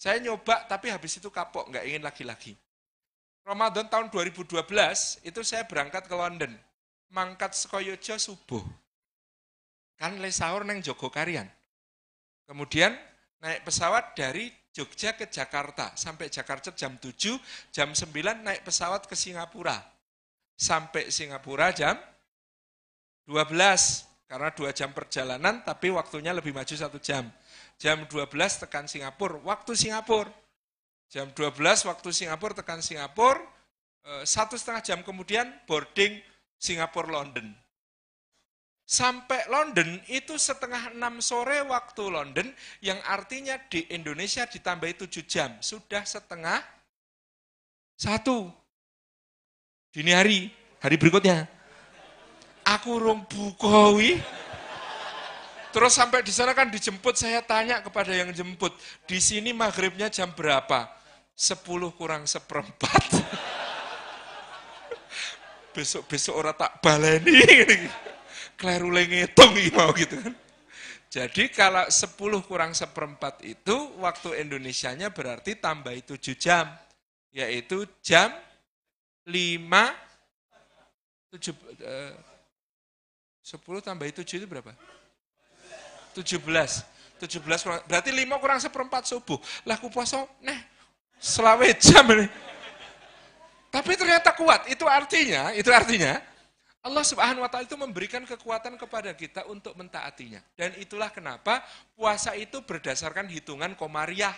Saya 0.00 0.16
nyoba 0.16 0.64
tapi 0.64 0.88
habis 0.88 1.20
itu 1.20 1.28
kapok, 1.28 1.68
nggak 1.68 1.84
ingin 1.84 2.00
lagi-lagi. 2.00 2.56
Ramadan 3.44 3.84
tahun 3.92 4.08
2012 4.08 4.64
itu 5.28 5.40
saya 5.44 5.68
berangkat 5.68 6.08
ke 6.08 6.14
London. 6.16 6.56
Mangkat 7.12 7.52
Sekoyojo 7.52 8.16
subuh. 8.16 8.64
Kan 10.00 10.16
le 10.16 10.32
sahur 10.32 10.64
neng 10.64 10.80
Jogokarian. 10.80 11.44
Kemudian 12.48 12.96
naik 13.44 13.68
pesawat 13.68 14.16
dari 14.16 14.48
Jogja 14.72 15.12
ke 15.12 15.28
Jakarta. 15.28 15.92
Sampai 16.00 16.32
Jakarta 16.32 16.72
jam 16.72 16.96
7, 16.96 17.36
jam 17.68 17.92
9 17.92 18.40
naik 18.40 18.64
pesawat 18.64 19.04
ke 19.04 19.12
Singapura. 19.12 19.76
Sampai 20.56 21.12
Singapura 21.12 21.76
jam 21.76 22.00
12. 23.28 24.08
Karena 24.30 24.54
dua 24.54 24.70
jam 24.70 24.94
perjalanan, 24.94 25.58
tapi 25.66 25.90
waktunya 25.90 26.30
lebih 26.30 26.54
maju 26.54 26.70
satu 26.70 27.02
jam. 27.02 27.26
Jam 27.80 28.04
12 28.04 28.28
tekan 28.60 28.84
Singapura, 28.84 29.40
waktu 29.40 29.72
Singapura. 29.72 30.28
Jam 31.08 31.32
12 31.32 31.88
waktu 31.88 32.08
Singapura 32.12 32.52
tekan 32.52 32.84
Singapura, 32.84 33.40
eh, 34.04 34.22
satu 34.28 34.54
setengah 34.54 34.84
jam 34.84 35.00
kemudian 35.00 35.48
boarding 35.64 36.20
Singapura 36.60 37.08
London. 37.08 37.48
Sampai 38.84 39.48
London 39.48 40.02
itu 40.12 40.36
setengah 40.36 40.92
enam 40.92 41.24
sore 41.24 41.64
waktu 41.64 42.04
London, 42.10 42.52
yang 42.84 43.00
artinya 43.08 43.56
di 43.70 43.88
Indonesia 43.88 44.44
ditambahi 44.44 45.00
tujuh 45.00 45.24
jam. 45.24 45.56
Sudah 45.64 46.04
setengah 46.04 46.60
satu. 47.96 48.50
Dini 49.94 50.12
hari, 50.12 50.52
hari 50.84 51.00
berikutnya. 51.00 51.48
Aku 52.66 52.98
rong 53.00 53.24
bukawi. 53.24 54.39
Terus 55.70 55.94
sampai 55.94 56.26
di 56.26 56.34
sana 56.34 56.50
kan 56.50 56.66
dijemput, 56.66 57.14
saya 57.14 57.38
tanya 57.46 57.78
kepada 57.78 58.10
yang 58.10 58.34
jemput, 58.34 58.74
di 59.06 59.22
sini 59.22 59.54
maghribnya 59.54 60.10
jam 60.10 60.34
berapa? 60.34 60.90
10 61.38 61.62
kurang 61.94 62.26
seperempat. 62.26 63.06
Besok-besok 65.74 66.34
orang 66.34 66.56
tak 66.58 66.82
baleni. 66.82 67.38
Kleru 68.58 68.90
ngitung 68.92 69.54
mau 69.72 69.94
gitu 69.94 70.18
kan. 70.20 70.34
Jadi 71.10 71.50
kalau 71.54 71.86
10 71.86 72.18
kurang 72.44 72.74
seperempat 72.74 73.42
itu 73.46 73.94
waktu 74.02 74.42
Indonesianya 74.42 75.14
berarti 75.14 75.56
tambah 75.56 75.94
7 75.94 76.18
jam. 76.36 76.66
Yaitu 77.30 77.86
jam 78.02 78.34
5, 79.24 79.94
7, 81.30 81.54
eh, 81.78 82.14
10 83.42 83.80
tambah 83.80 84.06
7 84.10 84.42
itu 84.42 84.46
berapa? 84.50 84.74
17. 86.16 86.40
17 87.20 87.64
kurang, 87.64 87.80
berarti 87.84 88.10
5 88.10 88.40
kurang 88.40 88.58
seperempat 88.58 89.04
subuh. 89.04 89.36
Lah 89.68 89.76
aku 89.76 89.92
puasa, 89.92 90.24
nah, 90.40 90.56
selawe 91.20 91.68
jam 91.76 92.08
ini. 92.16 92.26
Tapi 93.68 93.92
ternyata 93.94 94.32
kuat. 94.34 94.66
Itu 94.72 94.88
artinya, 94.88 95.52
itu 95.54 95.68
artinya 95.70 96.18
Allah 96.80 97.04
Subhanahu 97.04 97.44
wa 97.44 97.50
taala 97.52 97.68
itu 97.68 97.76
memberikan 97.76 98.24
kekuatan 98.24 98.80
kepada 98.80 99.12
kita 99.12 99.44
untuk 99.52 99.76
mentaatinya. 99.76 100.40
Dan 100.56 100.72
itulah 100.80 101.12
kenapa 101.12 101.60
puasa 101.92 102.32
itu 102.32 102.64
berdasarkan 102.64 103.28
hitungan 103.28 103.76
komariah. 103.76 104.32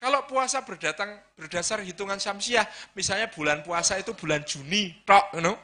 Kalau 0.00 0.24
puasa 0.28 0.60
berdatang 0.64 1.16
berdasar 1.36 1.80
hitungan 1.80 2.20
syamsiah, 2.20 2.64
misalnya 2.92 3.28
bulan 3.32 3.60
puasa 3.64 4.00
itu 4.00 4.12
bulan 4.16 4.44
Juni, 4.44 4.96
tok, 5.04 5.32
you 5.36 5.44
know? 5.44 5.56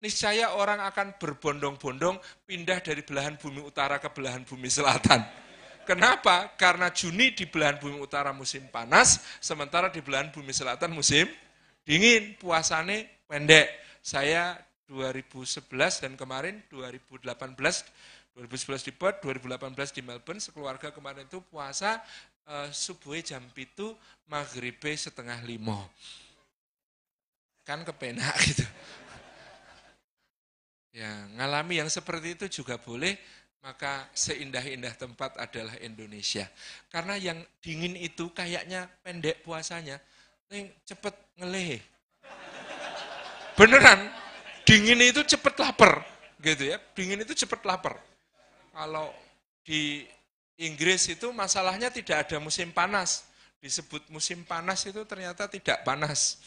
Niscaya 0.00 0.56
orang 0.56 0.80
akan 0.80 1.20
berbondong-bondong 1.20 2.16
pindah 2.48 2.80
dari 2.80 3.04
belahan 3.04 3.36
bumi 3.36 3.60
utara 3.60 4.00
ke 4.00 4.08
belahan 4.08 4.42
bumi 4.48 4.68
selatan. 4.72 5.20
Kenapa? 5.84 6.56
Karena 6.56 6.88
Juni 6.92 7.32
di 7.36 7.44
belahan 7.48 7.76
bumi 7.76 8.00
utara 8.00 8.32
musim 8.32 8.64
panas, 8.72 9.20
sementara 9.40 9.92
di 9.92 10.00
belahan 10.00 10.32
bumi 10.32 10.52
selatan 10.52 10.92
musim 10.92 11.28
dingin, 11.84 12.36
puasane 12.40 13.24
pendek. 13.28 13.68
Saya 14.00 14.56
2011 14.88 15.66
dan 16.02 16.12
kemarin 16.16 16.64
2018, 16.72 17.28
2011 18.34 18.88
di 18.88 18.92
Perth, 18.94 19.18
2018 19.22 19.96
di 19.98 20.02
Melbourne, 20.02 20.40
sekeluarga 20.40 20.88
kemarin 20.90 21.28
itu 21.28 21.44
puasa 21.44 22.00
eh, 22.48 22.68
subuh 22.72 23.18
jam 23.20 23.44
itu, 23.54 23.92
maghribe 24.30 24.96
setengah 24.96 25.38
lima. 25.44 25.84
Kan 27.66 27.84
kepenak 27.84 28.34
gitu. 28.48 28.64
Ya, 30.90 31.10
ngalami 31.38 31.78
yang 31.78 31.86
seperti 31.86 32.34
itu 32.34 32.62
juga 32.62 32.74
boleh, 32.74 33.14
maka 33.62 34.10
seindah-indah 34.10 34.90
tempat 34.98 35.38
adalah 35.38 35.78
Indonesia. 35.78 36.50
Karena 36.90 37.14
yang 37.14 37.38
dingin 37.62 37.94
itu 37.94 38.34
kayaknya 38.34 38.90
pendek 39.04 39.46
puasanya, 39.46 40.02
yang 40.50 40.66
cepet 40.82 41.14
ngeleh. 41.38 41.78
Beneran, 43.54 44.10
dingin 44.66 44.98
itu 44.98 45.22
cepet 45.22 45.54
lapar, 45.62 46.02
gitu 46.42 46.74
ya. 46.74 46.76
Dingin 46.96 47.22
itu 47.22 47.38
cepet 47.38 47.60
lapar. 47.62 48.00
Kalau 48.74 49.14
di 49.62 50.08
Inggris 50.58 51.06
itu 51.06 51.30
masalahnya 51.30 51.92
tidak 51.92 52.26
ada 52.26 52.42
musim 52.42 52.74
panas. 52.74 53.30
Disebut 53.60 54.08
musim 54.08 54.42
panas 54.42 54.82
itu 54.88 55.04
ternyata 55.04 55.46
tidak 55.46 55.84
panas. 55.84 56.40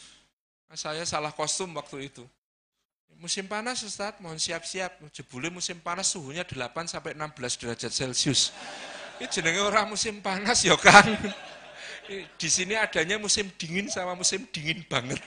Saya 0.74 1.06
salah 1.06 1.30
kostum 1.30 1.70
waktu 1.78 2.10
itu. 2.10 2.26
Musim 3.16 3.48
panas 3.48 3.80
Ustaz, 3.80 4.20
mohon 4.20 4.36
siap-siap. 4.36 5.00
Jebule 5.08 5.48
musim 5.48 5.80
panas 5.80 6.12
suhunya 6.12 6.44
8 6.44 6.84
sampai 6.84 7.16
16 7.16 7.56
derajat 7.56 7.92
Celcius. 7.92 8.52
Ini 9.16 9.30
jenenge 9.30 9.64
orang 9.64 9.88
musim 9.88 10.20
panas 10.20 10.60
ya 10.60 10.76
kan. 10.76 11.08
Di 12.36 12.48
sini 12.52 12.76
adanya 12.76 13.16
musim 13.16 13.48
dingin 13.56 13.88
sama 13.88 14.12
musim 14.12 14.44
dingin 14.52 14.84
banget. 14.84 15.24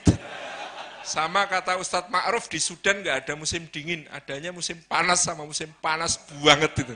Sama 1.02 1.48
kata 1.48 1.80
Ustadz 1.80 2.12
Ma'ruf 2.12 2.46
di 2.46 2.60
Sudan 2.62 3.00
nggak 3.02 3.24
ada 3.24 3.34
musim 3.34 3.66
dingin, 3.72 4.04
adanya 4.14 4.52
musim 4.54 4.78
panas 4.86 5.24
sama 5.24 5.42
musim 5.42 5.66
panas 5.80 6.20
banget 6.38 6.84
itu. 6.84 6.94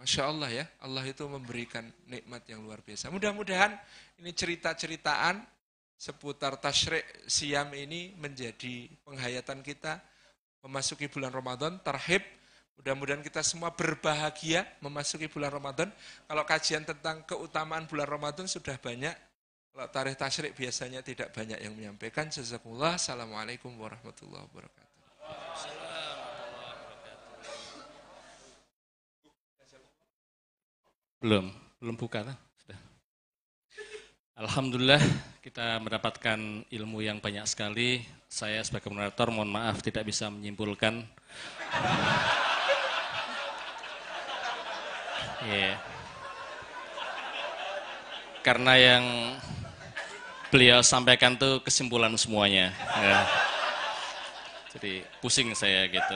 Masya 0.00 0.30
Allah 0.30 0.50
ya, 0.50 0.64
Allah 0.80 1.04
itu 1.04 1.26
memberikan 1.26 1.84
nikmat 2.06 2.42
yang 2.48 2.64
luar 2.64 2.80
biasa. 2.82 3.12
Mudah-mudahan 3.12 3.74
ini 4.22 4.30
cerita-ceritaan 4.32 5.42
seputar 5.98 6.54
tasyrik 6.62 7.02
siam 7.26 7.66
ini 7.74 8.14
menjadi 8.14 8.86
penghayatan 9.02 9.66
kita 9.66 9.98
memasuki 10.62 11.10
bulan 11.10 11.34
Ramadan, 11.34 11.82
terhib. 11.82 12.22
Mudah-mudahan 12.78 13.26
kita 13.26 13.42
semua 13.42 13.74
berbahagia 13.74 14.62
memasuki 14.78 15.26
bulan 15.26 15.50
Ramadan. 15.50 15.90
Kalau 16.30 16.46
kajian 16.46 16.86
tentang 16.86 17.26
keutamaan 17.26 17.90
bulan 17.90 18.06
Ramadan 18.06 18.46
sudah 18.46 18.78
banyak, 18.78 19.10
kalau 19.74 19.86
tarikh 19.90 20.14
tasyrik 20.14 20.54
biasanya 20.54 21.02
tidak 21.02 21.34
banyak 21.34 21.58
yang 21.58 21.74
menyampaikan. 21.74 22.30
Jazakumullah. 22.30 22.94
Assalamualaikum 22.94 23.74
warahmatullahi 23.74 24.46
wabarakatuh. 24.46 24.86
Belum, 31.18 31.50
belum 31.82 31.98
buka. 31.98 32.22
Sudah. 32.62 32.78
Alhamdulillah 34.38 35.02
kita 35.48 35.80
mendapatkan 35.80 36.60
ilmu 36.68 37.00
yang 37.00 37.24
banyak 37.24 37.48
sekali. 37.48 38.04
Saya 38.28 38.60
sebagai 38.60 38.92
moderator 38.92 39.32
mohon 39.32 39.48
maaf 39.48 39.80
tidak 39.80 40.04
bisa 40.04 40.28
menyimpulkan. 40.28 41.00
Iya. 45.38 45.78
Karena 48.42 48.74
yang 48.74 49.04
beliau 50.50 50.82
sampaikan 50.82 51.38
tuh 51.38 51.62
kesimpulan 51.62 52.10
semuanya. 52.18 52.74
Ya. 52.98 53.22
Jadi 54.74 55.06
pusing 55.22 55.54
saya 55.54 55.86
gitu. 55.86 56.14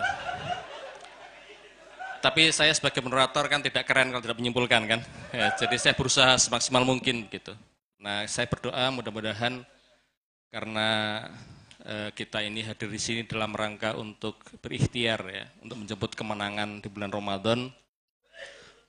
Tapi 2.18 2.50
saya 2.50 2.74
sebagai 2.74 2.98
moderator 3.00 3.46
kan 3.46 3.62
tidak 3.62 3.86
keren 3.86 4.10
kalau 4.10 4.20
tidak 4.20 4.42
menyimpulkan 4.42 4.82
kan. 4.90 5.00
Ya, 5.30 5.54
jadi 5.54 5.76
saya 5.78 5.94
berusaha 5.94 6.34
semaksimal 6.36 6.82
mungkin 6.82 7.30
gitu. 7.30 7.54
Nah, 8.02 8.26
saya 8.26 8.50
berdoa 8.50 8.90
mudah-mudahan 8.90 9.62
karena 10.50 10.88
eh, 11.86 12.10
kita 12.10 12.42
ini 12.42 12.66
hadir 12.66 12.90
di 12.90 12.98
sini 12.98 13.22
dalam 13.22 13.54
rangka 13.54 13.94
untuk 13.94 14.42
berikhtiar 14.58 15.22
ya, 15.30 15.46
untuk 15.62 15.86
menjemput 15.86 16.18
kemenangan 16.18 16.82
di 16.82 16.90
bulan 16.90 17.14
Ramadan. 17.14 17.70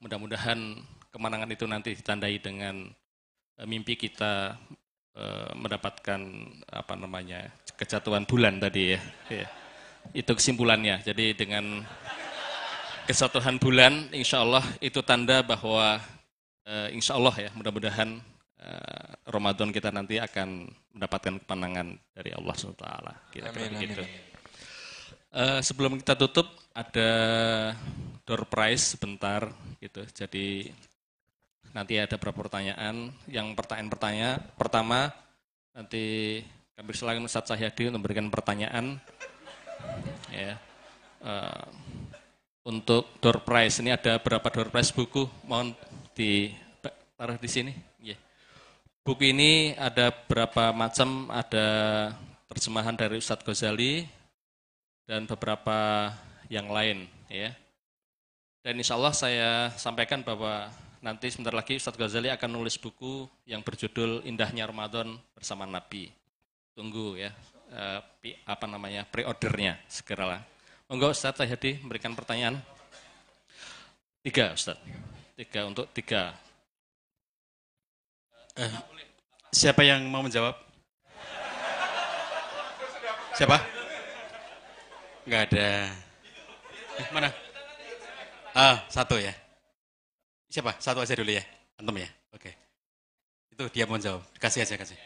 Mudah-mudahan 0.02 0.82
kemenangan 1.14 1.50
itu 1.54 1.66
nanti 1.70 1.94
ditandai 1.94 2.42
dengan 2.42 2.90
eh, 3.62 3.68
mimpi 3.70 3.94
kita 3.94 4.58
eh, 5.14 5.52
mendapatkan 5.62 6.22
apa 6.74 6.94
namanya 6.98 7.54
kejatuhan 7.78 8.26
bulan 8.26 8.58
tadi 8.58 8.98
ya. 8.98 9.02
ya. 9.30 9.48
Itu 10.10 10.34
kesimpulannya. 10.34 11.06
Jadi 11.06 11.38
dengan 11.38 11.86
kesatuan 13.06 13.62
bulan, 13.62 14.10
insya 14.10 14.42
Allah 14.42 14.66
itu 14.82 15.06
tanda 15.06 15.46
bahwa 15.46 16.02
insya 16.96 17.20
Allah 17.20 17.36
ya 17.36 17.52
mudah-mudahan 17.56 18.24
eh, 18.64 19.12
Ramadan 19.28 19.76
kita 19.76 19.92
nanti 19.92 20.18
akan 20.24 20.72
mendapatkan 20.96 21.44
kemenangan 21.44 22.00
dari 22.16 22.32
Allah 22.32 22.56
SWT. 22.56 22.86
Kira-kira 23.36 23.68
Amin, 23.68 23.76
begitu. 23.76 24.02
amin. 24.04 24.32
Eh, 25.34 25.60
sebelum 25.66 25.98
kita 25.98 26.14
tutup 26.14 26.46
ada 26.72 27.12
door 28.24 28.46
prize 28.48 28.96
sebentar 28.96 29.50
gitu. 29.82 30.06
Jadi 30.14 30.70
nanti 31.74 31.98
ada 31.98 32.16
beberapa 32.16 32.46
pertanyaan. 32.46 33.10
Yang 33.26 33.48
pertanyaan-pertanyaan 33.58 34.40
pertama 34.56 35.10
nanti 35.74 36.40
kami 36.78 36.94
silakan 36.94 37.26
Ustadz 37.26 37.50
Sahyadi 37.50 37.90
untuk 37.90 38.06
memberikan 38.06 38.30
pertanyaan. 38.30 39.02
Ya. 40.30 40.58
Eh, 41.26 41.66
untuk 42.64 43.10
door 43.20 43.44
prize 43.44 43.82
ini 43.84 43.92
ada 43.92 44.22
berapa 44.22 44.48
door 44.54 44.70
prize 44.70 44.94
buku? 44.94 45.28
Mohon 45.50 45.76
ditaruh 46.16 47.42
di 47.42 47.50
sini. 47.50 47.74
Buku 49.04 49.36
ini 49.36 49.76
ada 49.76 50.16
berapa 50.16 50.72
macam? 50.72 51.28
Ada 51.28 51.68
terjemahan 52.48 52.96
dari 52.96 53.20
Ustadz 53.20 53.44
Ghazali 53.44 54.08
dan 55.04 55.28
beberapa 55.28 56.08
yang 56.48 56.72
lain 56.72 57.12
ya. 57.28 57.52
Dan 58.64 58.80
insya 58.80 58.96
Allah 58.96 59.12
saya 59.12 59.76
sampaikan 59.76 60.24
bahwa 60.24 60.72
nanti 61.04 61.28
sebentar 61.28 61.52
lagi 61.52 61.76
Ustadz 61.76 62.00
Ghazali 62.00 62.32
akan 62.32 62.48
nulis 62.48 62.80
buku 62.80 63.28
yang 63.44 63.60
berjudul 63.60 64.24
Indahnya 64.24 64.72
Ramadan 64.72 65.20
bersama 65.36 65.68
Nabi. 65.68 66.08
Tunggu 66.72 67.20
ya, 67.20 67.36
eh, 67.76 68.00
apa 68.48 68.66
namanya 68.72 69.04
pre-ordernya 69.04 69.84
segeralah. 69.92 70.40
Monggo 70.88 71.12
Ustadz 71.12 71.44
Hadi 71.44 71.76
memberikan 71.84 72.16
pertanyaan. 72.16 72.56
Tiga 74.24 74.56
Ustadz, 74.56 74.80
tiga 75.36 75.68
untuk 75.68 75.92
tiga. 75.92 76.40
Siapa 79.54 79.82
yang 79.82 80.06
mau 80.10 80.22
menjawab? 80.22 80.54
Siapa? 83.34 83.58
Enggak 85.26 85.42
ada. 85.50 85.70
Eh, 87.02 87.08
mana? 87.10 87.30
Ah, 88.54 88.86
satu 88.94 89.18
ya. 89.18 89.34
Siapa? 90.54 90.78
Satu 90.78 91.02
aja 91.02 91.18
dulu 91.18 91.34
ya. 91.34 91.42
Antum 91.82 91.98
ya. 91.98 92.06
Oke. 92.30 92.54
Itu 93.50 93.66
dia 93.74 93.90
mau 93.90 93.98
jawab. 93.98 94.22
Kasih 94.38 94.62
aja, 94.62 94.78
kasih. 94.78 94.98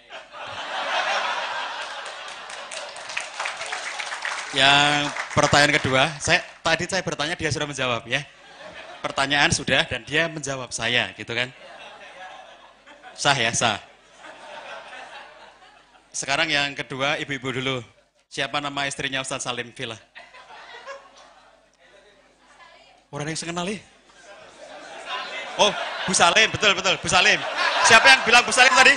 Yang 4.55 5.11
pertanyaan 5.31 5.73
kedua, 5.75 6.03
saya 6.19 6.43
tadi 6.63 6.83
saya 6.87 7.03
bertanya 7.03 7.35
dia 7.39 7.51
sudah 7.51 7.67
menjawab 7.67 8.03
ya. 8.07 8.23
Pertanyaan 8.99 9.51
sudah 9.55 9.87
dan 9.87 10.03
dia 10.03 10.27
menjawab 10.27 10.71
saya, 10.75 11.15
gitu 11.15 11.31
kan? 11.31 11.47
Sah 13.17 13.33
ya, 13.33 13.49
sah. 13.49 13.81
Sekarang 16.13 16.45
yang 16.49 16.77
kedua, 16.77 17.17
ibu-ibu 17.17 17.49
dulu. 17.49 17.77
Siapa 18.29 18.61
nama 18.61 18.85
istrinya 18.85 19.25
Ustadz 19.25 19.49
Salim 19.49 19.73
Villa? 19.73 19.97
Orang 23.09 23.25
yang 23.25 23.37
saya 23.39 23.49
kenali. 23.49 23.81
Oh, 25.57 25.73
Bu 26.05 26.13
Salim, 26.13 26.53
betul 26.53 26.77
betul, 26.77 26.93
Bu 27.01 27.09
Salim. 27.09 27.41
Siapa 27.89 28.05
yang 28.05 28.21
bilang 28.21 28.45
Bu 28.45 28.53
Salim 28.53 28.73
tadi? 28.77 28.93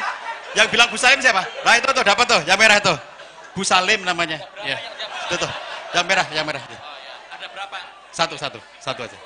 Yang 0.53 0.69
bilang 0.69 0.89
Bu 0.93 1.01
Salim 1.01 1.21
siapa? 1.25 1.41
Nah 1.65 1.81
itu 1.81 1.89
tuh, 1.89 2.05
dapat 2.05 2.25
tuh, 2.29 2.41
yang 2.45 2.61
merah 2.61 2.77
itu. 2.77 2.95
Bu 3.57 3.65
Salim 3.65 4.05
namanya. 4.05 4.37
Ya, 4.69 4.77
itu 5.29 5.41
tuh, 5.41 5.51
yang 5.97 6.05
merah, 6.05 6.27
yang 6.37 6.45
merah. 6.45 6.61
Ada 6.61 7.47
berapa? 7.49 7.79
Satu, 8.13 8.35
satu, 8.37 8.61
satu 8.85 9.01
aja. 9.09 9.19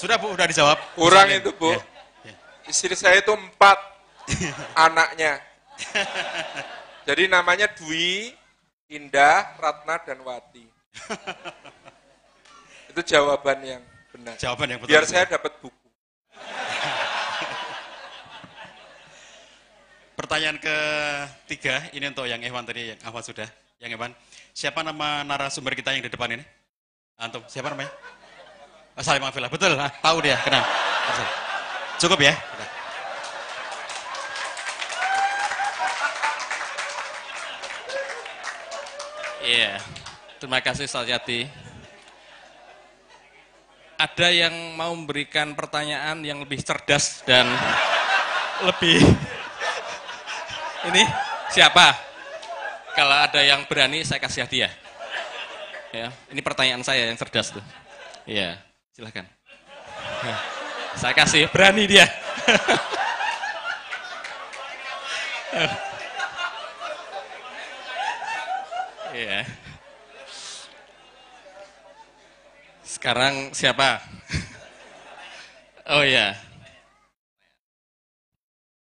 Sudah 0.00 0.16
Bu, 0.16 0.32
udah 0.32 0.46
dijawab. 0.48 0.78
Kurang 0.96 1.28
itu, 1.28 1.52
Bu. 1.52 1.76
Ya. 1.76 1.93
Istri 2.64 2.96
saya 2.96 3.20
itu 3.20 3.32
empat 3.32 3.78
anaknya. 4.72 5.40
Jadi 7.04 7.28
namanya 7.28 7.68
Dwi, 7.68 8.32
Indah, 8.88 9.56
Ratna, 9.60 10.00
dan 10.00 10.24
Wati. 10.24 10.64
Itu 12.88 13.00
jawaban 13.04 13.58
yang 13.60 13.82
benar. 14.14 14.38
Jawaban 14.40 14.66
yang 14.70 14.78
betul. 14.80 14.90
Biar 14.94 15.04
saya 15.04 15.28
dapat 15.28 15.52
buku. 15.60 15.84
Pertanyaan 20.14 20.56
ketiga, 20.62 21.90
ini 21.92 22.06
untuk 22.08 22.24
yang 22.24 22.40
Ewan 22.40 22.64
tadi, 22.64 22.94
yang 22.94 23.00
awal 23.04 23.20
sudah. 23.20 23.50
Yang 23.82 23.98
Ewan, 23.98 24.10
siapa 24.54 24.80
nama 24.80 25.26
narasumber 25.26 25.74
kita 25.74 25.92
yang 25.92 26.06
di 26.06 26.08
depan 26.08 26.38
ini? 26.38 26.44
Antum, 27.18 27.42
siapa 27.50 27.68
namanya? 27.68 27.90
Oh, 28.94 29.02
Salim 29.02 29.26
Afillah, 29.26 29.50
betul, 29.50 29.74
ah, 29.74 29.90
tahu 29.90 30.22
dia, 30.22 30.38
kenal. 30.40 30.62
Cukup 31.98 32.22
ya? 32.22 32.34
Iya, 39.44 39.76
terima 40.40 40.56
kasih 40.64 40.88
Ustaz. 40.88 41.04
Ada 44.00 44.28
yang 44.32 44.72
mau 44.72 44.88
memberikan 44.96 45.52
pertanyaan 45.52 46.24
yang 46.24 46.40
lebih 46.40 46.64
cerdas 46.64 47.20
dan 47.28 47.44
lebih 48.64 49.04
ini 50.88 51.04
siapa? 51.52 51.92
Kalau 52.96 53.20
ada 53.20 53.44
yang 53.44 53.68
berani 53.68 54.00
saya 54.00 54.16
kasih 54.16 54.48
hadiah. 54.48 54.72
Ya, 55.92 56.08
ini 56.32 56.40
pertanyaan 56.40 56.80
saya 56.80 57.12
yang 57.12 57.20
cerdas 57.20 57.52
tuh. 57.52 57.60
Iya, 58.24 58.56
silahkan. 58.96 59.28
Saya 60.96 61.12
kasih, 61.12 61.52
berani 61.52 61.84
dia. 61.84 62.08
Iya. 69.14 69.46
Sekarang 72.82 73.54
siapa? 73.54 74.02
Oh 75.86 76.02
iya. 76.02 76.34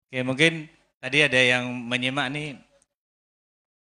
Oke, 0.08 0.24
mungkin 0.24 0.72
tadi 1.04 1.28
ada 1.28 1.36
yang 1.36 1.68
menyimak 1.68 2.32
nih. 2.32 2.56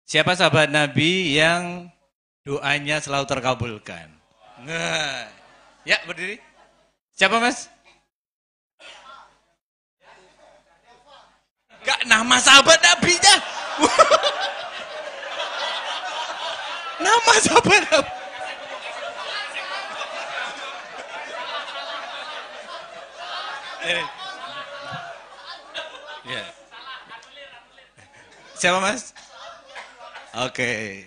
Siapa 0.08 0.32
sahabat 0.32 0.72
Nabi 0.72 1.36
yang 1.36 1.92
doanya 2.40 3.04
selalu 3.04 3.28
terkabulkan? 3.28 4.08
Nah, 4.64 5.28
ya 5.84 6.00
berdiri. 6.08 6.40
Siapa 7.12 7.36
mas? 7.36 7.68
Gak 11.84 12.00
nama 12.08 12.40
sahabat 12.40 12.80
Nabi 12.80 13.12
nya. 13.20 13.36
Nama 17.00 17.32
sahabat 17.40 17.82
Nabi. 17.88 18.12
Ini. 23.80 24.04
Ya. 26.28 26.44
Siapa 28.54 28.78
mas? 28.84 29.16
Oke. 30.46 31.02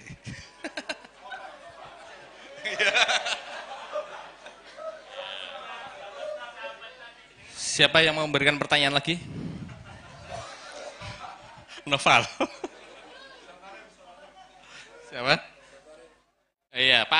Siapa 7.54 8.02
yang 8.02 8.18
mau 8.18 8.26
memberikan 8.26 8.58
pertanyaan 8.58 8.98
lagi? 8.98 9.22
Noval. 11.86 12.26
Siapa? 15.14 15.53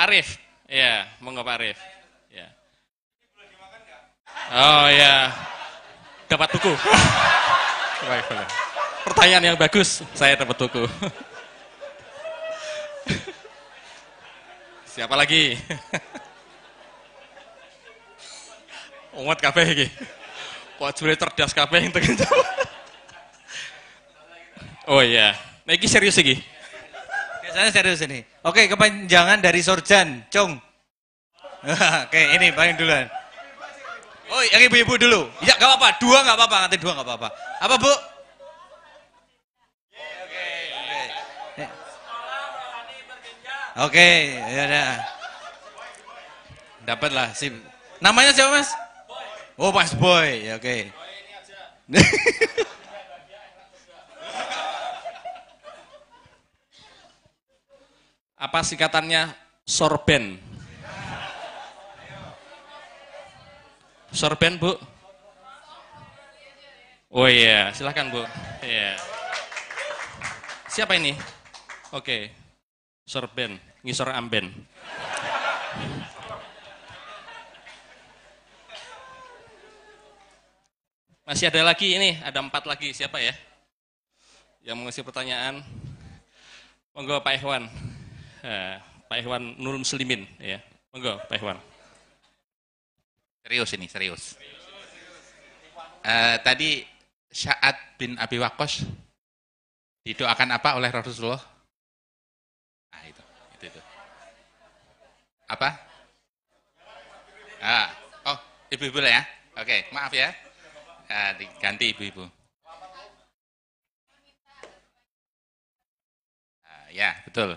Arif. 0.04 0.36
Iya, 0.68 1.08
monggo 1.24 1.40
Pak 1.40 1.56
Arif. 1.60 1.78
Iya. 2.28 2.48
Oh 4.52 4.86
iya. 4.92 5.32
Dapat 6.28 6.48
buku. 6.56 6.72
Baik. 8.04 8.24
Pertanyaan 9.04 9.44
yang 9.52 9.56
bagus, 9.60 10.00
saya 10.16 10.36
dapat 10.36 10.56
buku. 10.56 10.84
Siapa 14.94 15.12
lagi? 15.18 15.58
Umat 19.18 19.38
kabeh 19.38 19.66
iki. 19.74 19.86
Kok 20.78 20.90
jure 20.98 21.14
cerdas 21.14 21.52
kabeh 21.54 21.86
yang 21.86 21.92
tekan 21.94 22.18
Oh 24.84 25.00
iya. 25.00 25.32
Nah 25.64 25.72
iki 25.72 25.88
serius 25.88 26.18
iki. 26.20 26.36
Biasanya 27.46 27.70
serius 27.72 28.00
ini. 28.04 28.33
Oke, 28.44 28.68
kepanjangan 28.68 29.40
dari 29.40 29.64
Sorjan, 29.64 30.28
Cung. 30.28 30.60
Oke, 32.04 32.20
ini 32.36 32.52
paling 32.52 32.76
duluan. 32.76 33.08
Oh, 34.28 34.44
yang 34.52 34.68
ibu-ibu 34.68 35.00
dulu. 35.00 35.32
Ya, 35.40 35.56
gak 35.56 35.64
apa-apa. 35.64 35.96
Dua 35.96 36.20
gak 36.20 36.36
apa-apa. 36.36 36.68
Nanti 36.68 36.76
dua 36.76 36.92
gak 36.92 37.08
apa-apa. 37.08 37.32
Apa, 37.64 37.80
Bu? 37.80 37.88
Oke, 37.88 37.96
oke. 41.56 41.64
Oke, 43.80 44.36
ya 44.36 44.62
udah. 44.68 45.00
Dapatlah 46.84 47.32
sim. 47.32 47.56
Namanya 47.96 48.36
siapa 48.36 48.60
mas? 48.60 48.68
Oh 49.56 49.72
Mas 49.72 49.96
Boy, 49.96 50.44
ya 50.44 50.60
oke. 50.60 50.92
Apa 58.34 58.66
singkatannya 58.66 59.30
sorben? 59.62 60.42
Sorben, 64.10 64.58
Bu? 64.58 64.74
Oh 67.14 67.30
iya, 67.30 67.70
silakan 67.70 68.10
Bu. 68.10 68.22
Iya. 68.62 68.98
Siapa 70.66 70.98
ini? 70.98 71.14
Oke. 71.94 72.34
Sorben, 73.06 73.62
ngisor 73.86 74.10
amben. 74.10 74.50
Masih 81.24 81.48
ada 81.48 81.62
lagi 81.62 81.94
ini, 81.94 82.18
ada 82.18 82.42
empat 82.42 82.66
lagi. 82.66 82.90
Siapa 82.90 83.22
ya? 83.22 83.32
Yang 84.66 84.74
mau 84.74 84.84
ngasih 84.90 85.06
pertanyaan. 85.06 85.62
Monggo 86.92 87.22
Pak 87.22 87.38
Ikhwan. 87.38 87.93
Eh, 88.44 88.76
Pak 89.08 89.24
Ikhwan 89.24 89.56
Nur 89.56 89.80
Muslimin 89.80 90.28
ya. 90.36 90.60
Monggo 90.92 91.16
Pak 91.32 91.40
Ikhwan. 91.40 91.56
Serius 93.40 93.72
ini, 93.72 93.88
serius. 93.88 94.36
Eh, 96.04 96.36
tadi 96.44 96.84
Sa'ad 97.32 97.96
bin 97.96 98.20
Abi 98.20 98.36
Waqqas 98.36 98.84
didoakan 100.04 100.60
apa 100.60 100.76
oleh 100.76 100.92
Rasulullah? 100.92 101.40
Nah, 102.92 103.02
itu, 103.08 103.22
itu, 103.56 103.64
itu. 103.72 103.80
Apa? 105.48 105.80
Ah, 107.64 107.88
oh, 108.28 108.38
ibu-ibu 108.68 109.00
ya. 109.00 109.24
Oke, 109.56 109.88
maaf 109.88 110.12
ya. 110.12 110.28
Ah, 111.08 111.32
diganti 111.32 111.96
ibu-ibu. 111.96 112.28
Ah, 116.60 116.86
ya, 116.92 117.16
betul. 117.24 117.56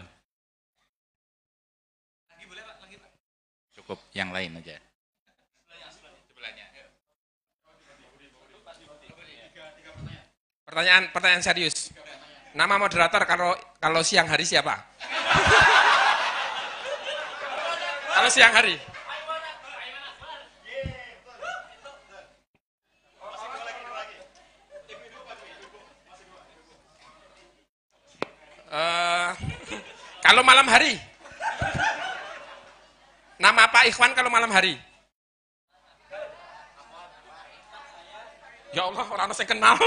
Cukup 3.88 4.03
yang 4.11 4.35
lain 4.35 4.51
aja. 4.59 4.75
Pertanyaan 10.67 11.07
pertanyaan 11.16 11.40
serius. 11.40 11.95
Nama 12.51 12.75
moderator 12.75 13.24
kalau 13.24 13.56
kalau 13.80 14.03
siang 14.03 14.27
hari 14.27 14.43
siapa? 14.43 14.75
kalau 18.11 18.27
siang 18.27 18.51
hari. 18.51 18.75
Eh, 28.67 29.30
kalau 30.19 30.43
malam 30.43 30.67
hari. 30.67 31.07
Nama 33.38 33.69
Pak 33.69 33.85
Ikhwan 33.93 34.17
kalau 34.17 34.33
malam 34.33 34.49
hari. 34.49 34.74
Ya 38.74 38.82
Allah, 38.90 39.06
orang 39.06 39.30
saya 39.33 39.45
kenal. 39.45 39.77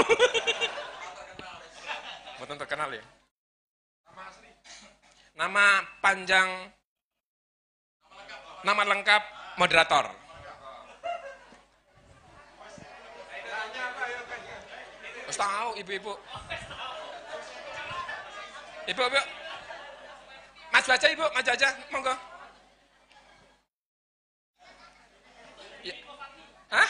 Betul 2.39 2.57
terkenal 2.57 2.89
ya. 2.95 3.03
Nama 5.35 5.83
panjang, 5.99 6.47
nama 8.63 8.81
lengkap 8.87 9.23
moderator. 9.59 10.05
Tahu 15.31 15.73
ibu-ibu. 15.81 16.13
Ibu, 18.85 19.01
ibu. 19.01 19.21
Mas 20.69 20.85
baca 20.85 21.07
ibu, 21.09 21.25
maju 21.33 21.49
aja, 21.49 21.69
monggo. 21.89 22.30
Hah? 26.71 26.89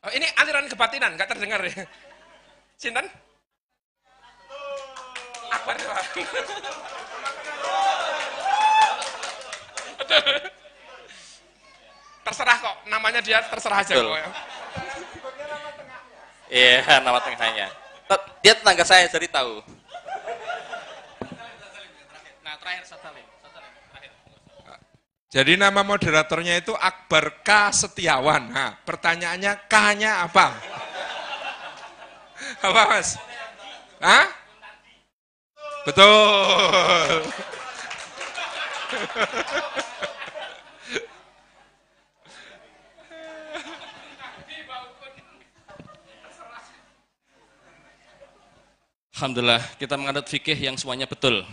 Oh, 0.00 0.12
ini 0.16 0.24
aliran 0.36 0.64
kebatinan, 0.68 1.16
nggak 1.16 1.28
terdengar 1.28 1.60
ya. 1.64 1.84
Sinten? 2.80 3.04
Akbar. 5.50 5.76
Pak. 5.76 6.04
terserah 12.20 12.56
kok, 12.62 12.76
namanya 12.88 13.20
dia 13.20 13.42
terserah 13.48 13.80
aja 13.84 13.92
Betul. 13.92 14.08
kok. 14.08 14.18
ya. 14.20 14.28
Iya, 16.50 17.00
nama 17.04 17.18
tengahnya. 17.22 17.68
Tet- 18.10 18.28
Dia 18.42 18.54
tetangga 18.56 18.84
saya, 18.84 19.04
jadi 19.06 19.28
tahu. 19.30 19.62
Nah, 22.42 22.54
terakhir 22.58 22.84
Satalin. 22.88 23.22
Satalin, 23.44 23.72
terakhir. 23.92 24.10
Jadi 25.30 25.54
nama 25.54 25.86
moderatornya 25.86 26.58
itu 26.58 26.74
Akbar 26.74 27.46
K 27.46 27.70
Setiawan. 27.70 28.50
Nah, 28.50 28.74
pertanyaannya 28.82 29.62
K-nya 29.70 30.26
apa? 30.26 30.58
Apa 32.58 32.82
mas? 32.90 33.14
Hah? 34.02 34.26
Betul. 35.86 37.30
Alhamdulillah, 49.14 49.62
kita 49.78 49.94
menganut 49.94 50.26
fikih 50.26 50.58
yang 50.58 50.74
semuanya 50.74 51.06
betul. 51.06 51.46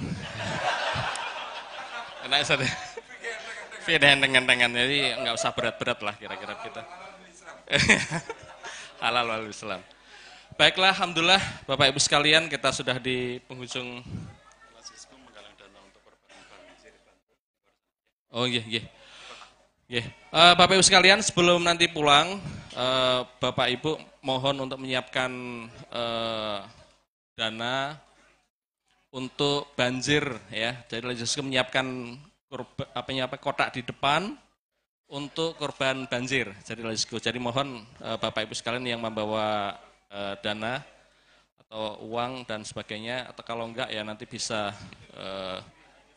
Enak 2.26 2.42
Ustaz. 2.42 2.87
Fikih 3.88 4.04
dengan 4.04 4.44
dengan 4.44 4.68
jadi 4.76 5.16
nggak 5.16 5.36
usah 5.40 5.56
berat-berat 5.56 6.04
lah 6.04 6.12
kira-kira 6.20 6.60
kita. 6.60 6.84
Halal 9.00 9.32
wal 9.32 9.48
Islam. 9.48 9.80
Baiklah, 10.60 10.92
alhamdulillah 10.92 11.40
Bapak 11.64 11.96
Ibu 11.96 12.00
sekalian 12.04 12.52
kita 12.52 12.76
sudah 12.76 13.00
di 13.00 13.40
penghujung 13.48 14.04
Oh 18.36 18.44
iya, 18.44 18.60
iya. 18.68 18.84
Iya. 19.88 20.04
Eh, 20.36 20.54
Bapak 20.60 20.76
Ibu 20.76 20.84
sekalian, 20.84 21.24
sebelum 21.24 21.64
nanti 21.64 21.88
pulang, 21.88 22.44
eh, 22.76 23.20
Bapak 23.40 23.72
Ibu 23.72 23.96
mohon 24.20 24.68
untuk 24.68 24.84
menyiapkan 24.84 25.32
eh, 25.96 26.60
dana 27.40 27.96
untuk 29.16 29.72
banjir 29.80 30.28
ya. 30.52 30.76
Jadi 30.92 31.08
Legislatif 31.08 31.48
menyiapkan 31.48 32.20
korba- 32.48 32.90
apa 32.92 33.10
ya, 33.12 33.28
apa 33.28 33.38
kotak 33.40 33.76
di 33.76 33.82
depan 33.84 34.36
untuk 35.08 35.56
korban 35.56 36.08
banjir. 36.08 36.52
Jadi. 36.64 36.84
Jadi 36.98 37.40
mohon 37.40 37.84
eh, 38.04 38.18
Bapak 38.20 38.48
Ibu 38.48 38.56
sekalian 38.56 38.84
yang 38.88 39.02
membawa 39.04 39.76
eh, 40.12 40.36
dana 40.44 40.84
atau 41.68 42.00
uang 42.08 42.48
dan 42.48 42.64
sebagainya 42.64 43.28
atau 43.28 43.44
kalau 43.44 43.68
enggak 43.68 43.92
ya 43.92 44.04
nanti 44.04 44.24
bisa 44.24 44.72
eh, 45.16 45.60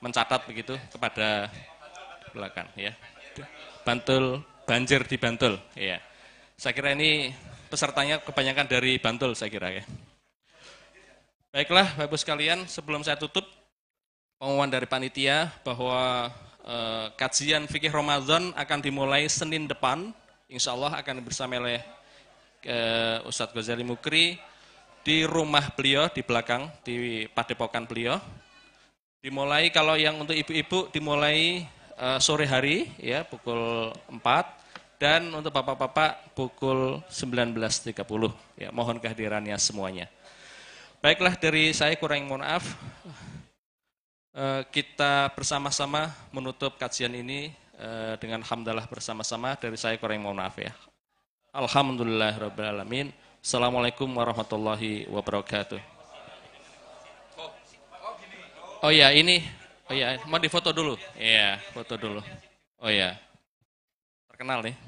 mencatat 0.00 0.46
begitu 0.46 0.74
kepada 0.90 1.50
belakang 2.32 2.70
ya. 2.78 2.94
Bantul 3.82 4.42
banjir 4.66 5.02
di 5.06 5.16
Bantul 5.18 5.58
ya. 5.74 5.98
Saya 6.54 6.76
kira 6.76 6.92
ini 6.94 7.32
pesertanya 7.72 8.22
kebanyakan 8.22 8.66
dari 8.66 8.98
Bantul 8.98 9.34
saya 9.34 9.50
kira 9.50 9.70
ya. 9.70 9.84
Baiklah, 11.50 11.98
Bapak 11.98 12.14
Ibu 12.14 12.16
sekalian, 12.18 12.58
sebelum 12.70 13.02
saya 13.02 13.18
tutup, 13.18 13.42
pengumuman 14.40 14.72
dari 14.72 14.88
panitia 14.88 15.52
bahwa 15.60 16.32
eh, 16.64 17.06
kajian 17.20 17.68
fikih 17.68 17.92
Ramadan 17.92 18.56
akan 18.56 18.78
dimulai 18.80 19.28
Senin 19.28 19.68
depan, 19.68 20.16
insya 20.48 20.72
Allah 20.72 20.96
akan 20.96 21.20
bersama 21.20 21.60
oleh 21.60 21.84
eh, 22.64 23.20
Ustadz 23.28 23.52
Ghazali 23.52 23.84
Mukri 23.84 24.40
di 25.04 25.28
rumah 25.28 25.68
beliau 25.76 26.08
di 26.08 26.24
belakang, 26.24 26.72
di 26.80 27.28
padepokan 27.36 27.84
beliau. 27.84 28.16
Dimulai 29.20 29.68
kalau 29.68 30.00
yang 30.00 30.16
untuk 30.16 30.32
ibu-ibu 30.32 30.88
dimulai 30.88 31.68
eh, 32.00 32.18
sore 32.24 32.48
hari 32.48 32.88
ya 32.96 33.28
pukul 33.28 33.92
4 34.08 34.24
dan 34.96 35.28
untuk 35.36 35.52
bapak-bapak 35.52 36.32
pukul 36.32 37.04
19.30 37.12 37.92
ya 38.56 38.72
mohon 38.72 38.96
kehadirannya 38.96 39.60
semuanya. 39.60 40.08
Baiklah 41.04 41.36
dari 41.36 41.76
saya 41.76 41.92
kurang 42.00 42.24
mohon 42.24 42.40
maaf. 42.40 42.64
Eh, 44.30 44.62
Kita 44.70 45.26
bersama-sama 45.34 46.06
menutup 46.30 46.78
kajian 46.78 47.10
ini 47.10 47.50
eh, 47.74 48.14
dengan 48.22 48.38
hamdalah 48.46 48.86
bersama-sama 48.86 49.58
dari 49.58 49.74
saya 49.74 49.98
kurang 49.98 50.22
mohon 50.22 50.38
maaf 50.38 50.54
ya. 50.54 50.70
Alhamdulillah 51.50 52.38
rabbil 52.38 52.70
alamin. 52.70 53.10
Assalamualaikum 53.42 54.06
warahmatullahi 54.06 55.10
wabarakatuh. 55.10 55.82
Oh, 58.86 58.94
ya, 58.94 59.10
ini. 59.10 59.42
Oh 59.90 59.94
ya, 59.98 60.14
mau 60.30 60.38
difoto 60.38 60.70
dulu. 60.70 60.94
Iya, 61.18 61.58
foto 61.74 61.98
dulu. 61.98 62.22
Oh 62.78 62.86
ya. 62.86 63.18
Terkenal 64.30 64.62
nih. 64.62 64.78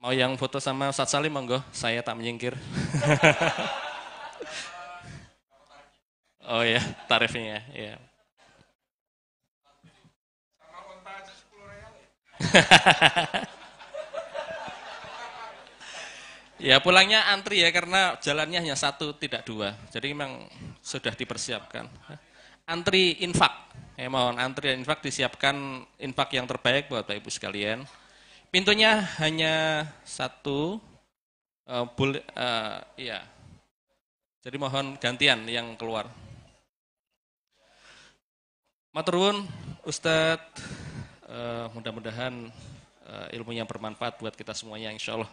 Mau 0.00 0.16
yang 0.16 0.32
foto 0.40 0.56
sama 0.56 0.88
Ustadz 0.88 1.12
Salim 1.12 1.28
monggo, 1.28 1.60
saya 1.76 2.00
tak 2.00 2.16
menyingkir. 2.16 2.56
oh 6.48 6.64
ya, 6.64 6.80
tarifnya 7.04 7.60
ya. 7.76 8.00
ya 16.72 16.80
pulangnya 16.80 17.28
antri 17.28 17.60
ya 17.60 17.68
karena 17.68 18.16
jalannya 18.24 18.64
hanya 18.64 18.80
satu 18.80 19.12
tidak 19.20 19.44
dua. 19.44 19.76
Jadi 19.92 20.16
memang 20.16 20.48
sudah 20.80 21.12
dipersiapkan. 21.12 21.84
Antri 22.64 23.20
infak. 23.20 23.52
Ya 24.00 24.08
mohon 24.08 24.40
antri 24.40 24.72
dan 24.72 24.80
infak 24.80 25.04
disiapkan 25.04 25.84
infak 26.00 26.32
yang 26.32 26.48
terbaik 26.48 26.88
buat 26.88 27.04
Bapak 27.04 27.20
Ibu 27.20 27.28
sekalian. 27.28 27.84
Pintunya 28.50 28.98
hanya 29.22 29.86
satu. 30.02 30.82
Uh, 31.70 31.86
boleh, 31.94 32.18
uh, 32.34 32.82
iya. 32.98 33.22
Jadi 34.42 34.58
mohon 34.58 34.98
gantian 34.98 35.46
yang 35.46 35.78
keluar. 35.78 36.10
Maturun, 38.90 39.46
Ustadz, 39.86 40.66
uh, 41.30 41.70
mudah-mudahan 41.78 42.50
uh, 43.06 43.26
ilmunya 43.30 43.62
bermanfaat 43.62 44.18
buat 44.18 44.34
kita 44.34 44.50
semuanya, 44.50 44.90
insya 44.90 45.14
Allah. 45.14 45.30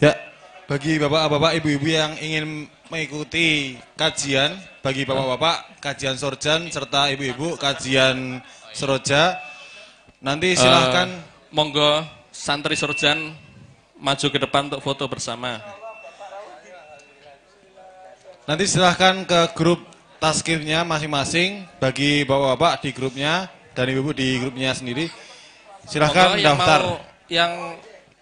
Ya, 0.00 0.16
bagi 0.70 1.02
bapak-bapak, 1.02 1.58
ibu-ibu 1.58 1.86
yang 1.90 2.14
ingin 2.22 2.70
mengikuti 2.86 3.74
kajian, 3.98 4.54
bagi 4.86 5.02
bapak-bapak 5.02 5.82
kajian 5.82 6.14
sorjan 6.14 6.70
serta 6.70 7.10
ibu-ibu 7.10 7.58
kajian 7.58 8.38
seroja, 8.70 9.34
nanti 10.22 10.54
silahkan 10.54 11.10
Uh, 11.10 11.26
monggo 11.50 12.06
santri 12.30 12.78
sorjan 12.78 13.34
maju 13.98 14.26
ke 14.30 14.38
depan 14.38 14.70
untuk 14.70 14.78
foto 14.86 15.10
bersama. 15.10 15.58
nanti 18.46 18.70
silahkan 18.70 19.26
ke 19.26 19.50
grup 19.58 19.82
taskirnya 20.22 20.86
masing-masing 20.86 21.66
bagi 21.82 22.22
bapak-bapak 22.22 22.86
di 22.86 22.90
grupnya 22.94 23.50
dan 23.74 23.90
ibu-ibu 23.90 24.14
di 24.14 24.38
grupnya 24.38 24.70
sendiri. 24.70 25.10
Silahkan 25.90 26.38
Monggo 26.38 26.42
yang 26.46 26.54
daftar. 26.54 26.80
mau 26.82 26.96
yang 27.26 27.52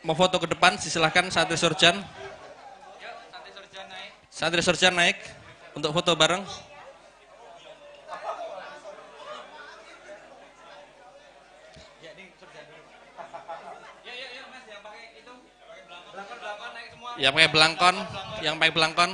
mau 0.01 0.17
foto 0.17 0.41
ke 0.41 0.49
depan 0.49 0.81
silakan 0.81 1.29
santri 1.29 1.61
sorjan. 1.61 2.01
Santri 4.39 4.63
sorjan 4.63 4.95
naik 4.95 5.19
untuk 5.75 5.91
foto 5.91 6.15
bareng. 6.15 6.47
Yang 17.19 17.35
pakai 17.35 17.51
belangkon, 17.51 17.97
yang 18.47 18.55
pakai 18.63 18.75
belangkon. 18.79 19.11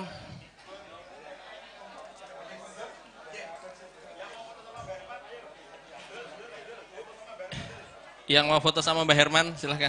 Yang 8.29 8.45
mau 8.45 8.61
foto 8.61 8.85
sama 8.85 9.09
Mbak 9.09 9.17
Herman, 9.17 9.47
silahkan. 9.57 9.89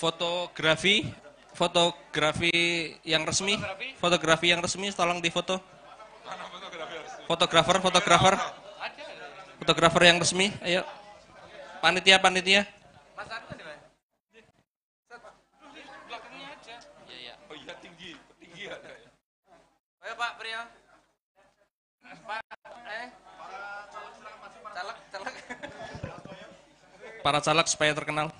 Fotografi, 0.00 1.04
fotografi 1.52 2.56
yang 3.04 3.20
resmi, 3.28 3.60
fotografi 4.00 4.48
yang 4.48 4.64
resmi 4.64 4.88
tolong 4.96 5.20
difoto. 5.20 5.60
Fotografer, 7.28 7.84
fotografer. 7.84 8.34
Fotografer 9.60 10.02
yang 10.08 10.16
resmi, 10.16 10.48
ayo. 10.64 10.88
Panitia, 11.84 12.16
panitia. 12.16 12.64
Tinggi, 17.84 18.16
tinggi 18.40 18.64
ada. 18.72 18.88
Ayo 20.00 20.14
Pak 20.16 20.32
Priyo. 20.40 20.62
Pak, 22.24 22.40
eh. 22.88 23.08
Caleg, 24.72 24.98
caleg. 25.12 25.34
Para 27.20 27.40
caleg 27.44 27.66
supaya 27.68 27.92
terkenal. 27.92 28.32